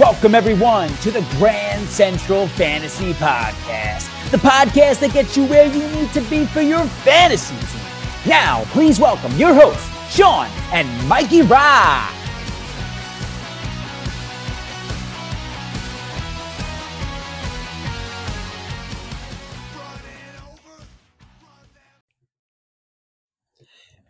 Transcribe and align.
Welcome, 0.00 0.34
everyone, 0.34 0.88
to 1.02 1.10
the 1.10 1.20
Grand 1.36 1.86
Central 1.86 2.48
Fantasy 2.48 3.12
Podcast, 3.12 4.30
the 4.30 4.38
podcast 4.38 5.00
that 5.00 5.12
gets 5.12 5.36
you 5.36 5.44
where 5.44 5.66
you 5.66 5.86
need 5.88 6.10
to 6.14 6.22
be 6.22 6.46
for 6.46 6.62
your 6.62 6.82
fantasy 7.04 7.54
team. 7.54 7.82
Now, 8.26 8.64
please 8.68 8.98
welcome 8.98 9.30
your 9.36 9.52
hosts, 9.52 9.90
Sean 10.10 10.46
and 10.72 10.88
Mikey 11.06 11.42
Rock. 11.42 12.14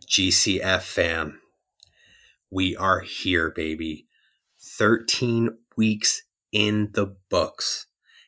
GCF 0.07 0.83
fam, 0.83 1.41
we 2.49 2.77
are 2.77 3.01
here, 3.01 3.51
baby. 3.51 4.07
13 4.63 5.57
weeks 5.81 6.21
in 6.51 6.91
the 6.93 7.15
books, 7.31 7.87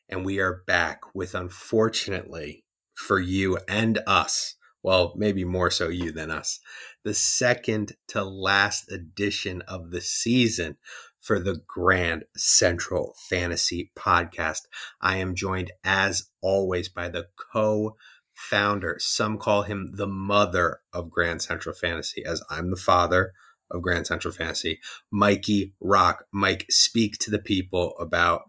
and 0.09 0.25
we 0.25 0.39
are 0.39 0.63
back 0.65 1.01
with, 1.13 1.35
unfortunately, 1.35 2.63
for 2.95 3.19
you 3.19 3.59
and 3.67 3.99
us, 4.07 4.55
well, 4.81 5.13
maybe 5.15 5.45
more 5.45 5.69
so 5.69 5.87
you 5.87 6.11
than 6.11 6.31
us, 6.31 6.59
the 7.03 7.13
second 7.13 7.91
to 8.07 8.23
last 8.23 8.91
edition 8.91 9.61
of 9.67 9.91
the 9.91 10.01
season 10.01 10.77
for 11.21 11.39
the 11.39 11.61
Grand 11.67 12.23
Central 12.35 13.13
Fantasy 13.29 13.91
Podcast. 13.95 14.61
I 14.99 15.17
am 15.17 15.35
joined, 15.35 15.71
as 15.83 16.31
always, 16.41 16.89
by 16.89 17.07
the 17.07 17.27
co 17.53 17.97
founder. 18.33 18.95
Some 18.97 19.37
call 19.37 19.61
him 19.61 19.91
the 19.93 20.07
mother 20.07 20.79
of 20.91 21.11
Grand 21.11 21.43
Central 21.43 21.75
Fantasy, 21.75 22.25
as 22.25 22.41
I'm 22.49 22.71
the 22.71 22.77
father 22.77 23.33
of 23.73 23.81
Grand 23.81 24.07
Central 24.07 24.33
Fantasy. 24.33 24.79
Mikey 25.11 25.73
Rock. 25.81 26.25
Mike, 26.31 26.65
speak 26.69 27.17
to 27.19 27.31
the 27.31 27.39
people 27.39 27.95
about 27.99 28.43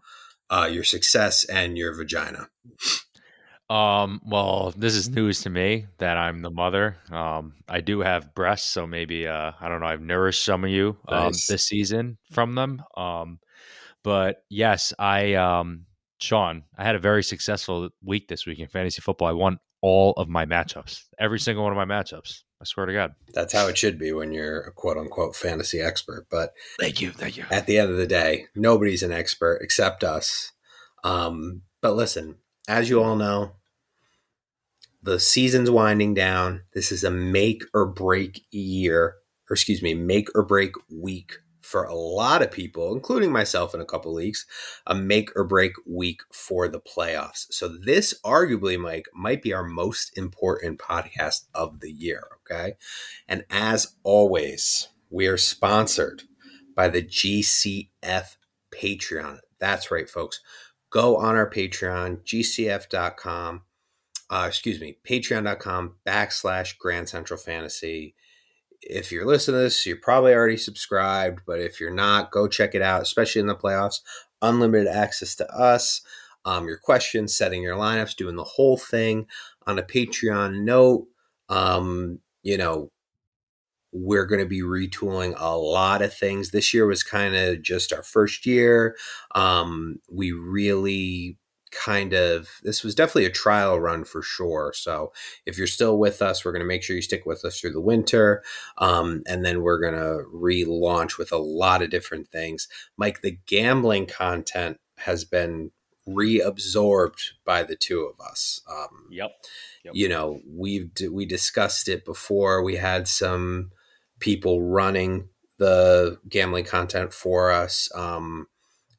uh, 0.49 0.69
your 0.71 0.83
success 0.83 1.43
and 1.45 1.77
your 1.77 1.93
vagina. 1.95 2.49
Um, 3.69 4.21
well, 4.23 4.73
this 4.77 4.93
is 4.93 5.09
news 5.09 5.41
to 5.41 5.49
me 5.49 5.87
that 5.97 6.17
I'm 6.17 6.41
the 6.41 6.51
mother. 6.51 6.97
Um, 7.09 7.55
I 7.67 7.81
do 7.81 8.01
have 8.01 8.35
breasts, 8.35 8.69
so 8.69 8.85
maybe 8.85 9.27
uh, 9.27 9.53
I 9.59 9.67
don't 9.67 9.81
know. 9.81 9.87
I've 9.87 10.01
nourished 10.01 10.43
some 10.43 10.63
of 10.63 10.69
you 10.69 10.97
um, 11.07 11.25
nice. 11.25 11.47
this 11.47 11.63
season 11.63 12.17
from 12.31 12.53
them. 12.53 12.83
Um, 12.95 13.39
but 14.03 14.43
yes, 14.49 14.93
I 14.99 15.33
um, 15.33 15.87
Sean, 16.19 16.63
I 16.77 16.83
had 16.83 16.95
a 16.95 16.99
very 16.99 17.23
successful 17.23 17.89
week 18.03 18.27
this 18.27 18.45
week 18.45 18.59
in 18.59 18.67
fantasy 18.67 19.01
football. 19.01 19.29
I 19.29 19.33
won 19.33 19.57
all 19.81 20.13
of 20.13 20.29
my 20.29 20.45
matchups, 20.45 21.03
every 21.19 21.39
single 21.39 21.63
one 21.63 21.75
of 21.75 21.87
my 21.87 21.91
matchups. 21.91 22.43
I 22.65 22.67
swear 22.67 22.87
to 22.87 22.93
God. 22.93 23.13
That's 23.31 23.53
how 23.53 23.67
it 23.67 23.77
should 23.77 23.99
be 23.99 24.11
when 24.11 24.31
you're 24.31 24.61
a 24.61 24.71
quote 24.71 24.97
unquote 24.97 25.35
fantasy 25.35 25.79
expert. 25.79 26.25
But 26.31 26.53
thank 26.79 26.99
you, 26.99 27.11
thank 27.11 27.37
you. 27.37 27.45
At 27.51 27.67
the 27.67 27.77
end 27.77 27.91
of 27.91 27.97
the 27.97 28.07
day, 28.07 28.47
nobody's 28.55 29.03
an 29.03 29.11
expert 29.11 29.59
except 29.61 30.03
us. 30.03 30.51
Um, 31.03 31.61
but 31.79 31.95
listen, 31.95 32.37
as 32.67 32.89
you 32.89 33.03
all 33.03 33.15
know, 33.15 33.51
the 35.03 35.19
season's 35.19 35.69
winding 35.69 36.15
down. 36.15 36.63
This 36.73 36.91
is 36.91 37.03
a 37.03 37.11
make 37.11 37.63
or 37.71 37.85
break 37.85 38.41
year, 38.49 39.17
or 39.47 39.53
excuse 39.53 39.83
me, 39.83 39.93
make 39.93 40.29
or 40.33 40.41
break 40.41 40.71
week 40.89 41.33
for 41.65 41.83
a 41.83 41.95
lot 41.95 42.41
of 42.41 42.51
people, 42.51 42.93
including 42.93 43.31
myself 43.31 43.73
in 43.73 43.81
a 43.81 43.85
couple 43.85 44.13
weeks, 44.13 44.45
a 44.85 44.93
make 44.93 45.35
or 45.35 45.43
break 45.43 45.73
week 45.85 46.21
for 46.31 46.67
the 46.67 46.79
playoffs. 46.79 47.47
So 47.49 47.67
this 47.67 48.13
arguably, 48.23 48.79
Mike, 48.79 49.07
might 49.13 49.41
be 49.41 49.53
our 49.53 49.63
most 49.63 50.15
important 50.17 50.79
podcast 50.79 51.45
of 51.53 51.79
the 51.79 51.91
year. 51.91 52.27
Okay. 52.45 52.75
And 53.27 53.45
as 53.49 53.95
always, 54.03 54.89
we 55.09 55.27
are 55.27 55.37
sponsored 55.37 56.23
by 56.75 56.87
the 56.87 57.01
GCF 57.01 58.35
Patreon. 58.71 59.39
That's 59.59 59.89
right, 59.89 60.09
folks. 60.09 60.41
Go 60.91 61.17
on 61.17 61.35
our 61.35 61.49
Patreon, 61.49 62.23
gcf.com, 62.23 63.61
uh, 64.29 64.45
excuse 64.47 64.79
me, 64.79 64.97
patreon.com 65.07 65.95
backslash 66.05 66.77
Grand 66.77 67.09
Central 67.09 67.39
Fantasy. 67.39 68.15
If 68.85 69.11
you're 69.11 69.25
listening 69.25 69.59
to 69.59 69.63
this, 69.63 69.85
you're 69.85 69.97
probably 69.97 70.33
already 70.33 70.57
subscribed, 70.57 71.41
but 71.45 71.59
if 71.59 71.79
you're 71.79 71.93
not, 71.93 72.31
go 72.31 72.47
check 72.47 72.75
it 72.75 72.81
out, 72.81 73.01
especially 73.01 73.41
in 73.41 73.47
the 73.47 73.55
playoffs. 73.55 74.01
Unlimited 74.41 74.87
access 74.87 75.35
to 75.35 75.49
us, 75.51 76.01
um, 76.45 76.67
your 76.67 76.77
questions, 76.77 77.35
setting 77.35 77.63
your 77.63 77.75
lineups, 77.75 78.15
doing 78.15 78.35
the 78.35 78.43
whole 78.43 78.77
thing 78.77 79.25
on 79.65 79.79
a 79.79 79.83
Patreon 79.83 80.63
note. 80.63 81.07
Um, 81.49 82.19
you 82.43 82.57
know, 82.57 82.91
we're 83.91 84.25
going 84.25 84.41
to 84.41 84.45
be 84.45 84.61
retooling 84.61 85.33
a 85.37 85.57
lot 85.57 86.01
of 86.01 86.13
things. 86.13 86.51
This 86.51 86.73
year 86.73 86.85
was 86.85 87.01
kind 87.01 87.35
of 87.35 87.61
just 87.61 87.93
our 87.93 88.03
first 88.03 88.45
year. 88.45 88.95
Um, 89.33 89.99
we 90.11 90.31
really 90.31 91.37
kind 91.75 92.13
of 92.13 92.59
this 92.63 92.83
was 92.83 92.95
definitely 92.95 93.25
a 93.25 93.31
trial 93.31 93.79
run 93.79 94.05
for 94.05 94.21
sure. 94.21 94.71
So 94.75 95.11
if 95.45 95.57
you're 95.57 95.67
still 95.67 95.97
with 95.97 96.21
us, 96.21 96.43
we're 96.43 96.51
going 96.51 96.61
to 96.61 96.67
make 96.67 96.83
sure 96.83 96.95
you 96.95 97.01
stick 97.01 97.25
with 97.25 97.43
us 97.43 97.59
through 97.59 97.73
the 97.73 97.81
winter, 97.81 98.43
um, 98.77 99.23
and 99.27 99.45
then 99.45 99.61
we're 99.61 99.79
going 99.79 99.93
to 99.93 100.23
relaunch 100.33 101.17
with 101.17 101.31
a 101.31 101.37
lot 101.37 101.81
of 101.81 101.89
different 101.89 102.29
things. 102.29 102.67
Mike, 102.97 103.21
the 103.21 103.37
gambling 103.45 104.05
content 104.05 104.77
has 104.97 105.25
been 105.25 105.71
reabsorbed 106.07 107.31
by 107.45 107.63
the 107.63 107.75
two 107.75 108.01
of 108.01 108.23
us. 108.25 108.61
Um, 108.69 109.07
yep. 109.09 109.31
yep. 109.83 109.93
You 109.95 110.09
know, 110.09 110.39
we've 110.47 110.89
we 111.11 111.25
discussed 111.25 111.87
it 111.89 112.05
before. 112.05 112.63
We 112.63 112.75
had 112.75 113.07
some 113.07 113.71
people 114.19 114.61
running 114.61 115.29
the 115.57 116.19
gambling 116.29 116.65
content 116.65 117.13
for 117.13 117.51
us. 117.51 117.89
Um, 117.95 118.47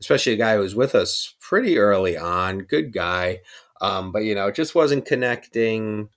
especially 0.01 0.33
a 0.33 0.37
guy 0.37 0.55
who 0.55 0.61
was 0.61 0.75
with 0.75 0.95
us 0.95 1.35
pretty 1.41 1.79
early 1.79 2.17
on, 2.17 2.61
good 2.61 2.93
guy. 2.93 3.41
Um, 3.81 4.13
but 4.13 4.25
you 4.25 4.35
know, 4.35 4.49
it 4.49 4.55
just 4.55 4.75
wasn't 4.75 5.07
connecting. 5.07 6.09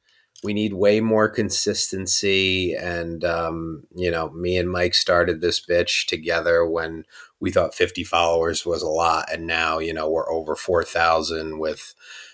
We 0.44 0.54
need 0.54 0.74
way 0.74 1.02
more 1.02 1.28
consistency. 1.28 2.74
And 2.74 3.24
um, 3.26 3.84
you 3.96 4.10
know, 4.10 4.30
me 4.32 4.58
and 4.58 4.72
Mike 4.72 4.96
started 4.96 5.42
this 5.42 5.64
bitch 5.66 6.06
together 6.06 6.66
when 6.66 7.06
we 7.40 7.52
thought 7.52 7.76
50 7.76 8.04
followers 8.04 8.66
was 8.66 8.82
a 8.82 8.88
lot, 8.88 9.32
and 9.32 9.48
now 9.48 9.80
you 9.80 9.94
know 9.94 10.10
we're 10.10 10.32
over 10.32 10.56
4,000 10.56 11.60
with 11.60 11.94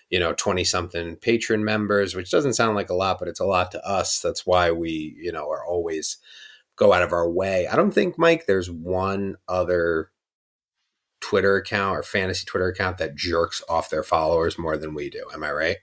you 0.10 0.20
know 0.20 0.34
20 0.34 0.64
something 0.64 1.16
patron 1.16 1.64
members, 1.64 2.16
which 2.16 2.32
doesn't 2.32 2.54
sound 2.54 2.76
like 2.76 2.90
a 2.90 2.96
lot, 2.96 3.20
but 3.20 3.28
it's 3.28 3.40
a 3.40 3.46
lot 3.46 3.72
to 3.72 3.88
us. 3.88 4.20
That's 4.20 4.46
why 4.46 4.72
we 4.72 5.16
you 5.20 5.32
know 5.32 5.50
are 5.50 5.66
always 5.66 6.18
go 6.76 6.94
out 6.94 7.04
of 7.04 7.14
our 7.14 7.30
way. 7.30 7.68
I 7.68 7.76
don't 7.76 7.92
think 7.92 8.18
Mike. 8.18 8.46
There's 8.46 8.70
one 8.70 9.38
other 9.48 10.12
Twitter 11.28 11.56
account 11.56 11.98
or 11.98 12.04
fantasy 12.04 12.46
Twitter 12.46 12.68
account 12.68 13.00
that 13.00 13.16
jerks 13.16 13.64
off 13.68 13.90
their 13.90 14.04
followers 14.04 14.60
more 14.60 14.78
than 14.78 14.94
we 14.94 15.10
do. 15.10 15.26
Am 15.34 15.44
I 15.44 15.52
right? 15.52 15.78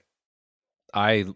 I 0.95 1.27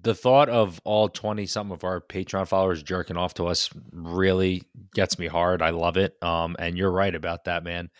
the 0.00 0.14
thought 0.14 0.48
of 0.48 0.80
all 0.84 1.08
20 1.08 1.46
some 1.46 1.70
of 1.70 1.84
our 1.84 2.00
Patreon 2.00 2.48
followers 2.48 2.82
jerking 2.82 3.16
off 3.16 3.34
to 3.34 3.46
us 3.46 3.70
really 3.92 4.64
gets 4.92 5.20
me 5.20 5.28
hard. 5.28 5.62
I 5.62 5.70
love 5.70 5.96
it. 5.96 6.20
Um, 6.20 6.56
and 6.58 6.76
you're 6.76 6.90
right 6.90 7.14
about 7.14 7.44
that, 7.44 7.62
man. 7.62 7.90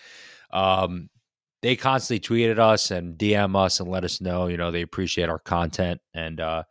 Um, 0.51 1.09
they 1.63 1.77
constantly 1.77 2.21
tweeted 2.21 2.59
us 2.59 2.91
and 2.91 3.17
DM 3.17 3.57
us 3.57 3.79
and 3.79 3.89
let 3.89 4.05
us 4.05 4.21
know, 4.21 4.49
you 4.49 4.57
know, 4.57 4.73
they 4.73 4.83
appreciate 4.83 5.29
our 5.29 5.41
content. 5.41 6.01
And, 6.15 6.41
uh, 6.41 6.65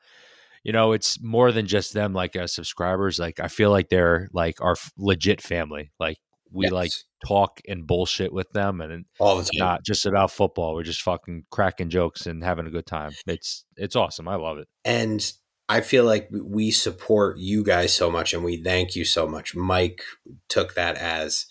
you 0.63 0.73
know, 0.73 0.91
it's 0.91 1.21
more 1.21 1.53
than 1.53 1.67
just 1.67 1.93
them, 1.93 2.13
like 2.13 2.35
as 2.35 2.53
subscribers. 2.53 3.17
Like, 3.17 3.39
I 3.39 3.47
feel 3.47 3.69
like 3.69 3.87
they're 3.87 4.27
like 4.33 4.61
our 4.61 4.75
legit 4.97 5.41
family. 5.41 5.91
Like, 5.99 6.17
we 6.51 6.65
yes. 6.65 6.73
like 6.73 6.91
talk 7.25 7.59
and 7.67 7.87
bullshit 7.87 8.31
with 8.31 8.49
them 8.51 8.81
and 8.81 9.05
all 9.19 9.37
the 9.37 9.43
time. 9.43 9.59
not 9.59 9.83
just 9.83 10.05
about 10.05 10.31
football. 10.31 10.73
We're 10.73 10.83
just 10.83 11.01
fucking 11.01 11.45
cracking 11.51 11.89
jokes 11.89 12.25
and 12.25 12.43
having 12.43 12.67
a 12.67 12.71
good 12.71 12.85
time. 12.85 13.11
It's 13.25 13.65
it's 13.75 13.95
awesome. 13.95 14.27
I 14.27 14.35
love 14.35 14.57
it. 14.57 14.67
And 14.85 15.31
I 15.69 15.81
feel 15.81 16.05
like 16.05 16.29
we 16.31 16.71
support 16.71 17.37
you 17.37 17.63
guys 17.63 17.93
so 17.93 18.09
much 18.09 18.33
and 18.33 18.43
we 18.43 18.57
thank 18.57 18.95
you 18.95 19.03
so 19.03 19.27
much. 19.27 19.55
Mike 19.55 20.01
took 20.47 20.75
that 20.75 20.95
as 20.95 21.47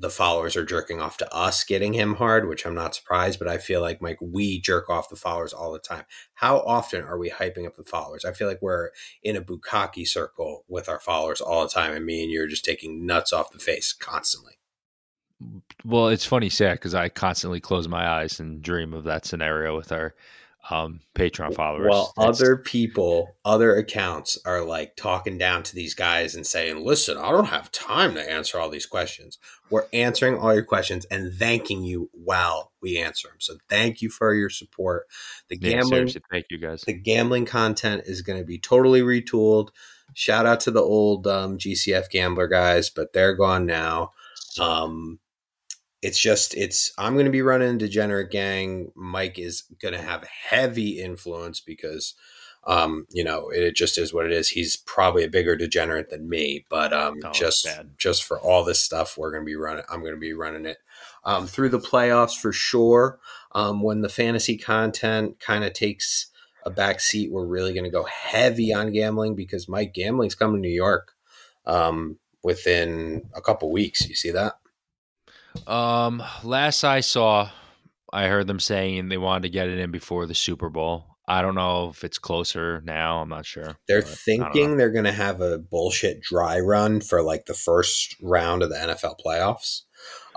the 0.00 0.10
followers 0.10 0.56
are 0.56 0.64
jerking 0.64 1.00
off 1.00 1.16
to 1.16 1.34
us 1.34 1.64
getting 1.64 1.92
him 1.92 2.14
hard, 2.14 2.48
which 2.48 2.64
I'm 2.64 2.74
not 2.74 2.94
surprised, 2.94 3.38
but 3.38 3.48
I 3.48 3.58
feel 3.58 3.80
like 3.80 4.00
Mike, 4.00 4.18
we 4.20 4.60
jerk 4.60 4.88
off 4.88 5.08
the 5.08 5.16
followers 5.16 5.52
all 5.52 5.72
the 5.72 5.80
time. 5.80 6.04
How 6.34 6.58
often 6.58 7.02
are 7.02 7.18
we 7.18 7.30
hyping 7.30 7.66
up 7.66 7.76
the 7.76 7.82
followers? 7.82 8.24
I 8.24 8.32
feel 8.32 8.46
like 8.46 8.62
we're 8.62 8.90
in 9.24 9.34
a 9.34 9.42
bukkake 9.42 10.06
circle 10.06 10.64
with 10.68 10.88
our 10.88 11.00
followers 11.00 11.40
all 11.40 11.64
the 11.64 11.68
time, 11.68 11.92
and 11.92 12.06
me 12.06 12.22
and 12.22 12.30
you're 12.30 12.46
just 12.46 12.64
taking 12.64 13.06
nuts 13.06 13.32
off 13.32 13.50
the 13.50 13.58
face 13.58 13.92
constantly. 13.92 14.57
Well, 15.84 16.08
it's 16.08 16.24
funny, 16.24 16.48
sad 16.48 16.74
because 16.74 16.94
I 16.94 17.08
constantly 17.08 17.60
close 17.60 17.88
my 17.88 18.06
eyes 18.06 18.40
and 18.40 18.60
dream 18.62 18.92
of 18.92 19.04
that 19.04 19.24
scenario 19.24 19.76
with 19.76 19.92
our 19.92 20.14
um, 20.70 21.00
Patreon 21.14 21.54
followers. 21.54 21.88
Well, 21.90 22.12
That's... 22.16 22.40
other 22.40 22.56
people, 22.56 23.36
other 23.44 23.76
accounts 23.76 24.38
are 24.44 24.62
like 24.62 24.96
talking 24.96 25.38
down 25.38 25.62
to 25.64 25.74
these 25.74 25.94
guys 25.94 26.34
and 26.34 26.46
saying, 26.46 26.84
listen, 26.84 27.16
I 27.16 27.30
don't 27.30 27.46
have 27.46 27.70
time 27.72 28.14
to 28.14 28.30
answer 28.30 28.58
all 28.58 28.68
these 28.68 28.86
questions. 28.86 29.38
We're 29.70 29.86
answering 29.92 30.36
all 30.36 30.52
your 30.52 30.64
questions 30.64 31.06
and 31.06 31.32
thanking 31.32 31.84
you 31.84 32.10
while 32.12 32.72
we 32.82 32.98
answer 32.98 33.28
them. 33.28 33.38
So 33.38 33.54
thank 33.68 34.02
you 34.02 34.10
for 34.10 34.34
your 34.34 34.50
support. 34.50 35.06
The 35.48 35.58
yeah, 35.58 35.80
gambling, 35.80 36.08
thank 36.30 36.46
you 36.50 36.58
guys. 36.58 36.82
The 36.82 36.92
gambling 36.92 37.46
content 37.46 38.02
is 38.06 38.22
going 38.22 38.38
to 38.38 38.44
be 38.44 38.58
totally 38.58 39.00
retooled. 39.00 39.68
Shout 40.14 40.46
out 40.46 40.60
to 40.60 40.70
the 40.70 40.82
old 40.82 41.26
um, 41.26 41.58
GCF 41.58 42.10
gambler 42.10 42.48
guys, 42.48 42.90
but 42.90 43.12
they're 43.12 43.34
gone 43.34 43.66
now. 43.66 44.12
Um, 44.60 45.20
it's 46.02 46.18
just 46.18 46.54
it's 46.54 46.92
I'm 46.98 47.14
going 47.14 47.26
to 47.26 47.32
be 47.32 47.42
running 47.42 47.78
degenerate 47.78 48.30
gang. 48.30 48.92
Mike 48.94 49.38
is 49.38 49.62
going 49.80 49.94
to 49.94 50.00
have 50.00 50.24
heavy 50.24 51.00
influence 51.00 51.60
because 51.60 52.14
um, 52.68 53.06
you 53.10 53.24
know, 53.24 53.48
it 53.48 53.74
just 53.74 53.96
is 53.96 54.12
what 54.12 54.26
it 54.26 54.32
is. 54.32 54.50
He's 54.50 54.76
probably 54.76 55.24
a 55.24 55.28
bigger 55.30 55.56
degenerate 55.56 56.10
than 56.10 56.28
me, 56.28 56.66
but 56.68 56.92
um, 56.92 57.18
oh, 57.24 57.32
just 57.32 57.66
just 57.96 58.24
for 58.24 58.38
all 58.38 58.62
this 58.62 58.84
stuff, 58.84 59.16
we're 59.16 59.30
going 59.30 59.42
to 59.42 59.46
be 59.46 59.56
running. 59.56 59.84
I'm 59.90 60.00
going 60.00 60.12
to 60.12 60.20
be 60.20 60.34
running 60.34 60.66
it 60.66 60.78
um, 61.24 61.46
through 61.46 61.70
the 61.70 61.78
playoffs 61.78 62.38
for 62.38 62.52
sure. 62.52 63.20
Um, 63.52 63.82
when 63.82 64.02
the 64.02 64.10
fantasy 64.10 64.58
content 64.58 65.40
kind 65.40 65.64
of 65.64 65.72
takes 65.72 66.26
a 66.66 66.70
back 66.70 67.00
seat, 67.00 67.32
we're 67.32 67.46
really 67.46 67.72
going 67.72 67.84
to 67.84 67.90
go 67.90 68.04
heavy 68.04 68.74
on 68.74 68.92
gambling 68.92 69.34
because 69.34 69.68
Mike 69.68 69.94
gambling's 69.94 70.34
coming 70.34 70.56
to 70.56 70.68
New 70.68 70.74
York 70.74 71.14
um, 71.64 72.18
within 72.42 73.30
a 73.34 73.40
couple 73.40 73.72
weeks. 73.72 74.06
You 74.06 74.14
see 74.14 74.30
that? 74.32 74.58
Um, 75.66 76.22
last 76.42 76.84
I 76.84 77.00
saw, 77.00 77.50
I 78.12 78.26
heard 78.26 78.46
them 78.46 78.60
saying 78.60 79.08
they 79.08 79.18
wanted 79.18 79.42
to 79.42 79.50
get 79.50 79.68
it 79.68 79.78
in 79.78 79.90
before 79.90 80.26
the 80.26 80.34
Super 80.34 80.68
Bowl. 80.68 81.18
I 81.26 81.42
don't 81.42 81.54
know 81.54 81.90
if 81.90 82.04
it's 82.04 82.18
closer 82.18 82.80
now. 82.86 83.20
I'm 83.20 83.28
not 83.28 83.44
sure. 83.44 83.76
They're 83.86 84.00
thinking 84.00 84.78
they're 84.78 84.90
going 84.90 85.04
to 85.04 85.12
have 85.12 85.42
a 85.42 85.58
bullshit 85.58 86.22
dry 86.22 86.58
run 86.58 87.02
for 87.02 87.22
like 87.22 87.44
the 87.44 87.54
first 87.54 88.16
round 88.22 88.62
of 88.62 88.70
the 88.70 88.76
NFL 88.76 89.16
playoffs. 89.24 89.82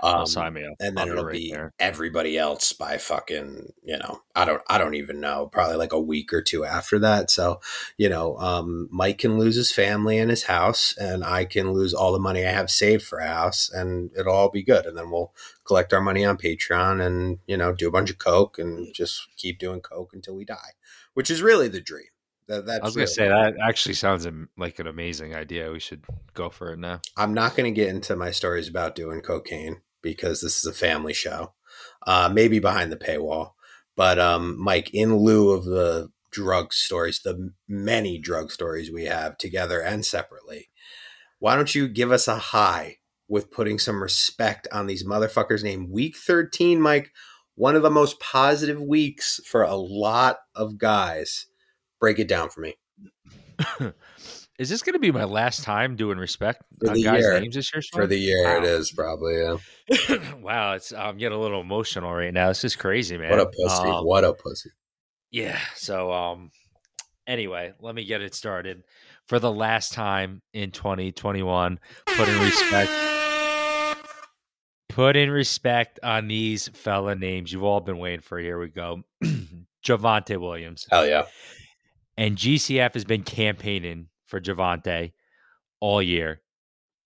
Um, 0.02 0.26
sign 0.26 0.54
me 0.54 0.66
up. 0.66 0.74
And 0.80 0.96
then 0.96 1.08
it'll 1.08 1.30
be 1.30 1.52
there. 1.52 1.72
everybody 1.78 2.36
else 2.36 2.72
by 2.72 2.98
fucking, 2.98 3.72
you 3.84 3.98
know, 3.98 4.22
I 4.34 4.44
don't, 4.44 4.60
I 4.68 4.76
don't 4.78 4.96
even 4.96 5.20
know, 5.20 5.46
probably 5.46 5.76
like 5.76 5.92
a 5.92 6.00
week 6.00 6.32
or 6.32 6.42
two 6.42 6.64
after 6.64 6.98
that. 6.98 7.30
So, 7.30 7.60
you 7.96 8.08
know, 8.08 8.36
um, 8.38 8.88
Mike 8.90 9.18
can 9.18 9.38
lose 9.38 9.54
his 9.54 9.70
family 9.70 10.18
and 10.18 10.28
his 10.28 10.44
house, 10.44 10.96
and 10.98 11.22
I 11.22 11.44
can 11.44 11.72
lose 11.72 11.94
all 11.94 12.12
the 12.12 12.18
money 12.18 12.44
I 12.44 12.50
have 12.50 12.68
saved 12.68 13.04
for 13.04 13.20
a 13.20 13.28
house, 13.28 13.70
and 13.70 14.10
it'll 14.18 14.34
all 14.34 14.50
be 14.50 14.64
good. 14.64 14.86
And 14.86 14.98
then 14.98 15.08
we'll 15.10 15.32
collect 15.64 15.92
our 15.92 16.00
money 16.00 16.24
on 16.24 16.36
Patreon 16.36 17.00
and, 17.00 17.38
you 17.46 17.56
know, 17.56 17.72
do 17.72 17.86
a 17.86 17.92
bunch 17.92 18.10
of 18.10 18.18
Coke 18.18 18.58
and 18.58 18.92
just 18.92 19.28
keep 19.36 19.60
doing 19.60 19.80
Coke 19.80 20.10
until 20.12 20.34
we 20.34 20.44
die, 20.44 20.72
which 21.14 21.30
is 21.30 21.42
really 21.42 21.68
the 21.68 21.80
dream. 21.80 22.06
That, 22.48 22.68
I 22.68 22.84
was 22.84 22.96
going 22.96 23.06
to 23.06 23.12
say 23.12 23.28
that 23.28 23.54
actually 23.62 23.94
sounds 23.94 24.26
like 24.58 24.80
an 24.80 24.88
amazing 24.88 25.34
idea. 25.34 25.70
We 25.70 25.78
should 25.78 26.04
go 26.34 26.50
for 26.50 26.72
it 26.72 26.78
now. 26.78 27.00
I'm 27.16 27.32
not 27.32 27.54
going 27.54 27.72
to 27.72 27.80
get 27.80 27.88
into 27.88 28.16
my 28.16 28.32
stories 28.32 28.68
about 28.68 28.96
doing 28.96 29.20
cocaine 29.20 29.80
because 30.02 30.40
this 30.40 30.58
is 30.58 30.66
a 30.66 30.72
family 30.72 31.12
show. 31.12 31.54
Uh, 32.06 32.28
maybe 32.32 32.58
behind 32.58 32.90
the 32.90 32.96
paywall. 32.96 33.52
But 33.96 34.18
um, 34.18 34.58
Mike, 34.58 34.92
in 34.92 35.16
lieu 35.16 35.50
of 35.50 35.64
the 35.64 36.10
drug 36.30 36.72
stories, 36.72 37.20
the 37.20 37.52
many 37.68 38.18
drug 38.18 38.50
stories 38.50 38.90
we 38.90 39.04
have 39.04 39.38
together 39.38 39.80
and 39.80 40.04
separately, 40.04 40.70
why 41.38 41.56
don't 41.56 41.74
you 41.74 41.88
give 41.88 42.10
us 42.10 42.28
a 42.28 42.36
high 42.36 42.98
with 43.28 43.50
putting 43.50 43.78
some 43.78 44.02
respect 44.02 44.66
on 44.72 44.86
these 44.86 45.06
motherfuckers 45.06 45.62
name? 45.62 45.90
Week 45.90 46.16
13, 46.16 46.80
Mike? 46.80 47.12
One 47.54 47.76
of 47.76 47.82
the 47.82 47.90
most 47.90 48.18
positive 48.18 48.80
weeks 48.80 49.40
for 49.44 49.62
a 49.62 49.74
lot 49.74 50.38
of 50.54 50.78
guys. 50.78 51.46
Break 52.00 52.18
it 52.18 52.28
down 52.28 52.48
for 52.48 52.60
me. 52.60 52.74
Is 54.58 54.68
this 54.68 54.82
going 54.82 54.92
to 54.92 54.98
be 54.98 55.10
my 55.10 55.24
last 55.24 55.64
time 55.64 55.96
doing 55.96 56.18
respect 56.18 56.62
for 56.78 56.90
on 56.90 57.00
guys' 57.00 57.22
year. 57.22 57.40
names 57.40 57.54
this 57.54 57.72
year? 57.72 57.80
Sean? 57.80 58.02
For 58.02 58.06
the 58.06 58.18
year, 58.18 58.44
wow. 58.44 58.58
it 58.58 58.64
is 58.64 58.92
probably. 58.92 59.34
Yeah. 59.36 60.34
wow, 60.40 60.74
it's 60.74 60.92
I'm 60.92 61.16
getting 61.16 61.36
a 61.36 61.40
little 61.40 61.60
emotional 61.60 62.12
right 62.12 62.32
now. 62.32 62.48
This 62.48 62.64
is 62.64 62.76
crazy, 62.76 63.16
man. 63.16 63.30
What 63.30 63.40
a 63.40 63.46
pussy! 63.46 63.88
Um, 63.88 64.04
what 64.04 64.24
a 64.24 64.34
pussy! 64.34 64.70
Yeah. 65.30 65.58
So, 65.74 66.12
um, 66.12 66.50
anyway, 67.26 67.72
let 67.80 67.94
me 67.94 68.04
get 68.04 68.20
it 68.20 68.34
started. 68.34 68.84
For 69.26 69.38
the 69.38 69.52
last 69.52 69.94
time 69.94 70.42
in 70.52 70.70
2021, 70.70 71.80
put 72.06 72.28
in 72.28 72.40
respect. 72.40 72.90
Put 74.90 75.16
in 75.16 75.30
respect 75.30 75.98
on 76.02 76.28
these 76.28 76.68
fella 76.68 77.14
names. 77.14 77.50
You've 77.50 77.64
all 77.64 77.80
been 77.80 77.96
waiting 77.96 78.20
for. 78.20 78.38
Here 78.38 78.58
we 78.58 78.68
go. 78.68 79.02
Javonte 79.82 80.38
Williams. 80.38 80.86
Hell 80.90 81.06
yeah. 81.06 81.24
And 82.18 82.36
GCF 82.36 82.92
has 82.92 83.06
been 83.06 83.22
campaigning 83.22 84.08
for 84.32 84.40
Javonte 84.40 85.12
all 85.78 86.00
year. 86.00 86.40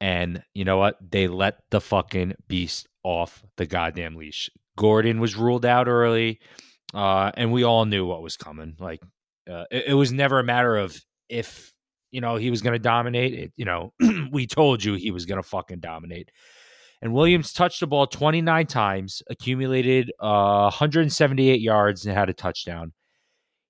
And 0.00 0.44
you 0.55 0.64
know 0.64 0.78
what? 0.78 0.96
They 1.00 1.26
let 1.26 1.58
the 1.70 1.81
fucking 1.81 2.37
beast 2.46 2.87
off 3.02 3.44
the 3.56 3.67
goddamn 3.67 4.14
leash. 4.14 4.49
Gordon 4.78 5.19
was 5.19 5.37
ruled 5.37 5.67
out 5.67 5.88
early, 5.88 6.38
uh, 6.94 7.32
and 7.37 7.50
we 7.50 7.64
all 7.64 7.84
knew 7.84 8.06
what 8.06 8.23
was 8.23 8.37
coming. 8.37 8.76
Like, 8.78 9.02
uh, 9.50 9.64
it, 9.73 9.88
it, 9.88 9.94
was 9.94 10.12
never 10.12 10.38
a 10.38 10.44
matter 10.44 10.76
of 10.76 10.96
if 11.28 11.73
you 12.12 12.20
know 12.20 12.37
he 12.37 12.50
was 12.50 12.62
going 12.62 12.75
to 12.75 12.78
dominate. 12.78 13.34
It, 13.34 13.52
you 13.56 13.64
know, 13.64 13.93
we 14.31 14.46
told 14.46 14.84
you 14.84 14.94
he 14.94 15.11
was 15.11 15.26
going 15.26 15.43
to 15.43 15.49
fucking 15.49 15.81
dominate. 15.81 16.31
And 17.02 17.12
Williams 17.12 17.52
touched 17.52 17.81
the 17.81 17.87
ball 17.87 18.06
29 18.06 18.67
times, 18.67 19.23
accumulated 19.28 20.12
uh, 20.20 20.70
178 20.70 21.61
yards, 21.61 22.06
and 22.06 22.17
had 22.17 22.31
a 22.31 22.34
touchdown. 22.34 22.93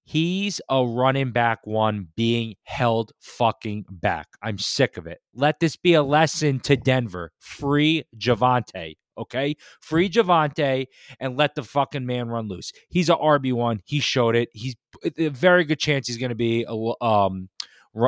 He's 0.08 0.60
a 0.70 0.86
running 0.86 1.32
back 1.32 1.66
one 1.66 2.06
being 2.14 2.54
held 2.62 3.10
fucking 3.18 3.86
back. 3.90 4.28
I'm 4.40 4.56
sick 4.56 4.96
of 4.96 5.08
it. 5.08 5.18
Let 5.34 5.58
this 5.58 5.76
be 5.76 5.94
a 5.94 6.02
lesson 6.04 6.60
to 6.60 6.76
Denver. 6.76 7.32
Free 7.40 8.04
Javonte, 8.16 8.98
okay? 9.18 9.56
Free 9.80 10.08
Javonte 10.08 10.86
and 11.18 11.36
let 11.36 11.56
the 11.56 11.64
fucking 11.64 12.06
man 12.06 12.28
run 12.28 12.46
loose. 12.46 12.70
He's 12.88 13.08
a 13.08 13.16
RB1. 13.16 13.80
He 13.84 13.98
showed 13.98 14.36
it. 14.36 14.48
He's 14.54 14.76
a 15.18 15.26
very 15.26 15.64
good 15.64 15.80
chance 15.80 16.06
he's 16.06 16.18
going 16.18 16.30
to 16.30 16.36
be 16.36 16.64
a 16.68 17.04
um, 17.04 17.48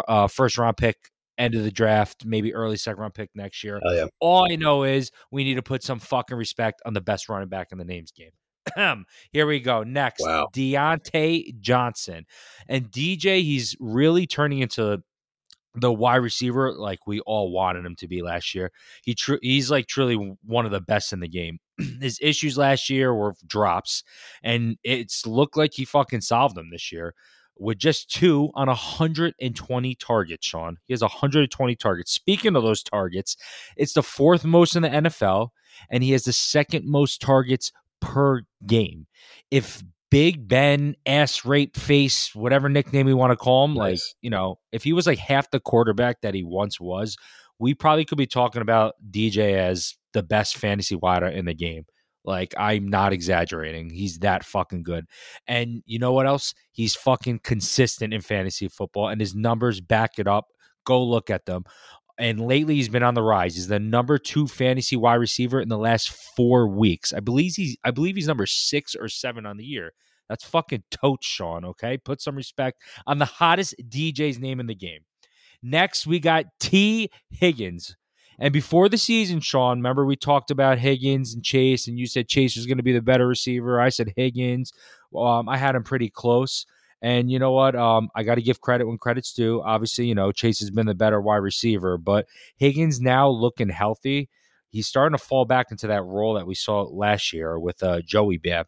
uh, 0.06 0.28
first 0.28 0.56
round 0.56 0.76
pick 0.76 1.10
end 1.36 1.56
of 1.56 1.64
the 1.64 1.72
draft, 1.72 2.24
maybe 2.24 2.54
early 2.54 2.76
second 2.76 3.00
round 3.00 3.14
pick 3.14 3.30
next 3.34 3.64
year. 3.64 3.80
Oh, 3.84 3.92
yeah. 3.92 4.06
All 4.20 4.46
I 4.48 4.54
know 4.54 4.84
is 4.84 5.10
we 5.32 5.42
need 5.42 5.54
to 5.54 5.62
put 5.62 5.82
some 5.82 5.98
fucking 5.98 6.36
respect 6.36 6.80
on 6.86 6.94
the 6.94 7.00
best 7.00 7.28
running 7.28 7.48
back 7.48 7.72
in 7.72 7.78
the 7.78 7.84
names 7.84 8.12
game. 8.12 8.30
Here 9.32 9.46
we 9.46 9.60
go. 9.60 9.82
Next, 9.82 10.22
wow. 10.22 10.48
Diontae 10.52 11.58
Johnson. 11.60 12.26
And 12.68 12.90
DJ, 12.90 13.42
he's 13.42 13.76
really 13.80 14.26
turning 14.26 14.60
into 14.60 15.02
the 15.74 15.92
wide 15.92 16.16
receiver 16.16 16.72
like 16.72 17.06
we 17.06 17.20
all 17.20 17.52
wanted 17.52 17.84
him 17.84 17.96
to 17.96 18.08
be 18.08 18.22
last 18.22 18.54
year. 18.54 18.72
He 19.04 19.14
tr- 19.14 19.36
he's 19.42 19.70
like 19.70 19.86
truly 19.86 20.36
one 20.44 20.66
of 20.66 20.72
the 20.72 20.80
best 20.80 21.12
in 21.12 21.20
the 21.20 21.28
game. 21.28 21.58
His 22.00 22.18
issues 22.20 22.58
last 22.58 22.90
year 22.90 23.14
were 23.14 23.34
drops, 23.46 24.02
and 24.42 24.76
it's 24.82 25.26
looked 25.26 25.56
like 25.56 25.74
he 25.74 25.84
fucking 25.84 26.22
solved 26.22 26.56
them 26.56 26.70
this 26.70 26.90
year 26.90 27.14
with 27.58 27.78
just 27.78 28.10
two 28.10 28.50
on 28.54 28.68
120 28.68 29.94
targets, 29.96 30.46
Sean. 30.46 30.78
He 30.86 30.92
has 30.92 31.02
120 31.02 31.76
targets. 31.76 32.12
Speaking 32.12 32.56
of 32.56 32.62
those 32.62 32.82
targets, 32.82 33.36
it's 33.76 33.92
the 33.92 34.02
fourth 34.02 34.44
most 34.44 34.76
in 34.76 34.82
the 34.82 34.88
NFL, 34.88 35.48
and 35.90 36.02
he 36.02 36.12
has 36.12 36.24
the 36.24 36.32
second 36.32 36.86
most 36.86 37.20
targets 37.20 37.72
per 38.00 38.42
game. 38.66 39.06
If 39.50 39.82
Big 40.10 40.48
Ben, 40.48 40.94
ass 41.04 41.44
rape 41.44 41.76
face, 41.76 42.34
whatever 42.34 42.68
nickname 42.68 43.06
we 43.06 43.14
want 43.14 43.30
to 43.30 43.36
call 43.36 43.66
him, 43.66 43.74
nice. 43.74 43.80
like, 43.80 44.00
you 44.22 44.30
know, 44.30 44.58
if 44.72 44.82
he 44.82 44.92
was 44.92 45.06
like 45.06 45.18
half 45.18 45.50
the 45.50 45.60
quarterback 45.60 46.22
that 46.22 46.34
he 46.34 46.42
once 46.42 46.80
was, 46.80 47.16
we 47.58 47.74
probably 47.74 48.04
could 48.04 48.18
be 48.18 48.26
talking 48.26 48.62
about 48.62 48.94
DJ 49.10 49.54
as 49.54 49.96
the 50.14 50.22
best 50.22 50.56
fantasy 50.56 50.96
wider 50.96 51.26
in 51.26 51.44
the 51.44 51.54
game. 51.54 51.84
Like, 52.24 52.54
I'm 52.58 52.88
not 52.88 53.12
exaggerating. 53.12 53.90
He's 53.90 54.18
that 54.20 54.44
fucking 54.44 54.82
good. 54.82 55.06
And 55.46 55.82
you 55.86 55.98
know 55.98 56.12
what 56.12 56.26
else? 56.26 56.54
He's 56.72 56.94
fucking 56.94 57.40
consistent 57.42 58.14
in 58.14 58.20
fantasy 58.20 58.68
football, 58.68 59.08
and 59.08 59.20
his 59.20 59.34
numbers 59.34 59.80
back 59.80 60.18
it 60.18 60.26
up. 60.26 60.46
Go 60.84 61.04
look 61.04 61.28
at 61.28 61.44
them 61.44 61.64
and 62.18 62.40
lately 62.40 62.74
he's 62.74 62.88
been 62.88 63.02
on 63.02 63.14
the 63.14 63.22
rise. 63.22 63.54
He's 63.54 63.68
the 63.68 63.78
number 63.78 64.18
two 64.18 64.48
fantasy 64.48 64.96
wide 64.96 65.14
receiver 65.14 65.60
in 65.60 65.68
the 65.68 65.78
last 65.78 66.10
four 66.36 66.68
weeks. 66.68 67.12
I 67.12 67.20
believe 67.20 67.54
he's 67.56 67.76
I 67.84 67.90
believe 67.90 68.16
he's 68.16 68.26
number 68.26 68.46
six 68.46 68.94
or 68.94 69.08
seven 69.08 69.46
on 69.46 69.56
the 69.56 69.64
year. 69.64 69.92
That's 70.28 70.44
fucking 70.44 70.84
totes, 70.90 71.26
Sean. 71.26 71.64
Okay, 71.64 71.96
put 71.96 72.20
some 72.20 72.36
respect 72.36 72.82
on 73.06 73.18
the 73.18 73.24
hottest 73.24 73.74
DJ's 73.88 74.38
name 74.38 74.60
in 74.60 74.66
the 74.66 74.74
game. 74.74 75.00
Next, 75.62 76.06
we 76.06 76.20
got 76.20 76.46
Tee 76.60 77.10
Higgins. 77.30 77.96
And 78.40 78.52
before 78.52 78.88
the 78.88 78.98
season, 78.98 79.40
Sean, 79.40 79.78
remember 79.78 80.04
we 80.04 80.14
talked 80.14 80.52
about 80.52 80.78
Higgins 80.78 81.34
and 81.34 81.42
Chase, 81.42 81.88
and 81.88 81.98
you 81.98 82.06
said 82.06 82.28
Chase 82.28 82.56
was 82.56 82.66
going 82.66 82.76
to 82.76 82.84
be 82.84 82.92
the 82.92 83.02
better 83.02 83.26
receiver. 83.26 83.80
I 83.80 83.88
said 83.88 84.12
Higgins. 84.16 84.72
Um, 85.16 85.48
I 85.48 85.56
had 85.56 85.74
him 85.74 85.82
pretty 85.82 86.08
close. 86.08 86.64
And 87.00 87.30
you 87.30 87.38
know 87.38 87.52
what? 87.52 87.76
Um, 87.76 88.08
I 88.14 88.24
got 88.24 88.36
to 88.36 88.42
give 88.42 88.60
credit 88.60 88.86
when 88.86 88.98
credit's 88.98 89.32
due. 89.32 89.62
Obviously, 89.62 90.06
you 90.06 90.14
know, 90.14 90.32
Chase 90.32 90.60
has 90.60 90.70
been 90.70 90.86
the 90.86 90.94
better 90.94 91.20
wide 91.20 91.36
receiver, 91.36 91.96
but 91.96 92.26
Higgins 92.56 93.00
now 93.00 93.28
looking 93.28 93.68
healthy. 93.68 94.28
He's 94.70 94.88
starting 94.88 95.16
to 95.16 95.24
fall 95.24 95.44
back 95.44 95.70
into 95.70 95.86
that 95.86 96.02
role 96.02 96.34
that 96.34 96.46
we 96.46 96.54
saw 96.54 96.82
last 96.82 97.32
year 97.32 97.58
with 97.58 97.82
uh, 97.82 98.00
Joey 98.04 98.36
Bear. 98.36 98.64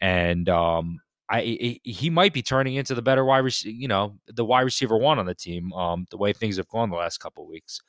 And 0.00 0.48
um, 0.48 1.00
I 1.30 1.78
he 1.82 2.10
might 2.10 2.34
be 2.34 2.42
turning 2.42 2.74
into 2.74 2.94
the 2.94 3.02
better 3.02 3.24
wide 3.24 3.38
receiver, 3.38 3.74
you 3.74 3.88
know, 3.88 4.18
the 4.26 4.44
wide 4.44 4.62
receiver 4.62 4.98
one 4.98 5.18
on 5.18 5.26
the 5.26 5.34
team. 5.34 5.72
Um, 5.72 6.06
the 6.10 6.18
way 6.18 6.32
things 6.32 6.58
have 6.58 6.68
gone 6.68 6.90
the 6.90 6.96
last 6.96 7.18
couple 7.18 7.46
weeks. 7.46 7.80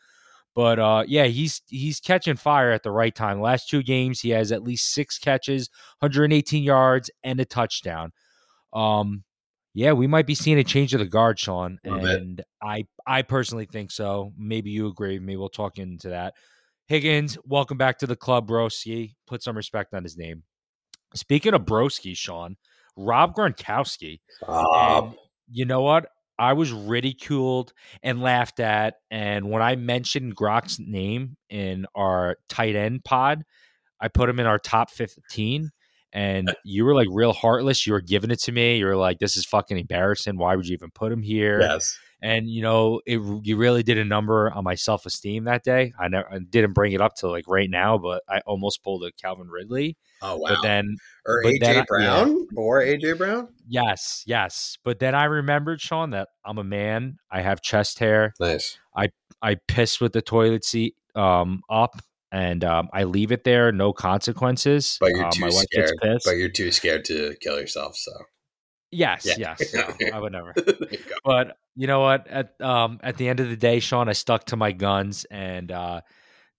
But 0.55 0.79
uh, 0.79 1.03
yeah, 1.07 1.25
he's 1.25 1.61
he's 1.67 1.99
catching 1.99 2.35
fire 2.35 2.71
at 2.71 2.83
the 2.83 2.91
right 2.91 3.13
time. 3.13 3.41
Last 3.41 3.69
two 3.69 3.83
games, 3.83 4.21
he 4.21 4.29
has 4.29 4.51
at 4.51 4.63
least 4.63 4.93
six 4.93 5.17
catches, 5.17 5.69
118 5.99 6.63
yards, 6.63 7.09
and 7.23 7.39
a 7.39 7.45
touchdown. 7.45 8.11
Um, 8.71 9.23
yeah, 9.73 9.93
we 9.93 10.07
might 10.07 10.27
be 10.27 10.35
seeing 10.35 10.59
a 10.59 10.63
change 10.63 10.93
of 10.93 10.99
the 10.99 11.05
guard, 11.05 11.39
Sean, 11.39 11.79
and 11.83 12.43
I 12.61 12.85
I 13.07 13.21
personally 13.23 13.65
think 13.65 13.91
so. 13.91 14.33
Maybe 14.37 14.69
you 14.69 14.87
agree 14.87 15.17
with 15.17 15.23
me. 15.23 15.35
We'll 15.35 15.49
talk 15.49 15.77
into 15.77 16.09
that. 16.09 16.33
Higgins, 16.87 17.37
welcome 17.45 17.77
back 17.77 17.99
to 17.99 18.07
the 18.07 18.15
club, 18.15 18.47
broski. 18.47 19.15
Put 19.25 19.41
some 19.41 19.55
respect 19.55 19.93
on 19.93 20.03
his 20.03 20.17
name. 20.17 20.43
Speaking 21.15 21.53
of 21.53 21.61
broski, 21.61 22.15
Sean, 22.15 22.57
Rob 22.95 23.35
Gronkowski. 23.35 24.19
Um, 24.47 25.15
you 25.49 25.65
know 25.65 25.81
what? 25.81 26.07
I 26.37 26.53
was 26.53 26.71
ridiculed 26.71 27.73
and 28.01 28.21
laughed 28.21 28.59
at. 28.59 28.95
And 29.11 29.49
when 29.49 29.61
I 29.61 29.75
mentioned 29.75 30.35
Gronk's 30.35 30.79
name 30.79 31.37
in 31.49 31.85
our 31.95 32.37
tight 32.49 32.75
end 32.75 33.03
pod, 33.03 33.43
I 33.99 34.07
put 34.07 34.29
him 34.29 34.39
in 34.39 34.45
our 34.45 34.59
top 34.59 34.89
15. 34.89 35.69
And 36.13 36.53
you 36.63 36.85
were 36.85 36.93
like 36.93 37.07
real 37.11 37.33
heartless. 37.33 37.87
You 37.87 37.93
were 37.93 38.01
giving 38.01 38.29
it 38.31 38.39
to 38.43 38.51
me. 38.51 38.77
You 38.77 38.85
were 38.85 38.95
like, 38.95 39.19
this 39.19 39.35
is 39.35 39.45
fucking 39.45 39.77
embarrassing. 39.77 40.37
Why 40.37 40.55
would 40.55 40.67
you 40.67 40.73
even 40.73 40.91
put 40.91 41.11
him 41.11 41.21
here? 41.23 41.59
yes. 41.61 41.97
And 42.21 42.49
you 42.49 42.61
know, 42.61 43.01
it 43.05 43.19
you 43.43 43.57
really 43.57 43.83
did 43.83 43.97
a 43.97 44.05
number 44.05 44.49
on 44.49 44.63
my 44.63 44.75
self 44.75 45.05
esteem 45.05 45.43
that 45.43 45.63
day. 45.63 45.91
I 45.99 46.07
never 46.07 46.31
I 46.33 46.39
didn't 46.39 46.71
bring 46.71 46.93
it 46.93 47.01
up 47.01 47.15
to 47.15 47.27
like 47.27 47.43
right 47.49 47.69
now, 47.69 47.97
but 47.97 48.23
I 48.29 48.39
almost 48.45 48.81
pulled 48.81 49.03
a 49.03 49.11
Calvin 49.21 49.49
Ridley. 49.49 49.97
Oh 50.21 50.37
wow. 50.37 50.49
But 50.51 50.61
then 50.61 50.95
or 51.25 51.41
but 51.43 51.49
AJ 51.55 51.59
then 51.59 51.77
I- 51.79 51.85
Brown 51.85 52.47
or 52.55 52.79
AJ 52.79 53.17
Brown. 53.17 53.49
yes, 53.67 54.23
yes. 54.25 54.77
But 54.85 54.99
then 54.99 55.15
I 55.15 55.25
remembered, 55.25 55.81
Sean, 55.81 56.11
that 56.11 56.29
I'm 56.45 56.57
a 56.59 56.63
man. 56.63 57.17
I 57.29 57.41
have 57.41 57.61
chest 57.61 57.99
hair. 57.99 58.33
Nice. 58.39 58.77
I 59.41 59.55
piss 59.67 59.99
with 59.99 60.13
the 60.13 60.21
toilet 60.21 60.63
seat 60.63 60.95
um 61.15 61.61
up 61.69 61.97
and 62.33 62.63
um, 62.65 62.89
I 62.91 63.03
leave 63.05 63.31
it 63.31 63.45
there, 63.45 63.71
no 63.71 63.93
consequences. 63.93 64.97
But 64.99 65.11
you're 65.11 65.23
Um, 65.25 65.31
too 65.31 65.39
my 65.41 65.47
wife 65.47 65.65
gets 65.71 65.91
scared. 65.91 66.19
But 66.25 66.31
you're 66.37 66.49
too 66.49 66.71
scared 66.71 67.05
to 67.05 67.35
kill 67.39 67.59
yourself. 67.59 67.95
So 67.95 68.11
yes, 68.91 69.23
Yeah. 69.25 69.35
yes. 69.59 69.73
No, 69.73 69.87
I 70.13 70.19
would 70.19 70.31
never. 70.33 70.53
you 70.57 70.97
but 71.23 71.57
you 71.75 71.87
know 71.87 72.01
what 72.01 72.27
at 72.27 72.59
um 72.59 72.99
at 73.03 73.17
the 73.17 73.29
end 73.29 73.39
of 73.39 73.49
the 73.49 73.55
day 73.57 73.79
sean 73.79 74.07
i 74.07 74.13
stuck 74.13 74.45
to 74.45 74.55
my 74.55 74.71
guns 74.71 75.25
and 75.31 75.71
uh 75.71 76.01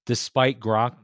despite 0.06 0.58
gronk 0.58 0.94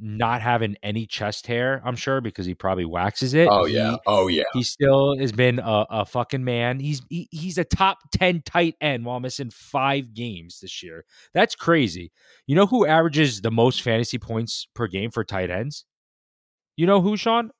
not 0.00 0.42
having 0.42 0.76
any 0.82 1.06
chest 1.06 1.46
hair 1.46 1.80
i'm 1.84 1.94
sure 1.96 2.20
because 2.20 2.44
he 2.46 2.54
probably 2.54 2.84
waxes 2.84 3.32
it 3.32 3.48
Oh 3.50 3.64
he- 3.64 3.74
yeah. 3.74 3.96
Oh 4.06 4.26
yeah. 4.26 4.42
he 4.52 4.62
still 4.62 5.16
has 5.16 5.30
been 5.32 5.58
a, 5.60 5.86
a 5.90 6.04
fucking 6.04 6.42
man 6.44 6.80
he's 6.80 7.00
he, 7.08 7.28
he's 7.30 7.58
a 7.58 7.64
top 7.64 7.98
10 8.12 8.42
tight 8.42 8.74
end 8.80 9.04
while 9.04 9.20
missing 9.20 9.50
five 9.50 10.12
games 10.12 10.58
this 10.60 10.82
year 10.82 11.04
that's 11.32 11.54
crazy 11.54 12.10
you 12.46 12.56
know 12.56 12.66
who 12.66 12.86
averages 12.86 13.40
the 13.40 13.50
most 13.52 13.82
fantasy 13.82 14.18
points 14.18 14.66
per 14.74 14.86
game 14.88 15.10
for 15.12 15.22
tight 15.24 15.50
ends 15.50 15.84
you 16.76 16.86
know 16.86 17.00
who 17.00 17.16
sean 17.16 17.50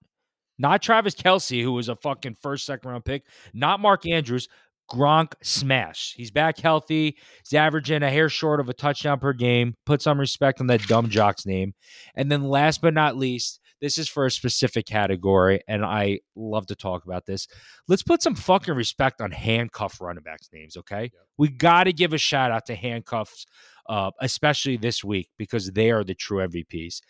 not 0.57 0.83
Travis 0.83 1.17
Kelce, 1.17 1.61
who 1.61 1.73
was 1.73 1.89
a 1.89 1.97
fucking 1.97 2.37
first, 2.41 2.65
second 2.65 2.89
round 2.89 3.05
pick. 3.05 3.25
Not 3.53 3.81
Mark 3.81 4.07
Andrews. 4.07 4.47
Gronk 4.91 5.33
smash. 5.43 6.15
He's 6.17 6.31
back 6.31 6.59
healthy. 6.59 7.17
He's 7.43 7.57
averaging 7.57 8.03
a 8.03 8.11
hair 8.11 8.29
short 8.29 8.61
of 8.61 8.69
a 8.69 8.75
touchdown 8.75 9.19
per 9.19 9.33
game. 9.33 9.75
Put 9.87 10.03
some 10.03 10.21
respect 10.21 10.61
on 10.61 10.67
that 10.69 10.87
dumb 10.87 11.09
jock's 11.09 11.47
name. 11.47 11.75
And 12.15 12.31
then 12.31 12.45
last 12.45 12.81
but 12.81 12.95
not 12.95 13.17
least, 13.17 13.61
this 13.81 13.99
is 13.99 14.09
for 14.09 14.25
a 14.25 14.31
specific 14.31 14.87
category, 14.87 15.61
and 15.69 15.85
I 15.85 16.21
love 16.35 16.67
to 16.69 16.75
talk 16.75 17.05
about 17.05 17.27
this. 17.27 17.47
Let's 17.87 18.03
put 18.03 18.23
some 18.23 18.35
fucking 18.35 18.75
respect 18.75 19.21
on 19.21 19.31
handcuff 19.31 20.01
running 20.01 20.23
backs' 20.23 20.49
names, 20.55 20.77
okay? 20.79 21.11
We 21.37 21.49
got 21.49 21.85
to 21.85 21.93
give 21.93 22.15
a 22.15 22.19
shout 22.19 22.51
out 22.51 22.65
to 22.67 22.75
handcuffs, 22.75 23.45
uh, 23.89 24.13
especially 24.21 24.79
this 24.79 25.05
week, 25.05 25.29
because 25.37 25.71
they 25.73 25.91
are 25.91 26.03
the 26.03 26.15
true 26.15 26.39
MVPs. 26.47 27.01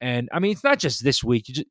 And 0.00 0.28
I 0.30 0.40
mean, 0.40 0.52
it's 0.52 0.64
not 0.64 0.78
just 0.78 1.02
this 1.04 1.24
week. 1.24 1.48
You 1.48 1.54
just, 1.54 1.68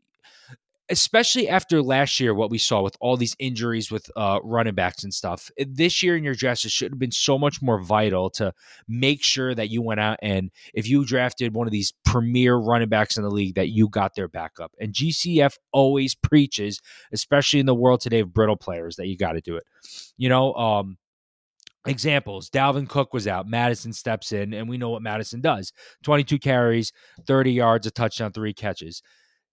especially 0.90 1.48
after 1.48 1.82
last 1.82 2.20
year, 2.20 2.34
what 2.34 2.50
we 2.50 2.58
saw 2.58 2.82
with 2.82 2.96
all 3.00 3.16
these 3.18 3.36
injuries 3.40 3.92
with 3.92 4.10
uh, 4.16 4.40
running 4.44 4.74
backs 4.76 5.04
and 5.04 5.14
stuff. 5.14 5.52
eh, 5.58 5.66
This 5.68 6.02
year 6.02 6.18
in 6.18 6.24
your 6.24 6.34
drafts, 6.36 6.66
it 6.66 6.72
should 6.72 6.92
have 6.92 7.00
been 7.00 7.12
so 7.12 7.38
much 7.38 7.62
more 7.62 7.82
vital 7.82 8.30
to 8.32 8.54
make 8.88 9.24
sure 9.24 9.54
that 9.54 9.70
you 9.70 9.82
went 9.82 10.00
out 10.00 10.18
and 10.22 10.52
if 10.74 10.88
you 10.88 11.06
drafted 11.06 11.54
one 11.54 11.68
of 11.68 11.72
these 11.72 11.94
premier 12.06 12.56
running 12.56 12.90
backs 12.90 13.18
in 13.18 13.24
the 13.24 13.30
league, 13.30 13.56
that 13.56 13.70
you 13.70 13.88
got 13.90 14.16
their 14.16 14.28
backup. 14.28 14.72
And 14.80 14.94
GCF 14.94 15.58
always 15.72 16.16
preaches, 16.24 16.80
especially 17.12 17.60
in 17.60 17.66
the 17.66 17.76
world 17.76 18.02
today 18.02 18.20
of 18.20 18.34
brittle 18.34 18.58
players, 18.58 18.96
that 18.96 19.08
you 19.08 19.18
got 19.18 19.34
to 19.34 19.42
do 19.42 19.56
it. 19.56 19.64
You 20.18 20.30
know, 20.30 20.54
um, 20.56 20.98
examples 21.88 22.50
Dalvin 22.50 22.88
Cook 22.90 23.14
was 23.14 23.28
out, 23.28 23.48
Mattison 23.48 23.94
steps 23.94 24.32
in, 24.32 24.54
and 24.54 24.68
we 24.68 24.78
know 24.78 24.90
what 24.90 25.02
Mattison 25.02 25.42
does 25.42 25.72
22 26.04 26.40
carries, 26.40 26.92
30 27.26 27.52
yards, 27.54 27.88
a 27.88 27.92
touchdown, 27.92 28.32
three 28.32 28.54
catches 28.54 29.02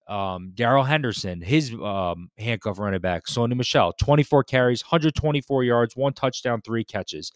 um, 0.08 0.52
Darrell 0.54 0.84
Henderson, 0.84 1.40
his 1.40 1.72
um, 1.74 2.30
handcuff 2.38 2.78
running 2.78 3.00
back, 3.00 3.26
Sony 3.26 3.56
Michel, 3.56 3.92
24 3.92 4.44
carries, 4.44 4.82
124 4.84 5.64
yards, 5.64 5.96
one 5.96 6.12
touchdown, 6.12 6.60
three 6.60 6.84
catches. 6.84 7.32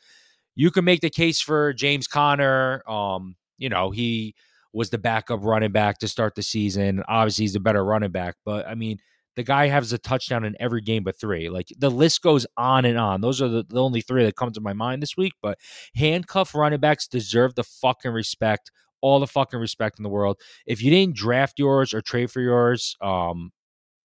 You 0.55 0.71
can 0.71 0.85
make 0.85 1.01
the 1.01 1.11
case 1.11 1.41
for 1.41 1.73
James 1.73 2.07
Conner. 2.07 2.83
Um, 2.89 3.37
you 3.59 3.69
know, 3.69 3.91
he 3.91 4.35
was 4.73 4.91
the 4.91 4.99
backup 4.99 5.41
running 5.43 5.73
back 5.73 5.99
to 5.99 6.09
start 6.09 6.35
the 6.35 6.43
season. 6.43 7.03
Obviously, 7.09 7.45
he's 7.45 7.57
a 7.57 7.61
better 7.61 7.85
running 7.85 8.11
back, 8.13 8.37
but 8.45 8.67
I 8.67 8.75
mean, 8.75 8.99
the 9.37 9.43
guy 9.43 9.69
has 9.69 9.93
a 9.93 9.99
touchdown 9.99 10.45
in 10.45 10.57
every 10.61 10.81
game 10.81 11.05
but 11.05 11.19
three. 11.19 11.49
Like 11.49 11.69
the 11.79 11.91
list 11.91 12.23
goes 12.23 12.47
on 12.57 12.85
and 12.85 12.99
on. 12.99 13.21
Those 13.21 13.41
are 13.41 13.49
the, 13.49 13.65
the 13.69 13.81
only 13.81 14.01
three 14.01 14.25
that 14.25 14.37
come 14.37 14.53
to 14.53 14.61
my 14.61 14.73
mind 14.73 15.03
this 15.03 15.17
week. 15.17 15.35
But 15.41 15.59
handcuff 15.95 16.55
running 16.55 16.81
backs 16.81 17.07
deserve 17.07 17.55
the 17.55 17.65
fucking 17.65 18.11
respect 18.11 18.71
all 19.01 19.21
the 19.21 19.27
fucking 19.27 19.59
respect 19.59 19.99
in 19.99 20.03
the 20.03 20.09
world. 20.09 20.41
If 20.67 20.83
you 20.83 20.91
didn't 20.91 21.17
draft 21.17 21.59
yours 21.59 21.95
or 21.95 22.01
trade 22.01 22.31
for 22.31 22.41
yours, 22.41 22.97
um, 23.01 23.53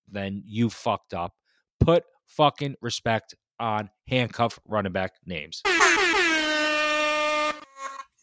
then 0.10 0.44
you 0.46 0.70
fucked 0.70 1.14
up. 1.14 1.34
Put 1.80 2.04
fucking 2.28 2.76
respect 2.82 3.36
on 3.60 3.90
handcuff 4.08 4.60
running 4.68 4.92
back 4.92 5.14
names. 5.26 5.62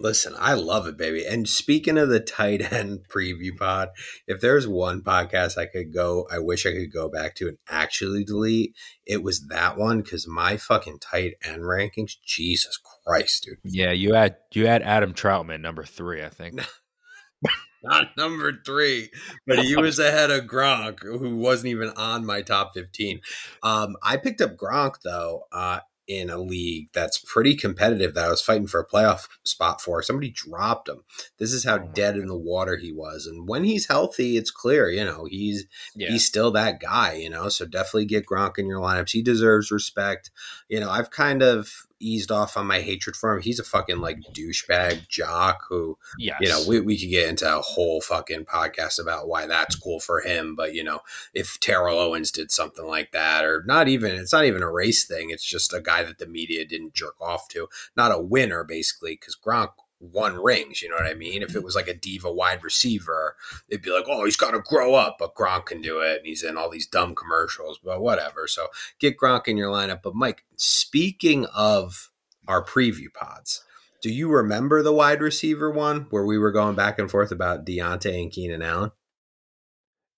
Listen, 0.03 0.35
I 0.37 0.55
love 0.55 0.89
it, 0.89 0.97
baby. 0.97 1.25
And 1.25 1.49
speaking 1.49 1.97
of 1.97 2.09
the 2.09 2.19
tight 2.19 2.73
end 2.73 3.07
preview 3.09 3.57
pod, 3.57 3.91
if 4.27 4.41
there's 4.41 4.67
one 4.67 5.01
podcast 5.01 5.57
I 5.57 5.67
could 5.67 5.95
go, 5.95 6.27
I 6.29 6.41
wish 6.41 6.67
I 6.67 6.73
could 6.73 6.93
go 6.93 7.09
back 7.09 7.37
to 7.37 7.47
and 7.47 7.59
actually 7.69 8.25
delete, 8.25 8.75
it 9.07 9.23
was 9.23 9.47
that 9.47 9.79
one 9.79 10.03
because 10.03 10.27
my 10.27 10.57
fucking 10.57 10.99
tight 10.99 11.35
end 11.45 11.63
rankings, 11.63 12.15
Jesus 12.27 12.77
Christ, 13.07 13.45
dude. 13.45 13.59
Yeah, 13.63 13.93
you 13.93 14.15
had 14.15 14.37
you 14.53 14.67
had 14.67 14.83
Adam 14.83 15.15
Trautman 15.15 15.61
number 15.61 15.85
three, 15.85 16.25
I 16.25 16.31
think. 16.31 16.61
Not 17.85 18.17
number 18.17 18.53
three, 18.65 19.11
but 19.47 19.61
he 19.61 19.77
was 19.77 19.99
ahead 19.99 20.31
of 20.31 20.45
Gronk, 20.45 21.01
who 21.03 21.37
wasn't 21.37 21.71
even 21.71 21.91
on 21.91 22.25
my 22.25 22.43
top 22.43 22.75
15. 22.75 23.21
Um, 23.65 23.97
I 24.03 24.19
picked 24.19 24.41
up 24.41 24.57
Gronk, 24.57 24.95
though, 25.03 25.47
uh, 25.51 25.81
in 26.09 26.31
a 26.31 26.39
league 26.39 26.89
that's 26.93 27.19
pretty 27.19 27.55
competitive 27.55 28.15
that 28.15 28.25
I 28.25 28.31
was 28.31 28.43
fighting 28.43 28.67
for 28.67 28.81
a 28.81 28.87
playoff 28.87 29.29
spot 29.45 29.81
for. 29.81 30.03
Somebody 30.03 30.31
dropped 30.31 30.89
him. 30.89 31.05
This 31.39 31.53
is 31.53 31.65
how 31.65 31.77
Oh 31.77 31.91
dead 31.95 32.17
in 32.17 32.27
the 32.27 32.37
water 32.37 32.77
he 32.77 32.93
was. 32.93 33.27
And 33.27 33.49
when 33.49 33.65
he's 33.65 33.89
healthy, 33.89 34.37
it's 34.37 34.51
clear, 34.51 34.91
you 34.91 35.05
know, 35.05 35.27
he's 35.29 35.67
Yeah, 35.95 36.11
he's 36.11 36.25
still 36.27 36.51
that 36.53 36.81
guy, 36.81 37.15
you 37.15 37.31
know. 37.31 37.49
So 37.49 37.67
definitely 37.67 38.07
get 38.07 38.27
Gronk 38.27 38.59
in 38.59 38.67
your 38.67 38.81
lineups. 38.81 39.11
He 39.11 39.23
deserves 39.23 39.71
respect. 39.71 40.31
You 40.69 40.81
know, 40.81 40.91
I've 40.91 41.11
kind 41.11 41.43
of 41.43 41.87
eased 42.03 42.31
off 42.31 42.57
on 42.57 42.67
my 42.67 42.81
hatred 42.81 43.17
for 43.17 43.35
him. 43.35 43.43
He's 43.43 43.59
a 43.59 43.65
fucking 43.65 43.99
like 43.99 44.19
douchebag 44.35 45.09
jock 45.09 45.63
who 45.69 45.97
yes. 46.19 46.39
you 46.41 46.49
know, 46.49 46.63
we, 46.67 46.81
we 46.81 46.99
could 46.99 47.11
get 47.11 47.29
into 47.29 47.59
a 47.59 47.61
whole 47.61 48.01
fucking 48.01 48.45
podcast 48.45 49.01
about 49.01 49.29
why 49.29 49.47
that's 49.47 49.77
cool 49.77 50.01
for 50.01 50.21
him. 50.21 50.55
But, 50.55 50.75
you 50.75 50.85
know, 50.85 51.01
if 51.35 51.59
Terrell 51.61 51.99
Owens 51.99 52.31
did 52.31 52.51
something 52.51 52.87
like 52.87 53.13
that, 53.13 53.45
or 53.45 53.63
not 53.67 53.89
even, 53.89 54.13
it's 54.17 54.33
not 54.33 54.45
even 54.45 54.63
a 54.63 54.71
race 54.71 55.05
thing. 55.05 55.31
It's 55.31 55.45
just 55.45 55.73
a 55.73 55.81
guy 55.81 56.03
that 56.03 56.19
the 56.19 56.27
media 56.27 56.65
didn't 56.65 56.95
jerk 56.95 57.21
off 57.21 57.49
to. 57.49 57.69
Not 57.97 58.13
a 58.13 58.21
winner, 58.21 58.65
basically, 58.65 59.13
because 59.13 59.37
Gronk 59.37 59.71
won 60.03 60.37
rings. 60.37 60.83
You 60.83 60.89
know 60.89 60.97
what 60.97 61.07
I 61.07 61.15
mean? 61.15 61.43
If 61.43 61.55
it 61.55 61.63
was 61.63 61.75
like 61.77 61.89
a 61.89 61.95
diva 61.95 62.31
wide 62.31 62.63
receiver, 62.65 63.37
they'd 63.71 63.81
be 63.81 63.91
like, 63.93 64.05
oh, 64.09 64.25
he's 64.25 64.37
got 64.37 64.51
to 64.51 64.59
grow 64.61 64.95
up. 64.95 65.17
But 65.19 65.35
Gronk 65.35 65.67
can 65.67 65.81
do 65.81 66.01
it. 66.01 66.19
And 66.19 66.27
he's 66.27 66.43
in 66.43 66.57
all 66.57 66.69
these 66.69 66.87
dumb 66.87 67.15
commercials, 67.15 67.79
but 67.83 68.03
whatever. 68.03 68.47
So 68.49 68.67
get 68.99 69.17
Gronk 69.17 69.47
in 69.49 69.57
your 69.57 69.71
lineup. 69.71 70.03
But, 70.03 70.15
Mike, 70.15 70.45
speaking 70.57 71.47
of 71.55 72.11
our 72.49 72.65
preview 72.65 73.13
pods, 73.15 73.65
do 74.03 74.11
you 74.13 74.29
remember 74.29 74.83
the 74.83 74.93
wide 74.93 75.21
receiver 75.23 75.71
one 75.71 76.07
where 76.11 76.27
we 76.27 76.37
were 76.37 76.51
going 76.51 76.75
back 76.75 76.99
and 76.99 77.09
forth 77.09 77.31
about 77.31 77.65
Diontae 77.65 78.21
and 78.21 78.33
Keenan 78.33 78.61
Allen? 78.61 78.91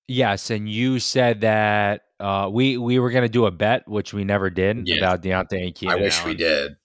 Yes, 0.09 0.51
and 0.51 0.69
you 0.69 0.99
said 0.99 1.43
that 1.43 2.03
uh, 2.21 2.49
we 2.53 2.77
we 2.77 2.99
were 2.99 3.11
gonna 3.11 3.29
do 3.29 3.47
a 3.47 3.51
bet, 3.51 3.89
which 3.89 4.13
we 4.13 4.23
never 4.25 4.51
did, 4.51 4.87
Yeah. 4.87 4.97
about 4.97 5.23
Diontae 5.23 5.65
and 5.67 5.75
Keenan. 5.75 5.99
I 5.99 6.01
wish 6.03 6.25
we 6.25 6.35
did. 6.35 6.77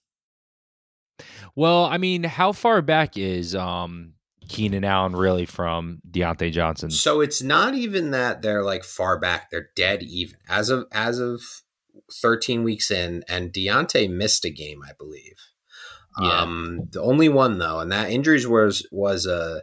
Well, 1.54 1.84
I 1.84 1.98
mean, 1.98 2.24
how 2.24 2.52
far 2.52 2.82
back 2.82 3.16
is 3.16 3.54
um 3.54 4.14
Keenan 4.48 4.84
Allen 4.84 5.14
really 5.14 5.46
from 5.46 6.00
Diontae 6.10 6.52
Johnson? 6.52 6.90
So 6.90 7.20
it's 7.20 7.42
not 7.42 7.74
even 7.74 8.10
that 8.10 8.42
they're 8.42 8.64
like 8.64 8.84
far 8.84 9.18
back; 9.18 9.50
they're 9.50 9.70
dead 9.76 10.02
even 10.02 10.36
as 10.48 10.70
of 10.70 10.86
as 10.92 11.18
of 11.18 11.42
thirteen 12.20 12.64
weeks 12.64 12.90
in. 12.90 13.24
And 13.28 13.52
Diontae 13.52 14.10
missed 14.10 14.44
a 14.44 14.50
game, 14.50 14.82
I 14.86 14.92
believe. 14.98 15.36
Yeah. 16.20 16.40
Um, 16.40 16.88
the 16.90 17.00
only 17.00 17.28
one 17.28 17.58
though, 17.58 17.80
and 17.80 17.92
that 17.92 18.10
injuries 18.10 18.46
was 18.46 18.86
was 18.90 19.26
a 19.26 19.62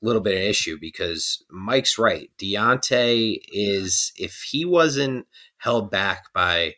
little 0.00 0.22
bit 0.22 0.34
of 0.34 0.40
an 0.40 0.46
issue 0.46 0.76
because 0.80 1.44
Mike's 1.50 1.98
right. 1.98 2.30
Diontae 2.38 3.38
is 3.52 4.12
if 4.16 4.44
he 4.50 4.64
wasn't 4.64 5.26
held 5.58 5.90
back 5.90 6.32
by 6.34 6.74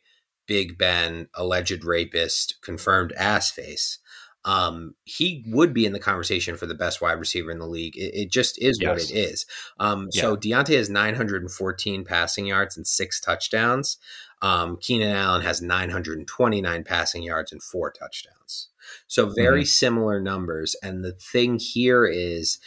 Big 0.47 0.77
Ben, 0.77 1.29
alleged 1.35 1.85
rapist, 1.85 2.57
confirmed 2.63 3.13
ass 3.13 3.51
face. 3.51 3.99
Um, 4.45 4.95
he 5.05 5.45
would 5.47 5.73
be 5.73 5.87
in 5.87 5.93
the 5.93 5.99
conversation 5.99 6.57
for 6.57 6.67
the 6.67 6.75
best 6.75 7.01
wide 7.01 7.19
receiver 7.19 7.51
in 7.51 7.59
the 7.59 7.67
league. 7.67 7.97
It, 7.97 8.15
it 8.15 8.31
just 8.31 8.61
is 8.61 8.79
yes. 8.81 8.89
what 8.89 9.11
it 9.11 9.15
is. 9.15 9.47
Um, 9.81 10.09
yeah. 10.13 10.23
So 10.23 10.37
Diontae 10.37 10.77
has 10.77 10.91
914 10.91 12.05
passing 12.05 12.47
yards 12.47 12.77
and 12.77 12.87
six 12.87 13.21
touchdowns. 13.21 13.97
Um, 14.43 14.77
Keenan 14.77 15.17
Allen 15.17 15.43
has 15.43 15.63
929 15.63 16.85
passing 16.85 17.23
yards 17.23 17.53
and 17.53 17.63
four 17.63 17.91
touchdowns. 17.91 18.69
So 19.07 19.31
very 19.31 19.63
mm-hmm. 19.63 19.67
similar 19.67 20.21
numbers. 20.21 20.77
And 20.83 21.03
the 21.03 21.13
thing 21.13 21.59
here 21.59 22.05
is 22.05 22.59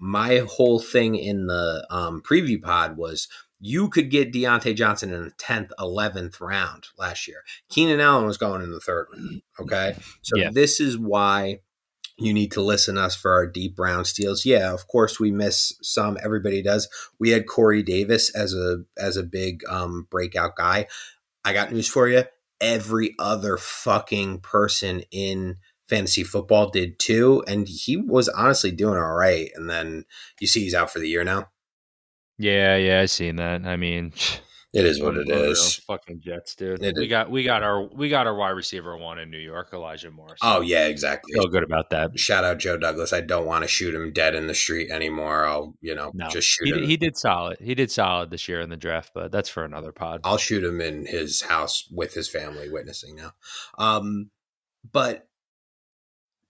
my 0.00 0.38
whole 0.48 0.80
thing 0.80 1.14
in 1.14 1.46
the 1.46 1.86
um, 1.88 2.22
preview 2.22 2.60
pod 2.60 2.96
was 2.96 3.28
you 3.64 3.88
could 3.88 4.10
get 4.10 4.32
Diontae 4.32 4.74
Johnson 4.74 5.14
in 5.14 5.22
the 5.22 5.30
10th, 5.30 5.70
11th 5.78 6.40
round 6.40 6.88
last 6.98 7.28
year. 7.28 7.44
Keenan 7.70 8.00
Allen 8.00 8.26
was 8.26 8.36
going 8.36 8.60
in 8.60 8.72
the 8.72 8.80
third 8.80 9.06
round. 9.14 9.42
Okay. 9.60 9.96
So 10.22 10.36
yeah. 10.36 10.50
this 10.52 10.80
is 10.80 10.98
why 10.98 11.60
you 12.18 12.34
need 12.34 12.50
to 12.52 12.60
listen 12.60 12.96
to 12.96 13.02
us 13.02 13.14
for 13.14 13.30
our 13.30 13.46
deep 13.46 13.78
round 13.78 14.08
steals. 14.08 14.44
Yeah, 14.44 14.72
of 14.72 14.88
course 14.88 15.20
we 15.20 15.30
miss 15.30 15.78
some. 15.80 16.18
Everybody 16.24 16.60
does. 16.60 16.88
We 17.20 17.30
had 17.30 17.46
Corey 17.46 17.84
Davis 17.84 18.34
as 18.34 18.52
a 18.52 18.78
as 18.98 19.16
a 19.16 19.22
big 19.22 19.62
um, 19.68 20.08
breakout 20.10 20.56
guy. 20.56 20.88
I 21.44 21.52
got 21.52 21.70
news 21.70 21.86
for 21.86 22.08
you. 22.08 22.24
Every 22.60 23.14
other 23.20 23.56
fucking 23.56 24.40
person 24.40 25.04
in 25.12 25.58
fantasy 25.88 26.24
football 26.24 26.68
did 26.68 26.98
too, 26.98 27.44
and 27.46 27.68
he 27.68 27.96
was 27.96 28.28
honestly 28.28 28.72
doing 28.72 28.98
all 28.98 29.14
right. 29.14 29.50
And 29.54 29.70
then 29.70 30.04
you 30.40 30.48
see 30.48 30.62
he's 30.62 30.74
out 30.74 30.90
for 30.90 30.98
the 30.98 31.08
year 31.08 31.22
now. 31.22 31.51
Yeah, 32.38 32.76
yeah, 32.76 33.00
I 33.00 33.06
seen 33.06 33.36
that. 33.36 33.64
I 33.64 33.76
mean, 33.76 34.12
it 34.72 34.86
is 34.86 35.00
what 35.02 35.16
it 35.16 35.28
is. 35.28 35.76
Fucking 35.86 36.20
Jets, 36.20 36.54
dude. 36.54 36.82
It 36.82 36.94
we 36.96 37.04
is. 37.04 37.10
got 37.10 37.30
we 37.30 37.44
got 37.44 37.62
our 37.62 37.88
we 37.94 38.08
got 38.08 38.26
our 38.26 38.34
wide 38.34 38.50
receiver 38.50 38.96
one 38.96 39.18
in 39.18 39.30
New 39.30 39.38
York, 39.38 39.70
Elijah 39.72 40.10
Moore. 40.10 40.36
So 40.38 40.56
oh 40.58 40.60
yeah, 40.60 40.86
exactly. 40.86 41.32
Feel 41.34 41.48
good 41.48 41.62
about 41.62 41.90
that. 41.90 42.18
Shout 42.18 42.44
out 42.44 42.58
Joe 42.58 42.78
Douglas. 42.78 43.12
I 43.12 43.20
don't 43.20 43.46
want 43.46 43.62
to 43.62 43.68
shoot 43.68 43.94
him 43.94 44.12
dead 44.12 44.34
in 44.34 44.46
the 44.46 44.54
street 44.54 44.90
anymore. 44.90 45.46
I'll 45.46 45.74
you 45.80 45.94
know 45.94 46.10
no, 46.14 46.28
just 46.28 46.48
shoot 46.48 46.66
he, 46.66 46.72
him. 46.72 46.88
He 46.88 46.96
did 46.96 47.16
solid. 47.16 47.58
He 47.60 47.74
did 47.74 47.90
solid 47.90 48.30
this 48.30 48.48
year 48.48 48.60
in 48.60 48.70
the 48.70 48.76
draft, 48.76 49.12
but 49.14 49.30
that's 49.30 49.48
for 49.48 49.64
another 49.64 49.92
pod. 49.92 50.22
I'll 50.24 50.38
shoot 50.38 50.64
him 50.64 50.80
in 50.80 51.06
his 51.06 51.42
house 51.42 51.88
with 51.90 52.14
his 52.14 52.28
family 52.28 52.70
witnessing 52.70 53.16
now. 53.16 53.32
Um, 53.78 54.30
but 54.90 55.28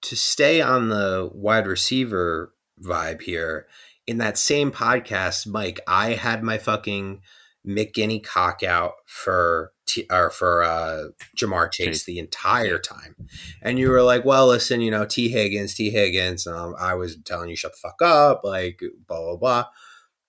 to 0.03 0.17
stay 0.17 0.61
on 0.61 0.89
the 0.89 1.31
wide 1.33 1.67
receiver 1.67 2.55
vibe 2.81 3.23
here 3.23 3.67
in 4.07 4.19
that 4.19 4.39
same 4.39 4.73
podcast, 4.73 5.47
Mike, 5.47 5.81
I 5.87 6.13
had 6.13 6.43
my 6.43 6.59
fucking 6.59 7.21
McGinney 7.67 8.23
cock 8.23 8.63
out 8.63 8.93
for 9.07 9.73
T, 9.87 10.07
or 10.11 10.31
for 10.31 10.63
uh, 10.63 11.05
Ja'Marr 11.37 11.71
Chase 11.71 12.05
the 12.05 12.19
entire 12.19 12.79
time, 12.79 13.15
and 13.63 13.79
you 13.79 13.91
were 13.91 14.03
like, 14.03 14.25
"Well, 14.25 14.49
listen, 14.49 14.81
you 14.81 14.91
know, 14.91 15.05
Tee 15.05 15.29
Higgins, 15.29 15.75
Tee 15.75 15.91
Higgins." 15.91 16.47
Um, 16.47 16.75
I 16.79 16.95
was 16.95 17.17
telling 17.25 17.51
you, 17.51 17.57
"Shut 17.57 17.73
the 17.73 17.79
fuck 17.79 18.03
up," 18.03 18.41
like 18.43 18.81
blah 19.07 19.21
blah 19.21 19.37
blah. 19.37 19.65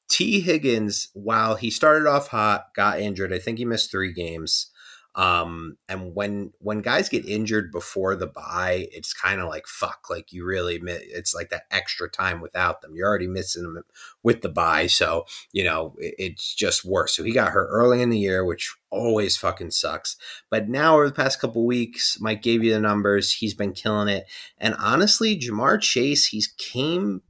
Tee 0.09 0.41
Higgins, 0.41 1.09
while 1.13 1.55
he 1.55 1.71
started 1.71 2.07
off 2.07 2.27
hot, 2.27 2.65
got 2.75 2.99
injured. 2.99 3.33
I 3.33 3.39
think 3.39 3.57
he 3.57 3.65
missed 3.65 3.89
three 3.89 4.13
games. 4.13 4.69
Um, 5.15 5.77
and 5.87 6.15
when 6.15 6.53
when 6.59 6.81
guys 6.81 7.07
get 7.07 7.25
injured 7.25 7.71
before 7.71 8.15
the 8.15 8.25
bye, 8.25 8.87
it's 8.91 9.13
kind 9.13 9.41
of 9.41 9.47
like 9.47 9.67
fuck. 9.67 10.09
Like 10.09 10.33
you 10.33 10.43
really, 10.43 10.81
it's 10.83 11.35
like 11.35 11.49
that 11.49 11.65
extra 11.69 12.09
time 12.09 12.41
without 12.41 12.81
them. 12.81 12.95
You're 12.95 13.07
already 13.07 13.27
missing 13.27 13.63
them 13.63 13.83
with 14.23 14.41
the 14.41 14.49
bye, 14.49 14.87
so 14.87 15.25
you 15.51 15.63
know 15.63 15.95
it, 15.99 16.15
it's 16.17 16.55
just 16.55 16.83
worse. 16.83 17.15
So 17.15 17.23
he 17.23 17.31
got 17.31 17.51
hurt 17.51 17.67
early 17.69 18.01
in 18.01 18.09
the 18.09 18.17
year, 18.17 18.43
which 18.43 18.75
always 18.89 19.37
fucking 19.37 19.71
sucks. 19.71 20.17
But 20.49 20.67
now 20.67 20.95
over 20.95 21.07
the 21.07 21.15
past 21.15 21.39
couple 21.39 21.65
weeks, 21.65 22.17
Mike 22.19 22.41
gave 22.41 22.63
you 22.63 22.73
the 22.73 22.79
numbers. 22.79 23.33
He's 23.33 23.53
been 23.53 23.73
killing 23.73 24.07
it, 24.07 24.25
and 24.57 24.75
honestly, 24.79 25.37
Ja'Marr 25.37 25.79
Chase, 25.79 26.27
he's 26.27 26.47
came. 26.47 27.21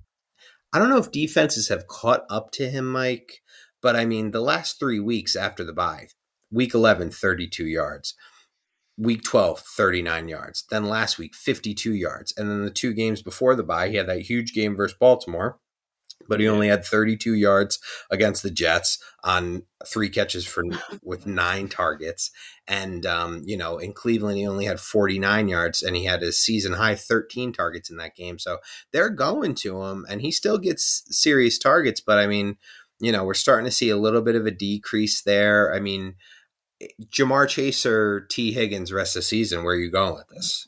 I 0.71 0.79
don't 0.79 0.89
know 0.89 0.97
if 0.97 1.11
defenses 1.11 1.67
have 1.67 1.87
caught 1.87 2.25
up 2.29 2.51
to 2.51 2.69
him, 2.69 2.89
Mike. 2.89 3.41
But 3.81 3.97
I 3.97 4.05
mean, 4.05 4.31
the 4.31 4.39
last 4.39 4.79
three 4.79 5.01
weeks 5.01 5.35
after 5.35 5.65
the 5.65 5.73
bye, 5.73 6.07
Week 6.53 6.73
11, 6.73 7.11
32 7.11 7.65
yards. 7.65 8.13
Week 8.95 9.23
12, 9.23 9.59
39 9.59 10.29
yards. 10.29 10.65
Then 10.69 10.85
last 10.85 11.17
week, 11.17 11.33
52 11.33 11.93
yards. 11.93 12.33
And 12.37 12.49
then 12.49 12.63
the 12.63 12.69
two 12.69 12.93
games 12.93 13.23
before 13.23 13.55
the 13.55 13.63
bye, 13.63 13.89
he 13.89 13.95
had 13.95 14.07
that 14.07 14.21
huge 14.21 14.53
game 14.53 14.75
versus 14.75 14.95
Baltimore, 14.99 15.57
but 16.29 16.39
he 16.39 16.47
only 16.47 16.67
had 16.67 16.85
32 16.85 17.33
yards 17.33 17.79
against 18.11 18.43
the 18.43 18.51
Jets 18.51 18.99
on 19.23 19.63
three 19.85 20.09
catches 20.09 20.45
for 20.45 20.63
with 21.03 21.25
nine 21.25 21.69
targets. 21.69 22.29
And 22.67 23.03
um, 23.05 23.41
you 23.45 23.57
know, 23.57 23.79
in 23.79 23.93
Cleveland, 23.93 24.37
he 24.37 24.47
only 24.47 24.65
had 24.65 24.79
49 24.79 25.47
yards, 25.47 25.81
and 25.81 25.95
he 25.95 26.05
had 26.05 26.21
his 26.21 26.39
season 26.39 26.73
high 26.73 26.95
13 26.95 27.51
targets 27.51 27.89
in 27.89 27.97
that 27.97 28.15
game. 28.15 28.37
So 28.37 28.59
they're 28.91 29.09
going 29.09 29.55
to 29.55 29.81
him, 29.83 30.05
and 30.07 30.21
he 30.21 30.31
still 30.31 30.59
gets 30.59 31.03
serious 31.07 31.57
targets. 31.57 31.99
But 31.99 32.19
I 32.19 32.27
mean, 32.27 32.57
you 32.99 33.11
know, 33.11 33.23
we're 33.23 33.33
starting 33.33 33.65
to 33.65 33.71
see 33.71 33.89
a 33.89 33.97
little 33.97 34.21
bit 34.21 34.35
of 34.35 34.45
a 34.45 34.51
decrease 34.51 35.21
there. 35.21 35.73
I 35.73 35.79
mean, 35.79 36.15
Ja'Marr 37.11 37.47
Chase 37.47 37.85
or 37.85 38.21
Tee 38.29 38.53
Higgins 38.53 38.91
rest 38.91 39.15
of 39.15 39.21
the 39.21 39.25
season? 39.25 39.63
Where 39.63 39.75
are 39.75 39.79
you 39.79 39.91
going 39.91 40.15
with 40.15 40.27
this? 40.29 40.67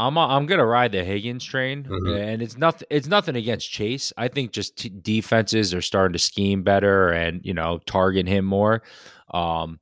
I'm 0.00 0.16
I'm 0.16 0.46
gonna 0.46 0.64
ride 0.64 0.92
the 0.92 1.04
Higgins 1.04 1.44
train, 1.44 1.84
mm-hmm. 1.84 2.14
and 2.14 2.40
it's 2.40 2.56
nothing. 2.56 2.88
It's 2.90 3.06
nothing 3.06 3.36
against 3.36 3.70
Chase. 3.70 4.14
I 4.16 4.28
think 4.28 4.52
just 4.52 4.78
t- 4.78 4.88
defenses 4.88 5.74
are 5.74 5.82
starting 5.82 6.14
to 6.14 6.18
scheme 6.18 6.62
better 6.62 7.10
and 7.10 7.42
you 7.44 7.52
know 7.52 7.80
target 7.84 8.26
him 8.26 8.46
more. 8.46 8.82
Um, 9.34 9.78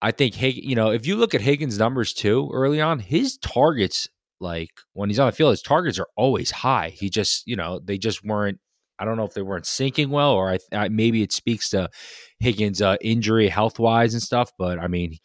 I 0.00 0.10
think 0.10 0.34
Hig- 0.34 0.64
you 0.64 0.74
know 0.74 0.90
if 0.90 1.06
you 1.06 1.14
look 1.14 1.32
at 1.32 1.42
Higgins' 1.42 1.78
numbers 1.78 2.12
too 2.12 2.50
early 2.52 2.80
on, 2.80 2.98
his 2.98 3.38
targets 3.38 4.08
like 4.40 4.70
when 4.94 5.08
he's 5.08 5.20
on 5.20 5.26
the 5.26 5.32
field, 5.32 5.52
his 5.52 5.62
targets 5.62 5.96
are 6.00 6.08
always 6.16 6.50
high. 6.50 6.88
He 6.88 7.08
just 7.08 7.46
you 7.46 7.54
know 7.54 7.78
they 7.78 7.98
just 7.98 8.24
weren't 8.24 8.58
I 8.98 9.04
don't 9.04 9.16
know 9.16 9.24
if 9.24 9.34
they 9.34 9.42
weren't 9.42 9.64
syncing 9.64 10.08
well, 10.08 10.32
or 10.32 10.50
I, 10.50 10.58
I, 10.72 10.88
maybe 10.88 11.22
it 11.22 11.32
speaks 11.32 11.70
to 11.70 11.88
Higgins' 12.40 12.82
uh, 12.82 12.96
injury, 13.00 13.48
health 13.48 13.78
wise 13.78 14.14
and 14.14 14.22
stuff. 14.22 14.50
But 14.58 14.78
I 14.78 14.88
mean, 14.88 15.16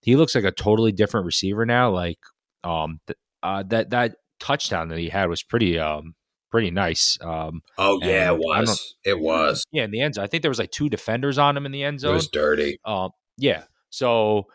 he 0.00 0.16
looks 0.16 0.34
like 0.34 0.44
a 0.44 0.52
totally 0.52 0.92
different 0.92 1.26
receiver 1.26 1.66
now. 1.66 1.90
Like 1.90 2.18
um, 2.64 3.00
th- 3.06 3.18
uh, 3.42 3.62
that 3.68 3.90
that 3.90 4.16
touchdown 4.40 4.88
that 4.88 4.98
he 4.98 5.08
had 5.08 5.28
was 5.28 5.42
pretty 5.42 5.78
um 5.78 6.14
pretty 6.50 6.70
nice. 6.70 7.18
Um, 7.20 7.62
oh 7.78 7.98
yeah, 8.02 8.32
it 8.32 8.38
was. 8.38 8.94
It 9.04 9.18
was. 9.18 9.64
Yeah, 9.72 9.84
in 9.84 9.90
the 9.90 10.00
end 10.00 10.14
zone, 10.14 10.24
I 10.24 10.26
think 10.26 10.42
there 10.42 10.50
was 10.50 10.58
like 10.58 10.70
two 10.70 10.88
defenders 10.88 11.38
on 11.38 11.56
him 11.56 11.66
in 11.66 11.72
the 11.72 11.84
end 11.84 12.00
zone. 12.00 12.12
It 12.12 12.14
was 12.14 12.28
dirty. 12.28 12.78
Um, 12.84 13.10
yeah. 13.36 13.64
So 13.90 14.46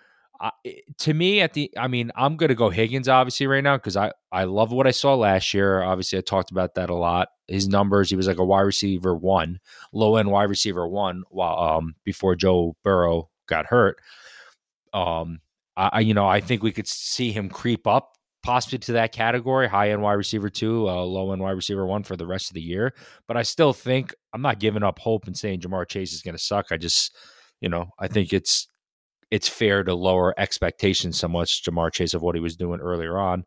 to 0.98 1.14
me, 1.14 1.42
at 1.42 1.54
the, 1.54 1.72
I 1.78 1.88
mean, 1.88 2.12
I'm 2.16 2.36
going 2.36 2.50
to 2.50 2.56
go 2.56 2.70
Higgins 2.70 3.08
obviously 3.08 3.48
right 3.48 3.64
now 3.64 3.78
because 3.78 3.96
I 3.96 4.12
I 4.32 4.46
love 4.46 4.72
what 4.72 4.88
I 4.88 4.92
saw 4.92 5.16
last 5.16 5.54
year. 5.54 5.82
Obviously, 5.84 6.18
I 6.18 6.22
talked 6.22 6.52
about 6.52 6.76
that 6.76 6.90
a 6.90 6.96
lot. 6.96 7.30
His 7.48 7.68
numbers, 7.68 8.10
he 8.10 8.16
was 8.16 8.28
like 8.28 8.40
a 8.40 8.46
wide 8.46 8.62
receiver 8.62 9.16
one, 9.16 9.60
low 9.94 10.16
end 10.16 10.32
wide 10.32 10.50
receiver 10.50 10.88
one, 10.88 11.24
while 11.30 11.58
um 11.60 11.96
before 12.04 12.36
Joe 12.36 12.76
Burrow 12.84 13.30
got 13.48 13.68
hurt. 13.68 13.98
Um, 14.94 15.42
I 15.78 16.00
you 16.02 16.14
know 16.14 16.28
I 16.28 16.42
think 16.42 16.64
we 16.64 16.72
could 16.72 16.88
see 16.88 17.32
him 17.32 17.50
creep 17.50 17.86
up 17.88 18.18
possibly 18.44 18.80
to 18.80 18.94
that 18.94 19.12
category, 19.12 19.68
high 19.68 19.92
end 19.92 20.02
wide 20.02 20.14
receiver 20.14 20.50
two, 20.50 20.90
uh, 20.90 21.04
low 21.04 21.32
end 21.32 21.42
wide 21.42 21.52
receiver 21.52 21.86
one 21.86 22.04
for 22.04 22.16
the 22.16 22.26
rest 22.26 22.50
of 22.50 22.56
the 22.56 22.62
year. 22.62 22.94
But 23.28 23.38
I 23.38 23.44
still 23.44 23.74
think 23.74 24.16
I'm 24.34 24.42
not 24.42 24.60
giving 24.60 24.84
up 24.84 25.00
hope 25.00 25.28
and 25.28 25.38
saying 25.38 25.62
Ja'Marr 25.62 25.88
Chase 25.88 26.14
is 26.14 26.22
going 26.22 26.36
to 26.36 26.42
suck. 26.42 26.68
I 26.72 26.78
just, 26.78 27.16
you 27.60 27.70
know, 27.70 27.90
I 28.00 28.08
think 28.08 28.34
it's 28.34 28.68
it's 29.32 29.48
fair 29.48 29.84
to 29.84 29.96
lower 29.96 30.38
expectations 30.38 31.18
so 31.18 31.28
much 31.28 31.64
Ja'Marr 31.64 31.92
Chase 31.92 32.14
of 32.14 32.22
what 32.22 32.36
he 32.36 32.42
was 32.42 32.58
doing 32.58 32.82
earlier 32.82 33.18
on. 33.18 33.46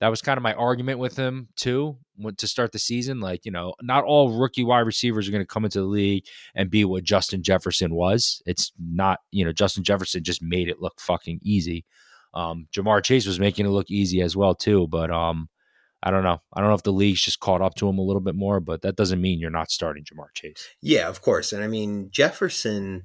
That 0.00 0.08
was 0.08 0.20
kind 0.20 0.36
of 0.36 0.42
my 0.42 0.52
argument 0.54 0.98
with 0.98 1.16
him 1.16 1.48
too 1.56 1.96
to 2.36 2.46
start 2.46 2.72
the 2.72 2.78
season. 2.78 3.20
Like, 3.20 3.44
you 3.44 3.52
know, 3.52 3.74
not 3.80 4.04
all 4.04 4.38
rookie 4.38 4.64
wide 4.64 4.80
receivers 4.80 5.28
are 5.28 5.30
going 5.30 5.42
to 5.42 5.46
come 5.46 5.64
into 5.64 5.78
the 5.78 5.86
league 5.86 6.24
and 6.54 6.70
be 6.70 6.84
what 6.84 7.04
Justin 7.04 7.42
Jefferson 7.42 7.94
was. 7.94 8.42
It's 8.44 8.72
not, 8.78 9.20
you 9.30 9.44
know, 9.44 9.52
Justin 9.52 9.84
Jefferson 9.84 10.24
just 10.24 10.42
made 10.42 10.68
it 10.68 10.80
look 10.80 11.00
fucking 11.00 11.38
easy. 11.42 11.84
Um, 12.34 12.66
Ja'Marr 12.74 13.04
Chase 13.04 13.26
was 13.26 13.38
making 13.38 13.66
it 13.66 13.70
look 13.70 13.90
easy 13.90 14.22
as 14.22 14.36
well 14.36 14.54
too, 14.54 14.88
but 14.88 15.10
um, 15.10 15.48
I 16.02 16.10
don't 16.10 16.24
know. 16.24 16.40
I 16.52 16.60
don't 16.60 16.70
know 16.70 16.74
if 16.74 16.82
the 16.82 16.92
league's 16.92 17.22
just 17.22 17.40
caught 17.40 17.62
up 17.62 17.76
to 17.76 17.88
him 17.88 17.98
a 17.98 18.02
little 18.02 18.22
bit 18.22 18.34
more, 18.34 18.58
but 18.58 18.82
that 18.82 18.96
doesn't 18.96 19.20
mean 19.20 19.38
you're 19.38 19.50
not 19.50 19.70
starting 19.70 20.04
Ja'Marr 20.04 20.34
Chase. 20.34 20.68
Yeah, 20.80 21.08
of 21.08 21.20
course. 21.22 21.52
And 21.52 21.62
I 21.62 21.68
mean, 21.68 22.08
Jefferson 22.10 23.04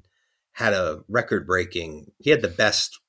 had 0.57 0.73
a 0.73 1.01
record 1.07 1.45
breaking. 1.45 2.11
He 2.17 2.31
had 2.31 2.41
the 2.41 2.47
best 2.47 2.99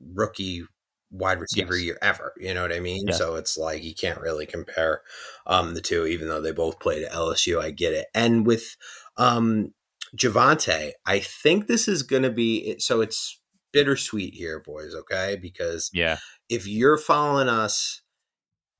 rookie 0.00 0.64
wide 1.12 1.38
receiver 1.38 1.76
yes. 1.76 1.84
year 1.84 1.98
ever. 2.02 2.32
You 2.36 2.52
know 2.52 2.62
what 2.62 2.72
I 2.72 2.80
mean? 2.80 3.12
So 3.12 3.36
it's 3.36 3.56
like 3.56 3.84
you 3.84 3.94
can't 3.94 4.20
really 4.20 4.44
compare 4.44 5.02
um, 5.46 5.74
the 5.74 5.80
two, 5.80 6.04
even 6.06 6.26
though 6.26 6.40
they 6.40 6.50
both 6.50 6.80
played 6.80 7.04
at 7.04 7.12
LSU. 7.12 7.62
I 7.62 7.70
get 7.70 7.92
it. 7.92 8.06
And 8.12 8.44
with 8.44 8.76
um, 9.16 9.72
Javonte, 10.16 10.92
I 11.06 11.20
think 11.20 11.68
this 11.68 11.86
is 11.86 12.02
going 12.02 12.24
to 12.24 12.30
be 12.30 12.74
so. 12.80 13.00
It's 13.00 13.40
bittersweet 13.72 14.34
here, 14.34 14.58
boys. 14.58 14.92
Okay, 14.92 15.38
because 15.40 15.90
yeah, 15.94 16.18
if 16.48 16.66
you're 16.66 16.98
following 16.98 17.48
us. 17.48 18.02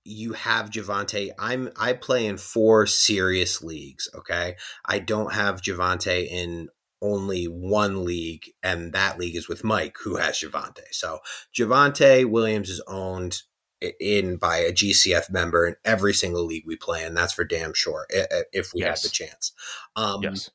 You 0.08 0.34
have 0.34 0.70
Javonte. 0.70 1.32
I'm 1.36 1.72
I 1.76 1.92
play 1.92 2.26
in 2.26 2.36
four 2.36 2.86
serious 2.86 3.60
leagues. 3.60 4.08
Okay, 4.14 4.54
I 4.84 5.00
don't 5.00 5.32
have 5.32 5.60
Javonte 5.60 6.28
in 6.28 6.68
only 7.02 7.44
one 7.44 8.04
league, 8.04 8.50
and 8.62 8.92
that 8.92 9.18
league 9.18 9.36
is 9.36 9.48
with 9.48 9.64
Mike, 9.64 9.96
who 10.02 10.16
has 10.16 10.38
Javonte. 10.38 10.82
So 10.92 11.20
Javonte 11.56 12.28
Williams 12.28 12.70
is 12.70 12.82
owned 12.86 13.42
in 14.00 14.36
by 14.36 14.58
a 14.58 14.72
GCF 14.72 15.30
member 15.30 15.66
in 15.66 15.76
every 15.84 16.14
single 16.14 16.44
league 16.44 16.64
we 16.66 16.76
play, 16.76 17.04
and 17.04 17.16
that's 17.16 17.34
for 17.34 17.44
damn 17.44 17.74
sure 17.74 18.06
if 18.10 18.72
we 18.74 18.80
yes. 18.80 19.02
have 19.02 19.02
the 19.02 19.14
chance. 19.14 19.52
Um, 19.94 20.22
yes. 20.22 20.50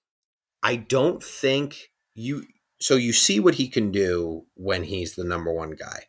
I 0.63 0.75
don't 0.75 1.23
think 1.23 1.91
you. 2.15 2.43
So 2.80 2.95
you 2.95 3.13
see 3.13 3.39
what 3.39 3.56
he 3.56 3.67
can 3.67 3.91
do 3.91 4.45
when 4.56 4.84
he's 4.84 5.13
the 5.15 5.23
number 5.23 5.54
one 5.54 5.71
guy. 5.71 6.06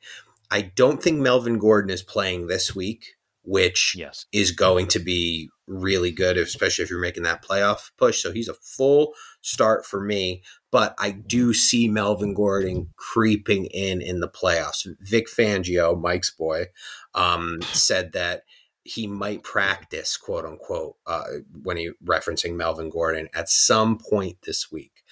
I 0.50 0.72
don't 0.74 1.02
think 1.02 1.18
Melvin 1.18 1.58
Gordon 1.58 1.90
is 1.90 2.02
playing 2.02 2.46
this 2.46 2.74
week, 2.74 3.16
which 3.44 3.94
yes. 3.96 4.26
is 4.32 4.50
going 4.52 4.86
to 4.88 4.98
be 4.98 5.50
really 5.66 6.10
good, 6.10 6.36
especially 6.36 6.84
if 6.84 6.90
you're 6.90 7.00
making 7.00 7.22
that 7.24 7.44
playoff 7.44 7.90
push. 7.96 8.22
So 8.22 8.32
he's 8.32 8.48
a 8.48 8.54
full 8.54 9.14
start 9.40 9.84
for 9.84 10.00
me, 10.00 10.42
but 10.70 10.94
I 10.98 11.10
do 11.10 11.52
see 11.52 11.88
Melvin 11.88 12.34
Gordon 12.34 12.90
creeping 12.96 13.66
in 13.66 14.00
in 14.00 14.20
the 14.20 14.28
playoffs. 14.28 14.86
Vic 15.00 15.26
Fangio, 15.28 16.00
Mike's 16.00 16.30
boy, 16.30 16.66
um, 17.14 17.60
said 17.62 18.12
that 18.12 18.42
he 18.84 19.06
might 19.06 19.42
practice, 19.42 20.16
quote 20.16 20.44
unquote, 20.44 20.96
uh, 21.06 21.24
when 21.62 21.76
he 21.76 21.90
referencing 22.04 22.56
Melvin 22.56 22.90
Gordon 22.90 23.28
at 23.34 23.48
some 23.48 23.98
point 23.98 24.38
this 24.42 24.70
week. 24.70 25.02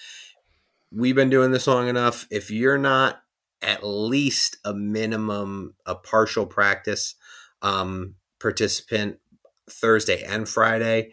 We've 0.93 1.15
been 1.15 1.29
doing 1.29 1.51
this 1.51 1.67
long 1.67 1.87
enough. 1.87 2.27
If 2.29 2.51
you're 2.51 2.77
not 2.77 3.21
at 3.61 3.83
least 3.83 4.57
a 4.65 4.73
minimum, 4.73 5.75
a 5.85 5.95
partial 5.95 6.45
practice 6.45 7.15
um, 7.61 8.15
participant 8.41 9.19
Thursday 9.69 10.23
and 10.23 10.47
Friday, 10.47 11.11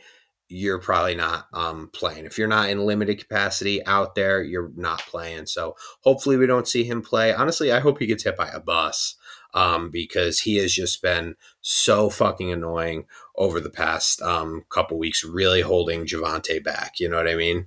you're 0.48 0.78
probably 0.78 1.14
not 1.14 1.46
um, 1.52 1.90
playing. 1.92 2.24
If 2.24 2.38
you're 2.38 2.48
not 2.48 2.70
in 2.70 2.86
limited 2.86 3.18
capacity 3.18 3.84
out 3.84 4.14
there, 4.14 4.42
you're 4.42 4.70
not 4.76 5.00
playing. 5.00 5.46
So 5.46 5.76
hopefully 6.00 6.36
we 6.36 6.46
don't 6.46 6.66
see 6.66 6.84
him 6.84 7.02
play. 7.02 7.34
Honestly, 7.34 7.70
I 7.70 7.80
hope 7.80 7.98
he 7.98 8.06
gets 8.06 8.24
hit 8.24 8.36
by 8.36 8.48
a 8.48 8.60
bus 8.60 9.16
um, 9.54 9.90
because 9.90 10.40
he 10.40 10.56
has 10.56 10.72
just 10.72 11.02
been 11.02 11.34
so 11.60 12.08
fucking 12.08 12.50
annoying 12.50 13.04
over 13.36 13.60
the 13.60 13.70
past 13.70 14.22
um, 14.22 14.64
couple 14.70 14.98
weeks, 14.98 15.22
really 15.22 15.60
holding 15.60 16.06
Javonte 16.06 16.64
back. 16.64 16.98
You 16.98 17.08
know 17.08 17.18
what 17.18 17.28
I 17.28 17.34
mean? 17.34 17.66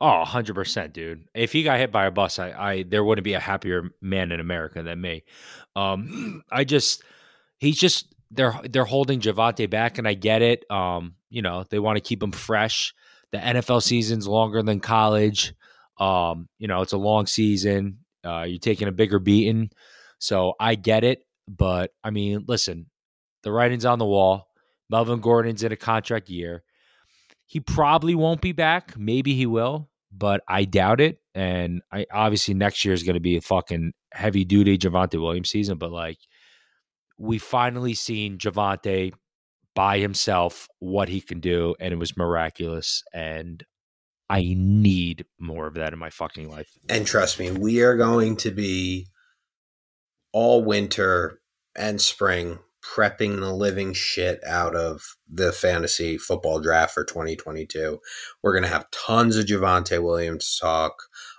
Oh, 0.00 0.22
100%, 0.26 0.92
dude. 0.92 1.24
If 1.34 1.52
he 1.52 1.62
got 1.62 1.78
hit 1.78 1.92
by 1.92 2.06
a 2.06 2.10
bus, 2.10 2.38
I, 2.38 2.50
I 2.50 2.82
there 2.82 3.04
wouldn't 3.04 3.24
be 3.24 3.34
a 3.34 3.40
happier 3.40 3.90
man 4.00 4.32
in 4.32 4.40
America 4.40 4.82
than 4.82 5.00
me. 5.00 5.24
Um, 5.76 6.42
I 6.50 6.64
just 6.64 7.02
he's 7.58 7.78
just 7.78 8.13
they're 8.34 8.58
they're 8.68 8.84
holding 8.84 9.20
Javonte 9.20 9.68
back 9.68 9.98
and 9.98 10.06
I 10.06 10.14
get 10.14 10.42
it. 10.42 10.64
Um, 10.70 11.14
you 11.30 11.42
know, 11.42 11.64
they 11.70 11.78
want 11.78 11.96
to 11.96 12.02
keep 12.02 12.22
him 12.22 12.32
fresh. 12.32 12.94
The 13.32 13.38
NFL 13.38 13.82
season's 13.82 14.28
longer 14.28 14.62
than 14.62 14.80
college. 14.80 15.54
Um, 15.98 16.48
you 16.58 16.68
know, 16.68 16.82
it's 16.82 16.92
a 16.92 16.98
long 16.98 17.26
season. 17.26 17.98
Uh, 18.24 18.42
you're 18.42 18.58
taking 18.58 18.88
a 18.88 18.92
bigger 18.92 19.18
beating. 19.18 19.70
So 20.18 20.54
I 20.58 20.74
get 20.74 21.04
it, 21.04 21.24
but 21.48 21.90
I 22.02 22.10
mean, 22.10 22.44
listen, 22.46 22.86
the 23.42 23.52
writing's 23.52 23.84
on 23.84 23.98
the 23.98 24.06
wall. 24.06 24.48
Melvin 24.90 25.20
Gordon's 25.20 25.62
in 25.62 25.72
a 25.72 25.76
contract 25.76 26.28
year. 26.28 26.62
He 27.46 27.60
probably 27.60 28.14
won't 28.14 28.40
be 28.40 28.52
back. 28.52 28.96
Maybe 28.96 29.34
he 29.34 29.46
will, 29.46 29.90
but 30.12 30.42
I 30.48 30.64
doubt 30.64 31.00
it. 31.00 31.20
And 31.34 31.82
I 31.92 32.06
obviously 32.12 32.54
next 32.54 32.84
year 32.84 32.94
is 32.94 33.02
going 33.02 33.14
to 33.14 33.20
be 33.20 33.36
a 33.36 33.42
fucking 33.42 33.92
heavy 34.12 34.44
duty 34.44 34.78
Javonte 34.78 35.20
Williams 35.20 35.50
season. 35.50 35.78
But 35.78 35.92
like, 35.92 36.18
we 37.18 37.38
finally 37.38 37.94
seen 37.94 38.38
Javonte 38.38 39.12
by 39.74 39.98
himself 39.98 40.68
what 40.78 41.08
he 41.08 41.20
can 41.20 41.40
do, 41.40 41.74
and 41.80 41.92
it 41.92 41.98
was 41.98 42.16
miraculous. 42.16 43.02
And 43.12 43.64
I 44.30 44.54
need 44.56 45.26
more 45.38 45.66
of 45.66 45.74
that 45.74 45.92
in 45.92 45.98
my 45.98 46.10
fucking 46.10 46.48
life. 46.48 46.70
And 46.88 47.06
trust 47.06 47.38
me, 47.38 47.50
we 47.50 47.82
are 47.82 47.96
going 47.96 48.36
to 48.38 48.50
be 48.50 49.08
all 50.32 50.64
winter 50.64 51.40
and 51.76 52.00
spring 52.00 52.58
prepping 52.84 53.40
the 53.40 53.52
living 53.52 53.94
shit 53.94 54.40
out 54.44 54.76
of 54.76 55.16
the 55.28 55.52
fantasy 55.52 56.18
football 56.18 56.60
draft 56.60 56.92
for 56.92 57.04
2022. 57.04 57.98
We're 58.42 58.52
going 58.52 58.64
to 58.64 58.68
have 58.68 58.90
tons 58.90 59.36
of 59.36 59.46
Javonte 59.46 60.02
Williams 60.02 60.58
talk, 60.60 60.94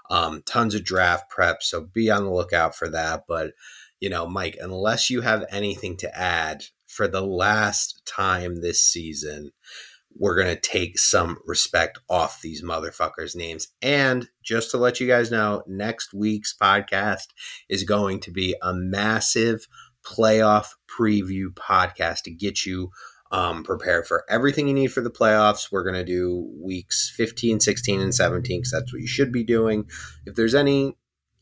um, 0.09 0.41
tons 0.45 0.73
of 0.73 0.83
draft 0.83 1.29
prep. 1.29 1.61
So 1.61 1.81
be 1.81 2.09
on 2.09 2.23
the 2.23 2.33
lookout 2.33 2.75
for 2.75 2.89
that. 2.89 3.25
But, 3.27 3.51
you 3.99 4.09
know, 4.09 4.27
Mike, 4.27 4.57
unless 4.61 5.09
you 5.09 5.21
have 5.21 5.45
anything 5.49 5.97
to 5.97 6.17
add 6.17 6.65
for 6.87 7.07
the 7.07 7.21
last 7.21 8.01
time 8.05 8.61
this 8.61 8.81
season, 8.81 9.51
we're 10.17 10.35
going 10.35 10.53
to 10.53 10.59
take 10.59 10.97
some 10.97 11.37
respect 11.45 11.99
off 12.09 12.41
these 12.41 12.63
motherfuckers' 12.63 13.35
names. 13.35 13.67
And 13.81 14.29
just 14.43 14.71
to 14.71 14.77
let 14.77 14.99
you 14.99 15.07
guys 15.07 15.29
know, 15.29 15.63
next 15.67 16.13
week's 16.13 16.55
podcast 16.55 17.27
is 17.69 17.83
going 17.83 18.21
to 18.21 18.31
be 18.31 18.55
a 18.61 18.73
massive 18.73 19.67
playoff 20.05 20.69
preview 20.87 21.47
podcast 21.47 22.21
to 22.23 22.31
get 22.31 22.65
you 22.65 22.91
um, 23.31 23.63
prepared 23.63 24.07
for 24.07 24.23
everything 24.29 24.67
you 24.67 24.73
need 24.73 24.93
for 24.93 25.01
the 25.01 25.09
playoffs. 25.09 25.71
We're 25.71 25.83
going 25.83 25.95
to 25.95 26.05
do 26.05 26.49
weeks 26.61 27.11
15, 27.15 27.59
16, 27.59 27.99
and 27.99 28.15
17 28.15 28.59
because 28.59 28.71
that's 28.71 28.93
what 28.93 29.01
you 29.01 29.07
should 29.07 29.31
be 29.31 29.43
doing. 29.43 29.89
If 30.25 30.35
there's 30.35 30.55
any 30.55 30.97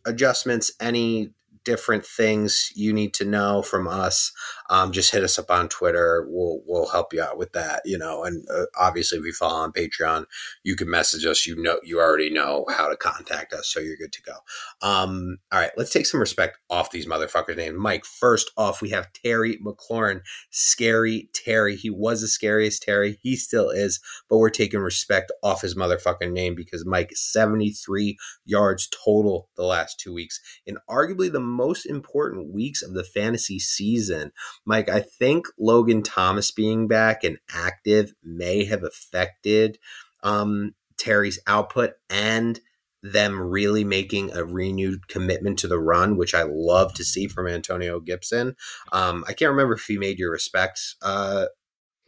adjustments, 0.06 0.72
any 0.80 1.32
different 1.66 2.06
things 2.06 2.72
you 2.76 2.94
need 2.94 3.14
to 3.16 3.26
know 3.26 3.62
from 3.62 3.88
us, 3.88 4.32
um, 4.74 4.92
just 4.92 5.12
hit 5.12 5.24
us 5.24 5.38
up 5.38 5.52
on 5.52 5.70
Twitter. 5.70 6.26
We'll 6.28 6.62
we'll 6.66 6.88
help 6.88 7.14
you 7.14 7.22
out 7.22 7.38
with 7.38 7.54
that. 7.54 7.84
You 7.86 8.00
know, 8.00 8.24
and 8.24 8.44
uh, 8.50 8.66
obviously, 8.76 9.20
if 9.20 9.24
you 9.26 9.32
follow 9.32 9.62
on 9.62 9.72
Patreon, 9.72 10.26
you 10.64 10.76
can 10.76 10.90
message 10.90 11.26
us. 11.28 11.46
You 11.46 11.62
know, 11.62 11.80
you 11.84 12.00
already 12.00 12.32
know 12.32 12.66
how 12.76 12.90
to 12.90 12.98
contact 12.98 13.54
us, 13.54 13.68
so 13.68 13.80
you're 13.80 13.96
good 13.96 14.12
to 14.14 14.22
go. 14.24 14.34
Um, 14.82 15.38
all 15.52 15.60
right, 15.60 15.70
let's 15.78 15.92
take 15.92 16.08
some 16.08 16.20
respect 16.20 16.58
off 16.72 16.90
these 16.90 17.06
motherfuckers' 17.06 17.56
names. 17.56 17.78
Mike, 17.78 18.04
first 18.04 18.50
off, 18.58 18.82
we 18.82 18.90
have 18.90 19.14
Terry 19.14 19.60
McLaurin, 19.64 20.22
scary 20.50 21.30
Terry. 21.34 21.76
He 21.76 21.92
was 21.92 22.22
the 22.22 22.28
scariest 22.28 22.82
Terry. 22.82 23.20
He 23.22 23.36
still 23.36 23.70
is, 23.70 24.00
but 24.28 24.40
we're 24.40 24.50
taking 24.50 24.80
respect 24.80 25.32
off 25.44 25.62
his 25.62 25.76
motherfucking 25.76 26.32
name 26.32 26.56
because 26.56 26.84
Mike 26.84 27.12
73 27.14 28.18
yards 28.44 28.90
total 29.06 29.50
the 29.56 29.66
last 29.66 30.00
two 30.00 30.16
weeks, 30.16 30.40
in 30.66 30.80
arguably 30.90 31.32
the 31.32 31.40
most 31.40 31.86
important 31.86 32.52
weeks 32.52 32.82
of 32.82 32.96
the 32.96 33.04
fantasy 33.04 33.60
season. 33.60 34.32
Mike, 34.66 34.90
I 34.90 35.02
think 35.02 35.48
Logan 35.58 36.04
Thomas 36.04 36.52
being 36.52 36.88
back 36.88 37.24
and 37.24 37.38
active 37.54 38.14
may 38.24 38.66
have 38.66 38.84
affected 38.84 39.78
um, 40.24 40.74
Terry's 40.98 41.40
output 41.48 41.94
and 42.10 42.60
them 43.02 43.40
really 43.40 43.84
making 43.84 44.32
a 44.34 44.46
renewed 44.46 45.10
commitment 45.10 45.60
to 45.60 45.68
the 45.68 45.80
run, 45.80 46.16
which 46.16 46.34
I 46.34 46.44
love 46.44 46.94
to 46.94 47.04
see 47.04 47.28
from 47.28 47.48
Antonio 47.48 48.00
Gibson. 48.00 48.56
Um, 48.94 49.26
I 49.28 49.34
can't 49.34 49.52
remember 49.52 49.74
if 49.74 49.86
he 49.86 49.98
made 49.98 50.18
your 50.18 50.32
respects 50.32 50.96
uh, 51.02 51.48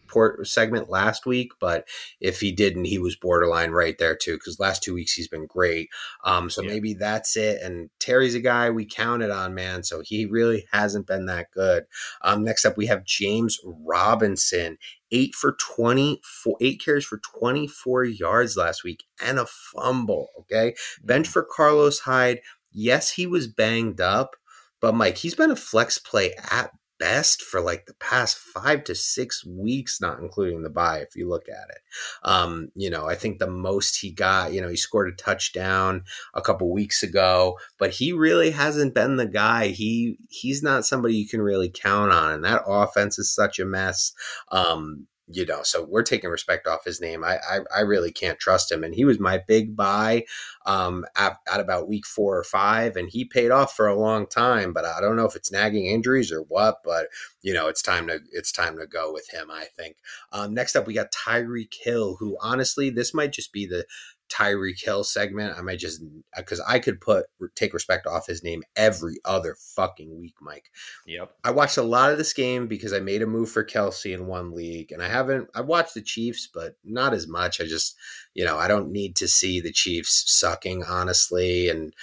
port 0.07 0.45
segment 0.47 0.89
last 0.89 1.25
week, 1.25 1.51
but 1.59 1.87
if 2.19 2.39
he 2.39 2.51
didn't, 2.51 2.85
he 2.85 2.97
was 2.97 3.15
borderline 3.15 3.71
right 3.71 3.97
there 3.97 4.15
too. 4.15 4.33
Because 4.35 4.59
last 4.59 4.83
two 4.83 4.93
weeks 4.93 5.13
he's 5.13 5.27
been 5.27 5.45
great. 5.45 5.89
Um, 6.23 6.49
so 6.49 6.61
yeah. 6.61 6.69
maybe 6.69 6.93
that's 6.93 7.35
it. 7.35 7.61
And 7.61 7.89
Terry's 7.99 8.35
a 8.35 8.39
guy 8.39 8.69
we 8.69 8.85
counted 8.85 9.31
on, 9.31 9.53
man. 9.53 9.83
So 9.83 10.01
he 10.01 10.25
really 10.25 10.65
hasn't 10.71 11.07
been 11.07 11.25
that 11.27 11.51
good. 11.51 11.85
Um, 12.21 12.43
next 12.43 12.65
up 12.65 12.77
we 12.77 12.87
have 12.87 13.05
James 13.05 13.59
Robinson, 13.63 14.77
eight 15.11 15.35
for 15.35 15.53
24, 15.53 16.57
eight 16.61 16.81
carries 16.83 17.05
for 17.05 17.19
24 17.19 18.05
yards 18.05 18.57
last 18.57 18.83
week 18.83 19.03
and 19.23 19.39
a 19.39 19.45
fumble. 19.45 20.29
Okay, 20.39 20.75
bench 21.03 21.27
for 21.27 21.43
Carlos 21.43 21.99
Hyde. 21.99 22.39
Yes, 22.71 23.11
he 23.11 23.25
was 23.25 23.47
banged 23.47 24.01
up. 24.01 24.35
But 24.81 24.93
Mike, 24.93 25.17
he's 25.17 25.35
been 25.35 25.51
a 25.51 25.55
flex 25.55 25.97
play 25.97 26.33
at 26.51 26.71
best 26.99 27.41
for 27.41 27.61
like 27.61 27.85
the 27.85 27.93
past 27.95 28.37
five 28.37 28.83
to 28.85 28.95
six 28.95 29.45
weeks, 29.45 29.99
not 30.01 30.19
including 30.19 30.63
the 30.63 30.69
bye, 30.69 30.99
if 30.99 31.15
you 31.15 31.27
look 31.27 31.47
at 31.49 31.69
it. 31.69 31.81
Um, 32.23 32.69
you 32.75 32.89
know, 32.89 33.07
I 33.07 33.15
think 33.15 33.39
the 33.39 33.49
most 33.49 33.99
he 33.99 34.11
got, 34.11 34.53
you 34.53 34.61
know, 34.61 34.69
he 34.69 34.75
scored 34.75 35.09
a 35.09 35.15
touchdown 35.15 36.03
a 36.33 36.41
couple 36.41 36.71
weeks 36.71 37.03
ago, 37.03 37.57
but 37.77 37.91
he 37.91 38.11
really 38.13 38.51
hasn't 38.51 38.93
been 38.93 39.17
the 39.17 39.27
guy. 39.27 39.67
He 39.67 40.17
he's 40.29 40.63
not 40.63 40.85
somebody 40.85 41.15
you 41.15 41.27
can 41.27 41.41
really 41.41 41.69
count 41.69 42.11
on. 42.11 42.33
And 42.33 42.45
that 42.45 42.63
offense 42.65 43.19
is 43.19 43.33
such 43.33 43.59
a 43.59 43.65
mess. 43.65 44.13
Um, 44.51 45.07
you 45.27 45.45
know, 45.45 45.63
so 45.63 45.83
we're 45.83 46.03
taking 46.03 46.29
respect 46.29 46.67
off 46.67 46.85
his 46.85 47.01
name. 47.01 47.23
I, 47.23 47.37
I, 47.49 47.59
I 47.75 47.79
really 47.81 48.11
can't 48.11 48.37
trust 48.37 48.71
him. 48.71 48.83
And 48.83 48.93
he 48.93 49.05
was 49.05 49.19
my 49.19 49.39
big 49.39 49.75
buy 49.75 50.25
um, 50.67 51.03
at, 51.15 51.37
at, 51.51 51.59
about 51.59 51.87
week 51.87 52.05
four 52.05 52.37
or 52.37 52.43
five, 52.43 52.95
and 52.95 53.09
he 53.09 53.25
paid 53.25 53.49
off 53.49 53.75
for 53.75 53.87
a 53.87 53.97
long 53.97 54.27
time. 54.27 54.71
But 54.71 54.85
I 54.85 55.01
don't 55.01 55.15
know 55.15 55.25
if 55.25 55.35
it's 55.35 55.51
nagging 55.51 55.87
injuries 55.87 56.31
or 56.31 56.41
what. 56.41 56.83
But 56.83 57.07
you 57.41 57.53
know, 57.53 57.67
it's 57.67 57.81
time 57.81 58.07
to 58.07 58.19
it's 58.31 58.51
time 58.51 58.77
to 58.77 58.85
go 58.85 59.11
with 59.11 59.29
him. 59.31 59.49
I 59.49 59.65
think. 59.75 59.97
Um, 60.31 60.53
next 60.53 60.75
up, 60.75 60.85
we 60.85 60.93
got 60.93 61.11
Tyreek 61.11 61.73
Hill, 61.81 62.17
who 62.19 62.37
honestly, 62.41 62.91
this 62.91 63.13
might 63.13 63.31
just 63.31 63.51
be 63.51 63.65
the 63.65 63.85
Tyreek 64.29 64.83
Hill 64.83 65.03
segment. 65.03 65.57
I 65.57 65.61
might 65.61 65.79
just 65.79 66.01
uh, 66.01 66.37
because 66.41 66.59
I 66.61 66.79
could 66.79 66.99
put 66.99 67.25
take 67.55 67.73
respect 67.73 68.07
off 68.07 68.27
his 68.27 68.43
name 68.43 68.63
every 68.75 69.17
other 69.23 69.55
fucking 69.75 70.17
week, 70.19 70.35
Mike. 70.41 70.71
Yep. 71.05 71.31
I 71.43 71.51
watched 71.51 71.77
a 71.77 71.83
lot 71.83 72.11
of 72.11 72.17
this 72.17 72.33
game 72.33 72.67
because 72.67 72.93
I 72.93 72.99
made 72.99 73.21
a 73.21 73.27
move 73.27 73.49
for 73.49 73.63
Kelce 73.63 74.13
in 74.13 74.27
one 74.27 74.53
league, 74.53 74.91
and 74.91 75.01
I 75.01 75.07
haven't. 75.07 75.49
I 75.53 75.61
watched 75.61 75.93
the 75.93 76.01
Chiefs, 76.01 76.49
but 76.51 76.75
not 76.83 77.13
as 77.13 77.27
much. 77.27 77.61
I 77.61 77.65
just, 77.65 77.95
you 78.33 78.45
know, 78.45 78.57
I 78.57 78.67
don't 78.67 78.91
need 78.91 79.15
to 79.17 79.27
see 79.27 79.61
the 79.61 79.71
Chiefs 79.71 80.23
sucking 80.27 80.83
honestly, 80.83 81.69
and 81.69 81.93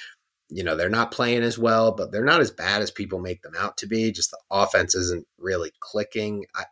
you 0.49 0.63
know, 0.63 0.77
they're 0.77 0.91
not 0.91 1.13
playing 1.13 1.43
as 1.43 1.59
well, 1.59 1.93
but 1.93 2.13
they're 2.13 2.25
not 2.25 2.41
as 2.41 2.51
bad 2.51 2.83
as 2.83 2.91
people 2.91 3.19
make 3.19 3.43
them 3.43 3.55
out 3.59 3.79
to 3.79 3.87
be. 3.87 4.13
Just 4.13 4.31
the 4.31 4.39
offense 4.51 4.95
isn't 4.95 5.27
really 5.39 5.73
clicking. 5.81 6.45
I, 6.55 6.65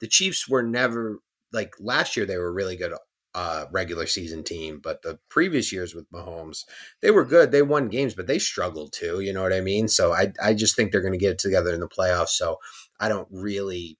the 0.00 0.08
Chiefs 0.08 0.48
were 0.48 0.62
never 0.62 1.18
like 1.52 1.74
last 1.78 2.16
year, 2.16 2.26
they 2.26 2.38
were 2.38 2.52
really 2.52 2.76
good 2.76 2.92
uh, 3.36 3.66
regular 3.70 4.06
season 4.06 4.42
team, 4.42 4.80
but 4.82 5.02
the 5.02 5.18
previous 5.28 5.70
years 5.70 5.94
with 5.94 6.10
Mahomes, 6.10 6.64
they 7.02 7.10
were 7.10 7.24
good. 7.24 7.52
They 7.52 7.60
won 7.60 7.90
games, 7.90 8.14
but 8.14 8.26
they 8.26 8.38
struggled 8.38 8.94
too. 8.94 9.20
You 9.20 9.34
know 9.34 9.42
what 9.42 9.52
I 9.52 9.60
mean? 9.60 9.88
So 9.88 10.14
I, 10.14 10.32
I 10.42 10.54
just 10.54 10.74
think 10.74 10.90
they're 10.90 11.02
going 11.02 11.12
to 11.12 11.18
get 11.18 11.32
it 11.32 11.38
together 11.38 11.74
in 11.74 11.80
the 11.80 11.88
playoffs. 11.88 12.30
So 12.30 12.56
I 12.98 13.10
don't 13.10 13.28
really 13.30 13.98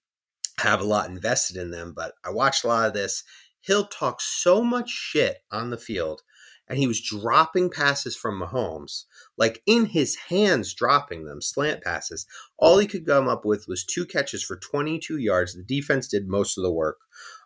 have 0.59 0.81
a 0.81 0.85
lot 0.85 1.07
invested 1.07 1.55
in 1.55 1.69
them, 1.69 1.93
but 1.95 2.13
I 2.25 2.31
watched 2.31 2.63
a 2.63 2.67
lot 2.67 2.87
of 2.87 2.95
this. 2.95 3.23
He'll 3.59 3.85
talk 3.85 4.21
so 4.21 4.63
much 4.63 4.89
shit 4.89 5.43
on 5.51 5.69
the 5.69 5.77
field, 5.77 6.23
and 6.67 6.79
he 6.79 6.87
was 6.87 6.99
dropping 6.99 7.69
passes 7.69 8.15
from 8.15 8.41
Mahomes, 8.41 9.03
like 9.37 9.61
in 9.67 9.85
his 9.85 10.15
hands, 10.29 10.73
dropping 10.73 11.25
them, 11.25 11.43
slant 11.43 11.83
passes. 11.83 12.25
All 12.57 12.79
he 12.79 12.87
could 12.87 13.05
come 13.05 13.27
up 13.27 13.45
with 13.45 13.67
was 13.67 13.85
two 13.85 14.07
catches 14.07 14.41
for 14.43 14.57
22 14.57 15.19
yards. 15.19 15.53
The 15.53 15.61
defense 15.61 16.07
did 16.07 16.27
most 16.27 16.57
of 16.57 16.63
the 16.63 16.71
work 16.71 16.97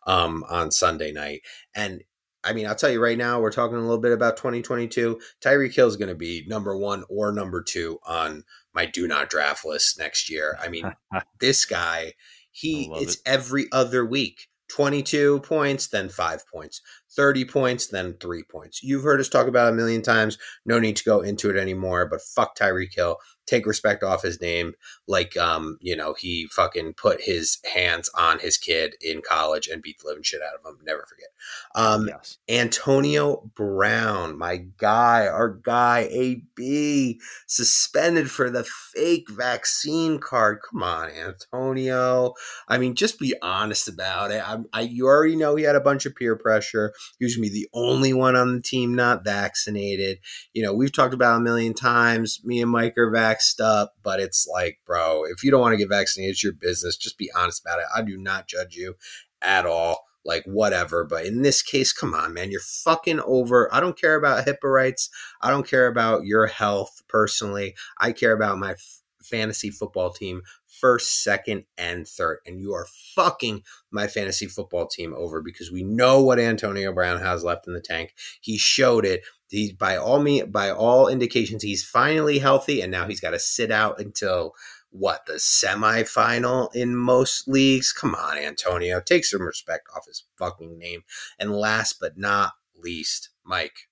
um, 0.07 0.43
on 0.49 0.71
Sunday 0.71 1.11
night. 1.11 1.41
And 1.75 2.03
I 2.43 2.53
mean, 2.53 2.65
I'll 2.65 2.75
tell 2.75 2.89
you 2.89 3.01
right 3.01 3.17
now, 3.17 3.39
we're 3.39 3.51
talking 3.51 3.77
a 3.77 3.81
little 3.81 3.99
bit 3.99 4.13
about 4.13 4.37
2022. 4.37 5.19
Tyreek 5.43 5.75
Hill 5.75 5.87
is 5.87 5.95
going 5.95 6.09
to 6.09 6.15
be 6.15 6.43
number 6.47 6.75
one 6.75 7.03
or 7.07 7.31
number 7.31 7.61
two 7.61 7.99
on 8.03 8.43
my 8.73 8.85
do 8.85 9.07
not 9.07 9.29
draft 9.29 9.63
list 9.65 9.99
next 9.99 10.29
year. 10.29 10.57
I 10.61 10.67
mean, 10.67 10.91
this 11.39 11.65
guy, 11.65 12.13
he 12.51 12.89
it's 12.95 13.15
it. 13.15 13.21
every 13.25 13.67
other 13.71 14.05
week. 14.05 14.47
22 14.69 15.41
points, 15.41 15.87
then 15.87 16.07
five 16.07 16.43
points. 16.47 16.81
30 17.15 17.45
points, 17.45 17.87
then 17.87 18.15
three 18.19 18.43
points. 18.43 18.81
You've 18.81 19.03
heard 19.03 19.19
us 19.19 19.29
talk 19.29 19.47
about 19.47 19.67
it 19.67 19.73
a 19.73 19.75
million 19.75 20.01
times. 20.01 20.37
No 20.65 20.79
need 20.79 20.95
to 20.97 21.03
go 21.03 21.21
into 21.21 21.49
it 21.49 21.57
anymore, 21.57 22.05
but 22.05 22.21
fuck 22.21 22.57
Tyreek 22.57 22.95
Hill. 22.95 23.17
Take 23.47 23.65
respect 23.65 24.01
off 24.01 24.21
his 24.21 24.39
name. 24.39 24.75
Like 25.07 25.35
um 25.35 25.77
you 25.81 25.95
know 25.95 26.13
he 26.13 26.47
fucking 26.47 26.93
put 26.93 27.21
his 27.21 27.57
hands 27.73 28.09
on 28.17 28.39
his 28.39 28.57
kid 28.57 28.95
in 29.01 29.21
college 29.27 29.67
and 29.67 29.81
beat 29.81 29.99
the 29.99 30.07
living 30.07 30.23
shit 30.23 30.41
out 30.41 30.57
of 30.57 30.65
him. 30.65 30.79
Never 30.85 31.05
forget. 31.05 31.27
Um 31.75 32.07
yes. 32.07 32.37
antonio 32.47 33.51
brown 33.55 34.37
my 34.37 34.63
guy 34.77 35.27
our 35.27 35.49
guy 35.49 36.07
ab 36.11 37.19
suspended 37.47 38.31
for 38.31 38.49
the 38.49 38.63
fake 38.63 39.29
vaccine 39.29 40.19
card. 40.19 40.59
Come 40.69 40.83
on 40.83 41.09
antonio. 41.09 42.35
I 42.69 42.77
mean 42.77 42.95
just 42.95 43.19
be 43.19 43.33
honest 43.41 43.89
about 43.89 44.31
it. 44.31 44.47
I, 44.47 44.59
I 44.71 44.81
you 44.81 45.07
already 45.07 45.35
know 45.35 45.55
he 45.55 45.63
had 45.63 45.75
a 45.75 45.81
bunch 45.81 46.05
of 46.05 46.15
peer 46.15 46.37
pressure 46.37 46.93
be 47.19 47.49
the 47.49 47.67
only 47.73 48.13
one 48.13 48.35
on 48.35 48.55
the 48.55 48.61
team 48.61 48.93
not 48.93 49.23
vaccinated 49.23 50.19
you 50.53 50.61
know 50.61 50.73
we've 50.73 50.93
talked 50.93 51.13
about 51.13 51.37
a 51.37 51.43
million 51.43 51.73
times 51.73 52.41
me 52.43 52.61
and 52.61 52.71
mike 52.71 52.97
are 52.97 53.11
vaxxed 53.11 53.59
up, 53.59 53.95
but 54.03 54.19
it's 54.19 54.47
like, 54.47 54.79
bro, 54.85 55.23
if 55.25 55.43
you 55.43 55.51
don't 55.51 55.61
want 55.61 55.73
to 55.73 55.77
get 55.77 55.89
vaccinated, 55.89 56.31
it's 56.31 56.43
your 56.43 56.53
business. 56.53 56.97
Just 56.97 57.17
be 57.17 57.31
honest 57.35 57.61
about 57.65 57.79
it. 57.79 57.85
I 57.95 58.01
do 58.01 58.17
not 58.17 58.47
judge 58.47 58.75
you 58.75 58.95
at 59.41 59.65
all. 59.65 60.05
Like, 60.23 60.43
whatever. 60.45 61.03
But 61.03 61.25
in 61.25 61.41
this 61.41 61.63
case, 61.63 61.91
come 61.91 62.13
on, 62.13 62.33
man. 62.33 62.51
You're 62.51 62.61
fucking 62.61 63.21
over. 63.21 63.73
I 63.73 63.79
don't 63.79 63.99
care 63.99 64.15
about 64.15 64.45
HIPAA 64.45 64.71
rights. 64.71 65.09
I 65.41 65.49
don't 65.49 65.67
care 65.67 65.87
about 65.87 66.25
your 66.25 66.45
health 66.45 67.01
personally. 67.07 67.75
I 67.97 68.11
care 68.11 68.33
about 68.33 68.59
my 68.59 68.71
f- 68.73 69.01
fantasy 69.23 69.71
football 69.71 70.11
team 70.11 70.43
first, 70.81 71.23
second, 71.23 71.63
and 71.77 72.07
third. 72.07 72.39
And 72.45 72.59
you 72.59 72.73
are 72.73 72.87
fucking 73.15 73.63
my 73.91 74.07
fantasy 74.07 74.47
football 74.47 74.87
team 74.87 75.13
over 75.15 75.41
because 75.41 75.71
we 75.71 75.83
know 75.83 76.21
what 76.21 76.39
Antonio 76.39 76.91
Brown 76.91 77.21
has 77.21 77.43
left 77.43 77.67
in 77.67 77.73
the 77.73 77.79
tank. 77.79 78.15
He 78.41 78.57
showed 78.57 79.05
it. 79.05 79.21
He 79.47 79.73
by 79.73 79.97
all 79.97 80.19
me 80.19 80.43
by 80.43 80.71
all 80.71 81.07
indications 81.07 81.61
he's 81.63 81.83
finally 81.83 82.39
healthy, 82.39 82.81
and 82.81 82.91
now 82.91 83.05
he's 83.05 83.19
got 83.19 83.31
to 83.31 83.39
sit 83.39 83.69
out 83.69 83.99
until 83.99 84.53
what 84.89 85.25
the 85.25 85.33
semifinal 85.33 86.73
in 86.75 86.95
most 86.95 87.47
leagues. 87.47 87.91
Come 87.91 88.15
on, 88.15 88.37
Antonio, 88.37 89.01
take 89.01 89.25
some 89.25 89.41
respect 89.41 89.87
off 89.95 90.05
his 90.07 90.23
fucking 90.37 90.77
name. 90.77 91.03
And 91.39 91.55
last 91.55 91.97
but 91.99 92.17
not 92.17 92.53
least, 92.75 93.29
Mike, 93.45 93.89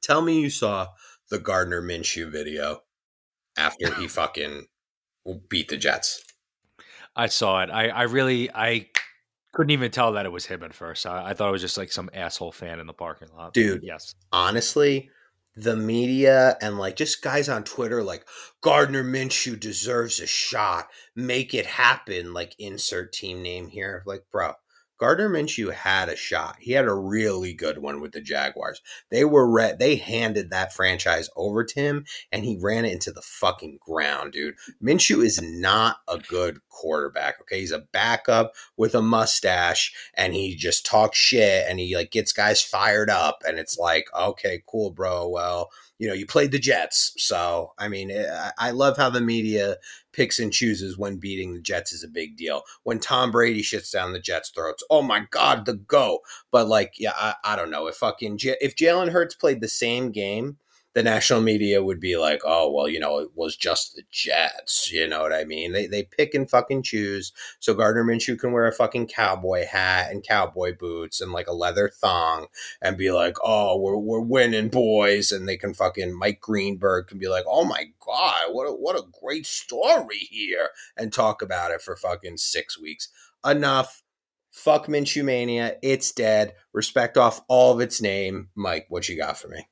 tell 0.00 0.22
me 0.22 0.40
you 0.40 0.50
saw 0.50 0.88
the 1.30 1.38
Gardner 1.38 1.82
Minshew 1.82 2.30
video 2.30 2.82
after 3.56 3.94
he 3.94 4.08
fucking 4.08 4.66
beat 5.48 5.68
the 5.68 5.76
Jets. 5.76 6.24
I 7.14 7.26
saw 7.26 7.62
it. 7.62 7.70
I, 7.70 7.88
I 7.88 8.02
really 8.04 8.50
I 8.50 8.88
couldn't 9.52 9.70
even 9.70 9.90
tell 9.90 10.12
that 10.12 10.26
it 10.26 10.32
was 10.32 10.46
him 10.46 10.62
at 10.62 10.74
first. 10.74 11.06
I, 11.06 11.30
I, 11.30 11.34
thought 11.34 11.48
it 11.48 11.52
was 11.52 11.60
just 11.60 11.76
like 11.76 11.92
some 11.92 12.10
asshole 12.14 12.52
fan 12.52 12.80
in 12.80 12.86
the 12.86 12.94
parking 12.94 13.28
lot. 13.36 13.52
Dude, 13.52 13.82
yes. 13.82 14.14
Honestly, 14.32 15.10
the 15.54 15.76
media 15.76 16.56
and 16.62 16.78
like 16.78 16.96
just 16.96 17.22
guys 17.22 17.48
on 17.48 17.62
Twitter 17.64 18.02
like 18.02 18.26
Gardner 18.62 19.04
Minshew 19.04 19.60
deserves 19.60 20.20
a 20.20 20.26
shot. 20.26 20.88
Make 21.14 21.52
it 21.52 21.66
happen. 21.66 22.32
Like 22.32 22.54
insert 22.58 23.12
team 23.12 23.42
name 23.42 23.68
here. 23.68 24.02
Like, 24.06 24.24
bro, 24.32 24.54
Gardner 25.02 25.28
Minshew 25.28 25.72
had 25.72 26.08
a 26.08 26.14
shot. 26.14 26.58
He 26.60 26.74
had 26.74 26.84
a 26.84 26.94
really 26.94 27.54
good 27.54 27.78
one 27.78 28.00
with 28.00 28.12
the 28.12 28.20
Jaguars. 28.20 28.80
They 29.10 29.24
were 29.24 29.50
re- 29.50 29.74
they 29.76 29.96
handed 29.96 30.50
that 30.50 30.72
franchise 30.72 31.28
over 31.34 31.64
to 31.64 31.80
him 31.80 32.04
and 32.30 32.44
he 32.44 32.56
ran 32.56 32.84
it 32.84 32.92
into 32.92 33.10
the 33.10 33.20
fucking 33.20 33.80
ground, 33.80 34.30
dude. 34.32 34.54
Minshew 34.80 35.24
is 35.24 35.42
not 35.42 35.96
a 36.06 36.18
good 36.18 36.60
quarterback, 36.68 37.40
okay? 37.40 37.58
He's 37.58 37.72
a 37.72 37.80
backup 37.80 38.54
with 38.76 38.94
a 38.94 39.02
mustache 39.02 39.92
and 40.14 40.34
he 40.34 40.54
just 40.54 40.86
talks 40.86 41.18
shit 41.18 41.66
and 41.68 41.80
he 41.80 41.96
like 41.96 42.12
gets 42.12 42.32
guys 42.32 42.62
fired 42.62 43.10
up 43.10 43.42
and 43.44 43.58
it's 43.58 43.76
like, 43.76 44.06
"Okay, 44.16 44.62
cool, 44.68 44.92
bro. 44.92 45.28
Well, 45.28 45.70
you 46.02 46.08
know, 46.08 46.14
you 46.14 46.26
played 46.26 46.50
the 46.50 46.58
Jets. 46.58 47.14
So, 47.16 47.74
I 47.78 47.86
mean, 47.86 48.10
eh, 48.10 48.50
I 48.58 48.72
love 48.72 48.96
how 48.96 49.08
the 49.08 49.20
media 49.20 49.76
picks 50.10 50.40
and 50.40 50.52
chooses 50.52 50.98
when 50.98 51.18
beating 51.18 51.54
the 51.54 51.60
Jets 51.60 51.92
is 51.92 52.02
a 52.02 52.08
big 52.08 52.36
deal. 52.36 52.62
When 52.82 52.98
Tom 52.98 53.30
Brady 53.30 53.62
shits 53.62 53.92
down 53.92 54.12
the 54.12 54.18
Jets' 54.18 54.50
throats, 54.50 54.82
oh 54.90 55.02
my 55.02 55.28
God, 55.30 55.64
the 55.64 55.74
go. 55.74 56.18
But, 56.50 56.66
like, 56.66 56.94
yeah, 56.98 57.12
I, 57.14 57.34
I 57.44 57.54
don't 57.54 57.70
know. 57.70 57.86
If 57.86 57.94
fucking, 57.94 58.40
if 58.42 58.74
Jalen 58.74 59.10
Hurts 59.10 59.36
played 59.36 59.60
the 59.60 59.68
same 59.68 60.10
game 60.10 60.56
the 60.94 61.02
national 61.02 61.40
media 61.40 61.82
would 61.82 62.00
be 62.00 62.16
like, 62.16 62.42
oh, 62.44 62.70
well, 62.70 62.86
you 62.86 63.00
know, 63.00 63.18
it 63.18 63.30
was 63.34 63.56
just 63.56 63.94
the 63.94 64.02
Jets. 64.10 64.92
You 64.92 65.08
know 65.08 65.22
what 65.22 65.32
I 65.32 65.44
mean? 65.44 65.72
They, 65.72 65.86
they 65.86 66.02
pick 66.02 66.34
and 66.34 66.48
fucking 66.48 66.82
choose. 66.82 67.32
So 67.60 67.72
Gardner 67.72 68.04
Minshew 68.04 68.38
can 68.38 68.52
wear 68.52 68.66
a 68.66 68.72
fucking 68.72 69.06
cowboy 69.06 69.66
hat 69.66 70.10
and 70.10 70.22
cowboy 70.22 70.76
boots 70.76 71.20
and 71.20 71.32
like 71.32 71.46
a 71.46 71.54
leather 71.54 71.88
thong 71.88 72.46
and 72.82 72.98
be 72.98 73.10
like, 73.10 73.36
oh, 73.42 73.78
we're, 73.78 73.96
we're 73.96 74.20
winning, 74.20 74.68
boys. 74.68 75.32
And 75.32 75.48
they 75.48 75.56
can 75.56 75.72
fucking, 75.72 76.16
Mike 76.18 76.40
Greenberg 76.40 77.06
can 77.06 77.18
be 77.18 77.28
like, 77.28 77.44
oh 77.48 77.64
my 77.64 77.86
God, 78.04 78.52
what 78.52 78.64
a, 78.64 78.72
what 78.72 78.96
a 78.96 79.06
great 79.22 79.46
story 79.46 80.18
here 80.18 80.70
and 80.96 81.12
talk 81.12 81.40
about 81.40 81.70
it 81.70 81.80
for 81.80 81.96
fucking 81.96 82.36
six 82.36 82.78
weeks. 82.78 83.08
Enough. 83.44 84.02
Fuck 84.50 84.86
Minshew 84.86 85.24
Mania. 85.24 85.76
It's 85.82 86.12
dead. 86.12 86.52
Respect 86.74 87.16
off 87.16 87.40
all 87.48 87.72
of 87.72 87.80
its 87.80 88.02
name. 88.02 88.50
Mike, 88.54 88.84
what 88.90 89.08
you 89.08 89.16
got 89.16 89.38
for 89.38 89.48
me? 89.48 89.66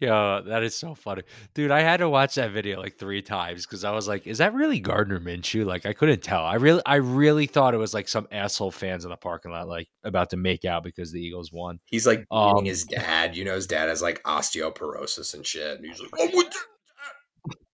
Yeah, 0.00 0.40
that 0.46 0.62
is 0.62 0.74
so 0.74 0.94
funny, 0.94 1.22
dude. 1.54 1.70
I 1.70 1.80
had 1.80 1.98
to 1.98 2.08
watch 2.08 2.34
that 2.36 2.50
video 2.50 2.80
like 2.80 2.98
three 2.98 3.22
times 3.22 3.66
because 3.66 3.84
I 3.84 3.92
was 3.92 4.06
like, 4.06 4.26
"Is 4.26 4.38
that 4.38 4.54
really 4.54 4.80
Gardner 4.80 5.20
Minshew?" 5.20 5.64
Like, 5.64 5.86
I 5.86 5.92
couldn't 5.92 6.22
tell. 6.22 6.44
I 6.44 6.54
really, 6.56 6.82
I 6.86 6.96
really 6.96 7.46
thought 7.46 7.74
it 7.74 7.78
was 7.78 7.94
like 7.94 8.08
some 8.08 8.28
asshole 8.30 8.70
fans 8.70 9.04
in 9.04 9.10
the 9.10 9.16
parking 9.16 9.52
lot, 9.52 9.68
like 9.68 9.88
about 10.04 10.30
to 10.30 10.36
make 10.36 10.64
out 10.64 10.82
because 10.82 11.12
the 11.12 11.20
Eagles 11.20 11.52
won. 11.52 11.78
He's 11.86 12.06
like 12.06 12.26
beating 12.30 12.58
um, 12.58 12.64
his 12.64 12.84
dad. 12.84 13.36
You 13.36 13.44
know, 13.44 13.54
his 13.54 13.66
dad 13.66 13.88
has 13.88 14.02
like 14.02 14.22
osteoporosis 14.24 15.34
and 15.34 15.46
shit. 15.46 15.78
And 15.78 15.86
he's 15.86 16.00
like, 16.00 16.10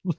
"Oh, 0.07 0.13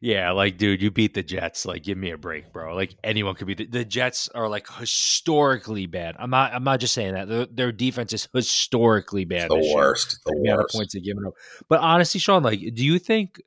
yeah, 0.00 0.30
like, 0.30 0.58
dude, 0.58 0.80
you 0.80 0.90
beat 0.90 1.14
the 1.14 1.22
Jets. 1.22 1.66
Like, 1.66 1.82
give 1.82 1.98
me 1.98 2.10
a 2.10 2.18
break, 2.18 2.52
bro. 2.52 2.74
Like, 2.74 2.94
anyone 3.02 3.34
could 3.34 3.46
be. 3.46 3.54
The, 3.54 3.66
the 3.66 3.84
Jets 3.84 4.28
are 4.28 4.48
like 4.48 4.68
historically 4.70 5.86
bad. 5.86 6.16
I'm 6.18 6.30
not. 6.30 6.54
I'm 6.54 6.64
not 6.64 6.80
just 6.80 6.94
saying 6.94 7.14
that. 7.14 7.28
Their, 7.28 7.46
their 7.46 7.72
defense 7.72 8.12
is 8.12 8.28
historically 8.32 9.24
bad. 9.24 9.50
It's 9.50 9.68
the 9.68 9.74
worst. 9.74 10.20
The 10.24 10.32
like, 10.32 10.56
worst. 10.58 10.74
Points 10.74 10.94
they 10.94 11.00
given 11.00 11.26
up. 11.26 11.34
But 11.68 11.80
honestly, 11.80 12.20
Sean, 12.20 12.42
like, 12.42 12.60
do 12.74 12.84
you 12.84 12.98
think? 12.98 13.40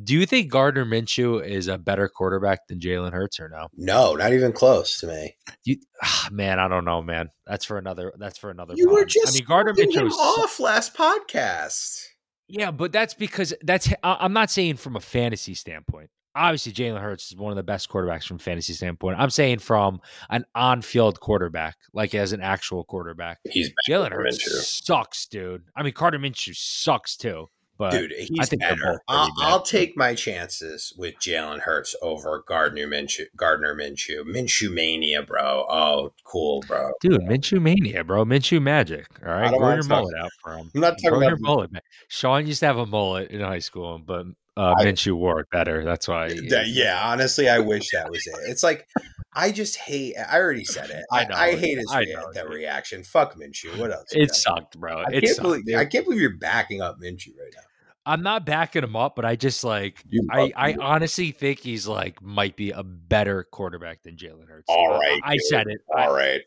Do 0.00 0.14
you 0.14 0.26
think 0.26 0.52
Gardner 0.52 0.84
Minshew 0.84 1.44
is 1.44 1.66
a 1.66 1.76
better 1.76 2.08
quarterback 2.08 2.68
than 2.68 2.78
Jalen 2.78 3.12
Hurts 3.12 3.40
or 3.40 3.48
no? 3.48 3.66
No, 3.76 4.14
not 4.14 4.32
even 4.32 4.52
close 4.52 5.00
to 5.00 5.08
me. 5.08 5.34
You, 5.64 5.78
ah, 6.00 6.28
man, 6.30 6.60
I 6.60 6.68
don't 6.68 6.84
know, 6.84 7.02
man. 7.02 7.30
That's 7.46 7.64
for 7.64 7.78
another. 7.78 8.12
That's 8.16 8.38
for 8.38 8.50
another. 8.50 8.74
You 8.76 8.86
pod. 8.86 8.94
were 8.94 9.04
just. 9.04 9.28
I 9.28 9.32
mean, 9.34 9.44
Gardner 9.46 9.74
Minshew 9.74 10.10
off 10.10 10.60
last 10.60 10.94
podcast. 10.94 12.04
Yeah, 12.48 12.70
but 12.70 12.92
that's 12.92 13.14
because 13.14 13.54
that's 13.62 13.92
I'm 14.02 14.32
not 14.32 14.50
saying 14.50 14.76
from 14.76 14.96
a 14.96 15.00
fantasy 15.00 15.54
standpoint. 15.54 16.10
Obviously, 16.34 16.72
Jalen 16.72 17.00
Hurts 17.00 17.30
is 17.30 17.36
one 17.36 17.50
of 17.50 17.56
the 17.56 17.62
best 17.62 17.88
quarterbacks 17.88 18.24
from 18.24 18.38
fantasy 18.38 18.72
standpoint. 18.72 19.18
I'm 19.18 19.30
saying 19.30 19.58
from 19.58 20.00
an 20.30 20.44
on-field 20.54 21.18
quarterback, 21.18 21.76
like 21.92 22.14
as 22.14 22.32
an 22.32 22.40
actual 22.40 22.84
quarterback. 22.84 23.38
He's 23.50 23.70
Jalen 23.88 24.12
Hurts 24.12 24.84
sucks, 24.86 25.26
dude. 25.26 25.64
I 25.74 25.82
mean, 25.82 25.94
Gardner 25.94 26.20
Minshew 26.20 26.54
sucks 26.54 27.16
too. 27.16 27.48
But 27.78 27.92
Dude, 27.92 28.12
he's 28.12 28.48
better. 28.48 29.00
I'll, 29.06 29.30
I'll, 29.38 29.62
take 29.62 29.96
my 29.96 30.14
chances 30.14 30.92
with 30.98 31.14
Jalen 31.20 31.60
Hurts 31.60 31.94
over 32.02 32.42
Gardner 32.44 32.88
Minshew. 32.88 33.26
Gardner 33.36 33.72
Minshew, 33.72 34.24
Minshew 34.24 34.72
mania, 34.72 35.22
bro. 35.22 35.64
Oh, 35.68 36.12
cool, 36.24 36.64
bro. 36.66 36.90
Dude, 37.00 37.20
Minshew 37.22 37.62
mania, 37.62 38.02
bro. 38.02 38.24
Minshew 38.24 38.60
magic. 38.60 39.06
All 39.24 39.32
right, 39.32 39.56
grow 39.56 39.74
your 39.74 39.84
mullet 39.84 40.16
out 40.18 40.30
for 40.42 40.54
him. 40.54 40.70
I'm 40.74 40.80
not 40.80 40.94
talking 40.94 41.10
grow 41.10 41.18
about 41.18 41.28
your 41.28 41.38
mullet. 41.38 41.72
Man. 41.72 41.82
Sean 42.08 42.48
used 42.48 42.60
to 42.60 42.66
have 42.66 42.78
a 42.78 42.86
mullet 42.86 43.30
in 43.30 43.40
high 43.42 43.60
school, 43.60 44.00
but 44.04 44.26
uh, 44.56 44.74
I, 44.76 44.84
Minshew 44.84 45.12
wore 45.12 45.38
it 45.38 45.50
better. 45.50 45.84
That's 45.84 46.08
why. 46.08 46.30
yeah, 46.66 47.00
honestly, 47.04 47.48
I 47.48 47.60
wish 47.60 47.90
that 47.92 48.10
was 48.10 48.26
it. 48.26 48.34
It's 48.48 48.64
like 48.64 48.88
I 49.32 49.52
just 49.52 49.76
hate. 49.76 50.16
I 50.16 50.36
already 50.36 50.64
said 50.64 50.90
it. 50.90 51.04
I, 51.12 51.26
I, 51.26 51.46
I 51.50 51.56
hate 51.56 51.78
his 51.78 51.86
I 51.92 52.04
know, 52.04 52.32
that 52.34 52.48
reaction. 52.48 53.04
Fuck 53.04 53.36
Minshew. 53.36 53.78
What 53.78 53.92
else? 53.92 54.06
It 54.10 54.34
sucked, 54.34 54.78
bro. 54.78 54.98
I 54.98 55.04
it 55.12 55.22
can't 55.22 55.36
sucked, 55.36 55.42
believe. 55.42 55.76
I 55.76 55.84
can't 55.84 56.04
believe 56.04 56.20
you're 56.20 56.38
backing 56.38 56.80
up 56.80 56.96
Minshew 57.00 57.38
right 57.38 57.54
now. 57.54 57.62
I'm 58.08 58.22
not 58.22 58.46
backing 58.46 58.82
him 58.82 58.96
up, 58.96 59.14
but 59.14 59.26
I 59.26 59.36
just 59.36 59.62
like 59.62 60.02
I, 60.30 60.50
I 60.56 60.76
honestly 60.80 61.30
think 61.30 61.60
he's 61.60 61.86
like 61.86 62.22
might 62.22 62.56
be 62.56 62.70
a 62.70 62.82
better 62.82 63.44
quarterback 63.44 64.02
than 64.02 64.16
Jalen 64.16 64.48
Hurts. 64.48 64.64
All 64.68 64.98
right, 64.98 65.20
I, 65.22 65.32
I 65.32 65.36
said 65.36 65.66
it. 65.68 65.80
All 65.94 66.14
right, 66.14 66.40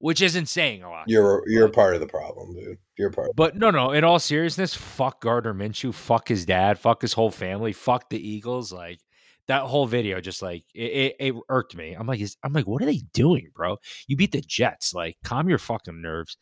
which 0.00 0.20
isn't 0.20 0.46
saying 0.46 0.82
a 0.82 0.90
lot. 0.90 1.04
You're 1.06 1.44
you're 1.46 1.68
part 1.68 1.94
of 1.94 2.00
the 2.00 2.08
problem, 2.08 2.52
dude. 2.52 2.78
You're 2.98 3.10
part. 3.10 3.30
But 3.36 3.56
no, 3.56 3.70
no. 3.70 3.92
In 3.92 4.02
all 4.02 4.18
seriousness, 4.18 4.74
fuck 4.74 5.20
Gardner 5.20 5.54
Minshew. 5.54 5.94
Fuck 5.94 6.28
his 6.28 6.44
dad. 6.44 6.80
Fuck 6.80 7.02
his 7.02 7.12
whole 7.12 7.30
family. 7.30 7.72
Fuck 7.72 8.10
the 8.10 8.28
Eagles. 8.28 8.72
Like 8.72 8.98
that 9.46 9.62
whole 9.62 9.86
video, 9.86 10.20
just 10.20 10.42
like 10.42 10.64
it, 10.74 10.80
it, 10.80 11.16
it 11.20 11.34
irked 11.48 11.76
me. 11.76 11.94
I'm 11.94 12.08
like, 12.08 12.20
I'm 12.42 12.52
like, 12.52 12.66
what 12.66 12.82
are 12.82 12.86
they 12.86 13.02
doing, 13.12 13.50
bro? 13.54 13.76
You 14.08 14.16
beat 14.16 14.32
the 14.32 14.40
Jets. 14.40 14.94
Like, 14.94 15.16
calm 15.22 15.48
your 15.48 15.58
fucking 15.58 16.02
nerves. 16.02 16.36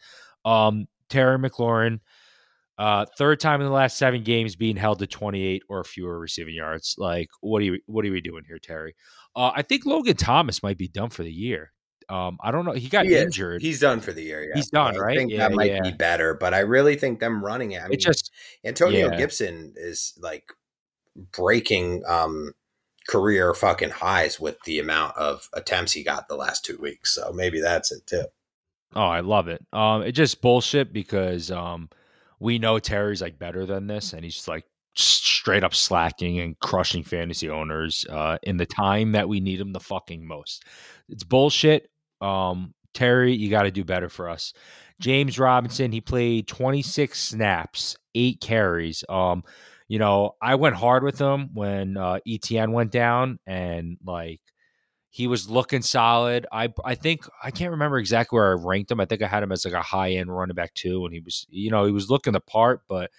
Um, 0.47 0.87
Terry 1.09 1.39
McLaurin 1.39 2.01
uh, 2.79 3.07
third 3.17 3.41
time 3.41 3.61
in 3.61 3.67
the 3.67 3.73
last 3.73 3.97
seven 3.97 4.23
games 4.23 4.57
being 4.57 4.77
held 4.77 4.99
to 4.99 5.07
28 5.07 5.63
or 5.69 5.85
fewer 5.85 6.19
receiving 6.19 6.55
yards. 6.55 6.95
Like, 6.99 7.29
what 7.41 7.63
are 7.63 7.65
you 7.65 7.79
what 7.87 8.05
are 8.05 8.11
we 8.11 8.21
doing 8.21 8.45
here, 8.47 8.59
Terry? 8.59 8.95
Uh, 9.35 9.51
I 9.55 9.63
think 9.63 9.87
Logan 9.87 10.17
Thomas 10.17 10.63
might 10.63 10.79
be 10.79 10.89
done 10.89 11.11
for 11.11 11.23
the 11.23 11.33
year. 11.33 11.73
Um, 12.09 12.39
I 12.41 12.53
don't 12.53 12.65
know. 12.65 12.73
He 12.73 12.89
got 12.89 13.07
he 13.07 13.17
injured. 13.17 13.63
He's 13.63 13.81
done 13.81 14.01
for 14.01 14.13
the 14.13 14.23
year. 14.23 14.45
Yeah. 14.45 14.55
He's 14.55 14.71
done, 14.71 14.97
right? 14.97 15.15
I 15.15 15.17
think 15.17 15.33
yeah, 15.33 15.39
that 15.39 15.53
might 15.53 15.73
yeah. 15.73 15.83
be 15.83 15.93
better, 15.93 16.35
but 16.35 16.55
I 16.55 16.61
really 16.61 16.97
think 16.97 17.19
them 17.19 17.45
running 17.45 17.73
it. 17.73 17.81
I 17.81 17.85
mean, 17.85 17.95
it 17.95 18.01
just 18.01 18.31
Antonio. 18.65 19.17
Gibson 19.17 19.75
is 19.77 20.17
like 20.21 20.53
breaking 21.33 22.03
um, 22.07 22.53
career 23.09 23.55
fucking 23.55 23.91
highs 23.91 24.39
with 24.39 24.57
the 24.65 24.79
amount 24.79 25.17
of 25.17 25.49
attempts 25.53 25.93
he 25.93 26.05
got 26.05 26.29
the 26.29 26.37
last 26.37 26.65
two 26.65 26.79
weeks. 26.81 27.15
So 27.15 27.33
maybe 27.33 27.61
that's 27.61 27.91
it 27.91 28.07
too. 28.07 28.25
Oh, 28.95 29.07
I 29.07 29.21
love 29.21 29.49
it. 29.49 29.65
Um, 29.73 30.03
it's 30.03 30.17
just 30.17 30.41
bullshit 30.41 30.93
because 30.93 31.51
um, 31.51 31.91
we 32.39 32.59
know 32.59 32.79
Terry's 32.79 33.23
like 33.23 33.39
better 33.39 33.67
than 33.67 33.87
this, 33.87 34.13
and 34.13 34.25
he's 34.25 34.47
like 34.49 34.65
straight 34.95 35.65
up 35.65 35.75
slacking 35.75 36.41
and 36.41 36.59
crushing 36.59 37.03
fantasy 37.03 37.51
owners 37.51 38.07
uh, 38.09 38.39
in 38.43 38.57
the 38.57 38.67
time 38.67 39.13
that 39.13 39.29
we 39.29 39.41
need 39.41 39.61
him 39.61 39.73
the 39.73 39.81
fucking 39.81 40.27
most. 40.27 40.65
It's 41.09 41.25
bullshit. 41.25 41.91
Um, 42.21 42.75
Terry, 42.95 43.35
you 43.35 43.51
got 43.51 43.65
to 43.65 43.71
do 43.71 43.85
better 43.85 44.09
for 44.09 44.29
us. 44.29 44.55
James 45.01 45.39
Robinson, 45.39 45.93
he 45.93 46.01
played 46.01 46.49
26 46.49 47.21
snaps, 47.21 47.97
eight 48.15 48.41
carries. 48.41 49.05
Um, 49.09 49.45
you 49.89 49.99
know, 49.99 50.33
I 50.41 50.55
went 50.55 50.75
hard 50.75 51.05
with 51.05 51.19
him 51.19 51.51
when 51.53 51.97
uh, 51.99 52.19
ETN 52.27 52.73
went 52.73 52.91
down, 52.91 53.39
and 53.47 53.99
like 54.05 54.41
he 55.17 55.27
was 55.27 55.49
looking 55.49 55.81
solid. 55.81 56.47
I 56.53 56.69
I 56.85 56.95
think 56.95 57.27
I 57.43 57.51
can't 57.51 57.71
remember 57.71 57.97
exactly 57.97 58.37
where 58.37 58.51
I 58.51 58.63
ranked 58.63 58.91
him. 58.91 59.01
I 59.01 59.07
think 59.07 59.23
I 59.23 59.27
had 59.27 59.43
him 59.43 59.51
as 59.51 59.65
like 59.65 59.73
a 59.73 59.81
high 59.81 60.11
end 60.11 60.37
running 60.37 60.55
back 60.55 60.75
too, 60.75 61.07
and 61.07 61.15
he 61.15 61.21
was 61.21 61.47
you 61.49 61.71
know 61.71 61.87
he 61.87 61.91
was 61.91 62.11
looking 62.11 62.35
the 62.35 62.41
part, 62.41 62.83
but 62.87 63.11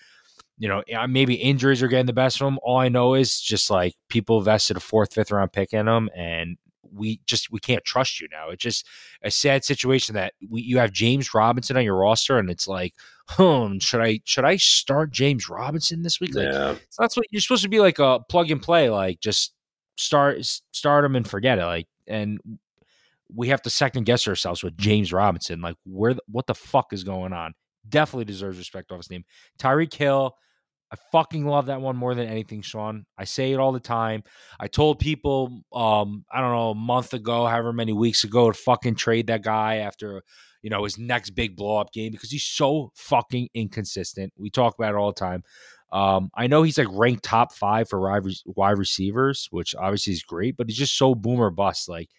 you 0.59 0.69
know 0.69 0.83
maybe 1.09 1.33
injuries 1.33 1.81
are 1.81 1.87
getting 1.87 2.05
the 2.05 2.13
best 2.13 2.39
of 2.39 2.47
him. 2.47 2.59
All 2.61 2.77
I 2.77 2.89
know 2.89 3.15
is 3.15 3.41
just 3.41 3.71
like 3.71 3.95
people 4.09 4.41
vested 4.41 4.77
a 4.77 4.79
fourth, 4.79 5.11
fifth 5.11 5.31
round 5.31 5.51
pick 5.53 5.73
in 5.73 5.87
him, 5.87 6.07
and 6.15 6.57
we 6.93 7.19
just 7.25 7.51
we 7.51 7.59
can't 7.59 7.83
trust 7.83 8.21
you 8.21 8.27
now. 8.31 8.51
It's 8.51 8.61
just 8.61 8.85
a 9.23 9.31
sad 9.31 9.65
situation 9.65 10.13
that 10.13 10.33
we, 10.47 10.61
you 10.61 10.77
have 10.77 10.91
James 10.91 11.33
Robinson 11.33 11.77
on 11.77 11.83
your 11.83 11.97
roster, 11.97 12.37
and 12.37 12.51
it's 12.51 12.67
like, 12.67 12.93
hmm, 13.29 13.79
should 13.79 14.01
I 14.01 14.21
should 14.23 14.45
I 14.45 14.57
start 14.57 15.09
James 15.09 15.49
Robinson 15.49 16.03
this 16.03 16.19
week? 16.19 16.35
Like, 16.35 16.53
yeah. 16.53 16.75
that's 16.99 17.17
what 17.17 17.25
you're 17.31 17.41
supposed 17.41 17.63
to 17.63 17.69
be 17.69 17.79
like 17.79 17.97
a 17.97 18.19
plug 18.29 18.51
and 18.51 18.61
play, 18.61 18.91
like 18.91 19.19
just 19.19 19.55
start 19.97 20.45
start 20.71 21.05
him 21.05 21.15
and 21.15 21.27
forget 21.27 21.59
it. 21.59 21.65
Like, 21.65 21.87
and 22.07 22.39
we 23.33 23.49
have 23.49 23.61
to 23.63 23.69
second 23.69 24.05
guess 24.05 24.27
ourselves 24.27 24.63
with 24.63 24.77
James 24.77 25.11
Robinson. 25.11 25.61
Like, 25.61 25.75
where 25.85 26.15
what 26.27 26.47
the 26.47 26.55
fuck 26.55 26.93
is 26.93 27.03
going 27.03 27.33
on? 27.33 27.53
Definitely 27.87 28.25
deserves 28.25 28.57
respect 28.57 28.91
off 28.91 28.99
his 28.99 29.09
name. 29.09 29.25
Tyreek 29.59 29.93
Hill. 29.93 30.35
I 30.89 30.95
fucking 31.11 31.45
love 31.45 31.65
that 31.65 31.81
one 31.81 31.97
more 31.97 32.15
than 32.15 32.29
anything, 32.29 32.61
Sean. 32.61 33.05
I 33.17 33.25
say 33.25 33.51
it 33.51 33.59
all 33.59 33.73
the 33.73 33.79
time. 33.81 34.23
I 34.57 34.67
told 34.67 34.99
people, 34.99 35.63
um, 35.73 36.23
I 36.31 36.39
don't 36.39 36.53
know, 36.53 36.69
a 36.69 36.75
month 36.75 37.13
ago, 37.13 37.45
however 37.45 37.73
many 37.73 37.91
weeks 37.91 38.23
ago, 38.23 38.49
to 38.49 38.57
fucking 38.57 38.95
trade 38.95 39.27
that 39.27 39.43
guy 39.43 39.77
after, 39.77 40.23
you 40.61 40.69
know, 40.69 40.85
his 40.85 40.97
next 40.97 41.31
big 41.31 41.57
blow 41.57 41.75
up 41.75 41.91
game 41.91 42.13
because 42.13 42.31
he's 42.31 42.45
so 42.45 42.93
fucking 42.95 43.49
inconsistent. 43.53 44.31
We 44.37 44.49
talk 44.49 44.75
about 44.79 44.93
it 44.93 44.97
all 44.97 45.11
the 45.11 45.19
time. 45.19 45.43
Um, 45.91 46.29
I 46.35 46.47
know 46.47 46.63
he's 46.63 46.77
like 46.77 46.87
ranked 46.91 47.23
top 47.23 47.53
five 47.53 47.89
for 47.89 48.21
wide 48.45 48.77
receivers, 48.77 49.47
which 49.51 49.73
obviously 49.75 50.13
is 50.13 50.23
great, 50.23 50.57
but 50.57 50.67
he's 50.67 50.77
just 50.77 50.97
so 50.97 51.15
boomer 51.15 51.49
bust. 51.49 51.87
Like 51.87 52.09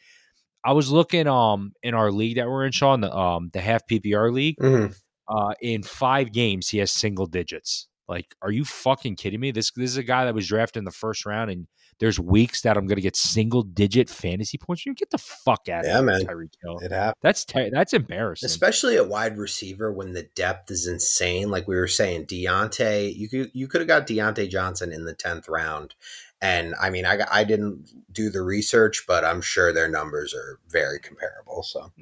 I 0.64 0.72
was 0.72 0.90
looking 0.90 1.26
um 1.26 1.72
in 1.82 1.94
our 1.94 2.10
league 2.10 2.36
that 2.36 2.48
we're 2.48 2.64
in, 2.64 2.72
Sean, 2.72 3.00
the 3.00 3.14
um 3.14 3.50
the 3.52 3.60
half 3.60 3.86
PPR 3.86 4.32
league. 4.32 4.56
Mm-hmm. 4.56 4.92
Uh, 5.30 5.52
in 5.60 5.82
five 5.82 6.32
games, 6.32 6.68
he 6.70 6.78
has 6.78 6.90
single 6.90 7.26
digits. 7.26 7.86
Like, 8.08 8.34
are 8.40 8.50
you 8.50 8.64
fucking 8.64 9.16
kidding 9.16 9.40
me? 9.40 9.50
This 9.50 9.70
this 9.72 9.90
is 9.90 9.98
a 9.98 10.02
guy 10.02 10.24
that 10.24 10.34
was 10.34 10.48
drafted 10.48 10.80
in 10.80 10.84
the 10.84 10.90
first 10.90 11.26
round, 11.26 11.50
and 11.50 11.66
there's 11.98 12.20
weeks 12.20 12.62
that 12.62 12.76
I'm 12.76 12.86
going 12.86 12.96
to 12.96 13.02
get 13.02 13.16
single 13.16 13.62
digit 13.62 14.08
fantasy 14.08 14.58
points. 14.58 14.86
You 14.86 14.94
get 14.94 15.10
the 15.10 15.18
fuck 15.18 15.68
out 15.68 15.84
yeah, 15.84 15.98
of 15.98 16.04
man. 16.04 16.20
Tyreek 16.22 16.52
Hill. 16.62 16.78
It 16.78 16.92
happens. 16.92 17.18
That's 17.22 17.44
ter- 17.44 17.70
that's 17.70 17.92
embarrassing, 17.92 18.46
especially 18.46 18.96
at 18.96 19.08
wide 19.08 19.36
receiver 19.36 19.92
when 19.92 20.12
the 20.12 20.28
depth 20.34 20.70
is 20.70 20.86
insane. 20.86 21.50
Like 21.50 21.66
we 21.66 21.76
were 21.76 21.88
saying, 21.88 22.26
Diontae, 22.26 23.14
you 23.14 23.28
could 23.28 23.50
you 23.52 23.68
could 23.68 23.80
have 23.80 23.88
got 23.88 24.06
Diontae 24.06 24.48
Johnson 24.48 24.92
in 24.92 25.04
the 25.04 25.14
tenth 25.14 25.48
round, 25.48 25.94
and 26.40 26.74
I 26.80 26.90
mean, 26.90 27.04
I 27.04 27.18
I 27.30 27.44
didn't 27.44 27.90
do 28.12 28.30
the 28.30 28.42
research, 28.42 29.04
but 29.06 29.24
I'm 29.24 29.40
sure 29.40 29.72
their 29.72 29.88
numbers 29.88 30.34
are 30.34 30.60
very 30.68 31.00
comparable. 31.00 31.62
So, 31.62 31.92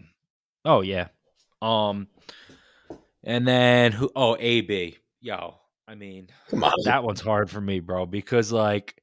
oh 0.64 0.82
yeah, 0.82 1.08
um, 1.62 2.08
and 3.24 3.48
then 3.48 3.92
who? 3.92 4.10
Oh, 4.14 4.36
AB, 4.38 4.98
yo 5.20 5.54
I 5.88 5.94
mean, 5.94 6.28
Come 6.48 6.64
on. 6.64 6.72
that 6.84 7.04
one's 7.04 7.20
hard 7.20 7.48
for 7.48 7.60
me, 7.60 7.80
bro, 7.80 8.06
because 8.06 8.50
like 8.50 9.02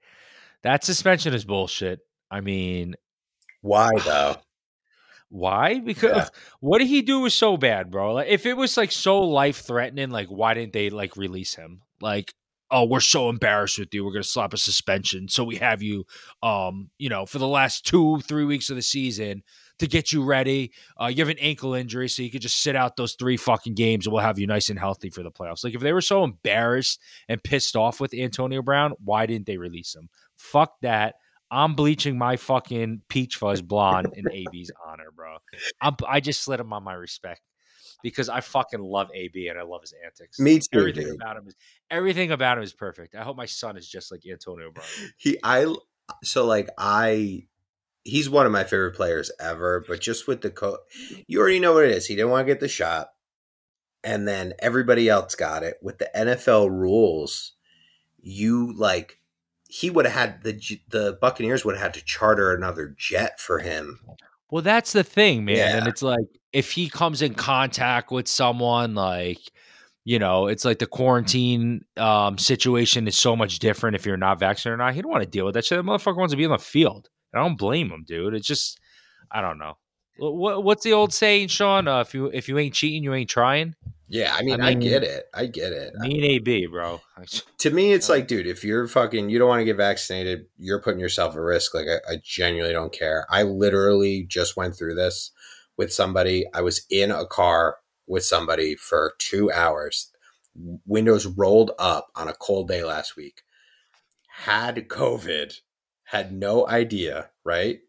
that 0.64 0.84
suspension 0.84 1.34
is 1.34 1.46
bullshit. 1.46 2.00
I 2.30 2.42
mean, 2.42 2.96
why 3.62 3.92
though? 4.06 4.38
Why? 5.30 5.80
Because 5.80 6.16
yeah. 6.16 6.28
what 6.60 6.80
did 6.80 6.88
he 6.88 7.02
do 7.02 7.22
was 7.22 7.34
so 7.34 7.58
bad, 7.58 7.90
bro? 7.92 8.14
Like 8.14 8.28
if 8.30 8.46
it 8.46 8.56
was 8.56 8.78
like 8.78 8.92
so 8.92 9.22
life 9.22 9.62
threatening, 9.62 10.10
like 10.10 10.28
why 10.28 10.54
didn't 10.54 10.74
they 10.74 10.90
like 10.90 11.18
release 11.18 11.56
him? 11.56 11.82
Like, 12.02 12.34
oh, 12.70 12.86
we're 12.86 13.00
so 13.00 13.30
embarrassed 13.30 13.78
with 13.80 13.94
you, 13.94 14.04
we're 14.04 14.14
gonna 14.14 14.24
slap 14.24 14.54
a 14.54 14.58
suspension, 14.58 15.28
so 15.28 15.44
we 15.44 15.58
have 15.58 15.82
you, 15.82 16.06
um, 16.42 16.90
you 16.98 17.10
know, 17.10 17.26
for 17.26 17.38
the 17.38 17.48
last 17.48 17.86
two, 17.86 18.20
three 18.22 18.46
weeks 18.46 18.70
of 18.70 18.76
the 18.76 18.82
season 18.82 19.44
to 19.80 19.88
get 19.88 20.12
you 20.12 20.24
ready. 20.24 20.72
Uh, 21.00 21.08
you 21.08 21.18
have 21.18 21.30
an 21.30 21.40
ankle 21.40 21.74
injury, 21.74 22.10
so 22.10 22.22
you 22.22 22.32
could 22.32 22.42
just 22.42 22.62
sit 22.62 22.76
out 22.76 22.96
those 22.96 23.14
three 23.14 23.38
fucking 23.38 23.76
games 23.76 24.06
and 24.06 24.14
we'll 24.14 24.24
have 24.24 24.40
you 24.40 24.48
nice 24.48 24.70
and 24.70 24.80
healthy 24.80 25.10
for 25.10 25.24
the 25.24 25.32
playoffs. 25.32 25.64
Like, 25.64 25.76
if 25.76 25.82
they 25.82 25.94
were 25.94 26.02
so 26.02 26.24
embarrassed 26.24 27.00
and 27.28 27.44
pissed 27.44 27.76
off 27.76 28.00
with 28.00 28.14
Antonio 28.14 28.62
Brown, 28.62 28.94
why 29.04 29.26
didn't 29.26 29.46
they 29.46 29.58
release 29.58 29.96
him? 29.96 30.10
Fuck 30.44 30.76
that. 30.82 31.16
I'm 31.50 31.76
bleaching 31.76 32.18
my 32.18 32.36
fucking 32.36 33.02
peach 33.10 33.38
fuzz 33.38 33.62
blonde 33.62 34.14
in 34.16 34.26
AB's 34.30 34.72
honor, 34.88 35.10
bro. 35.16 35.38
I'm, 35.82 35.96
I 36.08 36.20
just 36.20 36.42
slid 36.44 36.60
him 36.60 36.74
on 36.74 36.84
my 36.84 36.94
respect 36.94 37.42
because 38.02 38.28
I 38.28 38.42
fucking 38.42 38.82
love 38.82 39.10
AB 39.14 39.48
and 39.48 39.58
I 39.58 39.64
love 39.64 39.82
his 39.82 39.94
antics. 40.04 40.40
Me 40.40 40.60
too. 40.60 40.80
Everything 40.80 41.06
dude. 41.06 41.16
about 41.16 41.38
him 41.38 41.48
is 41.48 41.56
everything 41.90 42.32
about 42.32 42.58
him 42.58 42.64
is 42.64 42.74
perfect. 42.74 43.16
I 43.16 43.24
hope 43.24 43.38
my 43.38 43.46
son 43.46 43.78
is 43.78 43.88
just 43.88 44.12
like 44.12 44.22
Antonio 44.30 44.72
Brown. 44.72 44.88
He, 45.18 45.38
I, 45.44 45.74
so 46.24 46.46
like 46.46 46.70
I 46.78 47.46
he's 48.04 48.30
one 48.30 48.46
of 48.46 48.52
my 48.52 48.64
favorite 48.64 48.96
players 48.96 49.32
ever. 49.40 49.84
But 49.88 50.02
just 50.02 50.28
with 50.28 50.42
the 50.42 50.50
co, 50.50 50.78
you 51.28 51.40
already 51.40 51.60
know 51.60 51.74
what 51.74 51.86
it 51.86 51.92
is. 51.92 52.06
He 52.06 52.16
didn't 52.16 52.32
want 52.32 52.46
to 52.46 52.52
get 52.52 52.60
the 52.60 52.68
shot, 52.68 53.10
and 54.04 54.28
then 54.28 54.54
everybody 54.60 55.10
else 55.10 55.36
got 55.36 55.64
it. 55.64 55.78
With 55.82 56.00
the 56.00 56.10
NFL 56.16 56.70
rules, 56.70 57.54
you 58.22 58.74
like 58.74 59.20
he 59.74 59.90
would 59.90 60.06
have 60.06 60.14
had 60.14 60.44
the 60.44 60.54
the 60.90 61.18
Buccaneers 61.20 61.66
would 61.66 61.74
have 61.74 61.82
had 61.82 61.94
to 61.96 62.06
charter 62.06 62.54
another 62.54 62.94
jet 62.96 63.40
for 63.40 63.58
him. 63.58 64.00
Well, 64.52 64.62
that's 64.62 64.94
the 64.94 65.04
thing, 65.04 65.46
man. 65.46 65.58
Yeah. 65.58 65.78
And 65.78 65.88
it's 65.88 66.04
like 66.04 66.28
if 66.52 66.72
he 66.72 66.90
comes 66.90 67.24
in 67.24 67.34
contact 67.34 68.12
with 68.12 68.28
someone 68.28 68.94
like 68.94 69.40
you 70.06 70.20
know, 70.20 70.46
it's 70.46 70.64
like 70.64 70.78
the 70.78 70.86
quarantine 70.86 71.86
um, 71.98 72.38
situation 72.38 73.08
is 73.08 73.18
so 73.18 73.36
much 73.36 73.58
different 73.60 73.96
if 73.96 74.06
you're 74.06 74.18
not 74.18 74.38
vaccinated 74.38 74.74
or 74.74 74.84
not. 74.84 74.94
He 74.94 75.02
don't 75.02 75.10
want 75.10 75.24
to 75.24 75.30
deal 75.30 75.46
with 75.46 75.56
that 75.56 75.66
shit. 75.66 75.78
The 75.78 75.84
motherfucker 75.84 76.18
wants 76.18 76.34
to 76.34 76.38
be 76.38 76.46
on 76.46 76.52
the 76.52 76.58
field. 76.60 77.10
I 77.34 77.40
don't 77.40 77.58
blame 77.58 77.90
him, 77.90 78.04
dude. 78.06 78.36
It's 78.36 78.46
just 78.46 78.80
I 79.32 79.42
don't 79.42 79.58
know. 79.58 79.78
What, 80.20 80.64
what's 80.64 80.84
the 80.84 80.94
old 80.94 81.14
saying, 81.14 81.48
Sean? 81.48 81.88
Uh, 81.88 82.02
if 82.02 82.14
you 82.14 82.28
if 82.28 82.48
you 82.48 82.60
ain't 82.60 82.76
cheating, 82.76 83.04
you 83.04 83.16
ain't 83.16 83.30
trying. 83.30 83.74
Yeah, 84.14 84.32
I 84.32 84.44
mean, 84.44 84.62
I, 84.62 84.68
I 84.68 84.74
get 84.76 85.04
it. 85.04 85.26
I 85.34 85.48
get 85.48 85.74
it. 85.74 85.96
Me 85.96 86.18
and 86.18 86.24
AB, 86.24 86.68
bro. 86.68 87.02
to 87.58 87.72
me, 87.72 87.94
it's 87.94 88.10
like, 88.10 88.28
dude, 88.28 88.46
if 88.46 88.64
you're 88.64 88.88
fucking, 88.88 89.32
you 89.32 89.40
don't 89.40 89.50
want 89.50 89.62
to 89.62 89.66
get 89.66 89.76
vaccinated, 89.76 90.46
you're 90.60 90.80
putting 90.80 91.00
yourself 91.00 91.34
at 91.34 91.40
risk. 91.40 91.74
Like, 91.74 91.88
I, 91.88 92.14
I 92.14 92.18
genuinely 92.24 92.74
don't 92.74 92.94
care. 92.94 93.26
I 93.32 93.42
literally 93.42 94.24
just 94.30 94.56
went 94.56 94.76
through 94.76 94.94
this 94.94 95.32
with 95.78 95.92
somebody. 95.92 96.46
I 96.54 96.62
was 96.62 96.86
in 96.92 97.10
a 97.10 97.26
car 97.26 97.78
with 98.06 98.24
somebody 98.24 98.76
for 98.76 99.14
two 99.18 99.52
hours, 99.52 100.12
windows 100.86 101.26
rolled 101.26 101.72
up 101.80 102.10
on 102.16 102.28
a 102.28 102.36
cold 102.36 102.68
day 102.68 102.84
last 102.84 103.16
week, 103.16 103.42
had 104.28 104.88
COVID, 104.90 105.56
had 106.04 106.32
no 106.32 106.68
idea, 106.68 107.32
right? 107.44 107.80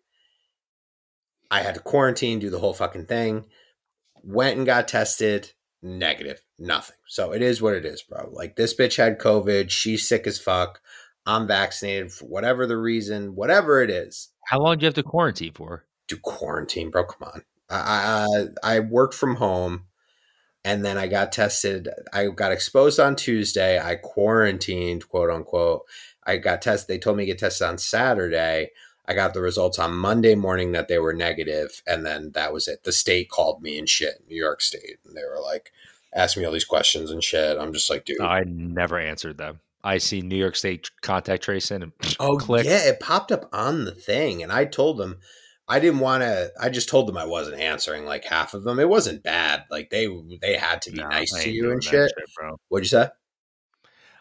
I 1.50 1.60
had 1.60 1.74
to 1.74 1.80
quarantine, 1.82 2.38
do 2.38 2.48
the 2.48 2.60
whole 2.60 2.72
fucking 2.72 3.04
thing, 3.04 3.44
went 4.22 4.56
and 4.56 4.64
got 4.64 4.88
tested, 4.88 5.52
negative, 5.84 6.42
nothing. 6.58 6.96
So 7.06 7.32
it 7.32 7.42
is 7.42 7.62
what 7.62 7.74
it 7.74 7.84
is, 7.84 8.02
bro. 8.02 8.30
Like 8.32 8.56
this 8.56 8.74
bitch 8.74 8.96
had 8.96 9.18
COVID, 9.18 9.70
she's 9.70 10.08
sick 10.08 10.26
as 10.26 10.38
fuck. 10.38 10.80
I'm 11.26 11.46
vaccinated 11.46 12.12
for 12.12 12.26
whatever 12.26 12.66
the 12.66 12.76
reason, 12.76 13.34
whatever 13.34 13.82
it 13.82 13.90
is. 13.90 14.30
How 14.46 14.60
long 14.60 14.78
do 14.78 14.84
you 14.84 14.86
have 14.86 14.94
to 14.94 15.02
quarantine 15.02 15.52
for? 15.52 15.84
Do 16.08 16.16
quarantine, 16.16 16.90
bro. 16.90 17.04
Come 17.04 17.28
on. 17.28 17.42
I 17.70 18.26
I, 18.62 18.76
I 18.76 18.80
worked 18.80 19.14
from 19.14 19.36
home 19.36 19.84
and 20.64 20.84
then 20.84 20.96
I 20.98 21.06
got 21.06 21.32
tested. 21.32 21.88
I 22.12 22.26
got 22.28 22.52
exposed 22.52 22.98
on 22.98 23.16
Tuesday. 23.16 23.78
I 23.78 23.96
quarantined, 23.96 25.08
quote 25.08 25.30
unquote. 25.30 25.82
I 26.26 26.38
got 26.38 26.62
tested. 26.62 26.88
They 26.88 26.98
told 26.98 27.18
me 27.18 27.24
to 27.24 27.32
get 27.32 27.38
tested 27.38 27.66
on 27.66 27.78
Saturday. 27.78 28.70
I 29.06 29.14
got 29.14 29.34
the 29.34 29.40
results 29.42 29.78
on 29.78 29.94
Monday 29.96 30.34
morning 30.34 30.72
that 30.72 30.88
they 30.88 30.98
were 30.98 31.12
negative, 31.12 31.82
and 31.86 32.06
then 32.06 32.32
that 32.32 32.52
was 32.52 32.68
it. 32.68 32.84
The 32.84 32.92
state 32.92 33.28
called 33.30 33.60
me 33.62 33.78
and 33.78 33.88
shit, 33.88 34.24
New 34.28 34.36
York 34.36 34.60
State, 34.62 34.98
and 35.04 35.14
they 35.16 35.22
were 35.24 35.40
like 35.42 35.72
asking 36.14 36.42
me 36.42 36.46
all 36.46 36.52
these 36.52 36.64
questions 36.64 37.10
and 37.10 37.22
shit. 37.22 37.58
I'm 37.58 37.72
just 37.72 37.90
like, 37.90 38.04
dude. 38.04 38.20
I 38.20 38.44
never 38.46 38.98
answered 38.98 39.36
them. 39.38 39.60
I 39.82 39.98
see 39.98 40.22
New 40.22 40.36
York 40.36 40.56
State 40.56 40.90
contact 41.02 41.42
tracing 41.42 41.82
and 41.82 41.92
oh 42.20 42.36
click. 42.38 42.64
yeah, 42.64 42.88
it 42.88 43.00
popped 43.00 43.30
up 43.30 43.48
on 43.52 43.84
the 43.84 43.92
thing, 43.94 44.42
and 44.42 44.50
I 44.50 44.64
told 44.64 44.96
them 44.98 45.18
I 45.68 45.80
didn't 45.80 46.00
want 46.00 46.22
to. 46.22 46.50
I 46.60 46.70
just 46.70 46.88
told 46.88 47.06
them 47.06 47.18
I 47.18 47.26
wasn't 47.26 47.60
answering 47.60 48.06
like 48.06 48.24
half 48.24 48.54
of 48.54 48.64
them. 48.64 48.78
It 48.78 48.88
wasn't 48.88 49.22
bad. 49.22 49.64
Like 49.70 49.90
they 49.90 50.08
they 50.40 50.56
had 50.56 50.80
to 50.82 50.90
be 50.92 50.98
No, 51.02 51.08
nice 51.08 51.32
to 51.42 51.50
you 51.50 51.70
and 51.70 51.84
shit. 51.84 52.10
bro. 52.36 52.56
What'd 52.68 52.84
you 52.84 52.88
say? 52.88 53.08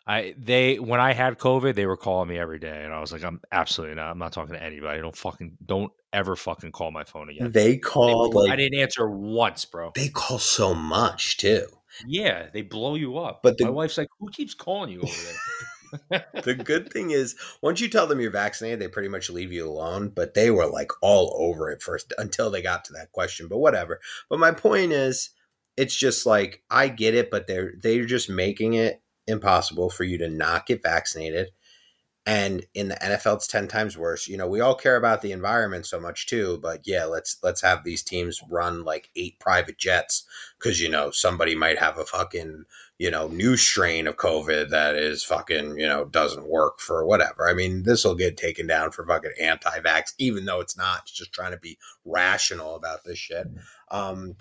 I 0.05 0.35
they 0.37 0.79
when 0.79 0.99
I 0.99 1.13
had 1.13 1.37
COVID, 1.37 1.75
they 1.75 1.85
were 1.85 1.95
calling 1.97 2.27
me 2.27 2.37
every 2.37 2.59
day, 2.59 2.83
and 2.83 2.93
I 2.93 2.99
was 2.99 3.13
like, 3.13 3.23
I'm 3.23 3.39
absolutely 3.51 3.95
not. 3.95 4.11
I'm 4.11 4.17
not 4.19 4.33
talking 4.33 4.53
to 4.53 4.61
anybody. 4.61 5.01
Don't 5.01 5.15
fucking 5.15 5.57
don't 5.65 5.91
ever 6.11 6.35
fucking 6.35 6.71
call 6.73 6.91
my 6.91 7.03
phone 7.05 7.29
again. 7.29 7.51
They 7.51 7.73
They 7.73 7.77
called 7.77 8.35
I 8.49 8.55
didn't 8.55 8.79
answer 8.79 9.09
once, 9.09 9.65
bro. 9.65 9.91
they 9.95 10.09
call 10.09 10.39
so 10.39 10.73
much 10.73 11.37
too. 11.37 11.67
Yeah, 12.05 12.47
they 12.51 12.63
blow 12.63 12.95
you 12.95 13.17
up. 13.17 13.41
But 13.43 13.57
the- 13.57 13.65
my 13.65 13.71
wife's 13.71 13.97
like, 13.97 14.09
"Who 14.19 14.29
keeps 14.29 14.53
calling 14.53 14.89
you 14.91 15.01
over 15.01 15.11
there?" 15.11 16.25
the 16.43 16.55
good 16.55 16.91
thing 16.91 17.11
is 17.11 17.35
once 17.61 17.79
you 17.79 17.87
tell 17.87 18.07
them 18.07 18.19
you're 18.19 18.31
vaccinated 18.31 18.79
they 18.79 18.87
pretty 18.87 19.07
much 19.09 19.29
leave 19.29 19.51
you 19.51 19.69
alone 19.69 20.09
but 20.09 20.33
they 20.33 20.49
were 20.49 20.65
like 20.65 20.91
all 21.03 21.35
over 21.39 21.69
it 21.69 21.83
first 21.83 22.11
until 22.17 22.49
they 22.49 22.63
got 22.63 22.83
to 22.83 22.91
that 22.93 23.11
question 23.11 23.47
but 23.47 23.59
whatever 23.59 23.99
but 24.27 24.39
my 24.39 24.49
point 24.49 24.91
is 24.91 25.29
it's 25.77 25.95
just 25.95 26.25
like 26.25 26.63
i 26.71 26.87
get 26.87 27.13
it 27.13 27.29
but 27.29 27.45
they're 27.45 27.73
they're 27.79 28.05
just 28.05 28.27
making 28.27 28.73
it 28.73 29.03
impossible 29.27 29.89
for 29.89 30.03
you 30.03 30.17
to 30.17 30.29
not 30.29 30.65
get 30.65 30.83
vaccinated 30.83 31.49
and 32.25 32.65
in 32.73 32.87
the 32.87 32.95
NFL 32.95 33.35
it's 33.35 33.47
10 33.47 33.67
times 33.67 33.97
worse. 33.97 34.27
You 34.27 34.37
know, 34.37 34.47
we 34.47 34.61
all 34.61 34.75
care 34.75 34.95
about 34.95 35.21
the 35.21 35.33
environment 35.33 35.85
so 35.85 35.99
much 35.99 36.27
too, 36.27 36.57
but 36.61 36.81
yeah, 36.85 37.03
let's 37.03 37.37
let's 37.43 37.61
have 37.61 37.83
these 37.83 38.01
teams 38.01 38.41
run 38.49 38.85
like 38.85 39.09
eight 39.15 39.39
private 39.39 39.77
jets 39.77 40.23
cuz 40.59 40.79
you 40.79 40.89
know, 40.89 41.11
somebody 41.11 41.53
might 41.53 41.77
have 41.79 41.97
a 41.97 42.05
fucking, 42.05 42.63
you 42.97 43.11
know, 43.11 43.27
new 43.27 43.57
strain 43.57 44.07
of 44.07 44.15
COVID 44.15 44.69
that 44.69 44.95
is 44.95 45.23
fucking, 45.23 45.77
you 45.77 45.87
know, 45.87 46.05
doesn't 46.05 46.47
work 46.47 46.79
for 46.79 47.05
whatever. 47.05 47.49
I 47.49 47.53
mean, 47.53 47.83
this 47.83 48.05
will 48.05 48.15
get 48.15 48.37
taken 48.37 48.67
down 48.67 48.91
for 48.91 49.05
fucking 49.05 49.33
anti-vax 49.39 50.13
even 50.17 50.45
though 50.45 50.61
it's 50.61 50.77
not. 50.77 51.01
It's 51.03 51.11
just 51.11 51.33
trying 51.33 51.51
to 51.51 51.57
be 51.57 51.77
rational 52.05 52.75
about 52.75 53.03
this 53.03 53.17
shit. 53.17 53.47
Um 53.91 54.37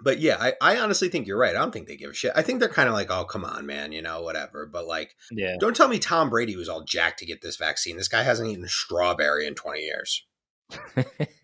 but 0.00 0.20
yeah, 0.20 0.36
I, 0.38 0.52
I 0.60 0.78
honestly 0.78 1.08
think 1.08 1.26
you're 1.26 1.38
right. 1.38 1.56
I 1.56 1.58
don't 1.58 1.72
think 1.72 1.88
they 1.88 1.96
give 1.96 2.10
a 2.10 2.14
shit. 2.14 2.32
I 2.34 2.42
think 2.42 2.60
they're 2.60 2.68
kind 2.68 2.88
of 2.88 2.94
like, 2.94 3.10
oh, 3.10 3.24
come 3.24 3.44
on, 3.44 3.66
man, 3.66 3.92
you 3.92 4.00
know, 4.02 4.22
whatever. 4.22 4.66
But 4.66 4.86
like, 4.86 5.14
yeah, 5.30 5.56
don't 5.58 5.74
tell 5.76 5.88
me 5.88 5.98
Tom 5.98 6.30
Brady 6.30 6.56
was 6.56 6.68
all 6.68 6.84
jacked 6.84 7.18
to 7.20 7.26
get 7.26 7.42
this 7.42 7.56
vaccine. 7.56 7.96
This 7.96 8.08
guy 8.08 8.22
hasn't 8.22 8.48
eaten 8.48 8.64
a 8.64 8.68
strawberry 8.68 9.46
in 9.46 9.54
20 9.54 9.80
years. 9.80 10.24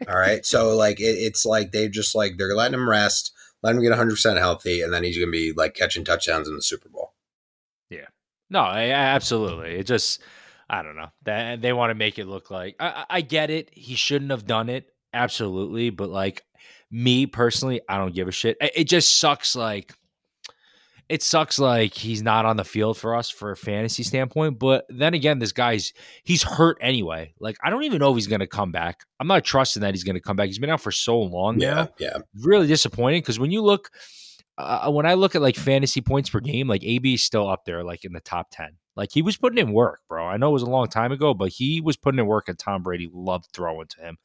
All 0.09 0.19
right. 0.19 0.45
So, 0.45 0.77
like, 0.77 1.01
it, 1.01 1.05
it's 1.05 1.47
like 1.47 1.73
they 1.73 1.89
just 1.89 2.15
like 2.15 2.35
they're 2.37 2.55
letting 2.55 2.75
him 2.79 2.89
rest, 2.89 3.33
letting 3.63 3.83
him 3.83 3.91
get 3.91 3.99
100% 3.99 4.39
healthy, 4.39 4.83
and 4.83 4.93
then 4.93 5.03
he's 5.03 5.17
going 5.17 5.29
to 5.29 5.33
be 5.33 5.53
like 5.53 5.75
catching 5.75 6.05
touchdowns 6.05 6.47
in 6.49 6.55
the 6.57 6.63
Super 6.63 6.89
Bowl. 6.91 7.15
Yeah. 7.89 8.07
No, 8.51 8.61
I, 8.61 8.83
I- 8.83 8.91
absolutely. 8.91 9.71
It 9.77 9.85
just, 9.87 10.21
I 10.69 10.83
don't 10.83 10.97
know. 10.97 11.09
That 11.25 11.63
they 11.63 11.73
want 11.73 11.91
to 11.91 11.95
make 11.95 12.19
it 12.19 12.27
look 12.27 12.51
like 12.51 12.77
I 12.81 13.05
I 13.09 13.21
get 13.21 13.51
it. 13.51 13.71
He 13.73 13.95
shouldn't 13.95 14.31
have 14.31 14.47
done 14.47 14.69
it. 14.69 14.87
Absolutely, 15.13 15.91
but 15.91 16.11
like 16.11 16.43
me 16.91 17.27
personally, 17.27 17.81
I 17.89 17.99
don't 17.99 18.15
give 18.15 18.29
a 18.29 18.33
shit. 18.33 18.57
It, 18.61 18.73
it 18.77 18.85
just 18.85 19.19
sucks. 19.19 19.57
Like 19.57 19.93
it 21.09 21.23
sucks. 21.23 21.59
Like 21.59 21.95
he's 21.95 22.23
not 22.23 22.47
on 22.47 22.57
the 22.57 22.65
field 22.65 22.97
for 22.97 23.15
us 23.15 23.31
for 23.31 23.51
a 23.51 23.57
fantasy 23.57 24.03
standpoint. 24.03 24.59
But 24.59 24.87
then 24.89 25.15
again, 25.15 25.39
this 25.39 25.53
guy's 25.53 25.93
he's 26.23 26.43
hurt 26.43 26.79
anyway. 26.81 27.35
Like 27.41 27.57
I 27.63 27.71
don't 27.71 27.85
even 27.85 27.99
know 27.99 28.11
if 28.11 28.17
he's 28.17 28.27
going 28.27 28.41
to 28.41 28.47
come 28.47 28.73
back. 28.73 29.05
I'm 29.21 29.27
not 29.27 29.45
trusting 29.45 29.83
that 29.83 29.95
he's 29.95 30.05
going 30.05 30.15
to 30.15 30.21
come 30.21 30.37
back. 30.37 30.47
He's 30.47 30.59
been 30.59 30.71
out 30.71 30.81
for 30.81 30.93
so 30.93 31.19
long 31.19 31.59
now. 31.59 31.91
Yeah. 31.99 32.11
Yeah. 32.15 32.19
really 32.43 32.67
disappointing 32.67 33.21
because 33.21 33.39
when 33.39 33.51
you 33.51 33.63
look 33.63 33.91
uh, 34.57 34.91
when 34.91 35.05
I 35.05 35.15
look 35.15 35.35
at 35.35 35.43
like 35.43 35.57
fantasy 35.57 36.01
points 36.01 36.31
per 36.31 36.41
game, 36.41 36.69
like 36.69 36.85
AB 36.85 37.15
is 37.15 37.25
still 37.25 37.49
up 37.49 37.65
there, 37.65 37.83
like 37.83 38.05
in 38.05 38.13
the 38.13 38.21
top 38.21 38.49
ten. 38.51 38.77
Like 38.97 39.11
he 39.13 39.23
was 39.23 39.37
putting 39.37 39.59
in 39.59 39.73
work, 39.73 40.01
bro. 40.09 40.25
I 40.25 40.37
know 40.37 40.51
it 40.51 40.53
was 40.53 40.63
a 40.63 40.67
long 40.67 40.87
time 40.87 41.11
ago, 41.11 41.35
but 41.35 41.49
he 41.49 41.81
was 41.81 41.97
putting 41.97 42.21
in 42.21 42.27
work, 42.27 42.49
and 42.49 42.59
Tom 42.59 42.83
Brady 42.83 43.11
loved 43.13 43.49
throwing 43.53 43.89
to 43.89 44.01
him. 44.01 44.19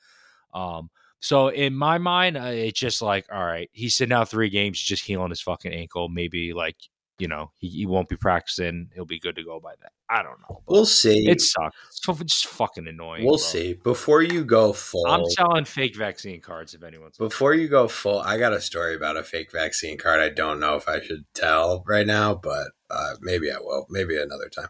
Um, 0.54 0.90
so 1.20 1.50
in 1.50 1.76
my 1.76 1.98
mind, 1.98 2.38
uh, 2.38 2.46
it's 2.46 2.80
just 2.80 3.02
like, 3.02 3.26
all 3.32 3.44
right, 3.44 3.70
he's 3.74 3.96
sitting 3.96 4.14
out 4.14 4.30
three 4.30 4.50
games, 4.50 4.80
just 4.80 5.04
healing 5.04 5.30
his 5.30 5.42
fucking 5.42 5.74
ankle. 5.74 6.08
Maybe 6.10 6.54
like 6.54 6.78
you 7.18 7.28
know 7.28 7.52
he, 7.58 7.68
he 7.68 7.86
won't 7.86 8.08
be 8.08 8.16
practicing. 8.16 8.90
He'll 8.96 9.06
be 9.06 9.20
good 9.20 9.36
to 9.36 9.44
go 9.44 9.60
by 9.60 9.74
then. 9.82 9.90
I 10.10 10.24
don't 10.24 10.40
know. 10.50 10.62
We'll 10.66 10.86
see. 10.86 11.30
it 11.30 11.42
sucks. 11.42 11.76
It's 12.08 12.20
just 12.20 12.48
fucking 12.48 12.88
annoying. 12.88 13.26
we'll 13.26 13.34
bro. 13.34 13.38
see. 13.38 13.74
Before 13.74 14.22
you 14.22 14.46
go 14.46 14.74
full, 14.74 15.06
I'm 15.06 15.26
selling 15.32 15.66
fake 15.66 15.96
vaccine 15.96 16.40
cards 16.40 16.74
if 16.74 16.84
anyone's. 16.84 17.18
before 17.18 17.54
you 17.54 17.68
go 17.68 17.88
full, 17.88 18.20
I 18.20 18.38
got 18.38 18.54
a 18.54 18.62
story 18.62 18.96
about 18.96 19.18
a 19.18 19.24
fake 19.24 19.52
vaccine 19.52 19.98
card. 19.98 20.22
I 20.22 20.30
don't 20.30 20.60
know 20.60 20.76
if 20.76 20.88
I 20.88 21.02
should 21.02 21.26
tell 21.36 21.84
right 21.86 22.08
now, 22.08 22.34
but 22.34 22.70
uh, 22.90 23.16
maybe 23.20 23.52
I 23.52 23.58
will. 23.60 23.86
Maybe 23.90 24.18
another 24.18 24.50
time. 24.50 24.70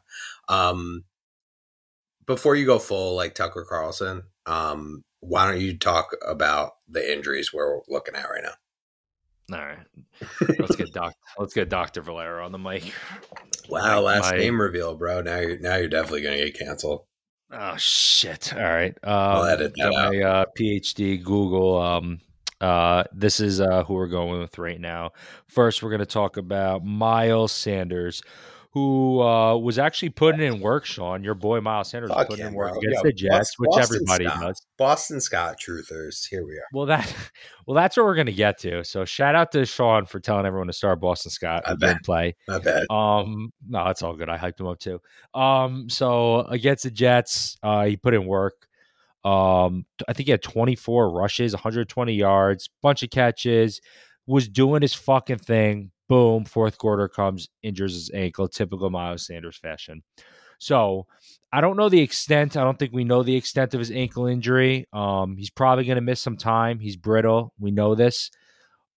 Um, 0.50 1.04
before 2.26 2.56
you 2.56 2.66
go 2.66 2.80
full, 2.80 3.16
like 3.16 3.34
Tucker 3.34 3.66
Carlson, 3.68 4.24
um, 4.46 5.04
why 5.22 5.52
don't 5.52 5.62
you 5.62 5.78
talk 5.78 6.16
about 6.26 6.72
the 6.88 7.12
injuries 7.12 7.54
we're 7.54 7.80
looking 7.88 8.16
at 8.16 8.30
right 8.30 8.44
now? 8.44 9.58
All 9.58 9.66
right, 9.66 10.60
let's 10.60 10.76
get 10.76 10.94
doc. 10.94 11.16
Let's 11.40 11.54
get 11.56 11.70
Doctor 11.70 12.02
Valero 12.02 12.46
on 12.46 12.52
the 12.52 12.60
mic. 12.60 12.94
Wow, 13.68 14.02
last 14.02 14.32
my- 14.32 14.38
name 14.38 14.62
reveal, 14.62 14.96
bro. 14.96 15.22
Now 15.22 15.40
you're 15.40 15.58
now 15.60 15.76
you're 15.76 15.88
definitely 15.88 16.22
gonna 16.22 16.38
get 16.38 16.58
canceled. 16.58 17.06
Oh 17.52 17.76
shit! 17.78 18.54
All 18.54 18.62
right, 18.62 18.96
um, 19.04 19.14
I'll 19.14 19.46
edit 19.46 19.74
that 19.76 19.92
got 19.92 20.14
my 20.14 20.22
uh, 20.22 20.46
PhD 20.58 21.24
Google. 21.24 21.82
Um, 21.82 22.20
uh, 22.62 23.06
this 23.14 23.40
is 23.40 23.62
uh, 23.62 23.84
who 23.86 23.94
we're 23.96 24.08
going 24.08 24.40
with 24.40 24.58
right 24.58 24.80
now. 24.80 25.12
First, 25.48 25.82
we're 25.82 25.90
going 25.90 26.00
to 26.00 26.06
talk 26.06 26.38
about 26.38 26.84
Miles 26.84 27.52
Sanders, 27.52 28.22
who 28.72 29.20
uh, 29.22 29.58
was 29.58 29.80
actually 29.80 30.10
putting 30.10 30.42
in 30.42 30.60
work. 30.60 30.86
Sean, 30.86 31.24
your 31.24 31.34
boy 31.34 31.60
Miles 31.60 31.90
Sanders 31.90 32.12
Fuck 32.12 32.28
putting 32.30 32.46
him, 32.46 32.50
in 32.50 32.54
work 32.54 32.70
bro. 32.74 32.80
against 32.80 32.98
Yo, 32.98 33.04
the 33.04 33.14
Jets, 33.14 33.56
Bos- 33.56 33.56
which 33.58 33.84
everybody 33.84 34.26
Scott. 34.26 34.42
does. 34.42 34.66
Boston 34.78 35.22
Scott 35.22 35.58
truthers. 35.60 36.28
Here 36.30 36.46
we 36.46 36.54
are. 36.54 36.68
Well, 36.74 36.86
that 36.86 37.14
well, 37.68 37.76
that's 37.76 37.98
what 37.98 38.06
we're 38.06 38.16
going 38.16 38.28
to 38.28 38.34
get 38.34 38.60
to. 38.60 38.84
So, 38.84 39.06
shout 39.06 39.34
out 39.36 39.52
to 39.54 39.66
Sean 39.66 40.06
for 40.06 40.20
telling 40.20 40.46
everyone 40.46 40.68
to 40.68 40.74
start 40.74 41.00
Boston 41.02 41.32
Scott. 41.32 41.64
I 41.66 41.74
bet. 41.76 42.04
play. 42.04 42.36
Not 42.48 42.64
bad. 42.64 42.84
Um, 42.92 43.52
no, 43.68 43.86
that's 43.86 44.04
all 44.04 44.16
good. 44.16 44.30
I 44.30 44.38
hyped 44.38 44.60
him 44.60 44.68
up 44.68 44.80
too. 44.80 45.02
Um, 45.34 45.90
so 45.90 46.42
against 46.42 46.84
the 46.84 46.92
Jets, 46.92 47.58
uh, 47.64 47.86
he 47.86 47.98
put 47.98 48.14
in 48.14 48.26
work. 48.26 48.68
Um, 49.26 49.86
I 50.08 50.14
think 50.14 50.28
he 50.28 50.32
had 50.32 50.42
24 50.42 51.12
rushes, 51.12 51.54
120 51.54 52.14
yards, 52.14 52.70
bunch 52.82 53.04
of 53.04 53.10
catches, 53.10 53.82
was 54.28 54.48
doing 54.48 54.82
his 54.82 54.94
fucking 54.94 55.40
thing. 55.40 55.92
Boom, 56.10 56.44
fourth 56.44 56.78
quarter 56.78 57.08
comes, 57.08 57.48
injures 57.64 57.94
his 57.94 58.12
ankle, 58.14 58.50
typical 58.50 58.90
Miles 58.90 59.26
Sanders 59.26 59.58
fashion. 59.58 60.04
So 60.58 61.06
I 61.54 61.62
don't 61.62 61.78
know 61.78 61.88
the 61.88 62.02
extent. 62.02 62.58
I 62.58 62.64
don't 62.64 62.78
think 62.78 62.92
we 62.92 63.06
know 63.06 63.24
the 63.24 63.36
extent 63.36 63.74
of 63.74 63.80
his 63.80 63.92
ankle 63.92 64.26
injury. 64.26 64.88
Um, 64.92 65.38
he's 65.38 65.50
probably 65.52 65.86
going 65.86 65.96
to 65.96 66.02
miss 66.02 66.20
some 66.20 66.36
time. 66.36 66.80
He's 66.80 66.98
brittle. 66.98 67.54
We 67.60 67.72
know 67.72 67.96
this. 67.96 68.32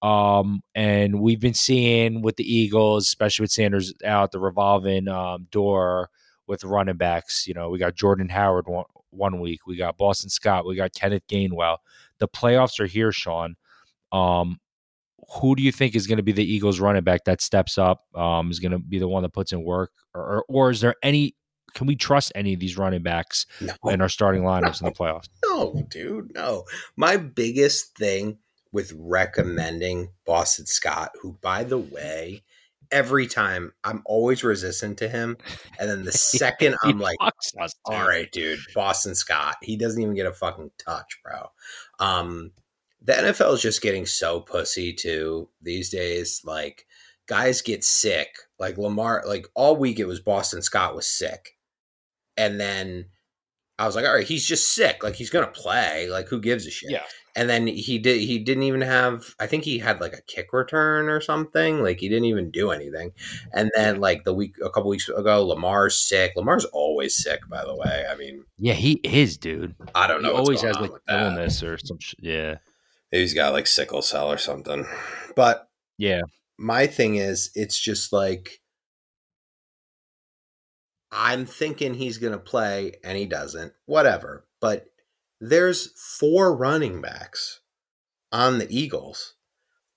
Um, 0.02 0.62
and 0.74 1.20
we've 1.20 1.38
been 1.38 1.54
seeing 1.54 2.22
with 2.22 2.36
the 2.36 2.52
Eagles, 2.52 3.04
especially 3.04 3.44
with 3.44 3.52
Sanders 3.52 3.94
out, 4.04 4.32
the 4.32 4.40
revolving 4.40 5.06
um, 5.06 5.46
door 5.52 6.10
with 6.48 6.64
running 6.64 6.96
backs. 6.96 7.46
You 7.46 7.54
know, 7.54 7.70
we 7.70 7.78
got 7.78 7.94
Jordan 7.94 8.28
Howard 8.28 8.66
one, 8.66 8.86
one 9.10 9.40
week, 9.40 9.60
we 9.66 9.76
got 9.76 9.96
Boston 9.98 10.28
Scott, 10.30 10.66
we 10.66 10.74
got 10.74 10.94
Kenneth 10.94 11.26
Gainwell. 11.28 11.76
The 12.18 12.26
playoffs 12.26 12.80
are 12.80 12.86
here, 12.86 13.12
Sean. 13.12 13.54
Um, 14.10 14.58
who 15.40 15.54
do 15.56 15.62
you 15.62 15.72
think 15.72 15.94
is 15.94 16.06
going 16.06 16.18
to 16.18 16.22
be 16.22 16.32
the 16.32 16.44
Eagles 16.44 16.80
running 16.80 17.04
back 17.04 17.24
that 17.24 17.40
steps 17.40 17.78
up? 17.78 18.04
Um, 18.14 18.50
is 18.50 18.60
going 18.60 18.72
to 18.72 18.78
be 18.78 18.98
the 18.98 19.08
one 19.08 19.22
that 19.22 19.32
puts 19.32 19.52
in 19.52 19.64
work, 19.64 19.92
or, 20.14 20.44
or, 20.48 20.70
is 20.70 20.80
there 20.80 20.94
any? 21.02 21.34
Can 21.74 21.86
we 21.86 21.96
trust 21.96 22.32
any 22.34 22.52
of 22.52 22.60
these 22.60 22.76
running 22.76 23.02
backs 23.02 23.46
No. 23.60 23.72
in 23.86 24.02
our 24.02 24.08
starting 24.10 24.42
lineups 24.42 24.80
in 24.80 24.86
the 24.86 24.92
playoffs? 24.92 25.28
No, 25.44 25.82
dude, 25.90 26.32
no. 26.34 26.64
My 26.96 27.16
biggest 27.18 27.96
thing 27.96 28.38
with 28.72 28.92
recommending 28.98 30.08
Boston 30.26 30.64
Scott, 30.66 31.10
who, 31.20 31.36
by 31.42 31.62
the 31.62 31.78
way, 31.78 32.42
every 32.90 33.26
time 33.26 33.72
I'm 33.84 34.02
always 34.04 34.42
resistant 34.44 34.98
to 34.98 35.08
him. 35.08 35.36
And 35.78 35.88
then 35.90 36.04
the 36.04 36.12
second 36.12 36.76
I'm 36.82 36.98
like, 36.98 37.18
Fucks 37.20 37.58
us, 37.60 37.74
dude. 37.86 37.94
all 37.96 38.06
right, 38.08 38.30
dude, 38.32 38.60
Boston 38.74 39.14
Scott, 39.14 39.56
he 39.62 39.76
doesn't 39.76 40.00
even 40.00 40.14
get 40.14 40.26
a 40.26 40.32
fucking 40.32 40.70
touch, 40.78 41.18
bro. 41.22 41.48
Um, 41.98 42.52
the 43.04 43.12
NFL 43.12 43.54
is 43.54 43.62
just 43.62 43.82
getting 43.82 44.06
so 44.06 44.40
pussy 44.40 44.92
too 44.92 45.48
these 45.60 45.90
days. 45.90 46.40
Like, 46.44 46.86
guys 47.26 47.62
get 47.62 47.84
sick. 47.84 48.28
Like 48.58 48.78
Lamar, 48.78 49.24
like 49.26 49.46
all 49.54 49.76
week 49.76 49.98
it 49.98 50.06
was 50.06 50.20
Boston 50.20 50.62
Scott 50.62 50.94
was 50.94 51.06
sick. 51.06 51.56
And 52.36 52.60
then 52.60 53.06
I 53.78 53.86
was 53.86 53.96
like, 53.96 54.04
all 54.06 54.14
right, 54.14 54.26
he's 54.26 54.46
just 54.46 54.74
sick. 54.74 55.02
Like 55.02 55.14
he's 55.16 55.30
gonna 55.30 55.48
play. 55.48 56.08
Like 56.08 56.28
who 56.28 56.40
gives 56.40 56.66
a 56.66 56.70
shit? 56.70 56.90
Yeah. 56.90 57.02
And 57.34 57.48
then 57.48 57.66
he 57.66 57.98
did. 57.98 58.20
He 58.20 58.38
didn't 58.38 58.64
even 58.64 58.82
have. 58.82 59.34
I 59.40 59.46
think 59.46 59.64
he 59.64 59.78
had 59.78 60.00
like 60.02 60.12
a 60.12 60.20
kick 60.26 60.52
return 60.52 61.08
or 61.08 61.20
something. 61.22 61.82
Like 61.82 61.98
he 61.98 62.08
didn't 62.10 62.26
even 62.26 62.50
do 62.50 62.70
anything. 62.70 63.12
And 63.54 63.70
then 63.74 64.00
like 64.00 64.24
the 64.24 64.34
week, 64.34 64.56
a 64.62 64.68
couple 64.68 64.90
weeks 64.90 65.08
ago, 65.08 65.42
Lamar's 65.46 65.96
sick. 65.96 66.32
Lamar's 66.36 66.66
always 66.66 67.16
sick, 67.16 67.40
by 67.48 67.64
the 67.64 67.74
way. 67.74 68.04
I 68.08 68.14
mean, 68.16 68.44
Yeah, 68.58 68.74
he 68.74 69.00
is, 69.02 69.38
dude. 69.38 69.74
I 69.94 70.06
don't 70.06 70.20
He 70.20 70.26
know. 70.26 70.34
what's 70.34 70.46
always 70.48 70.60
has 70.60 70.76
like 70.78 70.90
illness 71.08 71.62
or 71.62 71.78
some 71.78 71.98
shit. 72.00 72.20
Yeah. 72.22 72.56
Maybe 73.12 73.22
he's 73.22 73.34
got 73.34 73.52
like 73.52 73.66
sickle 73.66 74.02
cell 74.02 74.32
or 74.32 74.38
something. 74.38 74.86
But 75.36 75.68
Yeah. 75.98 76.22
my 76.58 76.86
thing 76.86 77.16
is, 77.16 77.50
it's 77.54 77.78
just 77.78 78.12
like 78.12 78.60
I'm 81.10 81.44
thinking 81.44 81.94
he's 81.94 82.18
going 82.18 82.32
to 82.32 82.38
play 82.38 82.94
and 83.04 83.18
he 83.18 83.26
doesn't. 83.26 83.74
Whatever. 83.86 84.46
But 84.60 84.86
there's 85.40 85.92
four 86.18 86.56
running 86.56 87.00
backs 87.02 87.60
on 88.30 88.58
the 88.58 88.74
Eagles 88.74 89.34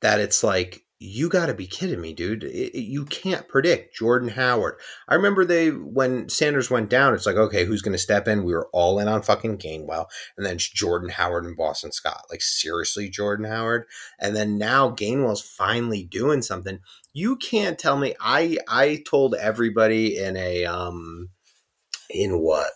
that 0.02 0.20
it's 0.20 0.44
like 0.44 0.85
you 0.98 1.28
got 1.28 1.48
to 1.48 1.54
be 1.54 1.68
kidding 1.68 2.00
me, 2.00 2.14
dude. 2.14 2.44
It- 2.46 2.74
it- 2.78 2.84
you 2.86 3.04
can't 3.06 3.48
predict 3.50 3.94
Jordan 3.96 4.30
Howard. 4.30 4.80
I 5.10 5.16
remember 5.16 5.44
they 5.44 5.70
when 5.70 6.30
Sanders 6.30 6.70
went 6.70 6.90
down, 6.90 7.14
it's 7.14 7.26
like, 7.26 7.36
okay, 7.36 7.66
who's 7.66 7.82
going 7.82 7.92
to 7.92 7.98
step 7.98 8.28
in? 8.30 8.46
We 8.46 8.54
were 8.54 8.70
all 8.72 8.98
in 9.00 9.08
on 9.10 9.22
fucking 9.22 9.58
Gainwell, 9.58 10.06
and 10.38 10.46
then 10.46 10.56
it's 10.56 10.70
Jordan 10.70 11.10
Howard 11.10 11.44
and 11.46 11.58
Boston 11.58 11.92
Scott. 11.92 12.24
Like 12.30 12.42
seriously, 12.42 13.10
Jordan 13.10 13.46
Howard. 13.46 13.86
And 14.20 14.36
then 14.36 14.58
now 14.58 14.90
Gainwell's 14.92 15.42
finally 15.42 16.04
doing 16.04 16.42
something. 16.42 16.80
You 17.14 17.36
can't 17.36 17.78
tell 17.78 17.98
me. 17.98 18.16
I 18.22 18.58
I 18.68 19.04
told 19.08 19.36
everybody 19.36 20.18
in 20.18 20.38
a 20.38 20.66
um 20.66 21.30
in 22.10 22.40
what 22.40 22.72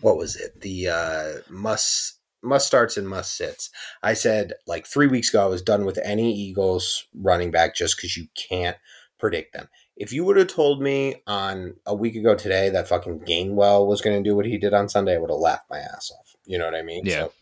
what 0.00 0.16
was 0.16 0.36
it 0.36 0.60
the 0.62 0.88
uh 0.88 1.32
must 1.50 2.19
must 2.42 2.66
starts 2.66 2.96
and 2.96 3.08
must 3.08 3.36
sits. 3.36 3.70
I 4.02 4.14
said 4.14 4.54
like 4.66 4.86
three 4.86 5.06
weeks 5.06 5.30
ago 5.30 5.44
I 5.44 5.48
was 5.48 5.62
done 5.62 5.84
with 5.84 5.98
any 6.02 6.32
Eagles 6.32 7.06
running 7.14 7.50
back 7.50 7.74
just 7.74 7.96
because 7.96 8.16
you 8.16 8.26
can't 8.34 8.76
predict 9.18 9.52
them. 9.52 9.68
If 9.96 10.12
you 10.12 10.24
would 10.24 10.36
have 10.36 10.48
told 10.48 10.80
me 10.80 11.22
on 11.26 11.74
a 11.84 11.94
week 11.94 12.16
ago 12.16 12.34
today 12.34 12.70
that 12.70 12.88
fucking 12.88 13.20
Gainwell 13.20 13.86
was 13.86 14.00
going 14.00 14.22
to 14.22 14.28
do 14.28 14.34
what 14.34 14.46
he 14.46 14.56
did 14.56 14.72
on 14.72 14.88
Sunday, 14.88 15.14
I 15.14 15.18
would 15.18 15.30
have 15.30 15.38
laughed 15.38 15.68
my 15.68 15.78
ass 15.78 16.10
off. 16.18 16.34
You 16.46 16.58
know 16.58 16.64
what 16.64 16.74
I 16.74 16.82
mean? 16.82 17.04
Yeah. 17.04 17.24
So 17.24 17.32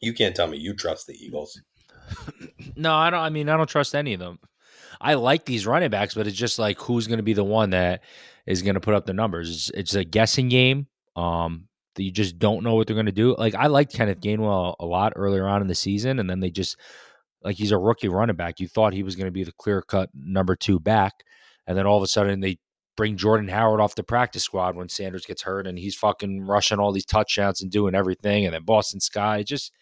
you 0.00 0.14
can't 0.14 0.34
tell 0.34 0.46
me 0.46 0.56
you 0.56 0.74
trust 0.74 1.06
the 1.06 1.14
Eagles. 1.14 1.60
No, 2.76 2.94
I 2.94 3.10
don't. 3.10 3.20
I 3.20 3.28
mean, 3.30 3.48
I 3.48 3.56
don't 3.56 3.68
trust 3.68 3.94
any 3.94 4.14
of 4.14 4.20
them. 4.20 4.38
I 5.00 5.14
like 5.14 5.44
these 5.44 5.66
running 5.66 5.90
backs, 5.90 6.14
but 6.14 6.26
it's 6.26 6.36
just 6.36 6.58
like 6.58 6.78
who's 6.80 7.06
going 7.06 7.18
to 7.18 7.22
be 7.22 7.32
the 7.32 7.44
one 7.44 7.70
that 7.70 8.02
is 8.46 8.62
going 8.62 8.74
to 8.74 8.80
put 8.80 8.94
up 8.94 9.06
the 9.06 9.12
numbers. 9.12 9.50
It's, 9.50 9.70
it's 9.70 9.94
a 9.94 10.04
guessing 10.04 10.48
game. 10.48 10.86
Um, 11.16 11.68
that 11.94 12.02
you 12.02 12.10
just 12.10 12.38
don't 12.38 12.62
know 12.62 12.74
what 12.74 12.86
they're 12.86 12.94
going 12.94 13.06
to 13.06 13.12
do. 13.12 13.34
Like 13.36 13.54
I 13.54 13.66
liked 13.66 13.94
Kenneth 13.94 14.20
Gainwell 14.20 14.76
a 14.78 14.86
lot 14.86 15.12
earlier 15.16 15.46
on 15.46 15.62
in 15.62 15.68
the 15.68 15.74
season, 15.74 16.18
and 16.18 16.28
then 16.28 16.40
they 16.40 16.50
just 16.50 16.76
like 17.42 17.56
he's 17.56 17.72
a 17.72 17.78
rookie 17.78 18.08
running 18.08 18.36
back. 18.36 18.60
You 18.60 18.68
thought 18.68 18.92
he 18.92 19.02
was 19.02 19.16
going 19.16 19.26
to 19.26 19.32
be 19.32 19.44
the 19.44 19.52
clear 19.52 19.82
cut 19.82 20.10
number 20.14 20.56
two 20.56 20.78
back, 20.78 21.24
and 21.66 21.76
then 21.76 21.86
all 21.86 21.96
of 21.96 22.02
a 22.02 22.08
sudden 22.08 22.40
they 22.40 22.58
bring 22.96 23.16
Jordan 23.16 23.48
Howard 23.48 23.80
off 23.80 23.94
the 23.94 24.02
practice 24.02 24.44
squad 24.44 24.76
when 24.76 24.88
Sanders 24.88 25.26
gets 25.26 25.42
hurt, 25.42 25.66
and 25.66 25.78
he's 25.78 25.96
fucking 25.96 26.42
rushing 26.42 26.78
all 26.78 26.92
these 26.92 27.06
touchdowns 27.06 27.62
and 27.62 27.70
doing 27.70 27.94
everything, 27.94 28.44
and 28.44 28.54
then 28.54 28.64
Boston 28.64 29.00
Scott 29.00 29.40
it 29.40 29.46
just 29.46 29.72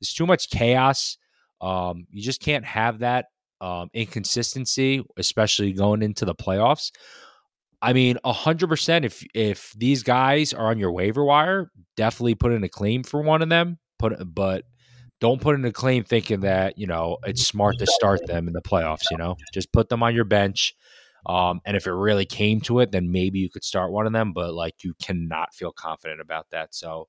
it's 0.00 0.14
too 0.14 0.26
much 0.26 0.50
chaos. 0.50 1.18
Um, 1.60 2.06
you 2.10 2.22
just 2.22 2.42
can't 2.42 2.64
have 2.64 2.98
that 2.98 3.26
um, 3.60 3.88
inconsistency, 3.94 5.02
especially 5.16 5.72
going 5.72 6.02
into 6.02 6.24
the 6.24 6.34
playoffs. 6.34 6.90
I 7.82 7.92
mean, 7.92 8.18
a 8.24 8.32
hundred 8.32 8.68
percent. 8.68 9.04
If 9.04 9.24
if 9.34 9.72
these 9.76 10.02
guys 10.02 10.52
are 10.52 10.68
on 10.68 10.78
your 10.78 10.92
waiver 10.92 11.24
wire, 11.24 11.70
definitely 11.96 12.34
put 12.34 12.52
in 12.52 12.64
a 12.64 12.68
claim 12.68 13.02
for 13.02 13.22
one 13.22 13.42
of 13.42 13.48
them. 13.48 13.78
Put, 13.98 14.14
but 14.34 14.64
don't 15.20 15.40
put 15.40 15.54
in 15.54 15.64
a 15.64 15.72
claim 15.72 16.04
thinking 16.04 16.40
that 16.40 16.78
you 16.78 16.86
know 16.86 17.18
it's 17.24 17.46
smart 17.46 17.78
to 17.78 17.86
start 17.86 18.26
them 18.26 18.46
in 18.48 18.54
the 18.54 18.62
playoffs. 18.62 19.10
You 19.10 19.18
know, 19.18 19.36
just 19.52 19.72
put 19.72 19.88
them 19.88 20.02
on 20.02 20.14
your 20.14 20.24
bench. 20.24 20.74
Um, 21.26 21.60
and 21.66 21.76
if 21.76 21.86
it 21.86 21.92
really 21.92 22.24
came 22.24 22.60
to 22.62 22.78
it, 22.78 22.92
then 22.92 23.10
maybe 23.10 23.40
you 23.40 23.50
could 23.50 23.64
start 23.64 23.90
one 23.92 24.06
of 24.06 24.12
them. 24.12 24.32
But 24.32 24.54
like, 24.54 24.84
you 24.84 24.94
cannot 25.02 25.54
feel 25.54 25.72
confident 25.72 26.20
about 26.20 26.46
that. 26.52 26.74
So, 26.74 27.08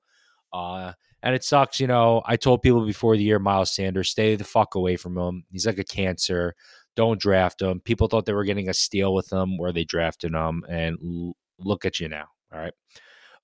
uh, 0.51 0.93
and 1.21 1.35
it 1.35 1.43
sucks. 1.43 1.79
You 1.79 1.87
know, 1.87 2.23
I 2.25 2.35
told 2.35 2.63
people 2.63 2.85
before 2.85 3.15
the 3.15 3.23
year, 3.23 3.37
Miles 3.39 3.73
Sanders, 3.73 4.09
stay 4.09 4.35
the 4.35 4.43
fuck 4.43 4.75
away 4.75 4.95
from 4.97 5.17
him. 5.17 5.43
He's 5.51 5.67
like 5.67 5.77
a 5.77 5.83
cancer. 5.83 6.55
Don't 6.97 7.21
draft 7.21 7.61
him. 7.61 7.79
People 7.79 8.07
thought 8.07 8.25
they 8.25 8.33
were 8.33 8.43
getting 8.43 8.67
a 8.67 8.73
steal 8.73 9.13
with 9.13 9.31
him 9.31 9.57
where 9.57 9.71
they 9.71 9.85
drafted 9.85 10.33
him, 10.33 10.65
and 10.67 10.97
l- 11.01 11.37
look 11.59 11.85
at 11.85 11.99
you 12.01 12.09
now. 12.09 12.25
All 12.51 12.59
right. 12.59 12.73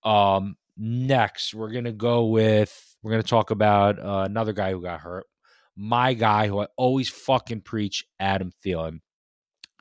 Um, 0.04 0.58
next, 0.76 1.54
we're 1.54 1.72
gonna 1.72 1.92
go 1.94 2.26
with 2.26 2.96
we're 3.04 3.12
gonna 3.12 3.24
talk 3.24 3.52
about 3.52 4.00
uh, 4.00 4.24
another 4.26 4.54
guy 4.54 4.72
who 4.72 4.82
got 4.82 5.00
hurt. 5.02 5.28
My 5.78 6.14
guy, 6.16 6.48
who 6.48 6.60
I 6.62 6.68
always 6.78 7.10
fucking 7.10 7.62
preach, 7.62 8.06
Adam 8.20 8.52
Thielen, 8.66 9.00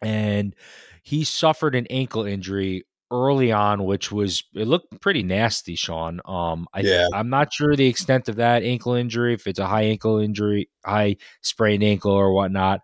and 0.03 0.55
he 1.03 1.25
suffered 1.25 1.75
an 1.75 1.87
ankle 1.89 2.25
injury 2.25 2.85
early 3.11 3.53
on, 3.53 3.85
which 3.85 4.13
was 4.13 4.45
it 4.55 4.67
looked 4.67 5.01
pretty 5.01 5.23
nasty, 5.23 5.77
Sean. 5.77 6.21
Um, 6.27 6.67
I 6.75 6.81
Yeah. 6.81 7.09
I'm 7.15 7.31
not 7.31 7.53
sure 7.53 7.75
the 7.75 7.87
extent 7.87 8.29
of 8.29 8.37
that 8.37 8.63
ankle 8.63 8.95
injury, 8.95 9.35
if 9.35 9.47
it's 9.47 9.59
a 9.59 9.67
high 9.67 9.85
ankle 9.85 10.19
injury, 10.19 10.69
high 10.85 11.17
sprained 11.41 11.83
ankle 11.83 12.13
or 12.13 12.33
whatnot. 12.33 12.81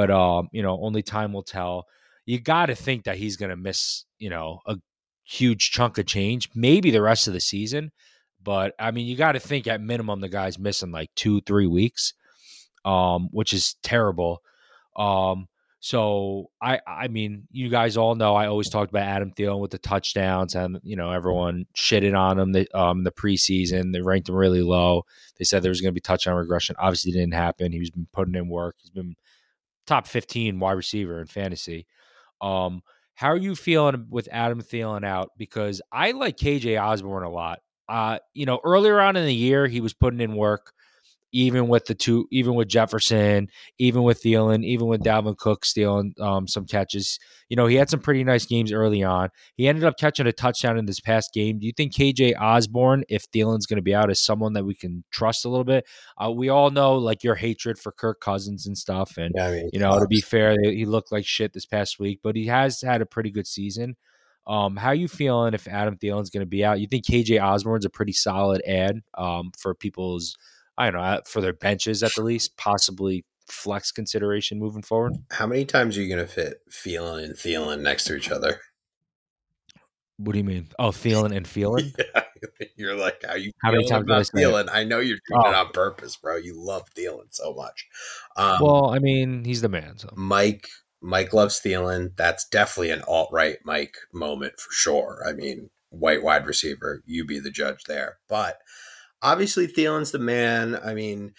But 0.00 0.10
um, 0.10 0.48
you 0.50 0.62
know, 0.62 0.78
only 0.80 1.02
time 1.02 1.34
will 1.34 1.42
tell. 1.42 1.84
You 2.24 2.40
got 2.40 2.66
to 2.66 2.74
think 2.74 3.04
that 3.04 3.18
he's 3.18 3.36
going 3.36 3.50
to 3.50 3.56
miss, 3.56 4.06
you 4.18 4.30
know, 4.30 4.60
a 4.66 4.76
huge 5.24 5.72
chunk 5.72 5.98
of 5.98 6.06
change, 6.06 6.48
maybe 6.54 6.90
the 6.90 7.02
rest 7.02 7.28
of 7.28 7.34
the 7.34 7.40
season. 7.40 7.90
But 8.42 8.72
I 8.78 8.92
mean, 8.92 9.06
you 9.06 9.14
got 9.14 9.32
to 9.32 9.40
think 9.40 9.66
at 9.66 9.82
minimum 9.82 10.22
the 10.22 10.30
guy's 10.30 10.58
missing 10.58 10.90
like 10.90 11.10
two, 11.16 11.42
three 11.42 11.66
weeks, 11.66 12.14
um, 12.86 13.28
which 13.30 13.52
is 13.52 13.76
terrible. 13.82 14.40
Um, 14.96 15.48
so 15.80 16.46
I, 16.62 16.80
I 16.86 17.08
mean, 17.08 17.46
you 17.50 17.68
guys 17.68 17.98
all 17.98 18.14
know 18.14 18.34
I 18.34 18.46
always 18.46 18.70
talked 18.70 18.90
about 18.90 19.06
Adam 19.06 19.32
Thielen 19.32 19.60
with 19.60 19.70
the 19.70 19.78
touchdowns, 19.78 20.54
and 20.54 20.80
you 20.82 20.96
know 20.96 21.10
everyone 21.10 21.66
shitted 21.76 22.18
on 22.18 22.38
him 22.38 22.52
the 22.52 22.66
um 22.74 23.04
the 23.04 23.12
preseason. 23.12 23.92
They 23.92 24.00
ranked 24.00 24.30
him 24.30 24.34
really 24.34 24.62
low. 24.62 25.02
They 25.38 25.44
said 25.44 25.62
there 25.62 25.68
was 25.68 25.82
going 25.82 25.90
to 25.90 25.94
be 25.94 26.00
touchdown 26.00 26.36
regression. 26.36 26.74
Obviously, 26.78 27.12
didn't 27.12 27.34
happen. 27.34 27.72
He's 27.72 27.90
been 27.90 28.08
putting 28.14 28.34
in 28.34 28.48
work. 28.48 28.76
He's 28.78 28.88
been 28.88 29.14
top 29.86 30.06
fifteen 30.06 30.58
wide 30.58 30.72
receiver 30.72 31.20
in 31.20 31.26
fantasy. 31.26 31.86
Um, 32.40 32.82
how 33.14 33.28
are 33.28 33.36
you 33.36 33.54
feeling 33.54 34.06
with 34.08 34.28
Adam 34.32 34.62
Thielen 34.62 35.04
out? 35.04 35.30
Because 35.36 35.82
I 35.92 36.12
like 36.12 36.38
KJ 36.38 36.82
Osborn 36.82 37.22
a 37.22 37.30
lot. 37.30 37.60
Uh, 37.88 38.18
you 38.32 38.46
know, 38.46 38.60
earlier 38.64 39.00
on 39.00 39.16
in 39.16 39.26
the 39.26 39.34
year, 39.34 39.66
he 39.66 39.80
was 39.80 39.92
putting 39.92 40.20
in 40.20 40.36
work, 40.36 40.72
even 41.32 41.68
with 41.68 41.86
the 41.86 41.94
two, 41.94 42.26
even 42.30 42.54
with 42.54 42.68
Jefferson, 42.68 43.48
even 43.78 44.02
with 44.02 44.22
Thielen, 44.22 44.64
even 44.64 44.86
with 44.86 45.02
Dalvin 45.02 45.36
Cook 45.36 45.64
stealing 45.64 46.14
um, 46.20 46.46
some 46.48 46.66
catches. 46.66 47.18
You 47.48 47.56
know, 47.56 47.66
he 47.66 47.76
had 47.76 47.90
some 47.90 48.00
pretty 48.00 48.24
nice 48.24 48.46
games 48.46 48.72
early 48.72 49.02
on. 49.02 49.28
He 49.56 49.68
ended 49.68 49.84
up 49.84 49.98
catching 49.98 50.26
a 50.26 50.32
touchdown 50.32 50.78
in 50.78 50.86
this 50.86 51.00
past 51.00 51.32
game. 51.32 51.58
Do 51.58 51.66
you 51.66 51.72
think 51.76 51.94
KJ 51.94 52.40
Osborn, 52.40 53.04
if 53.08 53.30
Thielen's 53.30 53.66
going 53.66 53.76
to 53.78 53.82
be 53.82 53.94
out, 53.94 54.10
is 54.10 54.22
someone 54.24 54.52
that 54.54 54.64
we 54.64 54.74
can 54.74 55.04
trust 55.10 55.44
a 55.44 55.48
little 55.48 55.64
bit? 55.64 55.86
Uh, 56.22 56.30
we 56.30 56.48
all 56.48 56.70
know 56.70 56.96
like 56.96 57.24
your 57.24 57.34
hatred 57.34 57.78
for 57.78 57.92
Kirk 57.92 58.20
Cousins 58.20 58.66
and 58.66 58.76
stuff, 58.76 59.16
and 59.16 59.32
Yeah, 59.36 59.46
I 59.46 59.50
mean, 59.50 59.70
you 59.72 59.80
know, 59.80 59.98
to 59.98 60.06
be 60.06 60.20
fair, 60.20 60.56
he 60.62 60.84
looked 60.84 61.12
like 61.12 61.26
shit 61.26 61.52
this 61.52 61.66
past 61.66 61.98
week, 61.98 62.20
but 62.22 62.36
he 62.36 62.46
has 62.46 62.80
had 62.80 63.02
a 63.02 63.06
pretty 63.06 63.30
good 63.30 63.46
season. 63.46 63.96
Um, 64.46 64.76
how 64.76 64.90
you 64.92 65.06
feeling 65.06 65.54
if 65.54 65.68
Adam 65.68 65.96
Thielen's 65.96 66.30
going 66.30 66.40
to 66.40 66.46
be 66.46 66.64
out? 66.64 66.80
You 66.80 66.86
think 66.86 67.04
KJ 67.04 67.40
Osborn's 67.42 67.84
a 67.84 67.90
pretty 67.90 68.12
solid 68.12 68.62
ad 68.66 69.00
um, 69.16 69.52
for 69.56 69.74
people's, 69.74 70.36
I 70.80 70.90
don't 70.90 71.00
know, 71.00 71.06
uh, 71.06 71.20
for 71.26 71.40
their 71.40 71.52
benches 71.52 72.02
at 72.02 72.12
the 72.14 72.22
least, 72.30 72.56
possibly 72.56 73.24
flex 73.48 73.90
consideration 73.92 74.58
moving 74.58 74.82
forward? 74.82 75.12
how 75.32 75.46
many 75.46 75.64
times 75.64 75.98
are 75.98 76.02
you 76.02 76.08
going 76.14 76.24
to 76.26 76.32
fit 76.32 76.58
Phelan 76.70 77.24
and 77.24 77.34
Thielen 77.34 77.80
next 77.82 78.04
to 78.04 78.14
each 78.16 78.30
other? 78.30 78.60
What 80.18 80.32
do 80.32 80.38
you 80.38 80.44
mean? 80.44 80.68
Oh, 80.78 80.88
Thielen 80.90 81.34
and 81.36 81.46
Thielen? 81.46 81.92
Yeah. 81.98 82.66
you're 82.76 82.94
like, 82.96 83.22
how 83.26 83.34
you 83.34 83.52
How 83.62 83.70
many 83.72 83.86
times 83.86 84.04
about 84.04 84.20
it? 84.22 84.28
Thielen? 84.34 84.68
I 84.72 84.84
know 84.84 84.98
you're 84.98 85.18
doing 85.28 85.40
it 85.52 85.54
Oh. 85.54 85.66
on 85.66 85.72
purpose, 85.72 86.16
bro. 86.16 86.36
You 86.36 86.54
love 86.56 86.84
Thielen 86.94 87.26
so 87.30 87.54
much. 87.54 87.86
Um, 88.36 88.58
well, 88.62 88.90
I 88.90 88.98
mean, 88.98 89.44
he's 89.44 89.62
the 89.62 89.68
man. 89.68 89.98
So 89.98 90.10
Mike 90.14 90.68
Mike 91.02 91.32
loves 91.32 91.60
Thielen. 91.60 92.14
That's 92.16 92.46
definitely 92.46 92.90
an 92.90 93.02
alt 93.08 93.30
right 93.32 93.56
Mike 93.64 93.96
moment 94.12 94.60
for 94.60 94.70
sure. 94.72 95.22
I 95.26 95.32
mean, 95.32 95.70
white 95.88 96.22
wide 96.22 96.46
receiver, 96.46 97.02
you 97.06 97.24
be 97.24 97.38
the 97.38 97.50
judge 97.50 97.84
there. 97.84 98.18
But 98.28 98.58
obviously, 99.22 99.66
Thielen's 99.66 100.10
the 100.10 100.18
man. 100.18 100.78
I 100.84 100.94
mean, 100.94 101.34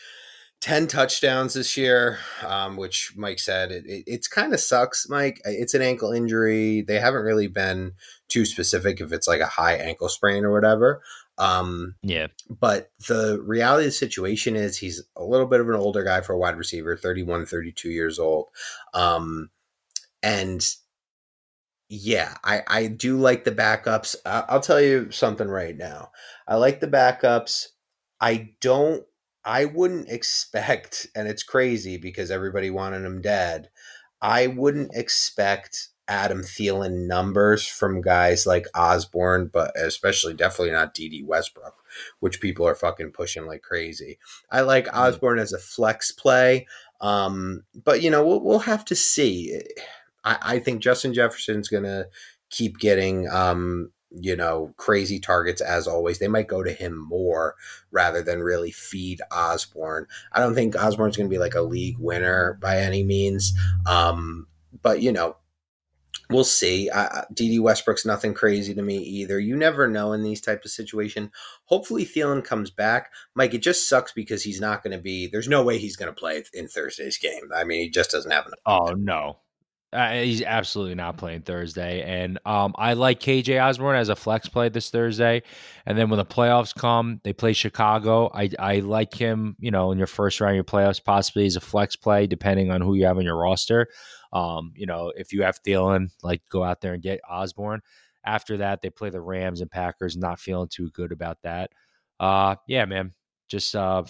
10 0.61 0.87
touchdowns 0.87 1.55
this 1.55 1.75
year, 1.75 2.19
um, 2.45 2.77
which 2.77 3.13
Mike 3.15 3.39
said 3.39 3.71
it, 3.71 3.85
it 3.85 4.03
it's 4.05 4.27
kind 4.27 4.53
of 4.53 4.59
sucks, 4.59 5.09
Mike. 5.09 5.41
It's 5.43 5.73
an 5.73 5.81
ankle 5.81 6.11
injury. 6.11 6.81
They 6.81 6.99
haven't 6.99 7.23
really 7.23 7.47
been 7.47 7.93
too 8.29 8.45
specific 8.45 9.01
if 9.01 9.11
it's 9.11 9.27
like 9.27 9.41
a 9.41 9.47
high 9.47 9.73
ankle 9.73 10.07
sprain 10.07 10.45
or 10.45 10.51
whatever. 10.51 11.01
Um, 11.37 11.95
yeah, 12.03 12.27
but 12.47 12.91
the 13.07 13.41
reality 13.43 13.85
of 13.85 13.87
the 13.87 13.91
situation 13.91 14.55
is 14.55 14.77
he's 14.77 15.03
a 15.15 15.23
little 15.23 15.47
bit 15.47 15.61
of 15.61 15.69
an 15.69 15.75
older 15.75 16.03
guy 16.03 16.21
for 16.21 16.33
a 16.33 16.37
wide 16.37 16.57
receiver 16.57 16.95
31 16.95 17.47
32 17.47 17.89
years 17.89 18.19
old 18.19 18.49
um 18.93 19.49
and 20.21 20.75
yeah 21.93 22.35
i 22.45 22.61
i 22.67 22.87
do 22.87 23.17
like 23.17 23.43
the 23.43 23.51
backups 23.51 24.15
I- 24.25 24.45
i'll 24.47 24.61
tell 24.61 24.79
you 24.79 25.11
something 25.11 25.49
right 25.49 25.75
now 25.75 26.11
i 26.47 26.55
like 26.55 26.79
the 26.79 26.87
backups 26.87 27.67
i 28.21 28.51
don't 28.61 29.03
i 29.43 29.65
wouldn't 29.65 30.07
expect 30.09 31.07
and 31.15 31.27
it's 31.27 31.43
crazy 31.43 31.97
because 31.97 32.31
everybody 32.31 32.69
wanted 32.69 33.03
him 33.03 33.21
dead 33.21 33.69
i 34.21 34.47
wouldn't 34.47 34.95
expect 34.95 35.89
Adam 36.07 36.41
Thielen 36.41 37.07
numbers 37.07 37.65
from 37.65 38.01
guys 38.01 38.45
like 38.45 38.65
Osborn, 38.75 39.49
but 39.53 39.71
especially 39.79 40.33
definitely 40.33 40.73
not 40.73 40.93
Dede 40.93 41.25
Westbrook, 41.25 41.75
which 42.19 42.41
people 42.41 42.67
are 42.67 42.75
fucking 42.75 43.11
pushing 43.11 43.45
like 43.45 43.61
crazy. 43.61 44.19
I 44.51 44.61
like 44.61 44.87
Mhm. 44.87 44.93
Osborn 44.97 45.39
as 45.39 45.53
a 45.53 45.57
flex 45.59 46.11
play, 46.11 46.67
um, 46.99 47.63
but 47.85 48.01
you 48.01 48.09
know 48.09 48.25
we'll 48.25 48.43
we'll 48.43 48.59
have 48.59 48.83
to 48.85 48.95
see. 48.95 49.61
I, 50.23 50.37
I 50.41 50.59
think 50.59 50.81
Justin 50.81 51.13
Jefferson's 51.13 51.67
gonna 51.67 52.05
keep 52.49 52.77
getting 52.79 53.29
um, 53.29 53.91
you 54.11 54.35
know 54.35 54.73
crazy 54.77 55.19
targets 55.19 55.61
as 55.61 55.87
always. 55.87 56.19
They 56.19 56.27
might 56.27 56.47
go 56.47 56.63
to 56.63 56.71
him 56.71 56.97
more 56.97 57.55
rather 57.91 58.21
than 58.21 58.41
really 58.41 58.71
feed 58.71 59.21
Osborn. 59.31 60.07
I 60.31 60.39
don't 60.39 60.55
think 60.55 60.75
Osborn's 60.75 61.17
gonna 61.17 61.29
be 61.29 61.37
like 61.37 61.55
a 61.55 61.61
league 61.61 61.97
winner 61.99 62.57
by 62.61 62.79
any 62.79 63.03
means, 63.03 63.53
um, 63.85 64.47
but 64.81 65.01
you 65.01 65.11
know 65.11 65.37
we'll 66.31 66.43
see. 66.43 66.89
Dede 67.33 67.61
Westbrook's 67.61 68.05
nothing 68.05 68.33
crazy 68.33 68.73
to 68.73 68.81
me 68.81 68.97
either. 68.97 69.39
You 69.39 69.55
never 69.55 69.87
know 69.87 70.13
in 70.13 70.23
these 70.23 70.41
type 70.41 70.63
of 70.63 70.71
situation. 70.71 71.31
Hopefully 71.65 72.05
Thielen 72.05 72.43
comes 72.43 72.71
back. 72.71 73.11
Mike, 73.35 73.53
it 73.53 73.61
just 73.61 73.87
sucks 73.87 74.11
because 74.11 74.43
he's 74.43 74.61
not 74.61 74.83
going 74.83 74.95
to 74.95 75.01
be. 75.01 75.27
There's 75.27 75.47
no 75.47 75.63
way 75.63 75.77
he's 75.77 75.95
going 75.95 76.13
to 76.13 76.19
play 76.19 76.43
in 76.53 76.67
Thursday's 76.67 77.17
game. 77.17 77.51
I 77.55 77.63
mean, 77.63 77.81
he 77.81 77.89
just 77.89 78.11
doesn't 78.11 78.31
have 78.31 78.45
enough. 78.47 78.59
Oh 78.65 78.93
no, 78.97 79.37
uh, 79.93 80.11
he's 80.13 80.41
absolutely 80.41 80.95
not 80.95 81.17
playing 81.17 81.41
Thursday. 81.41 82.01
And 82.01 82.39
um, 82.45 82.73
I 82.77 82.93
like 82.93 83.19
KJ 83.19 83.61
Osborn 83.61 83.97
as 83.97 84.09
a 84.09 84.15
flex 84.15 84.47
play 84.47 84.69
this 84.69 84.89
Thursday. 84.89 85.43
And 85.85 85.97
then 85.97 86.09
when 86.09 86.17
the 86.17 86.25
playoffs 86.25 86.73
come, 86.73 87.19
they 87.23 87.33
play 87.33 87.53
Chicago. 87.53 88.29
I 88.33 88.49
I 88.57 88.79
like 88.79 89.13
him. 89.13 89.55
You 89.59 89.71
know, 89.71 89.91
in 89.91 89.97
your 89.97 90.07
first 90.07 90.39
round, 90.39 90.51
of 90.51 90.55
your 90.55 90.63
playoffs, 90.63 91.03
possibly 91.03 91.45
as 91.45 91.57
a 91.57 91.61
flex 91.61 91.95
play, 91.95 92.25
depending 92.25 92.71
on 92.71 92.81
who 92.81 92.95
you 92.95 93.05
have 93.05 93.17
on 93.17 93.23
your 93.23 93.37
roster. 93.37 93.87
Um, 94.31 94.71
you 94.75 94.85
know, 94.85 95.11
if 95.15 95.33
you 95.33 95.43
have 95.43 95.61
Thielen, 95.61 96.07
like 96.23 96.41
go 96.49 96.63
out 96.63 96.79
there 96.81 96.93
and 96.93 97.03
get 97.03 97.19
Osborn. 97.29 97.81
After 98.25 98.57
that, 98.57 98.81
they 98.81 98.89
play 98.89 99.09
the 99.09 99.19
Rams 99.19 99.61
and 99.61 99.69
Packers. 99.69 100.15
Not 100.15 100.39
feeling 100.39 100.69
too 100.69 100.89
good 100.91 101.11
about 101.11 101.39
that. 101.43 101.71
Uh, 102.19 102.55
yeah, 102.67 102.85
man, 102.85 103.13
just 103.49 103.75
uh, 103.75 104.03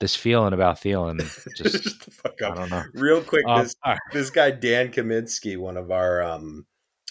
this 0.00 0.14
feeling 0.14 0.52
about 0.52 0.80
Thielen. 0.80 1.18
Just 1.56 1.82
Shut 1.84 2.00
the 2.04 2.10
fuck 2.10 2.42
up. 2.42 2.52
I 2.52 2.54
don't 2.54 2.70
know. 2.70 2.84
Real 2.94 3.20
quick, 3.22 3.44
Um, 3.46 3.62
this 3.62 3.76
right. 3.84 3.98
this 4.12 4.30
guy 4.30 4.50
Dan 4.50 4.90
Kaminsky, 4.92 5.56
one 5.58 5.76
of 5.76 5.90
our 5.90 6.22
um, 6.22 6.66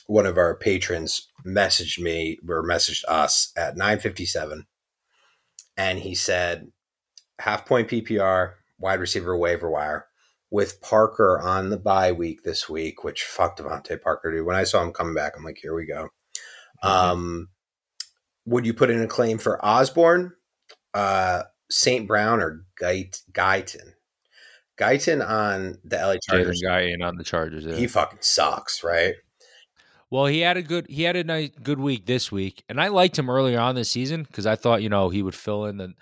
one 0.08 0.26
of 0.26 0.38
our 0.38 0.56
patrons, 0.56 1.28
messaged 1.46 2.00
me 2.00 2.40
or 2.48 2.64
messaged 2.64 3.04
us 3.08 3.52
at 3.58 3.78
nine 3.78 4.00
fifty 4.00 4.26
seven, 4.26 4.66
and 5.76 6.00
he 6.00 6.16
said, 6.16 6.72
half 7.40 7.66
point 7.66 7.90
PPR 7.90 8.54
wide 8.80 9.00
receiver 9.00 9.36
waiver 9.36 9.70
wire 9.70 10.08
with 10.50 10.82
Parker 10.82 11.40
on 11.42 11.70
the 11.70 11.78
bye 11.78 12.12
week 12.14 12.44
this 12.44 12.70
week, 12.70 13.04
which 13.04 13.24
fuck 13.24 13.58
DeVante 13.58 14.02
Parker, 14.02 14.32
dude. 14.32 14.46
When 14.46 14.56
I 14.56 14.64
saw 14.64 14.82
him 14.82 14.94
coming 14.94 15.14
back, 15.16 15.34
I'm 15.36 15.44
like, 15.44 15.58
here 15.62 15.76
we 15.76 15.86
go. 15.86 16.08
Um, 16.84 17.50
would 18.46 18.66
you 18.66 18.74
put 18.74 18.90
in 18.90 19.02
a 19.02 19.08
claim 19.08 19.40
for 19.40 19.64
Osborn, 19.66 20.32
uh, 20.94 21.44
St. 21.70 22.08
Brown, 22.08 22.40
or 22.42 22.66
Guyt, 22.82 23.22
Guyton? 23.32 23.94
Guyton 24.80 25.28
on 25.28 25.78
the 25.84 25.98
LA 25.98 26.14
Jalen 26.16 26.20
Chargers, 26.30 26.62
guy 26.62 26.82
in 26.82 27.02
on 27.02 27.18
the 27.18 27.24
Chargers. 27.24 27.66
Yeah. 27.66 27.76
he 27.76 27.88
fucking 27.88 28.20
sucks, 28.22 28.84
right? 28.84 29.16
well, 30.10 30.26
he 30.28 30.40
had 30.40 30.56
a 30.56 30.62
good 30.62 30.86
he 30.90 31.04
had 31.04 31.16
a 31.16 31.24
nice 31.24 31.50
good 31.64 31.80
week 31.80 32.06
this 32.06 32.32
week, 32.32 32.64
and 32.70 32.80
I 32.80 32.88
liked 32.90 33.18
him 33.18 33.30
earlier 33.30 33.60
on 33.60 33.76
this 33.76 33.90
season 33.90 34.24
because 34.24 34.46
I 34.46 34.56
thought 34.56 34.82
you 34.84 34.90
know 34.90 35.10
he 35.10 35.22
would 35.24 35.36
fill 35.36 35.66
in 35.66 35.78
the. 35.78 35.94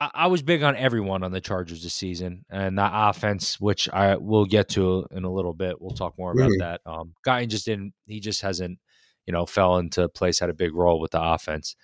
I, 0.00 0.10
I 0.14 0.26
was 0.26 0.42
big 0.42 0.62
on 0.62 0.76
everyone 0.76 1.22
on 1.22 1.32
the 1.32 1.40
Chargers 1.40 1.82
this 1.82 1.94
season, 1.94 2.44
and 2.50 2.78
that 2.78 2.90
offense, 2.94 3.58
which 3.58 3.88
I 3.88 4.16
will 4.16 4.44
get 4.44 4.68
to 4.70 5.06
in 5.10 5.24
a 5.24 5.32
little 5.32 5.54
bit. 5.54 5.80
We'll 5.80 5.96
talk 5.96 6.18
more 6.18 6.32
about 6.32 6.50
Mhm. 6.50 6.58
that. 6.60 6.80
Um, 6.84 7.14
Guyton 7.26 7.48
just 7.48 7.64
didn't. 7.64 7.94
He 8.06 8.20
just 8.20 8.42
hasn't, 8.42 8.78
you 9.26 9.32
know, 9.32 9.46
fell 9.46 9.78
into 9.78 10.08
place. 10.10 10.38
Had 10.40 10.50
a 10.50 10.54
big 10.54 10.74
role 10.74 11.00
with 11.00 11.12
the 11.12 11.22
offense. 11.22 11.74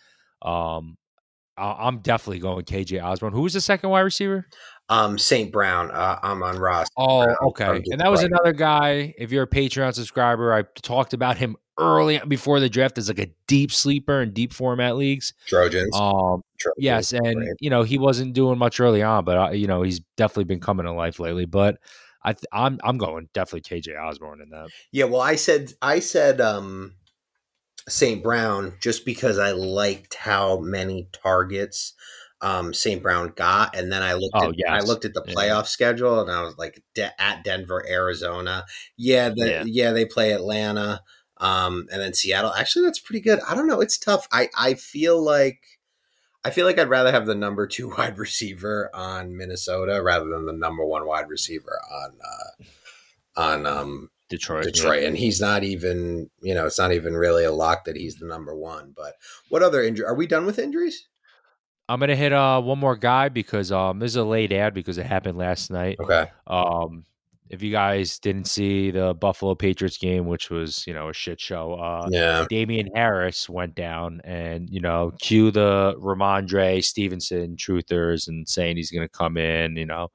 Um, 0.43 0.99
I, 1.10 1.10
I'm 1.57 1.99
definitely 1.99 2.39
going 2.39 2.65
KJ 2.65 3.03
Osborn. 3.03 3.33
Who 3.33 3.43
was 3.43 3.53
the 3.53 3.61
second 3.61 3.91
wide 3.91 4.01
receiver? 4.01 4.47
Um, 4.89 5.19
St. 5.19 5.53
Brown, 5.53 5.91
uh, 5.91 6.19
I'm 6.23 6.43
on 6.43 6.59
Ross. 6.59 6.89
Oh, 6.97 7.25
Brown 7.25 7.37
okay. 7.49 7.83
And 7.91 8.01
that 8.01 8.11
was 8.11 8.21
Detroit. 8.21 8.41
another 8.43 8.53
guy. 8.57 9.15
If 9.19 9.31
you're 9.31 9.45
a 9.45 9.49
Patreon 9.49 9.95
subscriber, 9.95 10.53
I 10.53 10.65
talked 10.83 11.13
about 11.13 11.37
him 11.37 11.57
early 11.79 12.21
before 12.29 12.61
the 12.61 12.69
draft 12.69 12.99
as 12.99 13.09
like 13.09 13.19
a 13.19 13.29
deep 13.47 13.73
sleeper 13.73 14.21
in 14.21 14.33
deep 14.33 14.53
format 14.53 14.97
leagues. 14.97 15.33
Trojans. 15.47 15.95
Um, 15.95 16.43
Trojans, 16.59 16.77
yes, 16.79 17.13
and 17.13 17.39
right. 17.39 17.49
you 17.61 17.71
know 17.71 17.83
he 17.83 17.99
wasn't 17.99 18.35
doing 18.35 18.59
much 18.59 18.81
early 18.81 19.03
on, 19.03 19.25
but 19.25 19.39
uh, 19.39 19.51
you 19.51 19.67
know 19.67 19.83
he's 19.83 20.01
definitely 20.17 20.45
been 20.45 20.61
coming 20.61 20.87
to 20.87 20.93
life 20.93 21.21
lately. 21.21 21.47
But 21.47 21.79
I, 22.23 22.33
th- 22.33 22.45
I'm 22.53 22.79
I'm 22.83 22.99
going 22.99 23.29
definitely 23.33 23.81
KJ 23.81 23.99
Osborn 24.01 24.41
in 24.43 24.51
that. 24.51 24.69
Yeah, 24.93 25.05
well, 25.05 25.23
I 25.23 25.37
said 25.37 25.73
I 25.81 26.01
said 26.01 26.41
um 26.41 26.95
St. 27.91 28.23
Brown 28.23 28.75
just 28.81 29.05
because 29.05 29.39
I 29.39 29.53
liked 29.53 30.15
how 30.15 30.59
many 30.61 31.09
targets 31.13 31.95
um 32.43 32.73
St. 32.73 33.03
Brown 33.03 33.33
got, 33.37 33.77
and 33.77 33.93
then 33.93 34.03
I 34.03 34.15
looked 34.15 34.35
Oh, 34.35 34.51
at 34.51 34.55
I 34.73 34.81
looked 34.81 35.05
at 35.05 35.13
the 35.15 35.23
Yeah. 35.27 35.35
playoff 35.35 35.67
schedule, 35.67 36.21
and 36.21 36.31
I 36.31 36.41
was 36.43 36.57
like, 36.57 36.83
De- 36.95 37.21
at 37.21 37.45
Denver, 37.45 37.85
Arizona, 37.87 38.65
yeah, 38.97 39.29
the, 39.29 39.47
Yeah. 39.51 39.63
yeah, 39.67 39.93
they 39.93 40.07
play 40.07 40.33
Atlanta, 40.33 41.03
um, 41.37 41.87
and 41.93 42.01
then 42.01 42.15
Seattle. 42.15 42.55
Actually, 42.55 42.87
that's 42.87 42.99
pretty 42.99 43.21
good. 43.21 43.41
I 43.47 43.55
don't 43.55 43.67
know, 43.67 43.81
it's 43.83 43.99
tough. 43.99 44.27
I 44.33 44.49
I 44.57 44.75
feel 44.75 45.23
like. 45.23 45.61
I 46.43 46.49
feel 46.49 46.65
like 46.65 46.79
I'd 46.79 46.89
rather 46.89 47.13
have 47.13 47.27
the 47.27 47.35
number 47.35 47.67
two 47.67 47.91
wide 47.99 48.17
receiver 48.17 48.89
on 48.95 49.37
Minnesota 49.37 50.03
rather 50.03 50.25
than 50.25 50.47
the 50.47 50.55
number 50.55 50.83
one 50.87 51.05
wide 51.07 51.29
receiver 51.29 51.79
on 51.93 52.13
uh, 52.25 52.65
on 53.41 53.67
um, 53.67 54.10
Detroit. 54.31 54.65
yeah. 54.65 54.71
Detroit, 54.73 55.03
and 55.03 55.17
he's 55.17 55.41
not 55.41 55.65
even 55.65 56.31
you 56.41 56.55
know 56.55 56.67
it's 56.67 56.79
not 56.79 56.93
even 56.93 57.15
really 57.15 57.45
a 57.45 57.53
lock 57.53 57.85
that 57.85 57.97
he's 57.97 58.17
the 58.17 58.27
number 58.27 58.57
one. 58.57 58.95
But 58.97 59.15
what 59.51 59.63
other 59.63 59.83
injury? 59.83 60.07
Are 60.07 60.15
we 60.15 60.27
done 60.27 60.47
with 60.47 60.59
injuries? 60.59 61.09
I'm 61.89 62.01
gonna 62.01 62.17
hit 62.17 62.33
uh 62.33 62.61
one 62.63 62.79
more 62.79 62.97
guy 62.97 63.29
because 63.29 63.73
um 63.73 63.99
this 63.99 64.13
is 64.13 64.17
a 64.17 64.25
late 64.25 64.53
ad 64.53 64.73
because 64.73 64.97
it 64.97 65.07
happened 65.07 65.37
last 65.37 65.71
night. 65.71 65.99
Okay, 66.01 66.31
Um, 66.47 67.05
if 67.51 67.63
you 67.65 67.73
guys 67.73 68.21
didn't 68.21 68.45
see 68.45 68.93
the 68.93 69.13
Buffalo 69.13 69.57
Patriots 69.57 69.99
game, 69.99 70.27
which 70.27 70.51
was 70.51 70.87
you 70.87 70.95
know 70.95 71.09
a 71.09 71.13
shit 71.13 71.41
show, 71.41 71.75
uh, 71.75 72.07
yeah, 72.09 72.47
Damien 72.49 72.89
Harris 72.95 73.49
went 73.49 73.75
down, 73.75 74.21
and 74.23 74.71
you 74.71 74.81
know, 74.81 75.13
cue 75.21 75.51
the 75.51 75.95
Rhamondre 75.99 76.83
Stevenson 76.85 77.57
truthers 77.57 78.29
and 78.29 78.49
saying 78.49 78.77
he's 78.77 78.93
going 78.93 79.05
to 79.07 79.13
come 79.13 79.37
in. 79.37 79.77
You 79.77 79.87
know, 79.87 80.13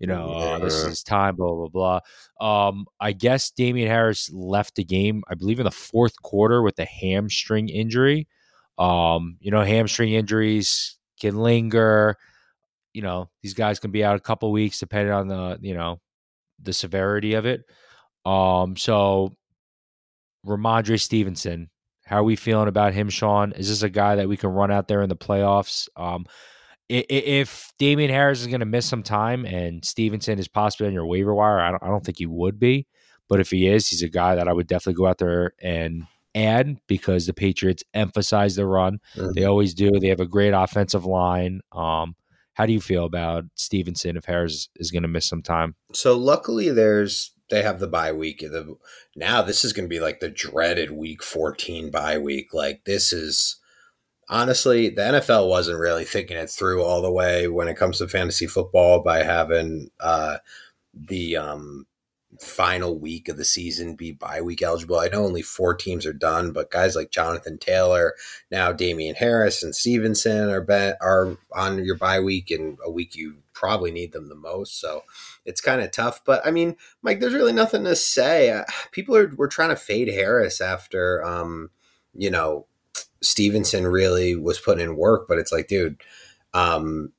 you 0.00 0.06
know, 0.06 0.30
uh, 0.32 0.58
this 0.58 0.74
is 0.74 0.86
his 0.86 1.02
time. 1.02 1.36
Blah 1.36 1.68
blah 1.68 2.00
blah. 2.40 2.68
Um, 2.68 2.86
I 2.98 3.12
guess 3.12 3.50
Damien 3.50 3.88
Harris 3.88 4.30
left 4.32 4.76
the 4.76 4.84
game, 4.84 5.22
I 5.28 5.34
believe, 5.34 5.60
in 5.60 5.64
the 5.64 5.70
fourth 5.70 6.20
quarter 6.22 6.62
with 6.62 6.78
a 6.78 6.86
hamstring 6.86 7.68
injury. 7.68 8.26
Um, 8.78 9.36
you 9.40 9.50
know, 9.50 9.62
hamstring 9.62 10.12
injuries 10.14 10.96
can 11.20 11.36
linger. 11.36 12.16
You 12.94 13.02
know, 13.02 13.28
these 13.42 13.52
guys 13.52 13.78
can 13.78 13.90
be 13.90 14.02
out 14.02 14.16
a 14.16 14.20
couple 14.20 14.50
weeks 14.50 14.80
depending 14.80 15.12
on 15.12 15.28
the 15.28 15.58
you 15.60 15.74
know 15.74 16.00
the 16.62 16.72
severity 16.72 17.34
of 17.34 17.44
it. 17.44 17.62
Um, 18.24 18.76
so 18.78 19.36
Rhamondre 20.46 20.98
Stevenson, 20.98 21.68
how 22.06 22.16
are 22.16 22.24
we 22.24 22.36
feeling 22.36 22.68
about 22.68 22.94
him, 22.94 23.10
Sean? 23.10 23.52
Is 23.52 23.68
this 23.68 23.82
a 23.82 23.90
guy 23.90 24.16
that 24.16 24.28
we 24.28 24.38
can 24.38 24.50
run 24.50 24.70
out 24.70 24.88
there 24.88 25.02
in 25.02 25.10
the 25.10 25.16
playoffs? 25.16 25.88
Um, 25.94 26.24
if 26.90 27.72
Damien 27.78 28.10
Harris 28.10 28.40
is 28.40 28.48
going 28.48 28.60
to 28.60 28.66
miss 28.66 28.86
some 28.86 29.02
time 29.02 29.44
and 29.44 29.84
Stevenson 29.84 30.38
is 30.38 30.48
possibly 30.48 30.88
on 30.88 30.92
your 30.92 31.06
waiver 31.06 31.34
wire, 31.34 31.60
I 31.60 31.70
don't, 31.70 31.82
I 31.82 31.86
don't 31.86 32.04
think 32.04 32.18
he 32.18 32.26
would 32.26 32.58
be. 32.58 32.86
But 33.28 33.38
if 33.38 33.50
he 33.50 33.68
is, 33.68 33.88
he's 33.88 34.02
a 34.02 34.08
guy 34.08 34.34
that 34.34 34.48
I 34.48 34.52
would 34.52 34.66
definitely 34.66 34.94
go 34.94 35.06
out 35.06 35.18
there 35.18 35.52
and 35.62 36.06
add 36.34 36.78
because 36.88 37.26
the 37.26 37.34
Patriots 37.34 37.84
emphasize 37.94 38.56
the 38.56 38.66
run. 38.66 38.98
Mm-hmm. 39.14 39.32
They 39.34 39.44
always 39.44 39.72
do. 39.72 39.92
They 40.00 40.08
have 40.08 40.20
a 40.20 40.26
great 40.26 40.52
offensive 40.52 41.04
line. 41.04 41.60
Um, 41.70 42.16
how 42.54 42.66
do 42.66 42.72
you 42.72 42.80
feel 42.80 43.04
about 43.04 43.44
Stevenson 43.54 44.16
if 44.16 44.24
Harris 44.24 44.68
is 44.76 44.90
going 44.90 45.02
to 45.02 45.08
miss 45.08 45.26
some 45.26 45.42
time? 45.42 45.76
So 45.92 46.18
luckily, 46.18 46.70
there's 46.70 47.32
they 47.50 47.62
have 47.62 47.78
the 47.78 47.86
bye 47.86 48.12
week. 48.12 48.40
The, 48.40 48.76
now 49.14 49.42
this 49.42 49.64
is 49.64 49.72
going 49.72 49.88
to 49.88 49.88
be 49.88 50.00
like 50.00 50.18
the 50.20 50.28
dreaded 50.28 50.90
week 50.90 51.22
14 51.22 51.90
bye 51.90 52.18
week. 52.18 52.52
Like 52.52 52.84
this 52.84 53.12
is 53.12 53.59
honestly, 54.30 54.88
the 54.88 55.02
NFL 55.02 55.48
wasn't 55.48 55.80
really 55.80 56.04
thinking 56.04 56.36
it 56.36 56.48
through 56.48 56.82
all 56.82 57.02
the 57.02 57.12
way 57.12 57.48
when 57.48 57.68
it 57.68 57.76
comes 57.76 57.98
to 57.98 58.08
fantasy 58.08 58.46
football 58.46 59.02
by 59.02 59.24
having 59.24 59.90
uh, 60.00 60.38
the 60.94 61.36
um, 61.36 61.86
final 62.38 62.98
week 62.98 63.28
of 63.28 63.36
the 63.36 63.44
season 63.44 63.96
be 63.96 64.12
bye 64.12 64.40
week 64.40 64.62
eligible. 64.62 64.98
I 64.98 65.08
know 65.08 65.24
only 65.24 65.42
four 65.42 65.74
teams 65.74 66.06
are 66.06 66.12
done, 66.12 66.52
but 66.52 66.70
guys 66.70 66.94
like 66.94 67.10
Jonathan 67.10 67.58
Taylor, 67.58 68.14
now 68.50 68.72
Damien 68.72 69.16
Harris 69.16 69.62
and 69.62 69.74
Stevenson 69.74 70.48
are 70.48 70.66
are 71.00 71.36
on 71.52 71.84
your 71.84 71.96
bye 71.96 72.20
week 72.20 72.50
and 72.50 72.78
a 72.84 72.90
week 72.90 73.16
you 73.16 73.38
probably 73.52 73.90
need 73.90 74.12
them 74.12 74.28
the 74.28 74.36
most. 74.36 74.80
So 74.80 75.02
it's 75.44 75.60
kind 75.60 75.82
of 75.82 75.90
tough. 75.90 76.24
But 76.24 76.46
I 76.46 76.52
mean, 76.52 76.76
Mike, 77.02 77.18
there's 77.18 77.34
really 77.34 77.52
nothing 77.52 77.84
to 77.84 77.96
say. 77.96 78.50
Uh, 78.50 78.64
people 78.92 79.16
are 79.16 79.32
we're 79.36 79.48
trying 79.48 79.70
to 79.70 79.76
fade 79.76 80.08
Harris 80.08 80.60
after 80.60 81.24
um, 81.24 81.70
you 82.14 82.30
know, 82.30 82.66
Stevenson 83.22 83.86
really 83.86 84.36
was 84.36 84.58
putting 84.58 84.84
in 84.84 84.96
work, 84.96 85.26
but 85.28 85.38
it's 85.38 85.52
like, 85.52 85.68
dude, 85.68 86.00
um, 86.54 87.12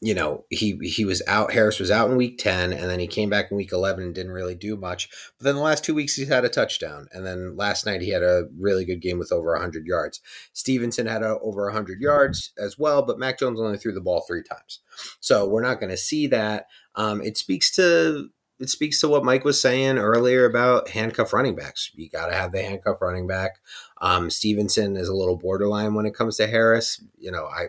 you 0.00 0.14
know, 0.14 0.44
he 0.50 0.76
he 0.82 1.06
was 1.06 1.22
out. 1.26 1.52
Harris 1.52 1.80
was 1.80 1.90
out 1.90 2.10
in 2.10 2.16
week 2.18 2.36
ten, 2.36 2.74
and 2.74 2.90
then 2.90 3.00
he 3.00 3.06
came 3.06 3.30
back 3.30 3.50
in 3.50 3.56
week 3.56 3.72
eleven 3.72 4.04
and 4.04 4.14
didn't 4.14 4.32
really 4.32 4.54
do 4.54 4.76
much. 4.76 5.08
But 5.38 5.44
then 5.44 5.54
the 5.54 5.62
last 5.62 5.82
two 5.82 5.94
weeks 5.94 6.14
he's 6.14 6.28
had 6.28 6.44
a 6.44 6.50
touchdown, 6.50 7.06
and 7.12 7.24
then 7.24 7.56
last 7.56 7.86
night 7.86 8.02
he 8.02 8.10
had 8.10 8.22
a 8.22 8.48
really 8.58 8.84
good 8.84 9.00
game 9.00 9.18
with 9.18 9.32
over 9.32 9.56
hundred 9.56 9.86
yards. 9.86 10.20
Stevenson 10.52 11.06
had 11.06 11.22
a, 11.22 11.38
over 11.38 11.70
hundred 11.70 12.02
yards 12.02 12.52
as 12.58 12.78
well, 12.78 13.00
but 13.02 13.18
Mac 13.18 13.38
Jones 13.38 13.58
only 13.58 13.78
threw 13.78 13.92
the 13.92 14.00
ball 14.02 14.22
three 14.26 14.42
times, 14.42 14.80
so 15.20 15.48
we're 15.48 15.62
not 15.62 15.80
going 15.80 15.90
to 15.90 15.96
see 15.96 16.26
that. 16.26 16.66
Um, 16.96 17.22
it 17.22 17.38
speaks 17.38 17.70
to 17.72 18.28
it 18.60 18.70
speaks 18.70 19.00
to 19.00 19.08
what 19.08 19.24
Mike 19.24 19.44
was 19.44 19.60
saying 19.60 19.98
earlier 19.98 20.44
about 20.44 20.88
handcuff 20.90 21.32
running 21.32 21.56
backs. 21.56 21.90
You 21.94 22.08
got 22.08 22.26
to 22.26 22.34
have 22.34 22.52
the 22.52 22.62
handcuff 22.62 23.00
running 23.00 23.26
back. 23.26 23.58
Um, 24.00 24.30
Stevenson 24.30 24.96
is 24.96 25.08
a 25.08 25.14
little 25.14 25.36
borderline 25.36 25.94
when 25.94 26.06
it 26.06 26.14
comes 26.14 26.36
to 26.36 26.46
Harris. 26.46 27.02
You 27.18 27.32
know, 27.32 27.46
I 27.46 27.68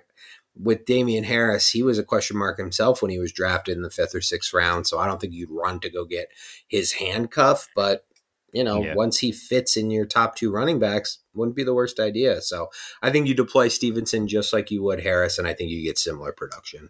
with 0.57 0.85
Damien 0.85 1.23
Harris, 1.23 1.69
he 1.69 1.83
was 1.83 1.99
a 1.99 2.03
question 2.03 2.37
mark 2.37 2.57
himself 2.57 3.01
when 3.01 3.11
he 3.11 3.19
was 3.19 3.31
drafted 3.31 3.75
in 3.75 3.83
the 3.83 3.89
fifth 3.89 4.15
or 4.15 4.21
sixth 4.21 4.53
round. 4.53 4.87
So 4.87 4.99
I 4.99 5.07
don't 5.07 5.19
think 5.19 5.33
you'd 5.33 5.51
run 5.51 5.79
to 5.81 5.89
go 5.89 6.05
get 6.05 6.29
his 6.67 6.93
handcuff. 6.93 7.67
But, 7.75 8.05
you 8.53 8.63
know, 8.63 8.83
yeah. 8.83 8.95
once 8.95 9.17
he 9.17 9.31
fits 9.31 9.75
in 9.75 9.91
your 9.91 10.05
top 10.05 10.35
two 10.35 10.51
running 10.51 10.79
backs, 10.79 11.19
wouldn't 11.33 11.57
be 11.57 11.63
the 11.63 11.73
worst 11.73 11.99
idea. 11.99 12.41
So 12.41 12.69
I 13.01 13.11
think 13.11 13.27
you 13.27 13.33
deploy 13.33 13.67
Stevenson 13.67 14.27
just 14.27 14.53
like 14.53 14.71
you 14.71 14.81
would 14.83 15.01
Harris, 15.01 15.37
and 15.37 15.47
I 15.47 15.53
think 15.53 15.71
you 15.71 15.83
get 15.83 15.97
similar 15.97 16.31
production. 16.31 16.89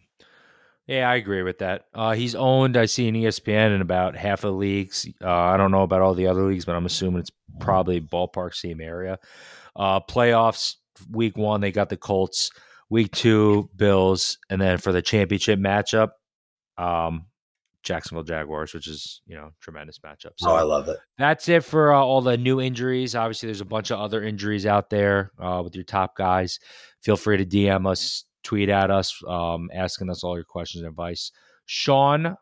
Yeah, 0.87 1.09
I 1.09 1.15
agree 1.15 1.41
with 1.41 1.59
that. 1.59 1.85
Uh, 1.93 2.13
he's 2.13 2.35
owned, 2.35 2.77
I 2.77 2.85
see 2.85 3.07
in 3.07 3.15
ESPN 3.15 3.73
in 3.73 3.81
about 3.81 4.15
half 4.15 4.43
of 4.43 4.51
the 4.51 4.57
leagues. 4.57 5.07
Uh, 5.19 5.27
I 5.29 5.57
don't 5.57 5.71
know 5.71 5.81
about 5.81 6.01
all 6.01 6.13
the 6.13 6.27
other 6.27 6.43
leagues, 6.43 6.65
but 6.65 6.75
I'm 6.75 6.85
assuming 6.85 7.21
it's 7.21 7.31
probably 7.59 7.99
ballpark 7.99 8.53
same 8.53 8.79
area. 8.79 9.17
Uh, 9.75 9.99
playoffs, 9.99 10.75
week 11.09 11.37
one, 11.37 11.61
they 11.61 11.71
got 11.71 11.89
the 11.89 11.97
Colts 11.97 12.51
Week 12.89 13.11
two, 13.11 13.69
Bills, 13.75 14.37
and 14.49 14.61
then 14.61 14.77
for 14.77 14.91
the 14.91 15.01
championship 15.01 15.59
matchup, 15.59 16.09
um, 16.77 17.25
Jacksonville 17.81 18.23
Jaguars, 18.23 18.73
which 18.73 18.87
is 18.87 19.21
you 19.25 19.35
know 19.35 19.51
tremendous 19.59 19.99
matchup. 19.99 20.33
So 20.37 20.51
oh, 20.51 20.55
I 20.55 20.61
love 20.61 20.87
it. 20.87 20.97
That's 21.17 21.49
it 21.49 21.63
for 21.63 21.93
uh, 21.93 21.99
all 21.99 22.21
the 22.21 22.37
new 22.37 22.61
injuries. 22.61 23.15
Obviously, 23.15 23.47
there's 23.47 23.61
a 23.61 23.65
bunch 23.65 23.91
of 23.91 23.99
other 23.99 24.23
injuries 24.23 24.67
out 24.67 24.91
there 24.91 25.31
uh, 25.39 25.61
with 25.63 25.73
your 25.75 25.83
top 25.83 26.15
guys. 26.15 26.59
Feel 27.01 27.17
free 27.17 27.37
to 27.37 27.45
DM 27.45 27.87
us, 27.87 28.25
tweet 28.45 28.69
at 28.69 28.91
us, 28.91 29.21
um, 29.27 29.69
asking 29.73 30.09
us 30.09 30.23
all 30.23 30.35
your 30.35 30.45
questions 30.45 30.83
and 30.83 30.89
advice. 30.89 31.31
Sean, 31.65 32.37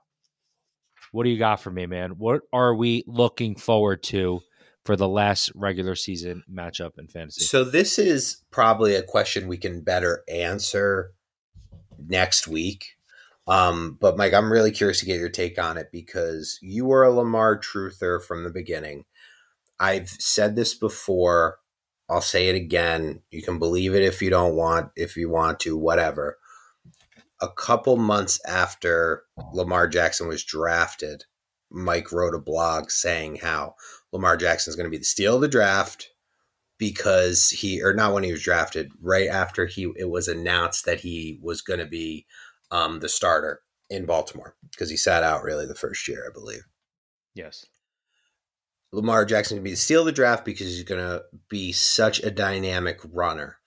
what 1.12 1.24
do 1.24 1.30
you 1.30 1.40
got 1.40 1.62
for 1.62 1.72
me, 1.72 1.86
man? 1.86 2.12
What 2.18 2.42
are 2.52 2.76
we 2.76 3.04
looking 3.08 3.56
forward 3.56 4.04
to 4.04 4.42
for 4.84 4.96
the 4.96 5.08
last 5.08 5.52
regular 5.56 5.96
season 5.96 6.44
matchup 6.52 7.00
in 7.00 7.08
fantasy? 7.08 7.46
So 7.46 7.64
this 7.64 7.98
is 7.98 8.42
probably 8.52 8.96
a 8.96 9.04
question 9.04 9.48
we 9.48 9.58
can 9.58 9.82
better 9.82 10.24
answer 10.28 11.12
next 11.98 12.48
week. 12.48 12.86
Um, 13.48 13.98
but 14.00 14.18
Mike, 14.18 14.34
I'm 14.34 14.52
really 14.52 14.72
curious 14.72 15.00
to 15.00 15.06
get 15.06 15.20
your 15.20 15.30
take 15.30 15.60
on 15.60 15.78
it 15.78 15.90
because 15.92 16.60
you 16.62 16.86
were 16.86 17.04
a 17.04 17.12
Lamar 17.12 17.60
truther 17.60 18.22
from 18.24 18.44
the 18.44 18.50
beginning. 18.50 19.06
I've 19.80 20.10
said 20.10 20.56
this 20.56 20.74
before. 20.74 21.58
I'll 22.14 22.22
say 22.22 22.48
it 22.48 22.56
again. 22.56 23.22
You 23.32 23.42
can 23.42 23.58
believe 23.58 23.96
it 23.96 24.04
if 24.04 24.22
you 24.22 24.30
don't 24.30 24.56
want, 24.56 24.92
if 24.96 25.18
you 25.18 25.30
want 25.30 25.60
to, 25.62 25.76
whatever. 25.76 26.38
A 27.42 27.50
couple 27.50 27.98
months 27.98 28.40
after 28.48 29.24
Lamar 29.52 29.88
Jackson 29.88 30.28
was 30.28 30.44
drafted, 30.44 31.26
Mike 31.72 32.12
wrote 32.12 32.36
a 32.36 32.40
blog 32.40 32.92
saying 32.92 33.38
how 33.38 33.76
Lamar 34.12 34.38
Jackson 34.38 34.70
is 34.70 34.76
going 34.76 34.86
to 34.86 34.92
be 34.92 35.00
the 35.00 35.04
steal 35.04 35.36
of 35.36 35.42
the 35.42 35.48
draft 35.48 36.12
because 36.78 37.50
he 37.50 37.82
or 37.82 37.94
not 37.94 38.14
when 38.14 38.24
he 38.24 38.32
was 38.32 38.44
drafted, 38.44 38.92
right 39.02 39.28
after 39.28 39.66
he 39.66 39.92
it 39.98 40.10
was 40.10 40.28
announced 40.28 40.86
that 40.86 41.00
he 41.00 41.40
was 41.42 41.62
going 41.62 41.80
to 41.80 41.86
be 41.86 42.28
um, 42.70 43.00
the 43.00 43.10
starter 43.10 43.62
in 43.90 44.06
Baltimore 44.06 44.56
because 44.72 44.90
he 44.90 44.98
sat 44.98 45.24
out 45.24 45.44
really 45.44 45.66
the 45.66 45.76
first 45.76 46.08
year, 46.08 46.26
I 46.30 46.32
believe. 46.32 46.64
Yes. 47.34 47.66
Lamar 48.94 49.26
Jackson 49.26 49.58
to 49.58 49.64
be 49.64 49.72
the 49.72 49.76
steal 49.76 50.02
of 50.02 50.06
the 50.06 50.12
draft 50.12 50.46
because 50.46 50.68
he's 50.68 50.84
going 50.84 51.02
to 51.02 51.24
be 51.50 51.72
such 51.72 52.22
a 52.22 52.30
dynamic 52.30 53.00
runner. 53.12 53.58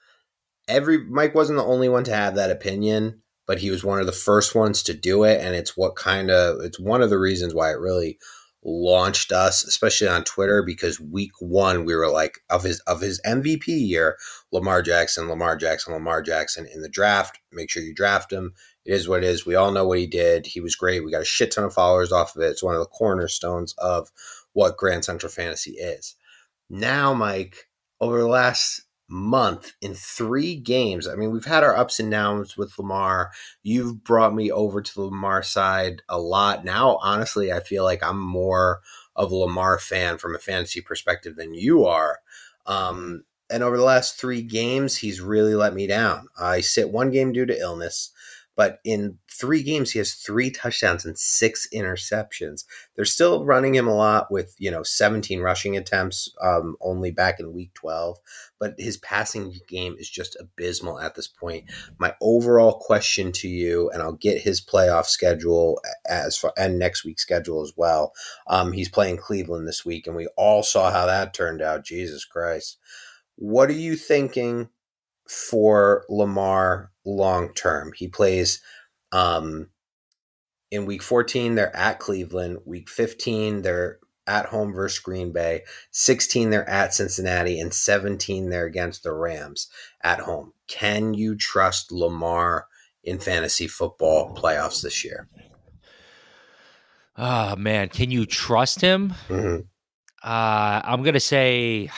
Every 0.68 1.04
Mike 1.04 1.34
wasn't 1.34 1.58
the 1.58 1.64
only 1.64 1.88
one 1.88 2.04
to 2.04 2.14
have 2.14 2.36
that 2.36 2.50
opinion, 2.50 3.22
but 3.46 3.58
he 3.58 3.70
was 3.70 3.84
one 3.84 3.98
of 3.98 4.06
the 4.06 4.12
first 4.12 4.54
ones 4.54 4.82
to 4.84 4.94
do 4.94 5.24
it, 5.24 5.40
and 5.40 5.54
it's 5.54 5.76
what 5.76 5.96
kind 5.96 6.30
of 6.30 6.60
it's 6.60 6.78
one 6.78 7.02
of 7.02 7.10
the 7.10 7.18
reasons 7.18 7.54
why 7.54 7.70
it 7.70 7.78
really 7.78 8.18
launched 8.64 9.30
us, 9.30 9.64
especially 9.64 10.08
on 10.08 10.24
Twitter, 10.24 10.62
because 10.62 11.00
week 11.00 11.30
one 11.40 11.84
we 11.84 11.94
were 11.94 12.10
like 12.10 12.40
of 12.50 12.62
his 12.62 12.80
of 12.80 13.00
his 13.00 13.20
MVP 13.26 13.66
year, 13.66 14.16
Lamar 14.52 14.82
Jackson, 14.82 15.28
Lamar 15.28 15.56
Jackson, 15.56 15.92
Lamar 15.92 16.22
Jackson 16.22 16.66
in 16.72 16.82
the 16.82 16.88
draft. 16.88 17.38
Make 17.52 17.70
sure 17.70 17.82
you 17.82 17.94
draft 17.94 18.32
him. 18.32 18.54
It 18.84 18.92
is 18.92 19.08
what 19.08 19.24
it 19.24 19.28
is. 19.28 19.46
We 19.46 19.56
all 19.56 19.72
know 19.72 19.86
what 19.86 19.98
he 19.98 20.06
did. 20.06 20.46
He 20.46 20.60
was 20.60 20.76
great. 20.76 21.04
We 21.04 21.10
got 21.10 21.22
a 21.22 21.24
shit 21.24 21.50
ton 21.50 21.64
of 21.64 21.74
followers 21.74 22.12
off 22.12 22.36
of 22.36 22.42
it. 22.42 22.46
It's 22.46 22.62
one 22.62 22.74
of 22.74 22.80
the 22.80 22.86
cornerstones 22.86 23.74
of 23.78 24.10
what 24.56 24.78
Grand 24.78 25.04
Central 25.04 25.30
Fantasy 25.30 25.72
is. 25.72 26.14
Now, 26.70 27.12
Mike, 27.12 27.68
over 28.00 28.18
the 28.18 28.26
last 28.26 28.86
month 29.06 29.74
in 29.82 29.94
three 29.94 30.56
games. 30.56 31.06
I 31.06 31.14
mean, 31.14 31.30
we've 31.30 31.44
had 31.44 31.62
our 31.62 31.76
ups 31.76 32.00
and 32.00 32.10
downs 32.10 32.56
with 32.56 32.78
Lamar. 32.78 33.32
You've 33.62 34.02
brought 34.02 34.34
me 34.34 34.50
over 34.50 34.80
to 34.80 34.94
the 34.94 35.02
Lamar 35.02 35.42
side 35.42 36.00
a 36.08 36.18
lot. 36.18 36.64
Now, 36.64 36.98
honestly, 37.02 37.52
I 37.52 37.60
feel 37.60 37.84
like 37.84 38.02
I'm 38.02 38.18
more 38.18 38.80
of 39.14 39.30
a 39.30 39.36
Lamar 39.36 39.78
fan 39.78 40.16
from 40.16 40.34
a 40.34 40.38
fantasy 40.38 40.80
perspective 40.80 41.36
than 41.36 41.52
you 41.52 41.84
are. 41.84 42.20
Um, 42.64 43.24
and 43.50 43.62
over 43.62 43.76
the 43.76 43.84
last 43.84 44.18
three 44.18 44.40
games, 44.40 44.96
he's 44.96 45.20
really 45.20 45.54
let 45.54 45.74
me 45.74 45.86
down. 45.86 46.28
I 46.40 46.62
sit 46.62 46.90
one 46.90 47.10
game 47.10 47.30
due 47.30 47.46
to 47.46 47.60
illness. 47.60 48.10
But 48.56 48.80
in 48.84 49.18
three 49.30 49.62
games, 49.62 49.92
he 49.92 49.98
has 49.98 50.14
three 50.14 50.50
touchdowns 50.50 51.04
and 51.04 51.18
six 51.18 51.68
interceptions. 51.74 52.64
They're 52.96 53.04
still 53.04 53.44
running 53.44 53.74
him 53.74 53.86
a 53.86 53.94
lot 53.94 54.30
with, 54.30 54.54
you 54.58 54.70
know, 54.70 54.82
17 54.82 55.40
rushing 55.40 55.76
attempts 55.76 56.34
um, 56.42 56.76
only 56.80 57.10
back 57.10 57.38
in 57.38 57.52
week 57.52 57.74
12. 57.74 58.18
But 58.58 58.74
his 58.78 58.96
passing 58.96 59.54
game 59.68 59.96
is 59.98 60.08
just 60.08 60.38
abysmal 60.40 60.98
at 60.98 61.14
this 61.14 61.28
point. 61.28 61.70
My 61.98 62.14
overall 62.22 62.78
question 62.78 63.30
to 63.32 63.48
you, 63.48 63.90
and 63.90 64.02
I'll 64.02 64.12
get 64.12 64.40
his 64.40 64.64
playoff 64.64 65.04
schedule 65.04 65.78
as 66.08 66.38
far 66.38 66.54
and 66.56 66.78
next 66.78 67.04
week's 67.04 67.22
schedule 67.22 67.62
as 67.62 67.74
well. 67.76 68.14
Um, 68.46 68.72
he's 68.72 68.88
playing 68.88 69.18
Cleveland 69.18 69.68
this 69.68 69.84
week, 69.84 70.06
and 70.06 70.16
we 70.16 70.28
all 70.36 70.62
saw 70.62 70.90
how 70.90 71.04
that 71.04 71.34
turned 71.34 71.60
out. 71.60 71.84
Jesus 71.84 72.24
Christ. 72.24 72.78
What 73.36 73.68
are 73.68 73.74
you 73.74 73.96
thinking 73.96 74.70
for 75.28 76.04
Lamar 76.08 76.90
long 77.06 77.54
term. 77.54 77.92
He 77.94 78.08
plays 78.08 78.60
um, 79.12 79.68
in 80.70 80.86
week 80.86 81.02
14, 81.02 81.54
they're 81.54 81.74
at 81.74 81.98
Cleveland. 81.98 82.58
Week 82.64 82.88
15, 82.88 83.62
they're 83.62 83.98
at 84.26 84.46
home 84.46 84.72
versus 84.72 84.98
Green 84.98 85.32
Bay. 85.32 85.62
16, 85.92 86.50
they're 86.50 86.68
at 86.68 86.92
Cincinnati. 86.92 87.60
And 87.60 87.72
17, 87.72 88.50
they're 88.50 88.66
against 88.66 89.02
the 89.02 89.12
Rams 89.12 89.68
at 90.02 90.20
home. 90.20 90.52
Can 90.66 91.14
you 91.14 91.36
trust 91.36 91.92
Lamar 91.92 92.66
in 93.04 93.18
fantasy 93.18 93.68
football 93.68 94.34
playoffs 94.34 94.82
this 94.82 95.04
year? 95.04 95.28
Ah, 97.16 97.52
oh, 97.52 97.56
man. 97.56 97.88
Can 97.88 98.10
you 98.10 98.26
trust 98.26 98.80
him? 98.80 99.14
Mm-hmm. 99.28 99.60
Uh, 100.22 100.80
I'm 100.84 101.02
going 101.02 101.14
to 101.14 101.20
say 101.20 101.88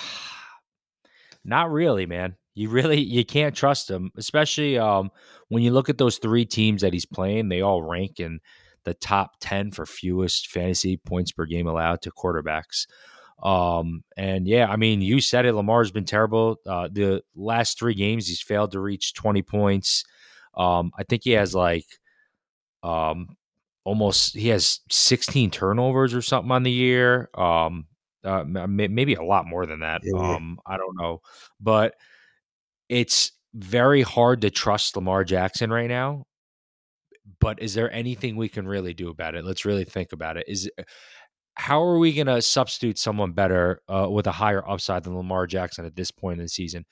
not 1.44 1.72
really, 1.72 2.06
man. 2.06 2.36
You 2.58 2.70
really 2.70 3.00
you 3.00 3.24
can't 3.24 3.54
trust 3.54 3.88
him, 3.88 4.10
especially 4.16 4.78
um, 4.78 5.10
when 5.48 5.62
you 5.62 5.70
look 5.70 5.88
at 5.88 5.96
those 5.96 6.18
three 6.18 6.44
teams 6.44 6.82
that 6.82 6.92
he's 6.92 7.06
playing. 7.06 7.48
They 7.48 7.60
all 7.60 7.84
rank 7.84 8.18
in 8.18 8.40
the 8.82 8.94
top 8.94 9.36
ten 9.40 9.70
for 9.70 9.86
fewest 9.86 10.48
fantasy 10.48 10.96
points 10.96 11.30
per 11.30 11.46
game 11.46 11.68
allowed 11.68 12.02
to 12.02 12.10
quarterbacks. 12.10 12.86
Um, 13.42 14.02
and 14.16 14.48
yeah, 14.48 14.66
I 14.66 14.74
mean, 14.74 15.00
you 15.00 15.20
said 15.20 15.46
it. 15.46 15.54
Lamar's 15.54 15.92
been 15.92 16.04
terrible. 16.04 16.56
Uh, 16.66 16.88
the 16.90 17.22
last 17.36 17.78
three 17.78 17.94
games, 17.94 18.26
he's 18.26 18.42
failed 18.42 18.72
to 18.72 18.80
reach 18.80 19.14
20 19.14 19.42
points. 19.42 20.04
Um, 20.56 20.90
I 20.98 21.04
think 21.04 21.22
he 21.22 21.32
has 21.32 21.54
like 21.54 21.86
um, 22.82 23.36
almost 23.84 24.34
he 24.34 24.48
has 24.48 24.80
16 24.90 25.52
turnovers 25.52 26.12
or 26.12 26.22
something 26.22 26.50
on 26.50 26.64
the 26.64 26.72
year. 26.72 27.30
Um, 27.34 27.86
uh, 28.24 28.42
maybe 28.44 29.14
a 29.14 29.22
lot 29.22 29.46
more 29.46 29.64
than 29.64 29.80
that. 29.80 30.00
Yeah. 30.02 30.18
Um, 30.18 30.58
I 30.66 30.76
don't 30.76 30.96
know, 30.98 31.20
but 31.60 31.94
it's 32.88 33.32
very 33.54 34.02
hard 34.02 34.42
to 34.42 34.50
trust 34.50 34.96
Lamar 34.96 35.24
Jackson 35.24 35.70
right 35.70 35.88
now. 35.88 36.24
But 37.40 37.60
is 37.60 37.74
there 37.74 37.92
anything 37.92 38.36
we 38.36 38.48
can 38.48 38.66
really 38.66 38.94
do 38.94 39.10
about 39.10 39.34
it? 39.34 39.44
Let's 39.44 39.64
really 39.64 39.84
think 39.84 40.12
about 40.12 40.36
it. 40.36 40.44
Is 40.48 40.70
how 41.54 41.82
are 41.82 41.98
we 41.98 42.12
going 42.12 42.26
to 42.26 42.40
substitute 42.40 42.98
someone 42.98 43.32
better 43.32 43.82
uh, 43.88 44.08
with 44.10 44.26
a 44.26 44.32
higher 44.32 44.66
upside 44.68 45.04
than 45.04 45.16
Lamar 45.16 45.46
Jackson 45.46 45.84
at 45.84 45.94
this 45.94 46.10
point 46.10 46.38
in 46.38 46.44
the 46.44 46.48
season? 46.48 46.86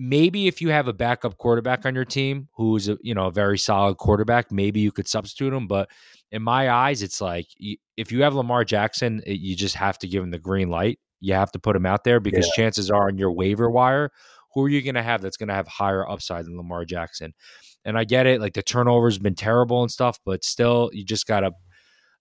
maybe 0.00 0.46
if 0.46 0.62
you 0.62 0.70
have 0.70 0.88
a 0.88 0.94
backup 0.94 1.36
quarterback 1.36 1.84
on 1.84 1.94
your 1.94 2.06
team 2.06 2.48
who's 2.54 2.88
a, 2.88 2.96
you 3.02 3.14
know 3.14 3.26
a 3.26 3.30
very 3.30 3.58
solid 3.58 3.98
quarterback, 3.98 4.50
maybe 4.50 4.80
you 4.80 4.90
could 4.90 5.06
substitute 5.06 5.52
him. 5.52 5.66
But 5.66 5.90
in 6.32 6.42
my 6.42 6.70
eyes, 6.70 7.02
it's 7.02 7.20
like 7.20 7.46
if 7.96 8.10
you 8.10 8.22
have 8.22 8.34
Lamar 8.34 8.64
Jackson, 8.64 9.22
you 9.26 9.54
just 9.54 9.74
have 9.76 9.98
to 9.98 10.08
give 10.08 10.22
him 10.22 10.30
the 10.30 10.38
green 10.38 10.70
light. 10.70 10.98
You 11.20 11.34
have 11.34 11.52
to 11.52 11.58
put 11.58 11.76
him 11.76 11.84
out 11.84 12.02
there 12.04 12.18
because 12.18 12.46
yeah. 12.46 12.62
chances 12.62 12.90
are 12.90 13.08
on 13.08 13.18
your 13.18 13.30
waiver 13.30 13.70
wire, 13.70 14.10
who 14.54 14.64
are 14.64 14.68
you 14.68 14.82
going 14.82 14.94
to 14.94 15.02
have 15.02 15.22
that's 15.22 15.36
going 15.36 15.48
to 15.48 15.54
have 15.54 15.68
higher 15.68 16.08
upside 16.08 16.46
than 16.46 16.56
Lamar 16.56 16.84
Jackson? 16.84 17.32
And 17.84 17.96
I 17.96 18.04
get 18.04 18.26
it, 18.26 18.40
like 18.40 18.54
the 18.54 18.62
turnovers 18.62 19.18
been 19.18 19.34
terrible 19.34 19.82
and 19.82 19.90
stuff, 19.90 20.18
but 20.24 20.44
still, 20.44 20.90
you 20.92 21.04
just 21.04 21.26
got 21.26 21.40
to 21.40 21.52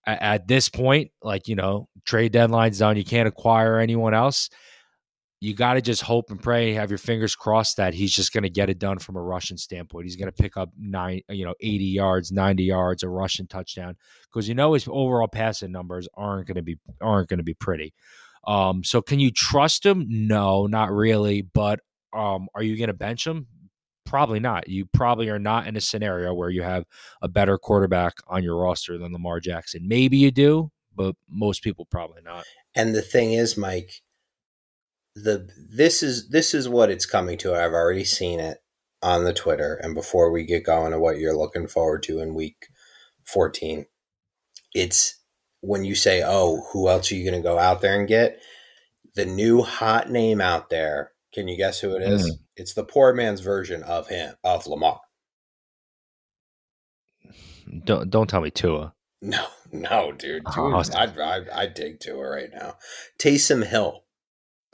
at 0.06 0.48
this 0.48 0.70
point, 0.70 1.12
like 1.22 1.48
you 1.48 1.56
know, 1.56 1.90
trade 2.06 2.34
deadlines 2.34 2.80
done. 2.80 2.98
You 2.98 3.04
can't 3.04 3.28
acquire 3.28 3.78
anyone 3.78 4.14
else 4.14 4.50
you 5.42 5.54
got 5.54 5.76
to 5.76 5.82
just 5.82 6.02
hope 6.02 6.32
and 6.32 6.42
pray, 6.42 6.74
have 6.74 6.92
your 6.92 6.98
fingers 6.98 7.36
crossed 7.36 7.78
that 7.78 7.94
he's 7.94 8.14
just 8.14 8.34
going 8.34 8.44
to 8.44 8.50
get 8.50 8.70
it 8.70 8.78
done 8.78 9.00
from 9.00 9.16
a 9.16 9.22
rushing 9.22 9.56
standpoint. 9.56 10.06
He's 10.06 10.18
going 10.18 10.32
to 10.32 10.44
pick 10.44 10.58
up 10.58 10.70
nine, 10.78 11.22
you 11.30 11.46
know, 11.46 11.54
80 11.62 11.86
yards, 11.86 12.32
90 12.32 12.64
yards, 12.64 13.04
a 13.04 13.10
rushing 13.10 13.48
touchdown 13.48 13.96
because 14.30 14.50
you 14.50 14.56
know 14.56 14.74
his 14.74 14.88
overall 14.90 15.30
passing 15.30 15.72
numbers 15.72 16.10
aren't 16.14 16.48
going 16.48 16.56
to 16.56 16.62
be 16.62 16.78
aren't 17.00 17.30
going 17.30 17.38
to 17.38 17.44
be 17.44 17.54
pretty. 17.54 17.94
Um, 18.46 18.84
so 18.84 19.02
can 19.02 19.20
you 19.20 19.32
trust 19.32 19.86
him? 19.86 20.06
No, 20.10 20.66
not 20.66 20.92
really. 20.92 21.42
But 21.42 21.80
um, 22.14 22.48
are 22.56 22.64
you 22.64 22.78
going 22.78 22.88
to 22.88 22.94
bench 22.94 23.26
him? 23.26 23.48
Probably 24.06 24.40
not. 24.40 24.68
You 24.68 24.86
probably 24.86 25.30
are 25.30 25.40
not 25.40 25.68
in 25.68 25.76
a 25.76 25.82
scenario 25.82 26.34
where 26.34 26.50
you 26.50 26.64
have 26.64 26.86
a 27.22 27.28
better 27.28 27.58
quarterback 27.58 28.16
on 28.28 28.44
your 28.44 28.58
roster 28.58 28.98
than 28.98 29.14
Lamar 29.14 29.40
Jackson. 29.40 29.88
Maybe 29.88 30.18
you 30.18 30.32
do, 30.32 30.72
but 30.96 31.16
most 31.30 31.64
people 31.64 31.86
probably 31.86 32.22
not. 32.24 32.44
And 32.76 32.96
the 32.96 33.02
thing 33.02 33.34
is, 33.34 33.58
Mike, 33.58 34.02
the 35.16 35.50
this 35.58 36.02
is 36.02 36.30
this 36.30 36.54
is 36.54 36.70
what 36.70 36.90
it's 36.90 37.06
coming 37.06 37.38
to. 37.40 37.56
I've 37.56 37.74
already 37.74 38.04
seen 38.04 38.40
it 38.40 38.60
on 39.02 39.24
the 39.24 39.34
Twitter. 39.34 39.80
And 39.82 39.94
before 39.94 40.32
we 40.32 40.44
get 40.44 40.66
going 40.66 40.92
to 40.92 41.00
what 41.00 41.18
you're 41.18 41.38
looking 41.38 41.68
forward 41.68 42.04
to 42.04 42.20
in 42.20 42.34
week 42.34 42.68
14, 43.26 43.86
it's 44.74 45.20
when 45.62 45.84
you 45.84 45.96
say, 45.96 46.24
"Oh, 46.26 46.66
who 46.72 46.90
else 46.90 47.12
are 47.12 47.16
you 47.16 47.30
going 47.30 47.42
to 47.42 47.48
go 47.48 47.58
out 47.58 47.82
there 47.82 48.00
and 48.00 48.08
get?" 48.08 48.42
The 49.16 49.26
new 49.26 49.62
hot 49.62 50.10
name 50.10 50.42
out 50.42 50.70
there. 50.70 51.12
Can 51.34 51.48
you 51.48 51.58
guess 51.58 51.80
who 51.80 51.96
it 51.96 52.02
is? 52.02 52.24
Mm. 52.24 52.40
It's 52.56 52.74
the 52.74 52.84
poor 52.84 53.14
man's 53.14 53.42
version 53.42 53.84
of 53.84 54.08
him 54.08 54.36
of 54.44 54.68
Lamar. 54.68 55.00
Don't 57.86 58.10
don't 58.10 58.30
tell 58.30 58.42
me 58.42 58.52
Tua. 58.52 58.94
No, 59.22 59.48
no, 59.74 60.14
dude. 60.14 60.44
Oh, 60.58 60.82
I'd, 60.96 61.20
I'd, 61.20 61.50
I'd 61.50 61.76
take 61.76 62.00
Tua 62.00 62.26
right 62.26 62.50
now. 62.54 62.78
Taysom 63.20 63.66
Hill. 63.66 64.06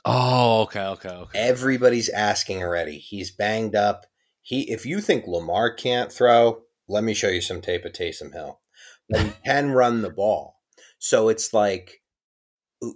Oh, 0.06 0.62
okay, 0.62 0.86
okay, 0.86 1.10
okay. 1.10 1.39
Everybody's 1.39 2.10
asking 2.10 2.62
already. 2.62 2.99
He's 2.99 3.32
banged 3.32 3.74
up. 3.74 4.06
He, 4.43 4.72
if 4.72 4.86
you 4.86 5.01
think 5.01 5.26
Lamar 5.26 5.74
can't 5.74 6.12
throw, 6.12 6.62
let 6.88 7.03
me 7.03 7.16
show 7.16 7.30
you 7.30 7.41
some 7.41 7.60
tape 7.60 7.86
of 7.86 7.93
Taysom 7.93 8.34
Hill. 8.34 8.60
But 9.10 9.22
he 9.22 9.34
can 9.45 9.72
run 9.72 10.03
the 10.03 10.12
ball. 10.12 10.60
So 10.99 11.30
it's 11.30 11.51
like 11.56 12.03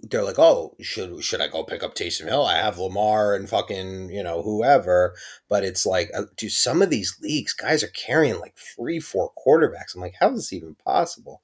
they're 0.02 0.24
like, 0.24 0.38
oh, 0.38 0.76
should 0.80 1.22
should 1.22 1.40
I 1.40 1.48
go 1.48 1.64
pick 1.64 1.82
up 1.82 1.94
Taysom 1.94 2.26
Hill? 2.26 2.44
I 2.44 2.56
have 2.56 2.78
Lamar 2.78 3.34
and 3.34 3.48
fucking 3.48 4.10
you 4.10 4.22
know 4.22 4.42
whoever. 4.42 5.14
But 5.48 5.64
it's 5.64 5.86
like, 5.86 6.10
uh, 6.16 6.24
do 6.36 6.48
some 6.48 6.82
of 6.82 6.90
these 6.90 7.16
leagues, 7.20 7.52
guys 7.52 7.82
are 7.82 7.88
carrying 7.88 8.38
like 8.38 8.56
three, 8.56 9.00
four 9.00 9.32
quarterbacks. 9.46 9.94
I'm 9.94 10.00
like, 10.00 10.14
how 10.20 10.30
is 10.30 10.36
this 10.36 10.52
even 10.52 10.74
possible? 10.76 11.42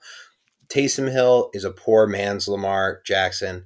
Taysom 0.69 1.11
Hill 1.11 1.51
is 1.53 1.65
a 1.65 1.71
poor 1.71 2.07
man's 2.07 2.49
Lamar 2.49 3.01
Jackson 3.05 3.65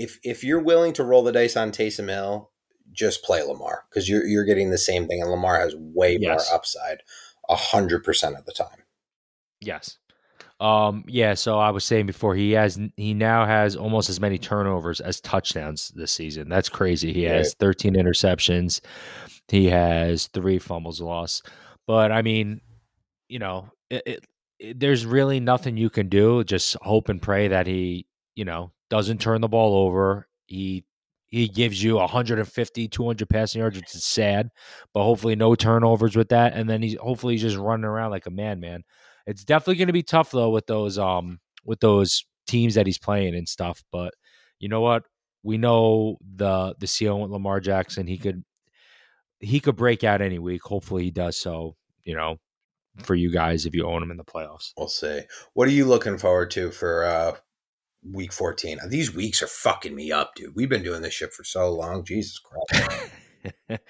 if 0.00 0.18
if 0.22 0.42
you're 0.42 0.62
willing 0.62 0.92
to 0.94 1.04
roll 1.04 1.22
the 1.22 1.32
dice 1.32 1.56
on 1.56 1.72
Taysom 1.72 2.08
Hill, 2.08 2.50
just 2.90 3.22
play 3.22 3.42
Lamar 3.42 3.84
because 3.88 4.08
you're 4.08 4.24
you're 4.24 4.44
getting 4.44 4.70
the 4.70 4.78
same 4.78 5.06
thing, 5.06 5.20
and 5.20 5.30
Lamar 5.30 5.60
has 5.60 5.74
way 5.76 6.16
yes. 6.18 6.48
more 6.48 6.56
upside, 6.56 7.02
a 7.48 7.56
hundred 7.56 8.02
percent 8.02 8.36
of 8.36 8.46
the 8.46 8.52
time. 8.52 8.84
Yes. 9.60 9.98
Um, 10.60 11.04
yeah, 11.08 11.32
so 11.34 11.58
I 11.58 11.70
was 11.70 11.84
saying 11.84 12.04
before 12.04 12.34
he 12.34 12.52
has 12.52 12.78
he 12.96 13.14
now 13.14 13.46
has 13.46 13.76
almost 13.76 14.10
as 14.10 14.20
many 14.20 14.36
turnovers 14.36 15.00
as 15.00 15.20
touchdowns 15.20 15.88
this 15.94 16.12
season. 16.12 16.50
That's 16.50 16.68
crazy. 16.68 17.14
He 17.14 17.22
has 17.22 17.54
13 17.58 17.94
interceptions. 17.94 18.82
He 19.48 19.66
has 19.66 20.26
three 20.28 20.58
fumbles 20.58 21.00
lost. 21.00 21.48
But 21.86 22.12
I 22.12 22.20
mean, 22.20 22.60
you 23.28 23.38
know, 23.38 23.70
it, 23.88 24.02
it, 24.04 24.26
it, 24.58 24.80
there's 24.80 25.06
really 25.06 25.40
nothing 25.40 25.78
you 25.78 25.88
can 25.88 26.10
do. 26.10 26.44
Just 26.44 26.76
hope 26.82 27.08
and 27.08 27.22
pray 27.22 27.48
that 27.48 27.66
he, 27.66 28.06
you 28.34 28.44
know, 28.44 28.70
doesn't 28.90 29.20
turn 29.20 29.40
the 29.40 29.48
ball 29.48 29.86
over. 29.86 30.28
He 30.46 30.84
he 31.28 31.48
gives 31.48 31.82
you 31.82 31.96
150, 31.96 32.88
200 32.88 33.28
passing 33.30 33.60
yards, 33.60 33.76
which 33.76 33.94
is 33.94 34.04
sad, 34.04 34.50
but 34.92 35.04
hopefully 35.04 35.36
no 35.36 35.54
turnovers 35.54 36.16
with 36.16 36.28
that. 36.30 36.52
And 36.54 36.68
then 36.68 36.82
he's 36.82 36.98
hopefully 36.98 37.34
he's 37.34 37.42
just 37.42 37.56
running 37.56 37.84
around 37.84 38.10
like 38.10 38.26
a 38.26 38.30
madman. 38.30 38.84
It's 39.26 39.44
definitely 39.44 39.76
going 39.76 39.88
to 39.88 39.92
be 39.92 40.02
tough 40.02 40.30
though 40.30 40.50
with 40.50 40.66
those 40.66 40.98
um 40.98 41.40
with 41.64 41.80
those 41.80 42.24
teams 42.46 42.74
that 42.74 42.86
he's 42.86 42.98
playing 42.98 43.34
and 43.34 43.48
stuff. 43.48 43.82
But 43.92 44.14
you 44.58 44.68
know 44.68 44.80
what? 44.80 45.04
We 45.42 45.58
know 45.58 46.16
the 46.36 46.74
the 46.78 46.86
seal 46.86 47.20
with 47.20 47.30
Lamar 47.30 47.60
Jackson. 47.60 48.06
He 48.06 48.18
could 48.18 48.44
he 49.40 49.60
could 49.60 49.76
break 49.76 50.04
out 50.04 50.20
any 50.20 50.38
week. 50.38 50.62
Hopefully 50.64 51.04
he 51.04 51.10
does 51.10 51.36
so. 51.36 51.76
You 52.04 52.16
know, 52.16 52.36
for 53.02 53.14
you 53.14 53.30
guys 53.30 53.66
if 53.66 53.74
you 53.74 53.86
own 53.86 54.02
him 54.02 54.10
in 54.10 54.16
the 54.16 54.24
playoffs. 54.24 54.72
We'll 54.76 54.88
see. 54.88 55.22
What 55.54 55.68
are 55.68 55.72
you 55.72 55.84
looking 55.84 56.18
forward 56.18 56.50
to 56.52 56.70
for 56.70 57.04
uh 57.04 57.36
week 58.02 58.32
14. 58.32 58.78
These 58.88 59.14
weeks 59.14 59.42
are 59.42 59.46
fucking 59.46 59.94
me 59.94 60.12
up, 60.12 60.34
dude. 60.34 60.54
We've 60.54 60.68
been 60.68 60.82
doing 60.82 61.02
this 61.02 61.14
shit 61.14 61.32
for 61.32 61.44
so 61.44 61.70
long. 61.72 62.04
Jesus 62.04 62.38
Christ. 62.38 63.12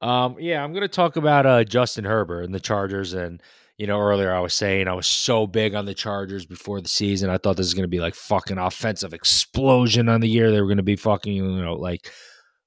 um, 0.00 0.36
yeah, 0.38 0.62
I'm 0.62 0.72
going 0.72 0.82
to 0.82 0.88
talk 0.88 1.16
about 1.16 1.46
uh, 1.46 1.64
Justin 1.64 2.04
Herbert 2.04 2.42
and 2.42 2.54
the 2.54 2.60
Chargers. 2.60 3.14
And, 3.14 3.42
you 3.78 3.86
know, 3.86 4.00
earlier 4.00 4.32
I 4.32 4.40
was 4.40 4.54
saying 4.54 4.88
I 4.88 4.94
was 4.94 5.06
so 5.06 5.46
big 5.46 5.74
on 5.74 5.84
the 5.84 5.94
Chargers 5.94 6.46
before 6.46 6.80
the 6.80 6.88
season. 6.88 7.28
I 7.28 7.38
thought 7.38 7.56
this 7.56 7.66
is 7.66 7.74
going 7.74 7.84
to 7.84 7.88
be 7.88 8.00
like 8.00 8.14
fucking 8.14 8.58
offensive 8.58 9.12
explosion 9.12 10.08
on 10.08 10.20
the 10.20 10.28
year. 10.28 10.50
They 10.50 10.60
were 10.60 10.66
going 10.66 10.78
to 10.78 10.82
be 10.82 10.96
fucking, 10.96 11.34
you 11.34 11.62
know, 11.64 11.74
like, 11.74 12.10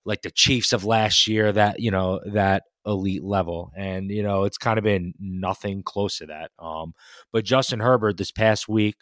like 0.05 0.21
the 0.21 0.31
Chiefs 0.31 0.71
of 0.71 0.85
last 0.85 1.27
year, 1.27 1.51
that, 1.51 1.79
you 1.79 1.89
know, 1.89 2.19
that 2.25 2.63
elite 2.85 3.23
level. 3.23 3.71
And, 3.75 4.11
you 4.11 4.21
know, 4.21 4.43
it's 4.43 4.57
kind 4.57 4.77
of 4.77 4.83
been 4.83 5.13
nothing 5.19 5.81
close 5.83 6.19
to 6.19 6.27
that. 6.27 6.51
Um, 6.59 6.93
but 7.31 7.43
Justin 7.43 7.79
Herbert 7.79 8.17
this 8.17 8.31
past 8.31 8.69
week, 8.69 8.95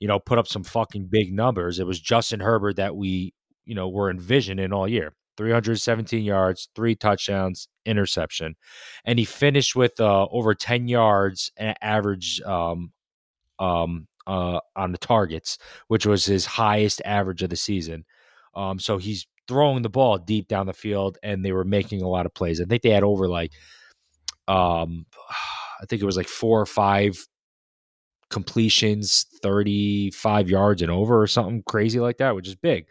you 0.00 0.08
know, 0.08 0.18
put 0.18 0.38
up 0.38 0.48
some 0.48 0.64
fucking 0.64 1.08
big 1.10 1.32
numbers. 1.32 1.78
It 1.78 1.86
was 1.86 2.00
Justin 2.00 2.40
Herbert 2.40 2.76
that 2.76 2.96
we, 2.96 3.34
you 3.64 3.76
know, 3.76 3.88
were 3.88 4.10
envisioning 4.10 4.72
all 4.72 4.88
year. 4.88 5.14
317 5.36 6.22
yards, 6.22 6.68
three 6.74 6.94
touchdowns, 6.94 7.68
interception. 7.86 8.54
And 9.04 9.18
he 9.18 9.24
finished 9.24 9.74
with 9.74 9.98
uh, 10.00 10.26
over 10.30 10.54
10 10.54 10.88
yards 10.88 11.52
average 11.58 12.40
um, 12.42 12.92
um, 13.58 14.06
uh, 14.26 14.60
on 14.76 14.92
the 14.92 14.98
targets, 14.98 15.58
which 15.88 16.06
was 16.06 16.24
his 16.24 16.46
highest 16.46 17.02
average 17.04 17.42
of 17.42 17.50
the 17.50 17.56
season. 17.56 18.04
Um, 18.54 18.78
so 18.78 18.98
he's 18.98 19.26
throwing 19.48 19.82
the 19.82 19.88
ball 19.88 20.18
deep 20.18 20.48
down 20.48 20.66
the 20.66 20.72
field, 20.72 21.18
and 21.22 21.44
they 21.44 21.52
were 21.52 21.64
making 21.64 22.02
a 22.02 22.08
lot 22.08 22.26
of 22.26 22.34
plays. 22.34 22.60
I 22.60 22.64
think 22.64 22.82
they 22.82 22.90
had 22.90 23.02
over 23.02 23.28
like, 23.28 23.52
um, 24.48 25.06
I 25.80 25.86
think 25.86 26.02
it 26.02 26.06
was 26.06 26.16
like 26.16 26.28
four 26.28 26.60
or 26.60 26.66
five 26.66 27.16
completions 28.32 29.26
35 29.42 30.48
yards 30.48 30.82
and 30.82 30.90
over 30.90 31.20
or 31.20 31.26
something 31.26 31.62
crazy 31.66 32.00
like 32.00 32.16
that, 32.16 32.34
which 32.34 32.48
is 32.48 32.56
big. 32.56 32.86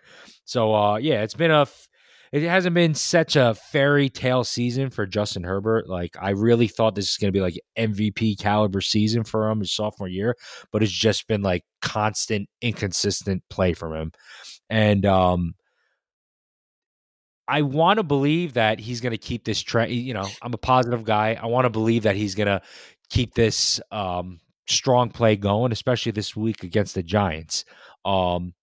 So 0.45 0.73
uh 0.73 0.97
yeah, 0.97 1.23
it's 1.23 1.33
been 1.33 1.51
a 1.51 1.67
it 2.31 2.43
hasn't 2.43 2.73
been 2.73 2.93
such 2.93 3.35
a 3.35 3.55
fairy 3.55 4.07
tale 4.09 4.43
season 4.43 4.89
for 4.89 5.05
Justin 5.05 5.43
Herbert. 5.43 5.89
Like 5.89 6.15
I 6.19 6.29
really 6.29 6.67
thought 6.67 6.95
this 6.95 7.11
is 7.11 7.17
going 7.17 7.31
to 7.31 7.37
be 7.37 7.41
like 7.41 7.59
MVP 7.77 8.39
caliber 8.39 8.79
season 8.79 9.23
for 9.23 9.49
him 9.49 9.59
his 9.59 9.73
sophomore 9.73 10.07
year, 10.07 10.37
but 10.71 10.81
it's 10.81 10.91
just 10.91 11.27
been 11.27 11.41
like 11.41 11.63
constant 11.81 12.47
inconsistent 12.61 13.43
play 13.49 13.73
from 13.73 13.93
him. 13.93 14.11
And 14.69 15.05
um 15.05 15.55
I 17.47 17.63
want 17.63 17.97
to 17.97 18.03
believe 18.03 18.53
that 18.53 18.79
he's 18.79 19.01
going 19.01 19.11
to 19.11 19.17
keep 19.17 19.43
this 19.43 19.59
trend. 19.61 19.91
You 19.91 20.13
know, 20.13 20.27
I'm 20.41 20.53
a 20.53 20.57
positive 20.57 21.03
guy. 21.03 21.37
I 21.41 21.47
want 21.47 21.65
to 21.65 21.69
believe 21.69 22.03
that 22.03 22.15
he's 22.15 22.33
going 22.33 22.47
to 22.47 22.61
keep 23.09 23.33
this 23.33 23.81
um, 23.91 24.39
strong 24.69 25.09
play 25.09 25.35
going, 25.35 25.73
especially 25.73 26.13
this 26.13 26.33
week 26.33 26.63
against 26.63 26.95
the 26.95 27.03
Giants. 27.03 27.65
Um, 28.05 28.53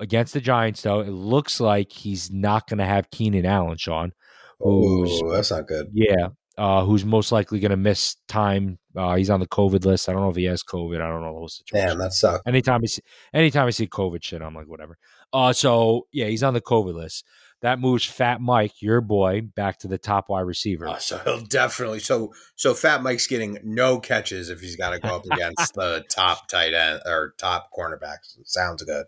against 0.00 0.34
the 0.34 0.40
Giants, 0.40 0.82
though, 0.82 1.00
it 1.00 1.10
looks 1.10 1.60
like 1.60 1.92
he's 1.92 2.30
not 2.30 2.68
going 2.68 2.78
to 2.78 2.84
have 2.84 3.10
Keenan 3.10 3.46
Allen, 3.46 3.76
Sean. 3.76 4.12
Who's, 4.60 5.22
Ooh, 5.22 5.30
that's 5.30 5.50
not 5.50 5.66
good. 5.66 5.88
Yeah, 5.92 6.28
uh, 6.56 6.84
who's 6.84 7.04
most 7.04 7.32
likely 7.32 7.60
going 7.60 7.70
to 7.70 7.76
miss 7.76 8.16
time. 8.28 8.78
Uh, 8.96 9.16
he's 9.16 9.30
on 9.30 9.40
the 9.40 9.48
COVID 9.48 9.84
list. 9.84 10.08
I 10.08 10.12
don't 10.12 10.22
know 10.22 10.30
if 10.30 10.36
he 10.36 10.44
has 10.44 10.62
COVID. 10.62 11.00
I 11.00 11.08
don't 11.08 11.20
know 11.20 11.32
the 11.32 11.38
whole 11.38 11.48
situation. 11.48 11.88
Damn, 11.88 11.98
that 11.98 12.12
sucks. 12.12 12.42
Anytime 12.46 12.80
I 12.82 12.86
see, 12.86 13.02
anytime 13.32 13.66
I 13.66 13.70
see 13.70 13.86
COVID 13.86 14.22
shit, 14.22 14.42
I'm 14.42 14.54
like, 14.54 14.68
whatever. 14.68 14.96
Uh, 15.32 15.52
so 15.52 16.06
yeah, 16.12 16.26
he's 16.26 16.42
on 16.42 16.54
the 16.54 16.60
COVID 16.60 16.94
list. 16.94 17.24
That 17.62 17.80
moves 17.80 18.04
Fat 18.04 18.42
Mike, 18.42 18.82
your 18.82 19.00
boy, 19.00 19.40
back 19.40 19.78
to 19.78 19.88
the 19.88 19.96
top 19.96 20.28
wide 20.28 20.42
receiver. 20.42 20.86
Uh, 20.86 20.98
so 20.98 21.18
he'll 21.24 21.40
definitely 21.40 21.98
so 21.98 22.34
so 22.56 22.74
Fat 22.74 23.02
Mike's 23.02 23.26
getting 23.26 23.58
no 23.64 23.98
catches 23.98 24.50
if 24.50 24.60
he's 24.60 24.76
got 24.76 24.90
to 24.90 25.00
go 25.00 25.16
up 25.16 25.24
against 25.32 25.74
the 25.74 26.04
top 26.10 26.46
tight 26.48 26.74
end 26.74 27.00
or 27.06 27.34
top 27.38 27.70
cornerbacks. 27.76 28.36
Sounds 28.44 28.82
good. 28.82 29.06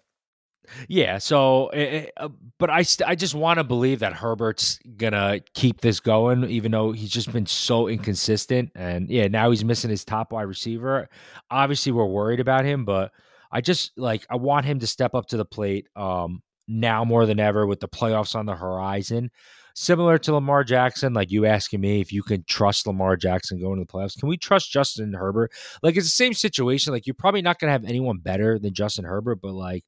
Yeah. 0.88 1.18
So, 1.18 1.66
uh, 1.68 2.28
but 2.58 2.70
I, 2.70 2.82
st- 2.82 3.08
I 3.08 3.14
just 3.14 3.34
want 3.34 3.58
to 3.58 3.64
believe 3.64 4.00
that 4.00 4.12
Herbert's 4.12 4.78
gonna 4.96 5.40
keep 5.54 5.80
this 5.80 6.00
going, 6.00 6.44
even 6.50 6.72
though 6.72 6.92
he's 6.92 7.10
just 7.10 7.32
been 7.32 7.46
so 7.46 7.88
inconsistent. 7.88 8.70
And 8.74 9.08
yeah, 9.10 9.28
now 9.28 9.50
he's 9.50 9.64
missing 9.64 9.90
his 9.90 10.04
top 10.04 10.32
wide 10.32 10.42
receiver. 10.42 11.08
Obviously, 11.50 11.92
we're 11.92 12.06
worried 12.06 12.40
about 12.40 12.64
him, 12.64 12.84
but 12.84 13.12
I 13.52 13.60
just 13.60 13.96
like 13.96 14.26
I 14.30 14.36
want 14.36 14.66
him 14.66 14.78
to 14.80 14.86
step 14.86 15.14
up 15.14 15.26
to 15.28 15.36
the 15.36 15.44
plate 15.44 15.88
um, 15.96 16.42
now 16.68 17.04
more 17.04 17.26
than 17.26 17.40
ever 17.40 17.66
with 17.66 17.80
the 17.80 17.88
playoffs 17.88 18.34
on 18.34 18.46
the 18.46 18.56
horizon. 18.56 19.30
Similar 19.74 20.16
to 20.20 20.32
Lamar 20.32 20.64
Jackson, 20.64 21.12
like 21.12 21.30
you 21.30 21.44
asking 21.44 21.82
me 21.82 22.00
if 22.00 22.10
you 22.10 22.22
can 22.22 22.44
trust 22.48 22.86
Lamar 22.86 23.14
Jackson 23.16 23.60
going 23.60 23.78
to 23.78 23.84
the 23.84 23.92
playoffs. 23.92 24.18
Can 24.18 24.28
we 24.28 24.38
trust 24.38 24.72
Justin 24.72 25.12
Herbert? 25.12 25.52
Like 25.82 25.96
it's 25.96 26.06
the 26.06 26.10
same 26.10 26.32
situation. 26.32 26.94
Like 26.94 27.06
you're 27.06 27.14
probably 27.14 27.42
not 27.42 27.58
to 27.58 27.68
have 27.68 27.84
anyone 27.84 28.18
better 28.18 28.58
than 28.58 28.72
Justin 28.72 29.04
Herbert, 29.04 29.40
but 29.42 29.52
like 29.52 29.84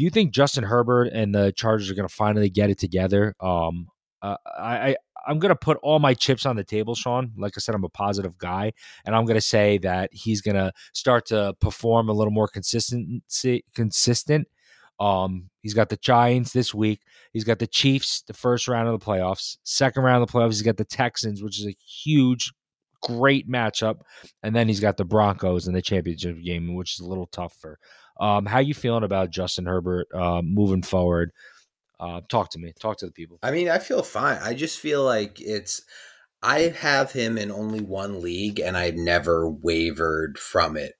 do 0.00 0.04
you 0.04 0.08
think 0.08 0.32
Justin 0.32 0.64
Herbert 0.64 1.10
and 1.12 1.34
the 1.34 1.52
Chargers 1.52 1.90
are 1.90 1.94
going 1.94 2.08
to 2.08 2.14
finally 2.14 2.48
get 2.48 2.70
it 2.70 2.78
together? 2.78 3.34
Um, 3.38 3.86
uh, 4.22 4.38
I, 4.58 4.96
I 5.26 5.30
am 5.30 5.38
going 5.38 5.50
to 5.50 5.54
put 5.54 5.76
all 5.82 5.98
my 5.98 6.14
chips 6.14 6.46
on 6.46 6.56
the 6.56 6.64
table, 6.64 6.94
Sean. 6.94 7.32
Like 7.36 7.52
I 7.54 7.60
said, 7.60 7.74
I'm 7.74 7.84
a 7.84 7.90
positive 7.90 8.38
guy, 8.38 8.72
and 9.04 9.14
I'm 9.14 9.26
going 9.26 9.34
to 9.34 9.42
say 9.42 9.76
that 9.76 10.08
he's 10.10 10.40
going 10.40 10.54
to 10.54 10.72
start 10.94 11.26
to 11.26 11.54
perform 11.60 12.08
a 12.08 12.14
little 12.14 12.30
more 12.30 12.48
consistency 12.48 13.62
consistent. 13.74 14.48
Um, 14.98 15.50
he's 15.60 15.74
got 15.74 15.90
the 15.90 15.98
Giants 15.98 16.54
this 16.54 16.72
week. 16.72 17.02
He's 17.34 17.44
got 17.44 17.58
the 17.58 17.66
Chiefs 17.66 18.22
the 18.22 18.32
first 18.32 18.68
round 18.68 18.88
of 18.88 18.98
the 18.98 19.04
playoffs. 19.04 19.58
Second 19.64 20.04
round 20.04 20.22
of 20.22 20.30
the 20.30 20.32
playoffs, 20.32 20.52
he's 20.52 20.62
got 20.62 20.78
the 20.78 20.84
Texans, 20.86 21.42
which 21.42 21.60
is 21.60 21.66
a 21.66 21.76
huge, 21.86 22.54
great 23.02 23.48
matchup, 23.48 24.00
and 24.42 24.54
then 24.54 24.68
he's 24.68 24.80
got 24.80 24.96
the 24.96 25.04
Broncos 25.04 25.66
in 25.66 25.74
the 25.74 25.82
championship 25.82 26.42
game, 26.42 26.74
which 26.74 26.94
is 26.94 27.00
a 27.00 27.08
little 27.08 27.26
tougher. 27.26 27.78
Um, 28.20 28.46
how 28.46 28.58
you 28.58 28.74
feeling 28.74 29.04
about 29.04 29.30
Justin 29.30 29.66
Herbert 29.66 30.08
uh, 30.14 30.42
moving 30.42 30.82
forward? 30.82 31.32
Uh, 31.98 32.20
talk 32.28 32.50
to 32.50 32.58
me. 32.58 32.72
Talk 32.78 32.98
to 32.98 33.06
the 33.06 33.12
people. 33.12 33.38
I 33.42 33.50
mean, 33.50 33.68
I 33.68 33.78
feel 33.78 34.02
fine. 34.02 34.38
I 34.42 34.54
just 34.54 34.78
feel 34.78 35.04
like 35.04 35.40
it's. 35.40 35.82
I 36.42 36.74
have 36.78 37.12
him 37.12 37.36
in 37.36 37.50
only 37.50 37.82
one 37.82 38.22
league, 38.22 38.60
and 38.60 38.76
I've 38.76 38.96
never 38.96 39.48
wavered 39.48 40.38
from 40.38 40.76
it 40.76 40.94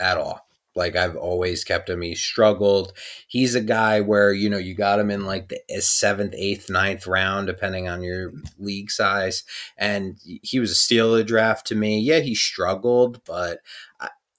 at 0.00 0.16
all. 0.16 0.45
Like 0.76 0.96
I've 0.96 1.16
always 1.16 1.64
kept 1.64 1.88
him. 1.88 2.02
He 2.02 2.14
struggled. 2.14 2.92
He's 3.26 3.54
a 3.54 3.60
guy 3.60 4.00
where 4.00 4.32
you 4.32 4.50
know 4.50 4.58
you 4.58 4.74
got 4.74 5.00
him 5.00 5.10
in 5.10 5.24
like 5.24 5.48
the 5.48 5.60
eh, 5.70 5.80
seventh, 5.80 6.34
eighth, 6.36 6.70
ninth 6.70 7.06
round, 7.06 7.46
depending 7.46 7.88
on 7.88 8.02
your 8.02 8.32
league 8.58 8.90
size, 8.90 9.44
and 9.76 10.18
he 10.42 10.58
was 10.58 10.70
a 10.70 10.76
steal 10.76 11.12
of 11.12 11.18
the 11.18 11.24
draft 11.24 11.66
to 11.68 11.74
me. 11.74 12.00
Yeah, 12.00 12.20
he 12.20 12.34
struggled, 12.34 13.24
but 13.24 13.60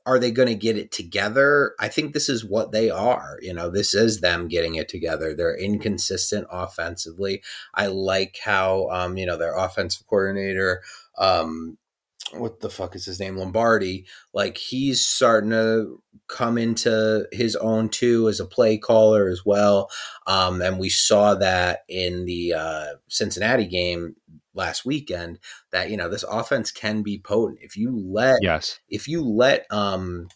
are 0.08 0.20
they 0.20 0.32
going 0.32 0.48
to 0.48 0.56
get 0.56 0.78
it 0.78 0.90
together? 0.90 1.76
I 1.82 1.90
think 1.90 2.14
this 2.14 2.30
is 2.30 2.46
what 2.46 2.72
they 2.72 2.90
are. 2.90 3.38
You 3.42 3.54
know, 3.54 3.70
this 3.70 3.94
is 3.94 4.22
them 4.22 4.48
getting 4.48 4.76
it 4.76 4.88
together. 4.88 5.36
They're 5.36 5.58
inconsistent 5.58 6.48
offensively. 6.50 7.44
I 7.76 7.88
like 7.88 8.40
how, 8.42 8.88
um, 8.90 9.18
you 9.18 9.26
know, 9.26 9.36
their 9.36 9.54
offensive 9.54 10.08
coordinator, 10.08 10.82
um, 11.18 11.78
what 12.34 12.60
the 12.60 12.70
fuck 12.70 12.96
is 12.96 13.06
his 13.06 13.20
name? 13.20 13.38
Lombardi. 13.38 14.06
Like 14.34 14.58
he's 14.58 15.06
starting 15.06 15.52
to 15.52 16.02
come 16.28 16.58
into 16.58 17.28
his 17.32 17.56
own 17.56 17.90
too 17.90 18.28
as 18.28 18.40
a 18.40 18.46
play 18.46 18.78
caller 18.78 19.30
as 19.30 19.46
well. 19.46 19.90
Um, 20.26 20.62
and 20.62 20.80
we 20.80 20.90
saw 20.90 21.36
that 21.36 21.80
in 21.88 22.26
the 22.26 22.54
uh, 22.54 22.88
Cincinnati 23.08 23.66
game 23.66 24.16
last 24.54 24.86
weekend 24.86 25.40
that 25.72 25.90
you 25.90 25.96
know 25.96 26.10
this 26.10 26.24
offense 26.24 26.72
can 26.72 27.04
be 27.04 27.20
potent 27.20 27.60
if 27.62 27.78
you 27.78 27.96
let 27.96 28.40
yes 28.42 28.80
if 28.90 29.08
you 29.08 29.22
let 29.22 29.72
um 29.72 30.28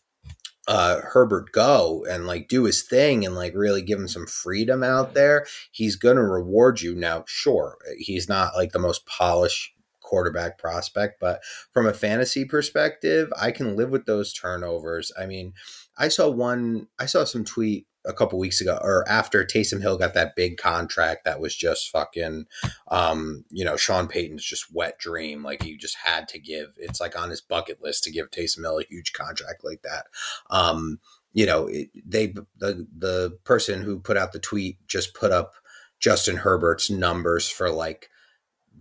uh 0.68 1.02
Herbert 1.02 1.52
go 1.52 2.06
and 2.08 2.28
like 2.28 2.48
do 2.48 2.66
his 2.66 2.84
thing 2.84 3.26
and 3.26 3.34
like 3.34 3.54
really 3.56 3.82
give 3.82 4.00
him 4.00 4.08
some 4.08 4.28
freedom 4.28 4.84
out 4.84 5.16
there 5.16 5.48
he's 5.72 5.96
going 5.96 6.18
to 6.18 6.24
reward 6.24 6.82
you 6.82 6.94
now 6.94 7.24
sure 7.28 7.80
he's 7.98 8.30
not 8.30 8.56
like 8.56 8.74
the 8.74 8.80
most 8.80 9.08
polished 9.08 9.72
quarterback 10.12 10.58
prospect 10.58 11.22
but 11.22 11.42
from 11.72 11.88
a 11.88 11.94
fantasy 11.94 12.44
perspective 12.44 13.32
I 13.40 13.52
can 13.52 13.78
live 13.78 13.92
with 13.92 14.06
those 14.06 14.34
turnovers. 14.34 15.10
I 15.18 15.26
mean 15.26 15.54
I 15.98 16.10
saw 16.10 16.30
one 16.30 16.90
I 17.00 17.06
saw 17.06 17.24
some 17.24 17.46
tweet 17.46 17.88
a 18.04 18.12
couple 18.12 18.38
weeks 18.38 18.60
ago 18.60 18.78
or 18.82 19.08
after 19.08 19.46
Taysom 19.46 19.80
Hill 19.80 19.98
got 19.98 20.14
that 20.16 20.36
big 20.36 20.58
contract 20.58 21.24
that 21.24 21.40
was 21.40 21.56
just 21.56 21.90
fucking 21.92 22.46
um 22.90 23.46
you 23.50 23.64
know 23.64 23.78
Sean 23.78 24.10
Payton's 24.10 24.44
just 24.44 24.74
wet 24.74 25.00
dream. 25.00 25.44
Like 25.44 25.64
he 25.64 25.78
just 25.78 25.96
had 26.04 26.28
to 26.30 26.40
give 26.40 26.74
it's 26.76 27.00
like 27.00 27.18
on 27.18 27.30
his 27.30 27.40
bucket 27.40 27.82
list 27.82 28.04
to 28.04 28.12
give 28.12 28.32
Taysom 28.32 28.64
Hill 28.64 28.80
a 28.80 28.84
huge 28.84 29.14
contract 29.14 29.64
like 29.64 29.82
that. 29.84 30.08
Um 30.50 31.00
you 31.32 31.46
know 31.46 31.68
it, 31.68 31.88
they 32.06 32.34
the 32.58 32.86
the 32.98 33.38
person 33.46 33.82
who 33.82 33.98
put 33.98 34.18
out 34.18 34.34
the 34.34 34.40
tweet 34.40 34.86
just 34.88 35.14
put 35.14 35.32
up 35.32 35.54
Justin 36.02 36.38
Herbert's 36.38 36.90
numbers 36.90 37.48
for 37.48 37.70
like 37.70 38.10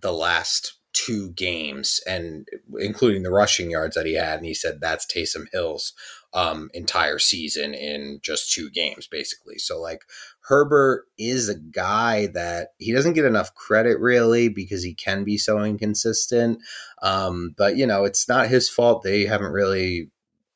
the 0.01 0.13
last 0.13 0.80
two 1.07 1.31
games 1.31 2.01
and 2.07 2.47
including 2.79 3.23
the 3.23 3.31
rushing 3.31 3.71
yards 3.71 3.95
that 3.95 4.07
he 4.07 4.15
had 4.15 4.39
and 4.39 4.47
he 4.47 4.55
said 4.55 4.81
that's 4.81 5.07
Taysom 5.07 5.47
Hill's 5.53 5.95
um, 6.33 6.71
entire 6.75 7.19
season 7.19 7.75
in 7.75 8.21
just 8.23 8.53
two 8.53 8.71
games, 8.71 9.07
basically. 9.07 9.59
So, 9.59 9.81
like, 9.81 10.03
Herbert 10.43 11.07
is 11.19 11.49
a 11.49 11.59
guy 11.59 12.29
that 12.29 12.69
he 12.79 12.93
doesn't 12.93 13.15
get 13.15 13.25
enough 13.25 13.55
credit 13.55 13.99
really 13.99 14.49
because 14.49 14.83
he 14.83 14.95
can 14.95 15.25
be 15.25 15.39
so 15.39 15.63
inconsistent. 15.63 16.61
Um, 17.03 17.55
but, 17.57 17.77
you 17.77 17.87
know, 17.87 18.05
it's 18.05 18.29
not 18.29 18.49
his 18.49 18.69
fault. 18.69 19.03
They 19.03 19.25
haven't 19.25 19.53
really 19.53 20.11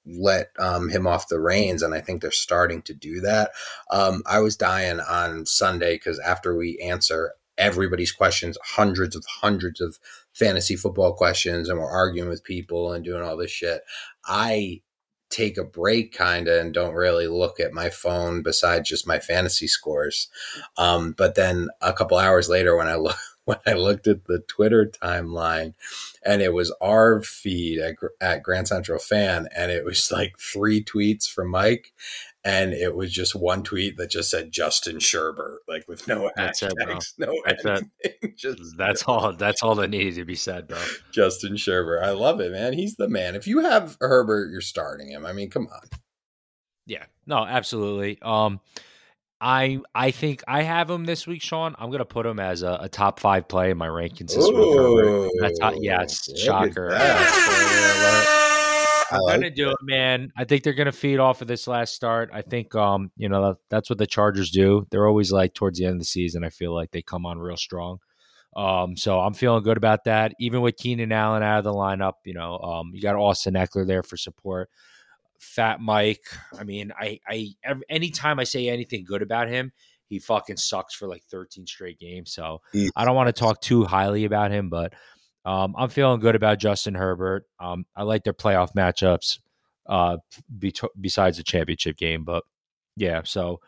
let 0.07 0.51
um, 0.59 0.91
him 0.91 1.07
off 1.07 1.29
the 1.29 1.41
reins, 1.41 1.83
and 1.83 1.95
I 1.95 2.01
think 2.01 2.21
they're 2.21 2.31
starting 2.31 2.83
to 2.83 2.95
do 2.95 3.21
that. 3.23 3.51
Um, 3.91 4.23
I 4.27 4.41
was 4.41 4.57
dying 4.57 5.01
on 5.01 5.47
Sunday 5.47 5.95
because 5.95 6.21
after 6.21 6.57
we 6.57 6.79
answer 6.79 7.33
everybody's 7.57 8.13
questions, 8.13 8.59
hundreds 8.63 9.17
of 9.17 9.25
hundreds 9.41 9.81
of 9.81 9.99
fantasy 10.35 10.77
football 10.77 11.15
questions, 11.15 11.69
and 11.69 11.79
we're 11.79 11.91
arguing 11.91 12.29
with 12.29 12.45
people 12.45 12.93
and 12.93 13.05
doing 13.05 13.23
all 13.23 13.37
this 13.37 13.51
shit. 13.51 13.83
I 14.27 14.83
take 15.31 15.59
a 15.59 15.65
break 15.65 16.13
kind 16.13 16.47
of 16.47 16.61
and 16.61 16.73
don't 16.73 16.95
really 16.95 17.27
look 17.27 17.59
at 17.59 17.73
my 17.73 17.91
phone 17.91 18.43
besides 18.43 18.89
just 18.89 19.07
my 19.07 19.19
fantasy 19.19 19.67
scores. 19.67 20.29
Um, 20.77 21.13
but 21.17 21.35
then 21.35 21.69
a 21.81 21.93
couple 21.93 22.19
hours 22.19 22.49
later, 22.49 22.77
when 22.77 22.89
I 22.89 22.95
look 22.97 23.17
when 23.45 23.59
I 23.67 23.75
looked 23.75 24.07
at 24.07 24.25
the 24.25 24.39
Twitter 24.39 24.87
timeline, 24.87 25.75
and 26.25 26.41
it 26.41 26.55
was 26.55 26.75
our 26.81 27.21
feed 27.23 27.79
at, 27.79 27.97
at 28.21 28.43
Grand 28.43 28.69
Central 28.69 28.99
Fan, 28.99 29.49
and 29.55 29.71
it 29.71 29.85
was 29.85 30.11
like 30.11 30.39
three 30.39 30.83
tweets 30.83 31.29
from 31.29 31.51
Mike, 31.51 31.93
and 32.45 32.75
it 32.75 32.95
was 32.95 33.11
just 33.11 33.35
one 33.35 33.63
tweet 33.63 33.97
that 33.97 34.11
just 34.11 34.31
said 34.31 34.53
Justin 34.53 34.97
Sherbert, 34.97 35.59
like 35.67 35.89
with 35.89 36.07
no 36.07 36.31
that's 36.37 36.61
hashtags, 36.61 37.15
it, 37.19 37.27
no 37.27 37.43
that's 37.45 37.65
anything. 37.65 37.91
just 38.37 38.61
that's 38.77 39.03
all. 39.05 39.33
That's 39.33 39.63
all 39.63 39.75
that 39.77 39.89
needed 39.89 40.17
to 40.17 40.25
be 40.27 40.35
said, 40.35 40.69
bro. 40.69 40.79
Justin 41.11 41.55
Sherbert, 41.55 42.03
I 42.03 42.11
love 42.11 42.41
it, 42.41 42.53
man. 42.53 42.75
He's 42.75 42.97
the 42.97 43.09
man. 43.09 43.35
If 43.35 43.47
you 43.47 43.61
have 43.61 43.97
Herbert, 44.01 44.51
you're 44.51 44.61
starting 44.61 45.11
him. 45.11 45.25
I 45.25 45.33
mean, 45.33 45.49
come 45.49 45.69
on. 45.73 45.89
Yeah, 46.87 47.05
no, 47.27 47.47
absolutely. 47.47 48.19
Um, 48.21 48.61
I 49.41 49.81
I 49.95 50.11
think 50.11 50.45
I 50.47 50.63
have 50.63 50.91
him 50.91 51.07
this 51.07 51.27
week, 51.27 51.41
Sean. 51.41 51.75
I'm 51.79 51.91
gonna 51.91 52.05
put 52.05 52.27
him 52.27 52.39
as 52.39 52.63
a, 52.63 52.79
a 52.83 52.89
top 52.91 53.21
five 53.21 53.49
play 53.49 53.71
in 53.71 53.79
my 53.79 53.89
rankings 53.89 54.35
this 54.35 54.51
week. 54.51 55.33
That's 55.41 55.59
how, 55.61 55.73
yes, 55.81 56.29
shocker. 56.39 56.91
I'm 59.15 59.23
like 59.23 59.41
gonna 59.41 59.51
do 59.51 59.71
it, 59.71 59.77
man. 59.83 60.33
I 60.37 60.45
think 60.45 60.63
they're 60.63 60.73
gonna 60.73 60.93
feed 60.93 61.19
off 61.19 61.43
of 61.43 61.49
this 61.49 61.67
last 61.67 61.95
start. 61.95 62.31
I 62.33 62.43
think, 62.43 62.75
um, 62.75 63.11
you 63.17 63.29
know, 63.29 63.57
that's 63.71 63.89
what 63.89 63.99
the 63.99 64.07
Chargers 64.07 64.51
do. 64.51 64.87
They're 64.91 65.07
always 65.07 65.33
like 65.33 65.55
towards 65.55 65.79
the 65.79 65.87
end 65.87 65.95
of 65.95 66.01
the 66.01 66.07
season. 66.07 66.45
I 66.45 66.51
feel 66.51 66.75
like 66.75 66.91
they 66.91 67.03
come 67.03 67.27
on 67.27 67.39
real 67.39 67.57
strong. 67.57 67.99
Um, 68.57 68.97
so 68.97 69.21
I'm 69.21 69.35
feeling 69.35 69.63
good 69.63 69.77
about 69.77 70.05
that. 70.05 70.33
Even 70.39 70.61
with 70.61 70.77
Keenan 70.77 71.13
Allen 71.13 71.43
out 71.43 71.59
of 71.59 71.65
the 71.65 71.73
lineup, 71.73 72.15
you 72.25 72.35
know, 72.35 72.59
um, 72.59 72.91
you 72.95 73.03
got 73.03 73.17
Austin 73.17 73.55
Ekeler 73.55 73.87
there 73.87 74.03
for 74.03 74.17
support. 74.17 74.71
Fat 75.41 75.81
Mike. 75.81 76.25
I 76.59 76.65
mean, 76.65 76.93
I, 76.99 77.19
I, 77.29 77.49
every, 77.65 77.85
anytime 77.89 78.39
I 78.39 78.45
say 78.45 78.69
anything 78.69 79.05
good 79.05 79.23
about 79.23 79.49
him, 79.49 79.73
he 80.07 80.19
fucking 80.19 80.57
sucks 80.57 80.95
for 80.95 81.09
like 81.09 81.25
13 81.25 81.67
straight 81.67 81.99
games. 81.99 82.33
So 82.33 82.61
I 82.95 83.05
don't 83.05 83.17
want 83.17 83.29
to 83.29 83.33
talk 83.33 83.61
too 83.61 83.85
highly 83.85 84.25
about 84.25 84.53
him, 84.53 84.69
but 84.69 84.93
um, 85.45 85.75
I'm 85.77 85.89
feeling 85.91 86.21
good 86.21 86.35
about 86.35 86.59
Justin 86.59 86.95
Herbert. 86.95 87.45
Um, 87.61 87.85
I 87.95 88.03
like 88.03 88.25
their 88.25 88.33
playoff 88.33 88.75
matchups 88.75 89.39
uh, 89.89 90.17
be- 90.59 90.75
besides 91.01 91.37
the 91.37 91.43
championship 91.43 91.97
game, 91.97 92.25
but 92.25 92.45
yeah. 92.97 93.23
So 93.25 93.61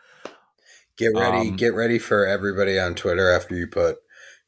Get 0.97 1.13
ready, 1.15 1.51
Um, 1.51 1.57
get 1.57 1.75
ready 1.75 1.99
for 1.99 2.25
everybody 2.27 2.79
on 2.79 2.95
Twitter 2.95 3.31
after 3.31 3.55
you 3.55 3.67
put 3.67 3.99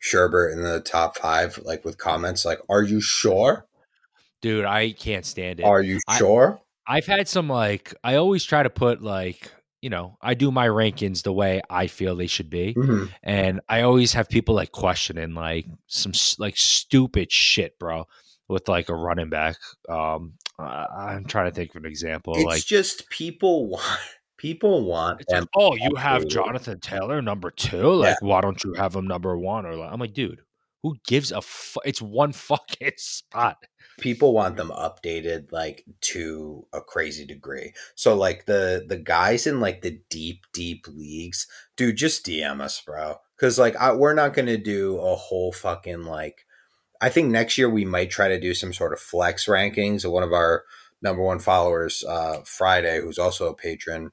Sherbert 0.03 0.53
in 0.55 0.63
the 0.63 0.81
top 0.81 1.19
five, 1.19 1.59
like 1.63 1.85
with 1.85 1.99
comments 1.99 2.45
like, 2.47 2.59
"Are 2.71 2.83
you 2.83 3.01
sure? 3.03 3.67
dude, 4.41 4.65
I 4.65 4.93
can't 4.93 5.27
stand 5.27 5.61
it. 5.61 5.65
Are 5.65 5.83
you 5.83 5.99
I- 6.09 6.17
sure?" 6.17 6.61
I've 6.87 7.05
had 7.05 7.29
some 7.29 7.51
like 7.51 7.93
I 8.03 8.15
always 8.15 8.45
try 8.45 8.63
to 8.63 8.71
put 8.71 9.03
like 9.03 9.53
you 9.81 9.91
know 9.91 10.17
I 10.21 10.35
do 10.35 10.51
my 10.51 10.67
rankings 10.67 11.23
the 11.23 11.33
way 11.33 11.61
I 11.71 11.87
feel 11.87 12.17
they 12.17 12.27
should 12.27 12.51
be, 12.51 12.75
Mhm. 12.75 13.11
and 13.23 13.61
I 13.69 13.83
always 13.83 14.13
have 14.15 14.29
people 14.29 14.55
like 14.55 14.73
questioning 14.73 15.35
like 15.35 15.67
some 15.87 16.13
like 16.39 16.57
stupid 16.57 17.31
shit, 17.33 17.79
bro, 17.79 18.07
with 18.49 18.69
like 18.69 18.89
a 18.89 18.95
running 18.95 19.29
back. 19.31 19.57
Um, 19.89 20.35
I'm 20.59 21.25
trying 21.27 21.51
to 21.51 21.55
think 21.55 21.71
of 21.71 21.85
an 21.85 21.87
example. 21.87 22.35
It's 22.37 22.45
like 22.45 22.65
just 22.65 23.09
people 23.11 23.69
want 23.69 23.85
people 24.39 24.85
want 24.85 25.21
It's 25.21 25.33
like, 25.33 25.45
oh, 25.57 25.75
you 25.77 25.95
have. 25.97 26.27
Jonathan 26.29 26.81
Taylor 26.81 27.21
number 27.23 27.51
two. 27.51 27.93
Like, 27.95 28.21
why 28.23 28.41
don't 28.41 28.63
you 28.65 28.75
have 28.75 28.95
him 28.95 29.07
number 29.07 29.37
one? 29.39 29.67
Or 29.67 29.75
like, 29.77 29.93
I'm 29.93 29.99
like, 30.01 30.15
dude, 30.15 30.41
who 30.83 30.97
gives 31.07 31.33
a? 31.33 31.43
Fu- 31.43 31.81
it's 31.85 32.03
one 32.03 32.33
fucking 32.49 32.93
spot. 32.97 33.59
people 33.99 34.33
want 34.33 34.57
them 34.57 34.71
updated 34.71 35.51
like 35.51 35.85
to 36.01 36.67
a 36.73 36.81
crazy 36.81 37.27
degree. 37.27 37.73
So 37.95 38.15
like 38.15 38.47
the 38.47 38.85
the 38.89 38.97
guys 38.99 39.47
in 39.47 39.61
like 39.61 39.83
the 39.83 40.01
deep 40.11 40.45
deep 40.53 40.87
leagues, 40.89 41.47
dude, 41.77 41.97
just 41.97 42.25
DM 42.27 42.61
us, 42.61 42.81
bro. 42.81 43.17
Because 43.37 43.59
like 43.59 43.77
I, 43.77 43.93
we're 43.93 44.15
not 44.15 44.35
gonna 44.35 44.59
do 44.59 44.99
a 44.99 45.17
whole 45.17 45.53
fucking 45.53 46.05
like. 46.05 46.45
I 47.01 47.11
think 47.11 47.31
next 47.31 47.57
year 47.59 47.71
we 47.71 47.85
might 47.85 48.11
try 48.11 48.27
to 48.29 48.41
do 48.41 48.55
some 48.55 48.73
sort 48.73 48.93
of 48.93 48.99
flex 48.99 49.47
rankings. 49.47 50.09
One 50.11 50.25
of 50.25 50.33
our 50.33 50.65
number 51.01 51.23
one 51.23 51.39
followers, 51.39 52.03
uh, 52.05 52.41
Friday, 52.45 53.01
who's 53.01 53.19
also 53.19 53.49
a 53.49 53.55
patron, 53.55 54.11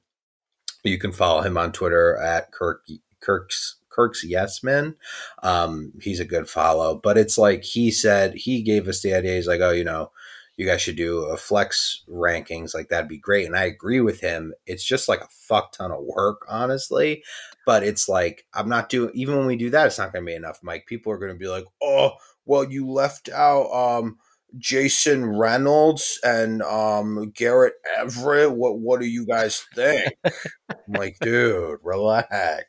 you 0.84 0.98
can 0.98 1.10
follow 1.10 1.42
him 1.42 1.58
on 1.58 1.72
Twitter 1.72 2.16
at 2.16 2.52
Kirk 2.52 2.86
Kirk's 3.20 3.75
Kirk's 3.96 4.22
Yes 4.24 4.62
Man. 4.62 4.94
Um, 5.42 5.92
he's 6.02 6.20
a 6.20 6.24
good 6.26 6.48
follow, 6.48 7.00
but 7.02 7.18
it's 7.18 7.38
like 7.38 7.64
he 7.64 7.90
said 7.90 8.34
he 8.34 8.62
gave 8.62 8.86
us 8.88 9.00
the 9.02 9.14
idea. 9.14 9.36
He's 9.36 9.48
like, 9.48 9.60
oh, 9.62 9.72
you 9.72 9.84
know, 9.84 10.12
you 10.56 10.66
guys 10.66 10.82
should 10.82 10.96
do 10.96 11.24
a 11.24 11.36
flex 11.36 12.02
rankings. 12.08 12.74
Like 12.74 12.88
that'd 12.88 13.08
be 13.08 13.18
great, 13.18 13.46
and 13.46 13.56
I 13.56 13.64
agree 13.64 14.00
with 14.00 14.20
him. 14.20 14.54
It's 14.66 14.84
just 14.84 15.08
like 15.08 15.20
a 15.22 15.28
fuck 15.30 15.72
ton 15.72 15.92
of 15.92 16.04
work, 16.04 16.46
honestly. 16.48 17.22
But 17.64 17.82
it's 17.82 18.08
like 18.08 18.46
I'm 18.54 18.68
not 18.68 18.88
doing. 18.88 19.10
Even 19.14 19.36
when 19.38 19.46
we 19.46 19.56
do 19.56 19.70
that, 19.70 19.86
it's 19.86 19.98
not 19.98 20.12
going 20.12 20.24
to 20.24 20.30
be 20.30 20.36
enough, 20.36 20.60
Mike. 20.62 20.86
People 20.86 21.12
are 21.12 21.18
going 21.18 21.32
to 21.32 21.38
be 21.38 21.48
like, 21.48 21.64
oh, 21.82 22.12
well, 22.44 22.64
you 22.64 22.88
left 22.90 23.28
out. 23.30 23.70
um 23.72 24.18
Jason 24.58 25.26
Reynolds 25.36 26.18
and 26.24 26.62
um 26.62 27.30
Garrett 27.34 27.74
Everett. 27.98 28.52
What 28.52 28.78
what 28.78 29.00
do 29.00 29.06
you 29.06 29.26
guys 29.26 29.64
think? 29.74 30.12
I'm 30.24 30.92
like, 30.94 31.16
dude, 31.20 31.78
relax. 31.82 32.64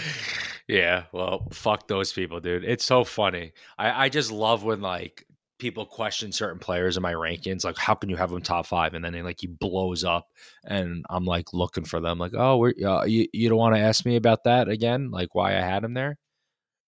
Yeah, 0.67 1.03
well, 1.11 1.49
fuck 1.51 1.89
those 1.89 2.13
people, 2.13 2.39
dude. 2.39 2.63
It's 2.63 2.85
so 2.85 3.03
funny. 3.03 3.51
I, 3.77 4.05
I 4.05 4.09
just 4.09 4.31
love 4.31 4.63
when 4.63 4.79
like 4.79 5.25
people 5.59 5.85
question 5.85 6.31
certain 6.31 6.59
players 6.59 6.95
in 6.95 7.03
my 7.03 7.13
rankings, 7.13 7.65
like 7.65 7.77
how 7.77 7.93
can 7.93 8.09
you 8.09 8.15
have 8.15 8.29
them 8.29 8.41
top 8.41 8.67
five, 8.67 8.93
and 8.93 9.03
then 9.03 9.11
they, 9.11 9.21
like 9.21 9.41
he 9.41 9.47
blows 9.47 10.05
up, 10.05 10.29
and 10.63 11.05
I'm 11.09 11.25
like 11.25 11.51
looking 11.51 11.83
for 11.83 11.99
them, 11.99 12.19
like 12.19 12.31
oh, 12.37 12.55
we're, 12.57 12.73
uh, 12.85 13.03
you 13.03 13.27
you 13.33 13.49
don't 13.49 13.57
want 13.57 13.75
to 13.75 13.81
ask 13.81 14.05
me 14.05 14.15
about 14.15 14.45
that 14.45 14.69
again, 14.69 15.11
like 15.11 15.35
why 15.35 15.57
I 15.57 15.61
had 15.61 15.83
him 15.83 15.93
there. 15.93 16.17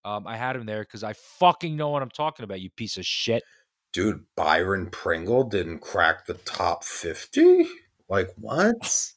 Um, 0.05 0.27
I 0.27 0.37
had 0.37 0.55
him 0.55 0.65
there 0.65 0.83
because 0.83 1.03
I 1.03 1.13
fucking 1.13 1.75
know 1.75 1.89
what 1.89 2.03
I'm 2.03 2.09
talking 2.09 2.43
about, 2.43 2.61
you 2.61 2.69
piece 2.69 2.97
of 2.97 3.05
shit. 3.05 3.43
Dude, 3.93 4.25
Byron 4.35 4.89
Pringle 4.91 5.43
didn't 5.43 5.79
crack 5.79 6.25
the 6.25 6.33
top 6.33 6.83
50? 6.83 7.67
Like, 8.09 8.29
what? 8.37 9.12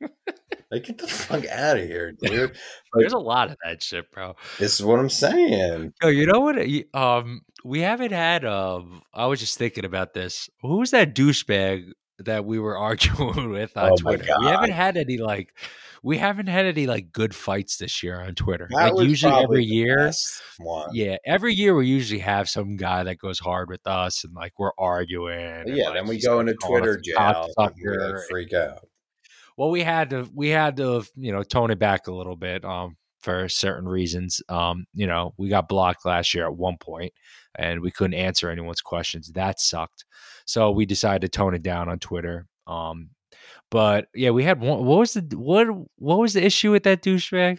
like, 0.70 0.84
get 0.84 0.98
the 0.98 1.06
fuck 1.08 1.46
out 1.46 1.78
of 1.78 1.84
here, 1.86 2.12
dude. 2.22 2.56
There's 2.94 3.12
a 3.12 3.18
lot 3.18 3.50
of 3.50 3.56
that 3.64 3.82
shit, 3.82 4.10
bro. 4.10 4.36
This 4.58 4.78
is 4.78 4.84
what 4.84 4.98
I'm 4.98 5.10
saying. 5.10 5.92
Yo, 6.02 6.08
you 6.08 6.26
know 6.26 6.40
what? 6.40 6.58
Um, 6.94 7.42
we 7.64 7.80
haven't 7.80 8.12
had. 8.12 8.44
Um, 8.44 9.02
I 9.12 9.26
was 9.26 9.40
just 9.40 9.58
thinking 9.58 9.84
about 9.84 10.14
this. 10.14 10.48
Who's 10.62 10.90
that 10.92 11.14
douchebag 11.14 11.92
that 12.20 12.44
we 12.44 12.58
were 12.58 12.76
arguing 12.78 13.50
with 13.50 13.76
on 13.76 13.92
Oh 13.92 13.96
Twitter? 13.96 14.32
We 14.40 14.46
haven't 14.46 14.72
had 14.72 14.96
any 14.96 15.18
like. 15.18 15.54
We 16.00 16.16
haven't 16.16 16.46
had 16.46 16.64
any 16.64 16.86
like 16.86 17.10
good 17.10 17.34
fights 17.34 17.78
this 17.78 18.04
year 18.04 18.20
on 18.20 18.36
Twitter. 18.36 18.68
That 18.70 18.94
like 18.94 19.08
usually 19.08 19.34
every 19.34 19.64
year, 19.64 20.12
yeah, 20.92 21.16
every 21.26 21.52
year 21.54 21.74
we 21.74 21.88
usually 21.88 22.20
have 22.20 22.48
some 22.48 22.76
guy 22.76 23.02
that 23.02 23.18
goes 23.18 23.40
hard 23.40 23.68
with 23.68 23.84
us 23.84 24.22
and 24.22 24.32
like 24.32 24.52
we're 24.60 24.70
arguing. 24.78 25.36
and, 25.40 25.76
Yeah, 25.76 25.86
like, 25.86 25.94
then 25.94 26.06
we 26.06 26.20
go 26.20 26.38
into 26.38 26.54
Twitter 26.54 26.98
jail. 26.98 27.48
and 27.58 27.74
like, 27.80 28.28
freak 28.30 28.52
out. 28.52 28.87
Well, 29.58 29.70
we 29.70 29.82
had 29.82 30.10
to 30.10 30.30
we 30.32 30.50
had 30.50 30.76
to 30.76 31.04
you 31.16 31.32
know 31.32 31.42
tone 31.42 31.72
it 31.72 31.80
back 31.80 32.06
a 32.06 32.12
little 32.12 32.36
bit 32.36 32.64
um 32.64 32.96
for 33.18 33.48
certain 33.48 33.88
reasons. 33.88 34.40
Um, 34.48 34.86
you 34.94 35.08
know, 35.08 35.34
we 35.36 35.48
got 35.48 35.68
blocked 35.68 36.06
last 36.06 36.32
year 36.32 36.46
at 36.46 36.56
one 36.56 36.76
point 36.78 37.12
and 37.56 37.80
we 37.80 37.90
couldn't 37.90 38.14
answer 38.14 38.48
anyone's 38.48 38.80
questions. 38.80 39.32
That 39.32 39.58
sucked. 39.58 40.04
So 40.46 40.70
we 40.70 40.86
decided 40.86 41.22
to 41.22 41.36
tone 41.36 41.54
it 41.54 41.62
down 41.64 41.88
on 41.88 41.98
Twitter. 41.98 42.46
Um 42.68 43.10
but 43.68 44.06
yeah, 44.14 44.30
we 44.30 44.44
had 44.44 44.60
one 44.60 44.84
what 44.84 45.00
was 45.00 45.14
the 45.14 45.36
what 45.36 45.66
what 45.96 46.20
was 46.20 46.34
the 46.34 46.44
issue 46.44 46.70
with 46.70 46.84
that 46.84 47.02
douchebag? 47.02 47.58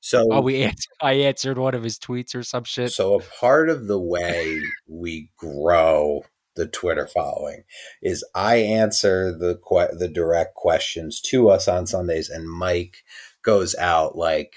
So, 0.00 0.28
Oh, 0.30 0.42
we 0.42 0.62
answered, 0.62 0.92
I 1.02 1.12
answered 1.14 1.58
one 1.58 1.74
of 1.74 1.82
his 1.82 1.98
tweets 1.98 2.34
or 2.34 2.42
some 2.42 2.64
shit. 2.64 2.92
So 2.92 3.18
a 3.18 3.22
part 3.40 3.68
of 3.68 3.88
the 3.88 3.98
way 3.98 4.60
we 4.86 5.30
grow 5.38 6.22
the 6.58 6.66
Twitter 6.66 7.06
following 7.06 7.62
is 8.02 8.22
I 8.34 8.56
answer 8.56 9.32
the 9.32 9.56
que- 9.66 9.96
the 9.96 10.08
direct 10.08 10.54
questions 10.54 11.20
to 11.30 11.48
us 11.48 11.66
on 11.68 11.86
Sundays, 11.86 12.28
and 12.28 12.46
Mike 12.50 12.98
goes 13.42 13.74
out 13.76 14.16
like 14.18 14.54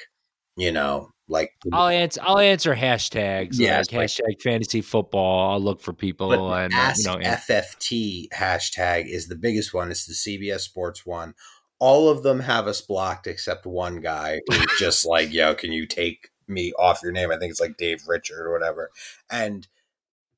you 0.58 0.72
know 0.72 1.12
like. 1.30 1.52
I'll 1.72 1.88
answer. 1.88 2.20
I'll 2.24 2.40
answer 2.40 2.76
hashtags. 2.76 3.52
Yes, 3.58 3.90
like 3.92 3.98
like- 3.98 4.10
hashtag 4.10 4.42
fantasy 4.42 4.82
football. 4.82 5.52
I'll 5.54 5.62
look 5.62 5.80
for 5.82 5.94
people 5.94 6.30
but 6.30 6.40
and 6.42 6.74
uh, 6.74 6.78
Ask 6.78 7.00
you 7.00 7.06
know. 7.06 7.14
and- 7.18 7.26
FFT 7.26 8.28
hashtag 8.34 9.06
is 9.08 9.28
the 9.28 9.38
biggest 9.38 9.74
one. 9.74 9.92
It's 9.92 10.06
the 10.06 10.14
CBS 10.14 10.60
Sports 10.62 11.06
one. 11.06 11.34
All 11.80 12.10
of 12.10 12.22
them 12.24 12.42
have 12.42 12.68
us 12.68 12.82
blocked 12.82 13.26
except 13.28 13.66
one 13.66 14.02
guy 14.02 14.42
who's 14.50 14.78
just 14.80 15.06
like, 15.14 15.32
"Yo, 15.32 15.56
can 15.56 15.72
you 15.72 15.86
take 15.88 16.30
me 16.48 16.74
off 16.78 17.02
your 17.02 17.12
name?" 17.14 17.32
I 17.32 17.38
think 17.38 17.52
it's 17.52 17.62
like 17.62 17.78
Dave 17.78 18.04
Richard 18.08 18.46
or 18.46 18.52
whatever. 18.52 18.92
And 19.32 19.68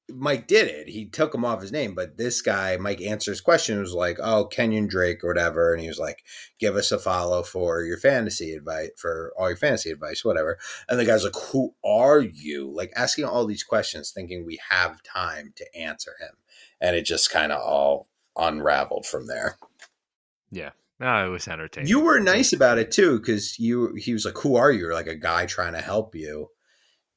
Mike 0.10 0.47
did 0.47 0.68
it. 0.68 0.89
He 0.89 1.06
took 1.06 1.34
him 1.34 1.45
off 1.45 1.62
his 1.62 1.72
name, 1.72 1.95
but 1.95 2.18
this 2.18 2.41
guy, 2.41 2.76
Mike 2.78 3.01
answers 3.01 3.39
question 3.39 3.80
was 3.80 3.93
like, 3.93 4.18
"Oh, 4.22 4.49
Kenyan 4.51 4.89
Drake 4.89 5.24
or 5.24 5.30
whatever," 5.30 5.72
and 5.72 5.82
he 5.82 5.88
was 5.88 5.99
like, 5.99 6.24
"Give 6.60 6.76
us 6.76 6.91
a 6.91 6.99
follow 6.99 7.41
for 7.41 7.84
your 7.84 7.97
fantasy 7.97 8.54
advice 8.54 8.91
for 8.97 9.34
all 9.38 9.47
your 9.47 9.58
fantasy 9.58 9.91
advice, 9.91 10.26
whatever." 10.26 10.60
And 10.89 10.99
the 10.99 11.06
guy's 11.06 11.24
like, 11.24 11.36
"Who 11.51 11.76
are 11.86 12.20
you?" 12.20 12.72
Like 12.74 12.91
asking 12.95 13.26
all 13.26 13.45
these 13.45 13.64
questions, 13.64 14.12
thinking 14.12 14.45
we 14.45 14.60
have 14.70 15.01
time 15.04 15.54
to 15.56 15.76
answer 15.76 16.16
him, 16.20 16.36
and 16.82 16.95
it 16.95 17.06
just 17.06 17.32
kind 17.32 17.51
of 17.51 17.62
all 17.62 18.10
unraveled 18.38 19.06
from 19.06 19.28
there. 19.28 19.58
yeah. 20.51 20.72
No, 20.99 21.26
it 21.26 21.30
was 21.30 21.47
entertaining. 21.47 21.89
You 21.89 21.99
were 22.01 22.20
nice 22.20 22.54
about 22.54 22.78
it 22.78 22.91
too, 22.91 23.20
because 23.20 23.58
you 23.60 23.95
he 23.95 24.14
was 24.14 24.26
like, 24.26 24.38
"Who 24.38 24.56
are 24.56 24.72
you?" 24.72 24.93
Like 24.93 25.08
a 25.08 25.16
guy 25.16 25.45
trying 25.45 25.74
to 25.74 25.82
help 25.82 26.14
you, 26.16 26.49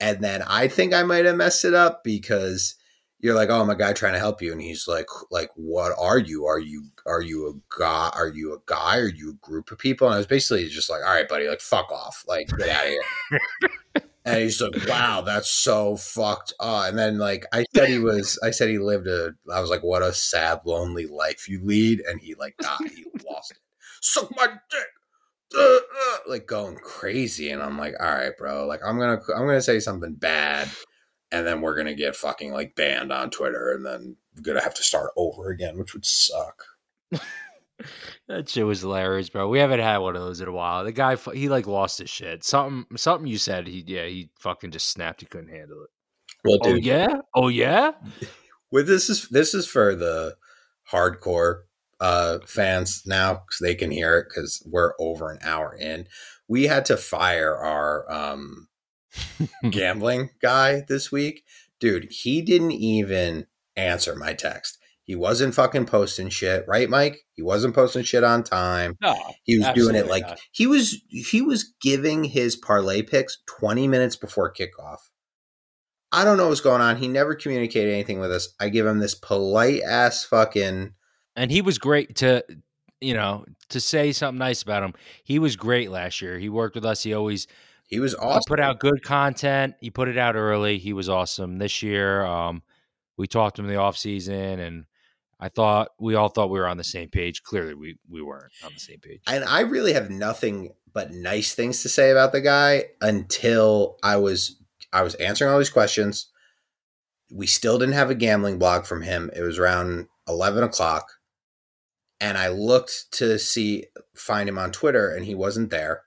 and 0.01 0.23
then 0.23 0.43
I 0.43 0.69
think 0.69 0.95
I 0.95 1.03
might 1.03 1.25
have 1.25 1.37
messed 1.37 1.65
it 1.65 1.75
up 1.75 2.05
because 2.05 2.75
you're 3.19 3.35
like, 3.35 3.49
"Oh, 3.51 3.61
I'm 3.61 3.71
a 3.71 3.77
guy 3.77 3.93
trying 3.93 4.13
to 4.13 4.19
help 4.19 4.43
you," 4.43 4.53
and 4.53 4.61
he's 4.61 4.87
like, 4.87 5.07
"Like, 5.31 5.51
what 5.57 5.93
are 5.99 6.19
you? 6.19 6.47
Are 6.47 6.59
you 6.59 6.85
are 7.07 7.23
you 7.23 7.49
a 7.49 7.79
guy? 7.79 8.11
Are 8.15 8.29
you 8.29 8.55
a 8.55 8.59
guy? 8.67 8.99
Are 8.99 9.09
you 9.09 9.31
a 9.31 9.47
group 9.47 9.71
of 9.71 9.79
people?" 9.79 10.07
And 10.07 10.15
I 10.15 10.19
was 10.19 10.27
basically 10.27 10.69
just 10.69 10.91
like, 10.91 11.03
"All 11.03 11.15
right, 11.15 11.29
buddy, 11.29 11.49
like, 11.49 11.61
fuck 11.61 11.91
off, 11.91 12.25
like, 12.29 12.49
get 12.59 12.69
out 12.69 12.85
of 12.85 12.91
here." 12.91 14.03
and 14.27 14.43
he's 14.43 14.61
like, 14.61 14.87
"Wow, 14.89 15.23
that's 15.23 15.51
so 15.51 15.97
fucked 15.97 16.53
up." 16.61 16.89
And 16.89 16.99
then 16.99 17.19
like 17.19 17.47
I 17.53 17.65
said, 17.75 17.89
he 17.89 17.99
was. 17.99 18.39
I 18.43 18.51
said 18.51 18.69
he 18.69 18.79
lived 18.79 19.07
a. 19.07 19.33
I 19.53 19.61
was 19.61 19.71
like, 19.71 19.83
"What 19.83 20.03
a 20.03 20.13
sad, 20.13 20.61
lonely 20.67 21.07
life 21.07 21.49
you 21.49 21.65
lead," 21.65 22.01
and 22.01 22.21
he 22.21 22.35
like 22.35 22.57
died. 22.59 22.91
He 22.95 23.05
lost 23.29 23.53
it. 23.53 23.59
Suck 24.03 24.31
my 24.37 24.47
dick. 24.47 24.87
Uh, 25.55 25.61
uh, 25.99 26.17
like 26.27 26.47
going 26.47 26.77
crazy, 26.77 27.51
and 27.51 27.63
I'm 27.63 27.79
like, 27.79 27.95
"All 28.01 28.07
right, 28.07 28.37
bro. 28.37 28.67
Like, 28.67 28.81
I'm 28.85 28.99
gonna, 28.99 29.21
I'm 29.35 29.47
gonna 29.47 29.61
say 29.61 29.81
something 29.81 30.15
bad." 30.15 30.71
And 31.33 31.47
then 31.47 31.61
we're 31.61 31.77
gonna 31.77 31.95
get 31.95 32.17
fucking 32.17 32.53
like 32.53 32.77
banned 32.77 33.13
on 33.13 33.31
Twitter, 33.31 33.73
and 33.73 33.85
then 33.85 34.17
we're 34.35 34.43
gonna 34.43 34.63
have 34.63 34.75
to 34.75 34.83
start 34.83 35.11
over 35.17 35.51
again, 35.51 35.79
which 35.79 35.95
would 35.95 36.07
suck. 36.07 36.65
That 38.29 38.49
shit 38.49 38.67
was 38.67 38.81
hilarious, 38.81 39.29
bro. 39.29 39.49
We 39.49 39.59
haven't 39.59 39.81
had 39.81 39.99
one 39.99 40.17
of 40.17 40.23
those 40.23 40.41
in 40.41 40.49
a 40.49 40.53
while. 40.53 40.85
The 40.85 40.93
guy, 40.93 41.17
he 41.35 41.49
like 41.49 41.67
lost 41.67 41.99
his 41.99 42.11
shit. 42.11 42.43
Something, 42.43 42.97
something 42.97 43.29
you 43.29 43.39
said. 43.39 43.67
He, 43.67 43.85
yeah, 43.87 44.07
he 44.07 44.31
fucking 44.41 44.73
just 44.73 44.89
snapped. 44.89 45.21
He 45.21 45.27
couldn't 45.27 45.51
handle 45.51 45.83
it. 45.83 45.91
Well, 46.45 46.59
Oh 46.63 46.75
yeah, 46.75 47.21
oh 47.35 47.49
yeah. 47.49 47.93
well, 48.73 48.85
this 48.85 49.09
is 49.09 49.29
this 49.29 49.55
is 49.55 49.67
for 49.67 49.95
the 49.95 50.37
hardcore 50.91 51.63
uh 52.01 52.39
fans 52.47 53.03
now 53.07 53.35
because 53.35 53.59
they 53.61 53.75
can 53.75 53.91
hear 53.91 54.19
it 54.19 54.27
because 54.29 54.63
we're 54.71 54.93
over 54.99 55.31
an 55.31 55.39
hour 55.43 55.75
in 55.75 56.07
we 56.49 56.65
had 56.65 56.85
to 56.85 56.97
fire 56.97 57.57
our 57.57 58.11
um 58.13 58.69
gambling 59.71 60.31
guy 60.43 60.83
this 60.89 61.11
week 61.11 61.43
dude 61.81 62.07
he 62.11 62.43
didn't 62.43 62.73
even 62.73 63.47
answer 63.77 64.15
my 64.15 64.33
text 64.35 64.79
He 65.05 65.15
wasn't 65.15 65.55
fucking 65.55 65.87
posting 65.87 66.31
shit, 66.31 66.65
right, 66.67 66.91
Mike? 66.91 67.19
He 67.35 67.43
wasn't 67.43 67.75
posting 67.75 68.03
shit 68.03 68.25
on 68.25 68.43
time. 68.43 68.97
No, 69.01 69.15
He 69.45 69.59
was 69.59 69.69
doing 69.75 69.95
it 69.95 70.09
like 70.09 70.27
not. 70.27 70.41
he 70.51 70.67
was 70.67 70.97
he 71.09 71.41
was 71.41 71.73
giving 71.81 72.25
his 72.25 72.57
parlay 72.57 73.03
picks 73.03 73.39
20 73.61 73.87
minutes 73.89 74.17
before 74.17 74.53
kickoff. 74.53 74.99
I 76.11 76.25
don't 76.25 76.37
know 76.39 76.49
what's 76.49 76.61
going 76.61 76.81
on. 76.81 76.97
He 76.97 77.09
never 77.09 77.35
communicated 77.35 77.93
anything 77.93 78.19
with 78.19 78.33
us. 78.33 78.49
I 78.59 78.69
give 78.69 78.87
him 78.87 78.99
this 78.99 79.15
polite 79.15 79.83
ass 79.83 80.25
fucking 80.25 80.95
and 81.37 81.51
he 81.51 81.63
was 81.63 81.79
great 81.79 82.17
to 82.17 82.45
you 83.01 83.15
know 83.15 83.45
to 83.69 83.81
say 83.81 84.13
something 84.13 84.39
nice 84.39 84.63
about 84.63 84.83
him. 84.83 84.95
He 85.25 85.39
was 85.39 85.57
great 85.57 85.91
last 85.91 86.21
year. 86.23 86.39
He 86.39 86.49
worked 86.49 86.75
with 86.75 86.85
us. 86.85 87.03
He 87.03 87.15
always 87.15 87.47
he 87.87 88.01
was 88.01 88.13
he 88.13 88.19
awesome. 88.19 88.43
put 88.47 88.61
out 88.61 88.81
good 88.81 89.03
content. 89.03 89.75
He 89.81 89.91
put 89.91 90.09
it 90.09 90.19
out 90.19 90.35
early. 90.35 90.79
He 90.79 90.93
was 90.93 91.09
awesome 91.09 91.59
this 91.59 91.83
year. 91.83 92.25
Um, 92.25 92.63
we 93.17 93.27
talked 93.27 93.57
to 93.57 93.63
him 93.63 93.67
in 93.69 93.75
the 93.75 93.81
off 93.81 93.97
season, 93.97 94.59
and 94.61 94.85
I 95.39 95.49
thought 95.49 95.91
we 95.99 96.15
all 96.15 96.29
thought 96.29 96.51
we 96.51 96.59
were 96.59 96.67
on 96.67 96.79
the 96.79 96.85
same 96.85 97.09
page. 97.09 97.43
Clearly, 97.43 97.75
we 97.75 97.99
we 98.09 98.23
weren't 98.23 98.53
on 98.65 98.73
the 98.75 98.81
same 98.81 98.99
page. 99.01 99.23
and 99.27 99.45
I 99.45 99.61
really 99.61 99.93
have 99.93 100.11
nothing 100.11 100.73
but 100.93 101.13
nice 101.13 101.55
things 101.55 101.83
to 101.83 101.89
say 101.89 102.11
about 102.11 102.33
the 102.33 102.41
guy 102.41 102.87
until 103.01 103.99
I 104.03 104.17
was 104.17 104.57
I 104.93 105.03
was 105.03 105.15
answering 105.17 105.51
all 105.51 105.59
these 105.59 105.71
questions. 105.71 106.29
We 107.31 107.47
still 107.47 107.79
didn't 107.79 107.95
have 107.95 108.11
a 108.11 108.15
gambling 108.15 108.59
blog 108.59 108.87
from 108.87 109.03
him. 109.03 109.31
It 109.35 109.43
was 109.43 109.59
around 109.59 110.09
eleven 110.29 110.63
o'clock, 110.65 111.16
and 112.21 112.39
I 112.39 112.49
looked 112.49 113.13
to 113.13 113.39
see 113.39 113.85
find 114.15 114.49
him 114.49 114.59
on 114.59 114.73
Twitter, 114.73 115.11
and 115.11 115.25
he 115.25 115.35
wasn't 115.35 115.71
there. 115.71 116.03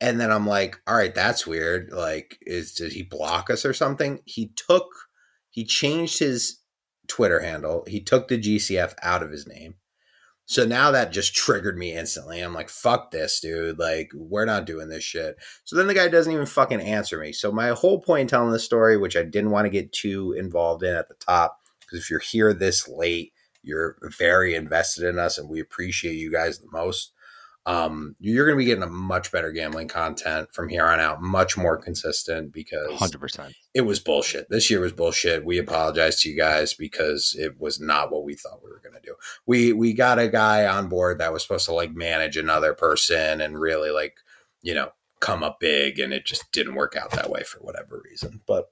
And 0.00 0.18
then 0.18 0.30
I'm 0.30 0.46
like, 0.46 0.80
all 0.86 0.96
right, 0.96 1.14
that's 1.14 1.46
weird. 1.46 1.90
Like, 1.92 2.38
is 2.42 2.72
did 2.72 2.92
he 2.92 3.02
block 3.02 3.50
us 3.50 3.66
or 3.66 3.74
something? 3.74 4.20
He 4.24 4.52
took 4.56 4.86
he 5.50 5.64
changed 5.64 6.20
his 6.20 6.60
Twitter 7.08 7.40
handle. 7.40 7.84
He 7.86 8.00
took 8.00 8.28
the 8.28 8.38
GCF 8.38 8.94
out 9.02 9.22
of 9.22 9.30
his 9.30 9.46
name. 9.46 9.74
So 10.46 10.64
now 10.64 10.90
that 10.90 11.12
just 11.12 11.34
triggered 11.34 11.78
me 11.78 11.92
instantly. 11.92 12.40
I'm 12.40 12.54
like, 12.54 12.68
fuck 12.68 13.10
this, 13.10 13.38
dude. 13.40 13.78
Like, 13.78 14.10
we're 14.14 14.46
not 14.46 14.64
doing 14.64 14.88
this 14.88 15.04
shit. 15.04 15.36
So 15.64 15.76
then 15.76 15.86
the 15.86 15.94
guy 15.94 16.08
doesn't 16.08 16.32
even 16.32 16.46
fucking 16.46 16.80
answer 16.80 17.18
me. 17.18 17.32
So 17.32 17.52
my 17.52 17.68
whole 17.68 18.00
point 18.00 18.22
in 18.22 18.26
telling 18.26 18.50
this 18.50 18.64
story, 18.64 18.96
which 18.96 19.16
I 19.16 19.22
didn't 19.22 19.50
want 19.50 19.66
to 19.66 19.70
get 19.70 19.92
too 19.92 20.34
involved 20.36 20.82
in 20.82 20.94
at 20.94 21.08
the 21.08 21.14
top, 21.14 21.58
because 21.80 22.00
if 22.00 22.10
you're 22.10 22.18
here 22.18 22.52
this 22.52 22.88
late, 22.88 23.32
you're 23.62 23.96
very 24.18 24.54
invested 24.54 25.04
in 25.04 25.18
us 25.18 25.38
and 25.38 25.48
we 25.48 25.60
appreciate 25.60 26.14
you 26.14 26.30
guys 26.32 26.58
the 26.58 26.68
most. 26.72 27.12
Um, 27.66 28.16
you're 28.18 28.46
going 28.46 28.56
to 28.56 28.58
be 28.58 28.64
getting 28.64 28.82
a 28.82 28.88
much 28.88 29.30
better 29.30 29.52
gambling 29.52 29.86
content 29.88 30.48
from 30.50 30.70
here 30.70 30.86
on 30.86 30.98
out, 30.98 31.20
much 31.20 31.58
more 31.58 31.76
consistent 31.76 32.52
because 32.54 32.98
Hundred 32.98 33.20
percent. 33.20 33.54
it 33.74 33.82
was 33.82 34.00
bullshit. 34.00 34.48
This 34.48 34.70
year 34.70 34.80
was 34.80 34.92
bullshit. 34.94 35.44
We 35.44 35.58
apologize 35.58 36.22
to 36.22 36.30
you 36.30 36.38
guys 36.38 36.72
because 36.72 37.36
it 37.38 37.60
was 37.60 37.78
not 37.78 38.10
what 38.10 38.24
we 38.24 38.34
thought 38.34 38.62
we 38.64 38.70
were 38.70 38.80
going 38.82 38.94
to 38.94 39.06
do. 39.06 39.14
We 39.46 39.74
we 39.74 39.92
got 39.92 40.18
a 40.18 40.28
guy 40.28 40.66
on 40.66 40.88
board 40.88 41.18
that 41.18 41.34
was 41.34 41.42
supposed 41.42 41.66
to 41.66 41.74
like 41.74 41.92
manage 41.92 42.38
another 42.38 42.72
person 42.72 43.42
and 43.42 43.60
really 43.60 43.90
like, 43.90 44.16
you 44.62 44.72
know, 44.72 44.92
come 45.20 45.42
up 45.42 45.60
big 45.60 45.98
and 45.98 46.14
it 46.14 46.24
just 46.24 46.50
didn't 46.52 46.74
work 46.76 46.96
out 46.96 47.10
that 47.10 47.30
way 47.30 47.42
for 47.42 47.58
whatever 47.58 48.00
reason. 48.06 48.40
But 48.46 48.70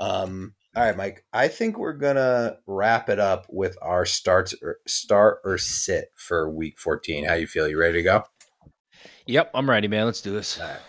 um 0.00 0.54
all 0.76 0.82
right, 0.82 0.96
Mike. 0.96 1.24
I 1.32 1.48
think 1.48 1.78
we're 1.78 1.92
gonna 1.92 2.58
wrap 2.66 3.08
it 3.08 3.20
up 3.20 3.46
with 3.48 3.76
our 3.80 4.04
starts 4.04 4.54
or 4.60 4.78
start 4.86 5.40
or 5.44 5.56
sit 5.58 6.08
for 6.16 6.50
week 6.50 6.78
14. 6.78 7.24
How 7.24 7.34
you 7.34 7.46
feel? 7.46 7.68
You 7.68 7.78
ready 7.78 7.98
to 7.98 8.02
go? 8.02 8.24
Yep, 9.26 9.52
I'm 9.54 9.70
ready, 9.70 9.88
man. 9.88 10.06
Let's 10.06 10.20
do 10.20 10.32
this. 10.32 10.60
All 10.60 10.66
right. 10.66 10.80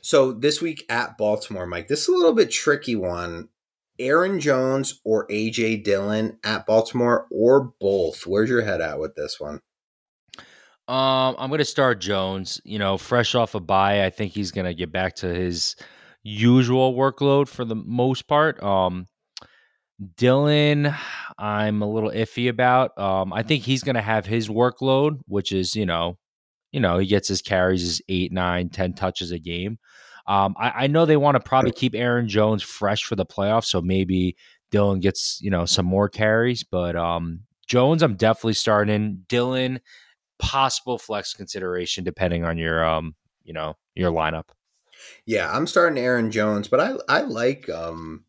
So 0.00 0.32
this 0.32 0.60
week 0.60 0.84
at 0.88 1.16
Baltimore, 1.16 1.66
Mike, 1.66 1.88
this 1.88 2.02
is 2.02 2.08
a 2.08 2.12
little 2.12 2.34
bit 2.34 2.50
tricky 2.50 2.96
one. 2.96 3.48
Aaron 3.98 4.40
Jones 4.40 5.00
or 5.04 5.28
AJ 5.28 5.84
Dillon 5.84 6.38
at 6.42 6.66
Baltimore 6.66 7.28
or 7.30 7.72
both? 7.80 8.26
Where's 8.26 8.50
your 8.50 8.62
head 8.62 8.80
at 8.80 8.98
with 8.98 9.14
this 9.14 9.38
one? 9.38 9.60
Um, 10.88 11.36
I'm 11.38 11.50
gonna 11.50 11.64
start 11.64 12.00
Jones. 12.00 12.60
You 12.64 12.78
know, 12.78 12.98
fresh 12.98 13.34
off 13.34 13.54
a 13.54 13.60
bye, 13.60 14.04
I 14.04 14.10
think 14.10 14.32
he's 14.32 14.50
gonna 14.50 14.74
get 14.74 14.90
back 14.90 15.14
to 15.16 15.32
his 15.32 15.76
usual 16.22 16.94
workload 16.94 17.48
for 17.48 17.64
the 17.64 17.74
most 17.74 18.28
part. 18.28 18.62
Um, 18.62 19.06
Dillon, 20.16 20.94
I'm 21.38 21.82
a 21.82 21.88
little 21.88 22.10
iffy 22.10 22.48
about. 22.48 22.96
Um, 22.98 23.32
I 23.32 23.42
think 23.42 23.62
he's 23.62 23.82
gonna 23.82 24.02
have 24.02 24.26
his 24.26 24.48
workload, 24.48 25.20
which 25.26 25.52
is 25.52 25.76
you 25.76 25.86
know, 25.86 26.18
you 26.72 26.80
know, 26.80 26.98
he 26.98 27.06
gets 27.06 27.28
his 27.28 27.42
carries, 27.42 27.82
his 27.82 28.02
eight, 28.08 28.32
nine, 28.32 28.68
ten 28.68 28.94
touches 28.94 29.30
a 29.30 29.38
game. 29.38 29.78
Um, 30.26 30.54
I, 30.58 30.84
I 30.84 30.86
know 30.86 31.04
they 31.04 31.16
want 31.16 31.36
to 31.36 31.40
probably 31.40 31.72
keep 31.72 31.94
Aaron 31.94 32.28
Jones 32.28 32.62
fresh 32.62 33.04
for 33.04 33.16
the 33.16 33.26
playoffs, 33.26 33.66
so 33.66 33.80
maybe 33.80 34.36
Dillon 34.70 35.00
gets 35.00 35.40
you 35.40 35.50
know 35.50 35.66
some 35.66 35.86
more 35.86 36.08
carries. 36.08 36.64
But 36.64 36.96
um, 36.96 37.40
Jones, 37.66 38.02
I'm 38.02 38.16
definitely 38.16 38.54
starting. 38.54 39.24
Dillon, 39.28 39.80
possible 40.38 40.98
flex 40.98 41.34
consideration 41.34 42.04
depending 42.04 42.44
on 42.44 42.58
your 42.58 42.84
um, 42.84 43.14
you 43.44 43.52
know, 43.52 43.76
your 43.94 44.12
lineup. 44.12 44.48
Yeah, 45.26 45.50
I'm 45.54 45.66
starting 45.66 46.02
Aaron 46.02 46.30
Jones, 46.30 46.68
but 46.68 46.80
I 46.80 46.94
I 47.08 47.20
like 47.22 47.68
um 47.68 48.24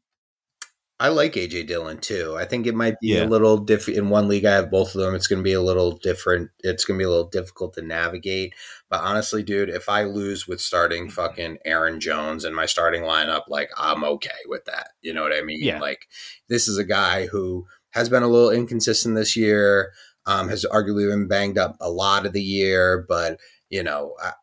I 0.99 1.09
like 1.09 1.33
AJ 1.33 1.67
Dillon 1.67 1.97
too. 1.97 2.35
I 2.37 2.45
think 2.45 2.65
it 2.65 2.75
might 2.75 2.97
be 3.01 3.09
Yeah. 3.15 3.25
a 3.25 3.27
little 3.27 3.57
different 3.57 3.97
in 3.97 4.09
one 4.09 4.27
league. 4.29 4.45
I 4.45 4.53
have 4.53 4.71
both 4.71 4.95
of 4.95 5.01
them. 5.01 5.15
It's 5.15 5.27
going 5.27 5.39
to 5.39 5.43
be 5.43 5.51
a 5.53 5.61
little 5.61 5.91
different. 5.97 6.51
It's 6.59 6.85
going 6.85 6.97
to 6.97 7.01
be 7.01 7.05
a 7.05 7.09
little 7.09 7.27
difficult 7.27 7.73
to 7.73 7.81
navigate. 7.81 8.53
But 8.89 9.01
honestly, 9.01 9.43
dude, 9.43 9.69
if 9.69 9.89
I 9.89 10.03
lose 10.03 10.47
with 10.47 10.61
starting 10.61 11.09
fucking 11.09 11.57
Aaron 11.65 11.99
Jones 11.99 12.45
in 12.45 12.53
my 12.53 12.65
starting 12.67 13.01
lineup, 13.01 13.43
like 13.49 13.69
I'm 13.75 14.03
okay 14.05 14.29
with 14.47 14.63
that. 14.65 14.89
You 15.01 15.13
know 15.13 15.23
what 15.23 15.33
I 15.33 15.41
mean? 15.41 15.61
Yeah. 15.63 15.79
Like 15.81 16.07
this 16.47 16.69
is 16.69 16.77
a 16.77 16.85
guy 16.85 17.25
who 17.27 17.65
has 17.89 18.07
been 18.07 18.23
a 18.23 18.27
little 18.29 18.51
inconsistent 18.51 19.15
this 19.15 19.35
year. 19.35 19.91
Um, 20.25 20.47
has 20.47 20.63
arguably 20.71 21.09
been 21.09 21.27
banged 21.27 21.57
up 21.57 21.75
a 21.81 21.89
lot 21.89 22.25
of 22.25 22.31
the 22.31 22.41
year, 22.41 23.03
but 23.09 23.41
you 23.69 23.83
know, 23.83 24.13
I, 24.23 24.27
I- 24.29 24.33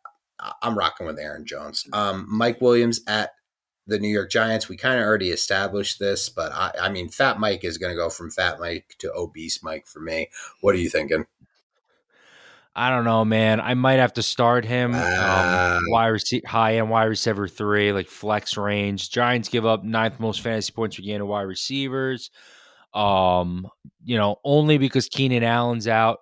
I'm 0.62 0.76
rocking 0.76 1.06
with 1.06 1.18
Aaron 1.18 1.46
Jones. 1.46 1.86
Um, 1.92 2.26
Mike 2.28 2.60
Williams 2.60 3.00
at 3.06 3.30
the 3.86 3.98
New 3.98 4.08
York 4.08 4.30
Giants. 4.30 4.68
We 4.68 4.76
kind 4.76 4.98
of 5.00 5.06
already 5.06 5.30
established 5.30 5.98
this, 5.98 6.28
but 6.28 6.52
I, 6.52 6.72
I 6.82 6.88
mean, 6.90 7.08
Fat 7.08 7.38
Mike 7.38 7.64
is 7.64 7.78
going 7.78 7.92
to 7.92 7.96
go 7.96 8.08
from 8.08 8.30
Fat 8.30 8.60
Mike 8.60 8.94
to 8.98 9.12
Obese 9.12 9.62
Mike 9.62 9.86
for 9.86 10.00
me. 10.00 10.28
What 10.60 10.74
are 10.74 10.78
you 10.78 10.88
thinking? 10.88 11.26
I 12.74 12.88
don't 12.88 13.04
know, 13.04 13.24
man. 13.24 13.60
I 13.60 13.74
might 13.74 13.98
have 13.98 14.12
to 14.14 14.22
start 14.22 14.64
him. 14.64 14.94
Um, 14.94 15.80
wide 15.88 16.06
receiver, 16.06 16.46
high 16.46 16.76
end 16.76 16.88
wide 16.88 17.04
receiver 17.04 17.48
three, 17.48 17.92
like 17.92 18.06
flex 18.06 18.56
range. 18.56 19.10
Giants 19.10 19.48
give 19.48 19.66
up 19.66 19.82
ninth 19.82 20.20
most 20.20 20.40
fantasy 20.40 20.72
points 20.72 20.96
per 20.96 21.02
game 21.02 21.18
to 21.18 21.26
wide 21.26 21.42
receivers. 21.42 22.30
Um, 22.94 23.68
you 24.04 24.16
know, 24.16 24.36
only 24.44 24.78
because 24.78 25.08
Keenan 25.08 25.42
Allen's 25.42 25.88
out. 25.88 26.20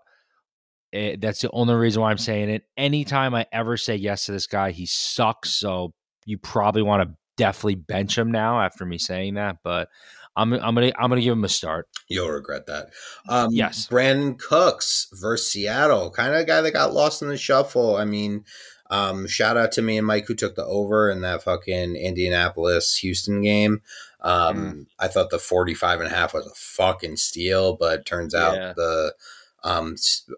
Eh, 0.93 1.17
that's 1.19 1.41
the 1.43 1.51
only 1.53 1.75
reason 1.75 2.03
why 2.03 2.11
I'm 2.11 2.19
saying 2.19 2.49
it. 2.51 2.65
Anytime 2.77 3.35
I 3.35 3.47
ever 3.53 3.77
say 3.77 3.97
yes 3.97 4.27
to 4.27 4.33
this 4.33 4.47
guy, 4.47 4.71
he 4.71 4.87
sucks. 4.87 5.51
So 5.51 5.93
you 6.25 6.39
probably 6.39 6.83
want 6.83 7.09
to 7.09 7.15
definitely 7.37 7.77
bench 7.77 8.17
him 8.17 8.31
now 8.33 8.61
after 8.61 8.85
me 8.87 8.99
saying 8.99 9.35
that. 9.35 9.57
But 9.63 9.89
I'm 10.37 10.53
I'm 10.53 10.75
gonna 10.75 10.93
I'm 10.99 11.09
gonna 11.11 11.21
give 11.21 11.33
him 11.33 11.45
a 11.45 11.49
start. 11.49 11.89
You'll 12.09 12.31
regret 12.31 12.67
that. 12.67 12.91
Um, 13.29 13.49
Yes. 13.53 13.87
Brandin 13.91 14.39
Cooks 14.39 15.09
versus 15.13 15.51
Seattle, 15.53 16.11
kind 16.11 16.35
of 16.35 16.47
guy 16.47 16.61
that 16.63 16.73
got 16.73 16.95
lost 16.95 17.23
in 17.23 17.29
the 17.29 17.37
shuffle. 17.37 17.97
I 17.97 18.05
mean, 18.05 18.45
um, 18.91 19.27
shout 19.27 19.57
out 19.59 19.73
to 19.73 19.83
me 19.83 19.99
and 19.99 20.07
Mike 20.07 20.27
who 20.27 20.35
took 20.35 20.55
the 20.55 20.65
over 20.65 21.11
in 21.11 21.21
that 21.23 21.43
fucking 21.43 21.97
Indianapolis 21.97 22.97
Houston 22.99 23.43
game. 23.43 23.83
Um, 24.21 24.87
I 24.99 25.09
thought 25.09 25.31
the 25.31 25.39
45 25.39 26.01
and 26.01 26.11
a 26.11 26.15
half 26.15 26.35
was 26.35 26.47
a 26.47 26.55
fucking 26.55 27.17
steal, 27.17 27.77
but 27.77 28.07
turns 28.07 28.35
out 28.35 28.55
Yeah. 28.57 28.73
the 28.75 29.15
um, 29.65 29.97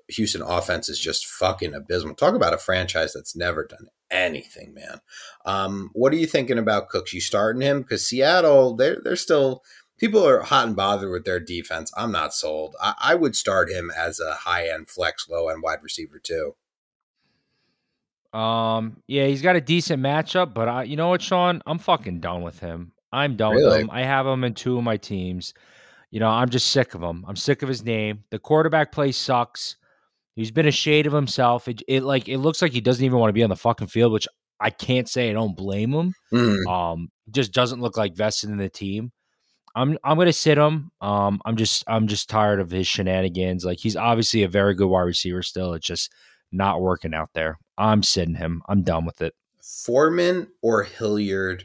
Houston 0.09 0.43
offense 0.43 0.89
is 0.89 0.99
just 0.99 1.27
fucking 1.27 1.75
abysmal. 1.75 2.15
Talk 2.15 2.35
about 2.35 2.55
a 2.55 2.59
franchise 2.59 3.13
that's 3.13 3.37
never 3.37 3.65
done 3.65 3.89
anything, 4.11 4.75
man. 4.75 5.01
Um, 5.45 5.91
what 5.93 6.13
are 6.13 6.17
you 6.17 6.27
thinking 6.27 6.59
about 6.59 6.89
Cooks? 6.89 7.13
You 7.13 7.21
starting 7.21 7.63
him 7.63 7.83
because 7.83 8.07
Seattle, 8.07 8.75
they're 8.77 8.99
they're 9.03 9.17
still 9.17 9.63
people 9.99 10.27
are 10.27 10.41
hot 10.41 10.67
and 10.67 10.75
bothered 10.75 11.11
with 11.11 11.25
their 11.25 11.39
defense. 11.39 11.93
I'm 11.97 12.11
not 12.11 12.35
sold. 12.35 12.75
I, 12.81 12.95
I 12.99 13.15
would 13.15 13.37
start 13.37 13.71
him 13.71 13.91
as 13.97 14.19
a 14.19 14.33
high 14.33 14.69
end 14.69 14.89
flex, 14.89 15.29
low 15.29 15.49
end 15.49 15.63
wide 15.63 15.83
receiver 15.83 16.19
too. 16.19 16.55
Um, 18.33 19.03
yeah, 19.07 19.27
he's 19.27 19.43
got 19.43 19.57
a 19.57 19.61
decent 19.61 20.03
matchup, 20.03 20.55
but 20.55 20.69
I, 20.69 20.85
you 20.85 20.97
know 20.97 21.09
what, 21.09 21.21
Sean, 21.21 21.63
I'm 21.67 21.79
fucking 21.79 22.21
done 22.21 22.43
with 22.43 22.61
him. 22.61 22.93
I'm 23.13 23.37
done 23.37 23.57
with 23.57 23.81
him. 23.81 23.91
I 23.91 24.05
have 24.05 24.25
him 24.25 24.45
in 24.45 24.55
two 24.55 24.79
of 24.79 24.85
my 24.85 24.97
teams. 24.97 25.53
You 26.11 26.21
know, 26.21 26.29
I'm 26.29 26.49
just 26.49 26.71
sick 26.71 26.95
of 26.95 27.03
him. 27.03 27.25
I'm 27.29 27.37
sick 27.37 27.63
of 27.63 27.69
his 27.69 27.85
name. 27.85 28.25
The 28.31 28.39
quarterback 28.39 28.93
play 28.93 29.13
sucks. 29.13 29.77
He's 30.35 30.51
been 30.51 30.67
a 30.67 30.73
shade 30.73 31.07
of 31.07 31.13
himself. 31.13 31.69
It, 31.69 31.83
it 31.87 32.03
like 32.03 32.29
it 32.29 32.39
looks 32.39 32.63
like 32.63 32.73
he 32.73 32.81
doesn't 32.81 33.05
even 33.05 33.19
want 33.19 33.29
to 33.31 33.35
be 33.35 33.43
on 33.43 33.51
the 33.51 33.57
fucking 33.57 33.89
field, 33.89 34.13
which 34.13 34.27
I 34.59 34.71
can't 34.71 35.09
say 35.09 35.31
I 35.31 35.33
don't 35.33 35.57
blame 35.57 35.93
him. 35.93 36.15
Mm, 36.33 36.67
Um, 36.67 37.09
just 37.31 37.53
doesn't 37.53 37.81
look 37.81 37.97
like 37.97 38.15
vested 38.17 38.51
in 38.51 38.57
the 38.57 38.69
team. 38.69 39.13
I'm 39.75 39.97
I'm 40.03 40.19
gonna 40.19 40.33
sit 40.33 40.59
him. 40.59 40.91
Um, 41.01 41.41
I'm 41.45 41.57
just 41.57 41.85
I'm 41.87 42.09
just 42.09 42.29
tired 42.29 42.59
of 42.61 42.71
his 42.71 42.87
shenanigans. 42.89 43.65
Like 43.65 43.79
he's 43.79 43.97
obviously 43.97 44.43
a 44.43 44.49
very 44.49 44.75
good 44.75 44.89
wide 44.89 45.03
receiver 45.03 45.43
still. 45.43 45.75
It's 45.75 45.87
just 45.87 46.13
not 46.51 46.81
working 46.81 47.15
out 47.15 47.31
there. 47.35 47.59
I'm 47.79 48.03
sitting 48.03 48.35
him. 48.35 48.63
I'm 48.69 48.83
done 48.83 49.05
with 49.05 49.23
it. 49.23 49.35
Foreman 49.63 50.49
or 50.63 50.83
Hilliard 50.83 51.65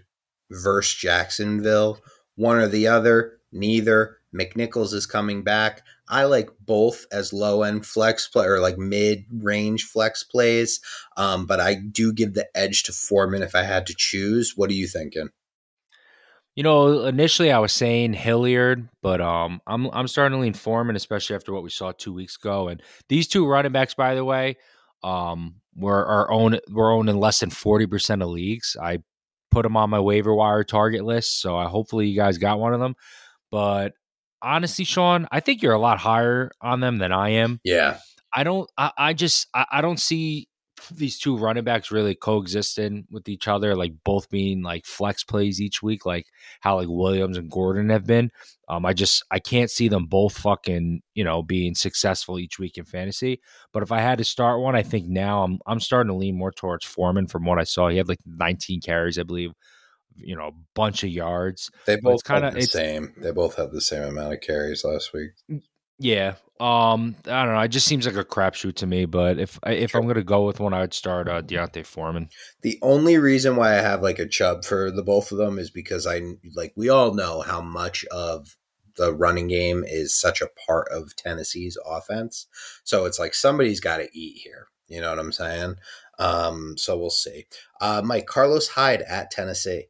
versus 0.52 0.94
Jacksonville, 1.00 2.00
one 2.36 2.58
or 2.58 2.68
the 2.68 2.88
other, 2.88 3.40
neither, 3.52 4.18
McNichols 4.36 4.94
is 4.94 5.06
coming 5.06 5.44
back. 5.44 5.82
I 6.08 6.26
like 6.26 6.50
both 6.60 7.06
as 7.12 7.34
low 7.34 7.64
end 7.64 7.86
flex 7.86 8.28
play 8.28 8.46
or 8.46 8.60
like 8.60 8.78
mid 8.78 9.26
range 9.32 9.84
flex 9.84 10.24
plays, 10.24 10.80
um, 11.18 11.46
but 11.46 11.60
I 11.60 11.76
do 11.76 12.14
give 12.14 12.34
the 12.34 12.48
edge 12.56 12.84
to 12.84 12.92
Foreman 12.92 13.42
if 13.42 13.56
I 13.56 13.64
had 13.64 13.88
to 13.88 13.96
choose. 13.98 14.54
What 14.56 14.70
are 14.70 14.74
you 14.74 14.88
thinking? 14.88 15.30
You 16.56 16.64
know, 16.64 17.06
initially 17.06 17.52
I 17.52 17.60
was 17.60 17.74
saying 17.74 18.14
Hilliard, 18.14 18.88
but 19.02 19.20
um, 19.20 19.62
I'm 19.68 19.88
I'm 19.92 20.08
starting 20.08 20.38
to 20.38 20.42
lean 20.42 20.54
Foreman, 20.54 20.96
especially 20.96 21.36
after 21.36 21.52
what 21.52 21.64
we 21.64 21.70
saw 21.70 21.92
two 21.92 22.14
weeks 22.14 22.38
ago. 22.38 22.70
And 22.70 22.82
these 23.10 23.28
two 23.28 23.46
running 23.46 23.74
backs, 23.74 23.94
by 23.94 24.16
the 24.16 24.24
way, 24.24 24.56
um, 25.04 25.56
were 25.76 26.06
our 26.06 26.32
own 26.32 26.60
were 26.70 26.92
owned 26.92 27.10
in 27.10 27.18
less 27.18 27.40
than 27.40 27.50
forty 27.50 27.88
percent 27.88 28.22
of 28.22 28.30
leagues. 28.30 28.78
I 28.82 29.00
put 29.52 29.64
them 29.64 29.76
on 29.76 29.90
my 29.90 30.00
waiver 30.00 30.34
wire 30.34 30.64
target 30.64 31.04
list, 31.04 31.42
so 31.42 31.58
I 31.58 31.68
hopefully 31.68 32.08
you 32.08 32.16
guys 32.16 32.38
got 32.38 32.60
one 32.60 32.74
of 32.74 32.80
them. 32.80 32.96
But 33.52 33.94
honestly, 34.46 34.86
Sean, 34.86 35.28
I 35.32 35.40
think 35.40 35.62
you're 35.62 35.74
a 35.74 35.80
lot 35.80 35.98
higher 35.98 36.52
on 36.62 36.80
them 36.80 36.98
than 36.98 37.12
I 37.12 37.30
am. 37.30 37.60
Yeah, 37.64 37.98
I 38.34 38.44
don't. 38.44 38.70
I, 38.78 38.92
I 38.98 39.14
just 39.14 39.48
I, 39.54 39.66
I 39.72 39.82
don't 39.82 40.00
see 40.00 40.48
these 40.92 41.18
two 41.18 41.38
running 41.38 41.64
backs 41.64 41.92
really 41.92 42.16
coexisting 42.16 43.08
with 43.10 43.28
each 43.28 43.48
other, 43.48 43.76
like 43.76 43.94
both 44.04 44.30
being 44.30 44.62
like 44.62 44.86
flex 44.86 45.24
plays 45.24 45.60
each 45.60 45.82
week, 45.82 46.06
like 46.06 46.28
how 46.60 46.76
like 46.76 46.88
Williams 46.90 47.38
and 47.38 47.50
Gordon 47.50 47.90
have 47.90 48.06
been. 48.06 48.32
Um, 48.70 48.86
I 48.86 48.94
just 48.94 49.24
I 49.32 49.40
can't 49.40 49.72
see 49.72 49.88
them 49.88 50.06
both 50.06 50.38
fucking 50.38 51.02
you 51.16 51.24
know 51.24 51.42
being 51.42 51.76
successful 51.76 52.40
each 52.40 52.60
week 52.60 52.78
in 52.78 52.86
fantasy. 52.86 53.42
But 53.74 53.84
if 53.84 53.92
I 53.92 54.00
had 54.00 54.20
to 54.20 54.24
start 54.24 54.62
one, 54.62 54.76
I 54.76 54.84
think 54.84 55.08
now 55.08 55.44
I'm 55.44 55.60
I'm 55.66 55.80
starting 55.80 56.12
to 56.12 56.18
lean 56.18 56.38
more 56.38 56.52
towards 56.52 56.86
Foreman 56.86 57.28
from 57.28 57.46
what 57.46 57.60
I 57.60 57.64
saw. 57.64 57.90
He 57.90 57.98
had 57.98 58.08
like 58.08 58.20
19 58.26 58.82
carries, 58.82 59.18
I 59.18 59.24
believe. 59.24 59.52
You 60.18 60.36
know, 60.36 60.48
a 60.48 60.54
bunch 60.74 61.04
of 61.04 61.10
yards. 61.10 61.70
They 61.86 61.98
both 61.98 62.24
kind 62.24 62.46
of 62.46 62.54
the 62.54 62.62
same. 62.64 63.14
They 63.18 63.32
both 63.32 63.56
have 63.56 63.72
the 63.72 63.82
same 63.82 64.04
amount 64.04 64.34
of 64.34 64.42
carries 64.42 64.84
last 64.84 65.14
week. 65.14 65.32
Yeah, 65.98 66.36
um, 66.60 67.16
I 67.26 67.44
don't 67.44 67.54
know. 67.54 67.60
It 67.60 67.70
just 67.70 67.88
seems 67.88 68.06
like 68.06 68.16
a 68.16 68.24
crapshoot 68.24 68.76
to 68.76 68.88
me. 68.88 69.06
But 69.06 69.40
if 69.40 69.60
if 69.66 69.94
I'm 69.94 70.08
gonna 70.08 70.24
go 70.24 70.46
with 70.46 70.60
one, 70.60 70.74
I 70.74 70.82
would 70.82 70.94
start 70.94 71.28
uh, 71.28 71.42
D'Onta 71.42 71.86
Foreman. 71.86 72.30
The 72.62 72.80
only 72.82 73.18
reason 73.18 73.56
why 73.56 73.74
I 73.74 73.82
have 73.82 74.02
like 74.02 74.20
a 74.20 74.28
chub 74.28 74.64
for 74.64 74.90
the 74.92 75.04
both 75.04 75.32
of 75.32 75.38
them 75.38 75.60
is 75.60 75.70
because 75.70 76.08
I 76.08 76.22
like 76.56 76.74
we 76.76 76.90
all 76.90 77.14
know 77.14 77.42
how 77.42 77.62
much 77.62 78.06
of 78.06 78.56
the 78.98 79.14
running 79.14 79.48
game 79.48 79.84
is 79.86 80.16
such 80.16 80.42
a 80.42 80.50
part 80.66 80.88
of 80.90 81.16
Tennessee's 81.16 81.78
offense. 81.86 82.48
So 82.84 83.06
it's 83.06 83.20
like 83.20 83.34
somebody's 83.34 83.82
got 83.82 83.98
to 83.98 84.10
eat 84.18 84.38
here. 84.38 84.68
You 84.88 85.02
know 85.02 85.10
what 85.10 85.20
I'm 85.20 85.32
saying? 85.34 85.76
Um, 86.20 86.78
so 86.78 86.98
we'll 86.98 87.10
see. 87.10 87.48
Uh, 87.82 88.02
Mike 88.06 88.28
Carlos 88.28 88.70
Hyde 88.70 89.02
at 89.02 89.32
Tennessee. 89.32 89.88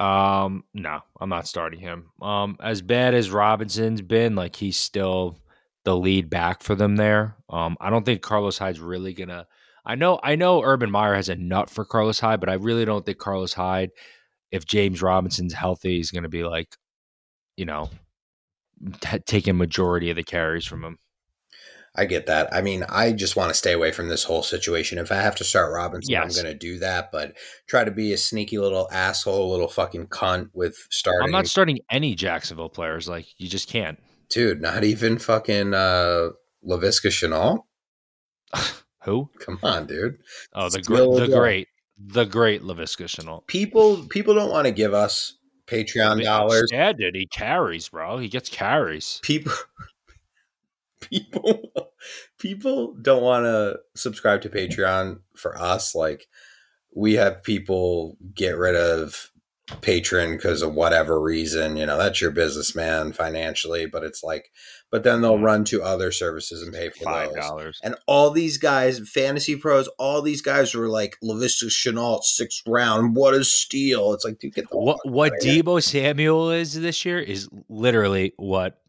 Um, 0.00 0.64
no, 0.72 1.00
I'm 1.20 1.28
not 1.28 1.46
starting 1.46 1.78
him. 1.78 2.06
Um, 2.22 2.56
as 2.58 2.80
bad 2.80 3.12
as 3.12 3.30
Robinson's 3.30 4.00
been, 4.00 4.34
like 4.34 4.56
he's 4.56 4.78
still 4.78 5.38
the 5.84 5.94
lead 5.94 6.30
back 6.30 6.62
for 6.62 6.74
them 6.74 6.96
there. 6.96 7.36
Um, 7.50 7.76
I 7.80 7.90
don't 7.90 8.04
think 8.04 8.22
Carlos 8.22 8.56
Hyde's 8.56 8.80
really 8.80 9.12
gonna. 9.12 9.46
I 9.84 9.94
know, 9.96 10.18
I 10.22 10.36
know, 10.36 10.62
Urban 10.62 10.90
Meyer 10.90 11.14
has 11.14 11.28
a 11.28 11.36
nut 11.36 11.68
for 11.68 11.84
Carlos 11.84 12.20
Hyde, 12.20 12.40
but 12.40 12.48
I 12.48 12.54
really 12.54 12.84
don't 12.84 13.04
think 13.04 13.18
Carlos 13.18 13.52
Hyde, 13.52 13.90
if 14.50 14.64
James 14.64 15.02
Robinson's 15.02 15.54
healthy, 15.54 16.00
is 16.00 16.10
to 16.10 16.28
be 16.28 16.44
like, 16.44 16.76
you 17.56 17.64
know, 17.64 17.90
t- 19.00 19.18
taking 19.20 19.56
majority 19.56 20.10
of 20.10 20.16
the 20.16 20.22
carries 20.22 20.66
from 20.66 20.84
him. 20.84 20.98
I 21.96 22.04
get 22.06 22.26
that. 22.26 22.54
I 22.54 22.62
mean, 22.62 22.84
I 22.88 23.12
just 23.12 23.34
want 23.34 23.50
to 23.50 23.54
stay 23.54 23.72
away 23.72 23.90
from 23.90 24.08
this 24.08 24.22
whole 24.22 24.42
situation. 24.42 24.98
If 24.98 25.10
I 25.10 25.16
have 25.16 25.34
to 25.36 25.44
start 25.44 25.72
Robinson, 25.72 26.12
yes. 26.12 26.22
I'm 26.22 26.42
going 26.42 26.52
to 26.52 26.58
do 26.58 26.78
that. 26.78 27.10
But 27.10 27.36
try 27.66 27.82
to 27.84 27.90
be 27.90 28.12
a 28.12 28.16
sneaky 28.16 28.58
little 28.58 28.88
asshole, 28.92 29.50
little 29.50 29.68
fucking 29.68 30.06
cunt 30.06 30.50
with 30.52 30.76
starting. 30.90 31.24
I'm 31.24 31.32
not 31.32 31.48
starting 31.48 31.80
any 31.90 32.14
Jacksonville 32.14 32.68
players. 32.68 33.08
Like 33.08 33.26
you 33.38 33.48
just 33.48 33.68
can't, 33.68 33.98
dude. 34.28 34.62
Not 34.62 34.84
even 34.84 35.18
fucking 35.18 35.74
uh, 35.74 36.28
Laviska 36.66 37.08
Shenault. 37.08 37.64
Who? 39.04 39.30
Come 39.40 39.58
on, 39.62 39.86
dude. 39.86 40.18
Oh, 40.52 40.68
the 40.68 40.82
great, 40.82 41.16
the 41.16 41.28
great, 41.28 41.68
the 41.98 42.24
great 42.24 42.62
Laviska 42.62 43.06
Shenault. 43.06 43.46
People, 43.46 44.04
people 44.10 44.34
don't 44.34 44.50
want 44.50 44.66
to 44.66 44.72
give 44.72 44.92
us 44.92 45.38
Patreon 45.66 46.10
I 46.10 46.14
mean, 46.16 46.24
dollars. 46.26 46.68
Yeah, 46.70 46.92
dude, 46.92 47.14
he 47.14 47.26
carries, 47.26 47.88
bro. 47.88 48.18
He 48.18 48.28
gets 48.28 48.50
carries. 48.50 49.20
People, 49.22 49.52
people 51.10 51.72
people 52.38 52.94
don't 53.00 53.22
want 53.22 53.44
to 53.44 53.78
subscribe 53.94 54.42
to 54.42 54.48
Patreon 54.48 55.20
for 55.36 55.60
us. 55.60 55.94
Like 55.94 56.26
we 56.94 57.14
have 57.14 57.42
people 57.42 58.16
get 58.34 58.56
rid 58.56 58.76
of 58.76 59.30
patron 59.80 60.32
because 60.32 60.62
of 60.62 60.74
whatever 60.74 61.20
reason. 61.20 61.76
You 61.76 61.86
know, 61.86 61.96
that's 61.96 62.20
your 62.20 62.30
businessman 62.30 63.12
financially. 63.12 63.86
But 63.86 64.04
it's 64.04 64.22
like, 64.22 64.50
but 64.90 65.04
then 65.04 65.20
they'll 65.20 65.34
mm-hmm. 65.34 65.44
run 65.44 65.64
to 65.66 65.82
other 65.82 66.10
services 66.10 66.62
and 66.62 66.72
pay 66.72 66.90
for 66.90 67.04
five 67.04 67.34
dollars. 67.34 67.78
And 67.82 67.94
all 68.06 68.30
these 68.30 68.58
guys, 68.58 69.00
fantasy 69.08 69.56
pros, 69.56 69.88
all 69.98 70.22
these 70.22 70.42
guys 70.42 70.74
were 70.74 70.88
like 70.88 71.16
Laviska 71.22 71.66
Shenault, 71.66 72.24
sixth 72.24 72.62
round. 72.66 73.16
What 73.16 73.34
a 73.34 73.44
steal! 73.44 74.12
It's 74.12 74.24
like, 74.24 74.38
dude, 74.38 74.54
get 74.54 74.68
the 74.70 74.78
what 74.78 74.98
what 75.04 75.32
Deebo 75.42 75.82
Samuel 75.82 76.50
is 76.50 76.80
this 76.80 77.04
year 77.04 77.18
is 77.18 77.48
literally 77.68 78.34
what 78.36 78.80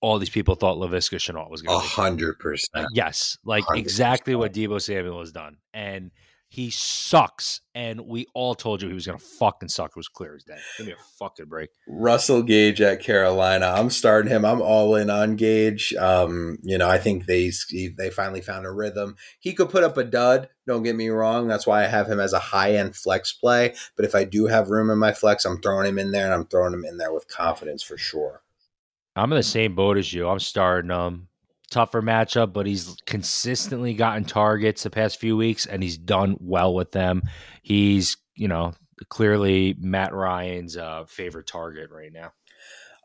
all 0.00 0.18
these 0.18 0.30
people 0.30 0.54
thought 0.54 0.76
Laviska 0.76 1.18
Shenault 1.18 1.50
was 1.50 1.62
going 1.62 1.78
to. 1.78 1.84
A 1.84 1.88
hundred 1.88 2.38
percent. 2.38 2.88
Yes, 2.92 3.38
like 3.44 3.64
100%. 3.64 3.78
exactly 3.78 4.34
what 4.34 4.52
Deebo 4.52 4.80
Samuel 4.80 5.20
has 5.20 5.32
done, 5.32 5.56
and 5.72 6.10
he 6.48 6.70
sucks. 6.70 7.60
And 7.74 8.02
we 8.02 8.26
all 8.34 8.54
told 8.54 8.80
you 8.80 8.88
he 8.88 8.94
was 8.94 9.06
going 9.06 9.18
to 9.18 9.24
fucking 9.24 9.68
suck. 9.68 9.90
It 9.90 9.96
was 9.96 10.08
clear 10.08 10.36
as 10.36 10.44
day. 10.44 10.58
Give 10.78 10.86
me 10.86 10.92
a 10.92 10.96
fucking 11.18 11.46
break. 11.46 11.70
Russell 11.88 12.42
Gage 12.42 12.80
at 12.80 13.00
Carolina. 13.00 13.66
I'm 13.76 13.90
starting 13.90 14.30
him. 14.30 14.44
I'm 14.44 14.62
all 14.62 14.94
in 14.94 15.10
on 15.10 15.36
Gage. 15.36 15.94
Um, 15.94 16.58
you 16.62 16.78
know, 16.78 16.88
I 16.88 16.98
think 16.98 17.26
they 17.26 17.50
they 17.96 18.10
finally 18.10 18.40
found 18.40 18.66
a 18.66 18.70
rhythm. 18.70 19.16
He 19.40 19.54
could 19.54 19.70
put 19.70 19.84
up 19.84 19.96
a 19.96 20.04
dud. 20.04 20.48
Don't 20.66 20.82
get 20.82 20.96
me 20.96 21.08
wrong. 21.08 21.48
That's 21.48 21.66
why 21.66 21.84
I 21.84 21.88
have 21.88 22.08
him 22.08 22.20
as 22.20 22.32
a 22.32 22.38
high 22.38 22.74
end 22.74 22.96
flex 22.96 23.32
play. 23.32 23.74
But 23.96 24.04
if 24.04 24.14
I 24.14 24.24
do 24.24 24.46
have 24.46 24.70
room 24.70 24.90
in 24.90 24.98
my 24.98 25.12
flex, 25.12 25.44
I'm 25.44 25.60
throwing 25.60 25.86
him 25.86 25.98
in 25.98 26.12
there, 26.12 26.24
and 26.24 26.34
I'm 26.34 26.46
throwing 26.46 26.74
him 26.74 26.84
in 26.84 26.98
there 26.98 27.12
with 27.12 27.28
confidence 27.28 27.82
for 27.82 27.98
sure. 27.98 28.42
I'm 29.16 29.32
in 29.32 29.36
the 29.36 29.42
same 29.42 29.74
boat 29.74 29.96
as 29.96 30.12
you. 30.12 30.28
I'm 30.28 30.38
starting 30.38 30.90
him. 30.90 31.28
Tougher 31.70 32.02
matchup, 32.02 32.52
but 32.52 32.66
he's 32.66 32.96
consistently 33.06 33.94
gotten 33.94 34.24
targets 34.24 34.84
the 34.84 34.90
past 34.90 35.18
few 35.18 35.36
weeks 35.36 35.66
and 35.66 35.82
he's 35.82 35.98
done 35.98 36.36
well 36.38 36.72
with 36.72 36.92
them. 36.92 37.22
He's, 37.62 38.16
you 38.36 38.46
know, 38.46 38.74
clearly 39.08 39.74
Matt 39.80 40.14
Ryan's 40.14 40.76
uh, 40.76 41.06
favorite 41.08 41.48
target 41.48 41.90
right 41.90 42.12
now. 42.12 42.32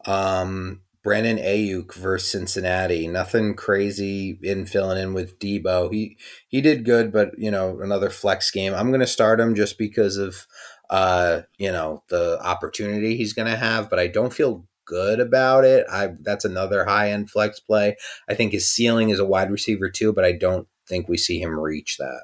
Um, 0.05 0.81
Brandon 1.03 1.37
Aiyuk 1.37 1.95
versus 1.95 2.31
Cincinnati. 2.31 3.07
Nothing 3.07 3.55
crazy 3.55 4.37
in 4.43 4.65
filling 4.65 5.01
in 5.01 5.13
with 5.13 5.39
Deebo. 5.39 5.91
He 5.91 6.17
he 6.47 6.61
did 6.61 6.85
good, 6.85 7.11
but 7.11 7.31
you 7.37 7.49
know 7.49 7.79
another 7.81 8.09
flex 8.09 8.51
game. 8.51 8.73
I'm 8.73 8.89
going 8.89 8.99
to 9.01 9.07
start 9.07 9.39
him 9.39 9.55
just 9.55 9.77
because 9.77 10.17
of 10.17 10.45
uh 10.91 11.41
you 11.57 11.71
know 11.71 12.03
the 12.09 12.39
opportunity 12.43 13.17
he's 13.17 13.33
going 13.33 13.47
to 13.47 13.57
have, 13.57 13.89
but 13.89 13.97
I 13.97 14.07
don't 14.07 14.33
feel 14.33 14.67
good 14.91 15.21
about 15.21 15.63
it. 15.63 15.85
I 15.89 16.09
that's 16.21 16.43
another 16.43 16.83
high 16.83 17.11
end 17.11 17.31
flex 17.31 17.59
play. 17.59 17.95
I 18.29 18.35
think 18.35 18.51
his 18.51 18.69
ceiling 18.69 19.09
is 19.09 19.19
a 19.19 19.25
wide 19.25 19.49
receiver 19.49 19.89
too, 19.89 20.11
but 20.11 20.25
I 20.25 20.33
don't 20.33 20.67
think 20.85 21.07
we 21.07 21.17
see 21.17 21.39
him 21.39 21.57
reach 21.57 21.97
that. 21.97 22.23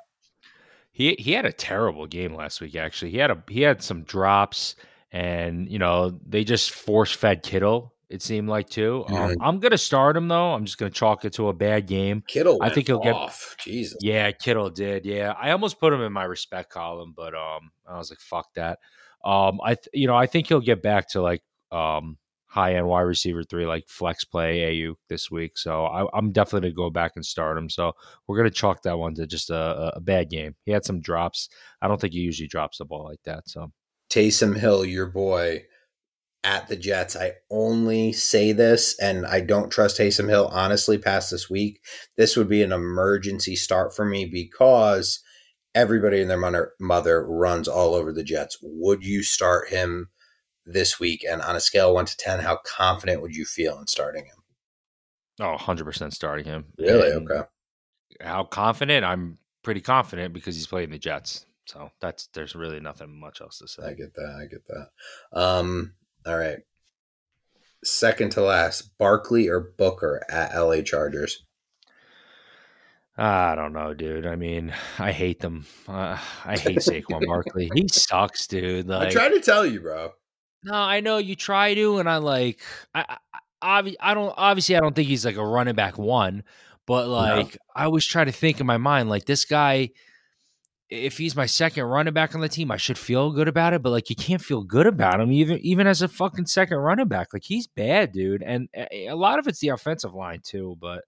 He 0.91 1.15
he 1.17 1.31
had 1.31 1.45
a 1.45 1.53
terrible 1.53 2.07
game 2.07 2.35
last 2.35 2.59
week. 2.59 2.75
Actually, 2.75 3.11
he 3.11 3.17
had 3.17 3.31
a 3.31 3.41
he 3.47 3.61
had 3.61 3.81
some 3.81 4.03
drops, 4.03 4.75
and 5.11 5.69
you 5.69 5.79
know 5.79 6.19
they 6.27 6.43
just 6.43 6.71
force 6.71 7.11
fed 7.11 7.41
Kittle. 7.41 7.93
It 8.09 8.21
seemed 8.21 8.49
like 8.49 8.69
too. 8.69 9.05
Um, 9.07 9.15
mm-hmm. 9.15 9.41
I'm 9.41 9.59
gonna 9.59 9.77
start 9.77 10.17
him 10.17 10.27
though. 10.27 10.53
I'm 10.53 10.65
just 10.65 10.77
gonna 10.77 10.91
chalk 10.91 11.23
it 11.23 11.33
to 11.33 11.47
a 11.47 11.53
bad 11.53 11.87
game. 11.87 12.23
Kittle, 12.27 12.57
I 12.61 12.69
think 12.69 12.87
he'll 12.87 12.99
get 12.99 13.15
off. 13.15 13.55
get. 13.57 13.71
Jesus, 13.71 13.97
yeah, 14.01 14.31
Kittle 14.31 14.69
did. 14.69 15.05
Yeah, 15.05 15.33
I 15.39 15.51
almost 15.51 15.79
put 15.79 15.93
him 15.93 16.01
in 16.01 16.11
my 16.11 16.23
respect 16.23 16.69
column, 16.69 17.13
but 17.15 17.33
um, 17.33 17.71
I 17.87 17.97
was 17.97 18.09
like, 18.09 18.19
fuck 18.19 18.53
that. 18.55 18.79
Um, 19.23 19.59
I 19.63 19.75
th- 19.75 19.89
you 19.93 20.07
know 20.07 20.15
I 20.15 20.25
think 20.25 20.47
he'll 20.47 20.61
get 20.61 20.81
back 20.81 21.09
to 21.09 21.21
like 21.21 21.43
um 21.71 22.17
high 22.47 22.75
end 22.75 22.87
wide 22.87 23.01
receiver 23.01 23.43
three 23.43 23.65
like 23.65 23.87
flex 23.87 24.23
play 24.23 24.59
Aiyuk 24.59 24.95
this 25.09 25.29
week. 25.29 25.57
So 25.57 25.85
I, 25.85 26.17
am 26.17 26.31
definitely 26.31 26.69
gonna 26.69 26.87
go 26.87 26.89
back 26.89 27.13
and 27.15 27.25
start 27.25 27.57
him. 27.57 27.69
So 27.69 27.93
we're 28.27 28.37
gonna 28.37 28.49
chalk 28.49 28.83
that 28.83 28.97
one 28.97 29.13
to 29.15 29.27
just 29.27 29.49
a, 29.49 29.93
a, 29.95 29.99
bad 30.01 30.29
game. 30.29 30.55
He 30.65 30.71
had 30.71 30.85
some 30.85 31.01
drops. 31.01 31.49
I 31.81 31.87
don't 31.87 31.99
think 31.99 32.13
he 32.13 32.19
usually 32.19 32.47
drops 32.47 32.77
the 32.77 32.85
ball 32.85 33.05
like 33.05 33.21
that. 33.25 33.47
So 33.49 33.71
Taysom 34.09 34.57
Hill, 34.57 34.85
your 34.85 35.07
boy 35.07 35.65
at 36.43 36.67
the 36.69 36.77
Jets. 36.77 37.15
I 37.15 37.33
only 37.51 38.13
say 38.13 38.53
this, 38.53 38.97
and 38.99 39.25
I 39.25 39.41
don't 39.41 39.69
trust 39.69 39.99
Taysom 39.99 40.29
Hill 40.29 40.49
honestly 40.53 40.97
past 40.97 41.29
this 41.29 41.49
week. 41.49 41.81
This 42.15 42.37
would 42.37 42.47
be 42.47 42.63
an 42.63 42.71
emergency 42.71 43.55
start 43.57 43.93
for 43.93 44.05
me 44.05 44.25
because 44.25 45.21
everybody 45.75 46.21
and 46.21 46.29
their 46.29 46.71
mother 46.79 47.25
runs 47.27 47.67
all 47.67 47.93
over 47.93 48.13
the 48.13 48.23
Jets. 48.23 48.57
Would 48.61 49.03
you 49.03 49.23
start 49.23 49.69
him? 49.69 50.07
This 50.67 50.99
week? 50.99 51.25
And 51.27 51.41
on 51.41 51.55
a 51.55 51.59
scale 51.59 51.93
one 51.93 52.05
to 52.05 52.17
10, 52.17 52.39
how 52.39 52.57
confident 52.63 53.21
would 53.21 53.35
you 53.35 53.45
feel 53.45 53.79
in 53.79 53.87
starting 53.87 54.25
him? 54.25 54.35
Oh, 55.39 55.55
100% 55.57 56.13
starting 56.13 56.45
him. 56.45 56.65
Really? 56.77 57.11
And 57.11 57.29
okay. 57.29 57.47
How 58.21 58.43
confident? 58.43 59.05
I'm 59.05 59.37
pretty 59.63 59.81
confident 59.81 60.33
because 60.33 60.55
he's 60.55 60.67
playing 60.67 60.89
the 60.89 60.97
Jets. 60.99 61.45
So 61.65 61.91
that's 61.99 62.27
there's 62.27 62.55
really 62.55 62.79
nothing 62.79 63.19
much 63.19 63.41
else 63.41 63.59
to 63.59 63.67
say. 63.67 63.83
I 63.83 63.93
get 63.93 64.13
that. 64.15 64.39
I 64.41 64.45
get 64.45 64.65
that. 64.67 65.39
Um, 65.39 65.93
all 66.25 66.37
right. 66.37 66.59
second 67.83 68.31
to 68.31 68.41
last, 68.41 68.97
Barkley 68.97 69.49
or 69.49 69.59
Booker 69.77 70.23
at 70.29 70.57
LA 70.57 70.81
Chargers? 70.81 71.43
I 73.17 73.55
don't 73.55 73.73
know, 73.73 73.93
dude. 73.93 74.25
I 74.25 74.35
mean, 74.35 74.73
I 74.99 75.11
hate 75.11 75.39
them. 75.39 75.65
Uh, 75.87 76.17
I 76.45 76.57
hate 76.57 76.77
Saquon 76.77 77.25
Barkley. 77.25 77.69
He 77.73 77.87
sucks, 77.91 78.47
dude. 78.47 78.87
Like, 78.97 79.09
I 79.09 79.11
try 79.11 79.29
to 79.29 79.39
tell 79.41 79.65
you, 79.65 79.81
bro. 79.81 80.13
No, 80.67 80.73
I 80.73 80.99
know 80.99 81.17
you 81.17 81.35
try 81.35 81.73
to, 81.75 81.99
and 81.99 82.09
I 82.09 82.17
like. 82.17 82.59
I, 82.93 83.17
I, 83.61 83.95
I 84.01 84.13
don't. 84.13 84.33
Obviously, 84.37 84.75
I 84.75 84.81
don't 84.81 84.95
think 84.95 85.07
he's 85.07 85.25
like 85.25 85.37
a 85.37 85.45
running 85.45 85.75
back 85.75 85.97
one, 85.97 86.43
but 86.85 87.07
like, 87.07 87.53
no. 87.53 87.59
I 87.75 87.85
always 87.85 88.05
try 88.05 88.25
to 88.25 88.31
think 88.31 88.59
in 88.59 88.67
my 88.67 88.77
mind, 88.77 89.09
like 89.09 89.25
this 89.25 89.45
guy. 89.45 89.91
If 90.89 91.17
he's 91.17 91.35
my 91.35 91.47
second 91.47 91.83
running 91.83 92.13
back 92.13 92.33
on 92.33 92.39
the 92.39 92.47
team, 92.47 92.71
I 92.71 92.77
should 92.77 92.97
feel 92.97 93.31
good 93.31 93.49
about 93.49 93.73
it. 93.73 93.81
But 93.81 93.89
like, 93.91 94.09
you 94.09 94.15
can't 94.15 94.41
feel 94.41 94.63
good 94.63 94.87
about 94.87 95.19
him 95.19 95.31
even 95.31 95.57
even 95.59 95.87
as 95.87 96.01
a 96.01 96.07
fucking 96.07 96.47
second 96.47 96.77
running 96.77 97.07
back. 97.07 97.29
Like, 97.33 97.43
he's 97.45 97.67
bad, 97.67 98.11
dude. 98.13 98.43
And 98.43 98.69
a 98.75 99.13
lot 99.13 99.39
of 99.39 99.47
it's 99.47 99.59
the 99.59 99.69
offensive 99.69 100.13
line 100.13 100.41
too, 100.43 100.77
but 100.79 101.03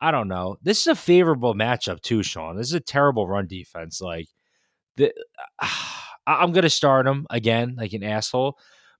I 0.00 0.10
don't 0.10 0.28
know. 0.28 0.56
This 0.62 0.80
is 0.82 0.86
a 0.86 0.94
favorable 0.94 1.54
matchup 1.54 2.00
too, 2.02 2.22
Sean. 2.22 2.56
This 2.56 2.68
is 2.68 2.74
a 2.74 2.80
terrible 2.80 3.26
run 3.26 3.46
defense. 3.46 4.00
Like 4.00 4.28
the, 4.96 5.12
uh, 5.58 5.68
I'm 6.26 6.52
gonna 6.52 6.70
start 6.70 7.06
him 7.06 7.26
again, 7.30 7.74
like 7.78 7.92
an 7.94 8.02
asshole, 8.04 8.58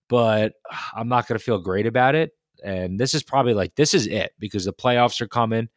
but 0.08 0.54
I'm 0.94 1.08
not 1.08 1.26
gonna 1.26 1.38
feel 1.38 1.58
great 1.58 1.86
about 1.86 2.14
it. 2.14 2.32
And 2.64 2.98
this 2.98 3.14
is 3.14 3.22
probably 3.22 3.54
like 3.54 3.74
this 3.76 3.94
is 3.94 4.06
it 4.06 4.32
because 4.38 4.64
the 4.64 4.72
playoffs 4.72 5.20
are 5.20 5.28
coming. 5.28 5.68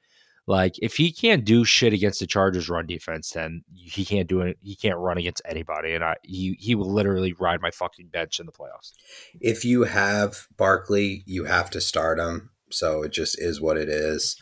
Like 0.48 0.76
if 0.80 0.98
he 0.98 1.12
can't 1.12 1.46
do 1.46 1.64
shit 1.64 1.94
against 1.94 2.20
the 2.20 2.28
Chargers 2.28 2.68
run 2.70 2.88
defense, 2.88 3.30
then 3.30 3.64
he 3.74 4.04
can't 4.04 4.28
do 4.28 4.42
it. 4.42 4.58
He 4.62 4.76
can't 4.76 4.98
run 4.98 5.18
against 5.18 5.42
anybody, 5.46 5.94
and 5.94 6.04
I 6.04 6.16
he 6.24 6.58
he 6.60 6.76
will 6.76 6.92
literally 6.92 7.34
ride 7.34 7.62
my 7.62 7.72
fucking 7.72 8.08
bench 8.08 8.40
in 8.40 8.48
the 8.48 8.52
playoffs. 8.52 8.92
If 9.40 9.64
you 9.64 9.84
have 9.84 10.48
Barkley, 10.58 11.24
you 11.26 11.46
have 11.46 11.70
to 11.72 11.82
start 11.82 12.20
him. 12.20 12.50
So 12.72 13.04
it 13.04 13.12
just 13.12 13.40
is 13.40 13.62
what 13.62 13.78
it 13.78 13.90
is. 13.90 14.36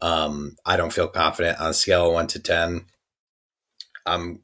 Um, 0.00 0.56
I 0.64 0.76
don't 0.76 0.92
feel 0.92 1.08
confident 1.08 1.58
on 1.58 1.70
a 1.70 1.74
scale 1.74 2.08
of 2.08 2.12
one 2.12 2.26
to 2.28 2.38
10. 2.38 2.86
Um, 4.04 4.42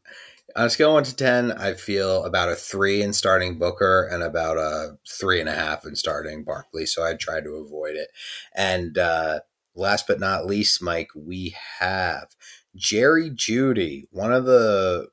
on 0.57 0.66
a 0.66 0.70
scale 0.70 0.95
one 0.95 1.05
to 1.05 1.16
10, 1.16 1.53
I 1.53 1.74
feel 1.74 2.24
about 2.24 2.49
a 2.49 2.55
three 2.55 3.03
in 3.03 3.12
starting 3.12 3.59
Booker 3.59 4.09
and 4.11 4.23
about 4.23 4.59
a 4.59 4.99
three 5.09 5.41
and 5.41 5.49
a 5.49 5.55
half 5.55 5.87
in 5.87 5.97
starting 5.97 6.45
Barkley. 6.45 6.87
So 6.87 7.05
I 7.05 7.15
try 7.15 7.41
to 7.41 7.57
avoid 7.57 7.97
it. 7.97 8.09
And 8.55 8.99
uh, 8.99 9.41
last 9.74 10.07
but 10.07 10.20
not 10.20 10.47
least, 10.47 10.83
Mike, 10.83 11.11
we 11.15 11.55
have 11.79 12.29
Jerry 12.77 13.31
Jeudy, 13.31 14.05
one 14.11 14.33
of 14.33 14.45
the 14.45 15.09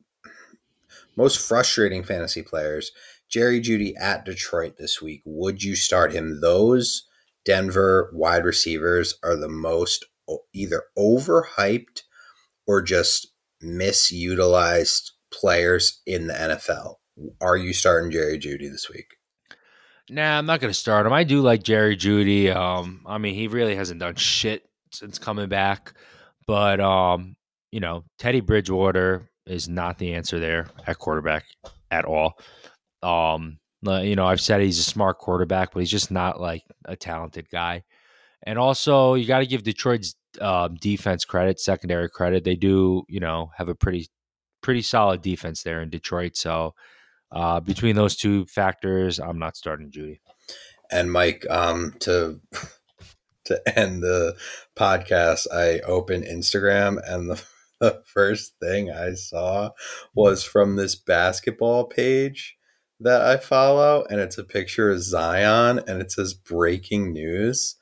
most 1.15 1.45
frustrating 1.45 2.03
fantasy 2.03 2.41
players. 2.41 2.91
Jerry 3.29 3.61
Jeudy 3.61 3.93
at 3.99 4.25
Detroit 4.25 4.77
this 4.77 5.01
week. 5.01 5.21
Would 5.25 5.63
you 5.63 5.75
start 5.75 6.13
him? 6.13 6.41
Those 6.41 7.07
Denver 7.45 8.09
wide 8.13 8.43
receivers 8.43 9.17
are 9.23 9.35
the 9.35 9.49
most 9.49 10.05
either 10.53 10.83
overhyped 10.97 12.03
or 12.65 12.81
just 12.81 13.33
misutilized 13.63 15.11
players 15.31 16.01
in 16.05 16.27
the 16.27 16.33
NFL. 16.33 16.95
Are 17.41 17.57
you 17.57 17.73
starting 17.73 18.11
Jerry 18.11 18.39
Jeudy 18.39 18.69
this 18.71 18.89
week? 18.89 19.15
Nah, 20.09 20.37
I'm 20.37 20.45
not 20.45 20.59
going 20.59 20.71
to 20.71 20.79
start 20.79 21.05
him. 21.05 21.13
I 21.13 21.23
do 21.23 21.41
like 21.41 21.63
Jerry 21.63 21.95
Jeudy. 21.95 22.53
Um, 22.53 23.03
I 23.05 23.17
mean, 23.17 23.35
he 23.35 23.47
really 23.47 23.75
hasn't 23.75 23.99
done 23.99 24.15
shit 24.15 24.63
since 24.91 25.19
coming 25.19 25.49
back, 25.49 25.93
but 26.47 26.79
um, 26.79 27.35
you 27.71 27.79
know, 27.79 28.03
Teddy 28.17 28.41
Bridgewater 28.41 29.29
is 29.45 29.69
not 29.69 29.97
the 29.97 30.15
answer 30.15 30.39
there 30.39 30.67
at 30.87 30.97
quarterback 30.97 31.45
at 31.91 32.05
all. 32.05 32.39
Um, 33.03 33.59
you 33.83 34.15
know, 34.15 34.25
I've 34.25 34.41
said 34.41 34.61
he's 34.61 34.79
a 34.79 34.83
smart 34.83 35.19
quarterback, 35.19 35.73
but 35.73 35.79
he's 35.79 35.91
just 35.91 36.11
not 36.11 36.41
like 36.41 36.63
a 36.85 36.95
talented 36.95 37.49
guy. 37.49 37.83
And 38.43 38.57
also, 38.57 39.13
you 39.13 39.25
got 39.25 39.39
to 39.39 39.45
give 39.45 39.63
Detroit's 39.63 40.15
um, 40.41 40.75
defense 40.75 41.25
credit, 41.25 41.59
secondary 41.59 42.09
credit. 42.09 42.43
They 42.43 42.55
do, 42.55 43.03
you 43.07 43.19
know, 43.19 43.51
have 43.57 43.69
a 43.69 43.75
pretty 43.75 44.07
pretty 44.61 44.81
solid 44.81 45.21
defense 45.21 45.63
there 45.63 45.81
in 45.81 45.89
Detroit. 45.89 46.35
So 46.35 46.75
uh, 47.31 47.59
between 47.59 47.95
those 47.95 48.15
two 48.15 48.45
factors, 48.45 49.19
I'm 49.19 49.39
not 49.39 49.57
starting 49.57 49.91
Jeudy. 49.91 50.19
And 50.91 51.11
Mike, 51.11 51.45
um, 51.49 51.93
to 52.01 52.39
to 53.45 53.79
end 53.79 54.03
the 54.03 54.35
podcast, 54.77 55.47
I 55.53 55.79
opened 55.79 56.23
Instagram 56.23 56.99
and 57.05 57.29
the, 57.29 57.43
the 57.79 58.03
first 58.05 58.53
thing 58.61 58.91
I 58.91 59.13
saw 59.13 59.71
was 60.13 60.43
from 60.43 60.75
this 60.75 60.95
basketball 60.95 61.85
page 61.85 62.57
that 62.99 63.21
I 63.21 63.37
follow, 63.37 64.05
and 64.09 64.19
it's 64.19 64.37
a 64.37 64.43
picture 64.43 64.91
of 64.91 65.01
Zion, 65.01 65.79
and 65.87 66.01
it 66.01 66.11
says 66.11 66.33
breaking 66.33 67.13
news. 67.13 67.75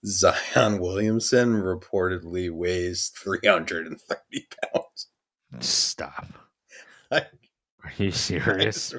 Zion 0.06 0.78
Williamson 0.78 1.54
reportedly 1.60 2.50
weighs 2.50 3.12
330 3.18 4.46
pounds. 4.62 5.09
Stop. 5.58 6.26
I, 7.10 7.22
Are 7.84 7.92
you 7.98 8.10
serious? 8.12 8.94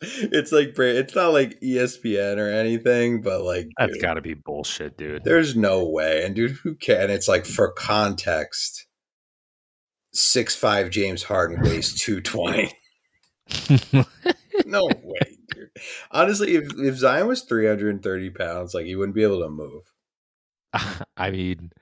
It's 0.00 0.52
like 0.52 0.78
it's 0.78 1.14
not 1.14 1.32
like 1.32 1.60
ESPN 1.60 2.38
or 2.38 2.48
anything, 2.48 3.22
but 3.22 3.42
like 3.42 3.68
that's 3.78 4.00
got 4.00 4.14
to 4.14 4.20
be 4.20 4.34
bullshit, 4.34 4.96
dude. 4.96 5.24
There's 5.24 5.56
no 5.56 5.88
way, 5.88 6.24
and 6.24 6.34
dude, 6.34 6.52
who 6.52 6.74
can? 6.76 7.10
It's 7.10 7.28
like 7.28 7.44
for 7.44 7.72
context, 7.72 8.86
six 10.12 10.54
five 10.54 10.90
James 10.90 11.24
Harden 11.24 11.60
weighs 11.62 11.94
two 12.00 12.20
twenty. 12.20 12.72
no 14.64 14.86
way, 14.86 15.38
dude. 15.54 15.70
Honestly, 16.12 16.54
if 16.54 16.68
if 16.78 16.96
Zion 16.96 17.26
was 17.26 17.42
three 17.42 17.66
hundred 17.66 17.94
and 17.94 18.02
thirty 18.02 18.30
pounds, 18.30 18.74
like 18.74 18.86
he 18.86 18.94
wouldn't 18.94 19.16
be 19.16 19.24
able 19.24 19.40
to 19.40 19.50
move. 19.50 19.82
I 21.16 21.30
mean, 21.32 21.72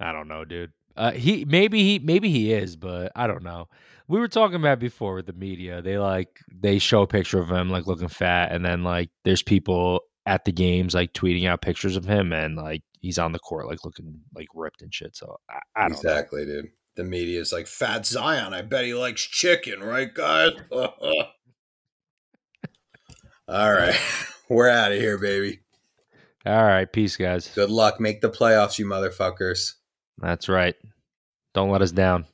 I 0.00 0.10
don't 0.10 0.26
know, 0.26 0.44
dude. 0.44 0.72
Uh, 0.98 1.12
he 1.12 1.44
maybe 1.44 1.84
he 1.84 2.00
maybe 2.00 2.28
he 2.28 2.52
is, 2.52 2.74
but 2.74 3.12
I 3.14 3.28
don't 3.28 3.44
know. 3.44 3.68
We 4.08 4.18
were 4.18 4.26
talking 4.26 4.56
about 4.56 4.80
before 4.80 5.14
with 5.14 5.26
the 5.26 5.32
media. 5.32 5.80
They 5.80 5.96
like 5.96 6.40
they 6.52 6.80
show 6.80 7.02
a 7.02 7.06
picture 7.06 7.38
of 7.38 7.48
him 7.48 7.70
like 7.70 7.86
looking 7.86 8.08
fat, 8.08 8.50
and 8.50 8.64
then 8.64 8.82
like 8.82 9.10
there's 9.24 9.42
people 9.42 10.00
at 10.26 10.44
the 10.44 10.50
games 10.50 10.94
like 10.94 11.12
tweeting 11.12 11.48
out 11.48 11.62
pictures 11.62 11.96
of 11.96 12.04
him, 12.04 12.32
and 12.32 12.56
like 12.56 12.82
he's 13.00 13.16
on 13.16 13.30
the 13.30 13.38
court 13.38 13.68
like 13.68 13.84
looking 13.84 14.20
like 14.34 14.48
ripped 14.56 14.82
and 14.82 14.92
shit. 14.92 15.14
So 15.14 15.36
I, 15.48 15.60
I 15.76 15.86
exactly, 15.86 16.44
know. 16.44 16.62
dude. 16.62 16.70
The 16.96 17.04
media 17.04 17.40
is 17.40 17.52
like 17.52 17.68
fat 17.68 18.04
Zion. 18.04 18.52
I 18.52 18.62
bet 18.62 18.84
he 18.84 18.94
likes 18.94 19.22
chicken, 19.22 19.80
right, 19.80 20.12
guys? 20.12 20.50
All 20.72 20.94
right, 23.72 23.96
we're 24.48 24.68
out 24.68 24.90
of 24.90 24.98
here, 24.98 25.16
baby. 25.16 25.60
All 26.44 26.64
right. 26.64 26.90
Peace, 26.90 27.16
guys. 27.16 27.52
Good 27.54 27.70
luck. 27.70 28.00
Make 28.00 28.20
the 28.20 28.30
playoffs, 28.30 28.78
you 28.78 28.86
motherfuckers. 28.86 29.74
That's 30.18 30.48
right. 30.48 30.74
Don't 31.54 31.70
let 31.70 31.82
us 31.82 31.92
down. 31.92 32.26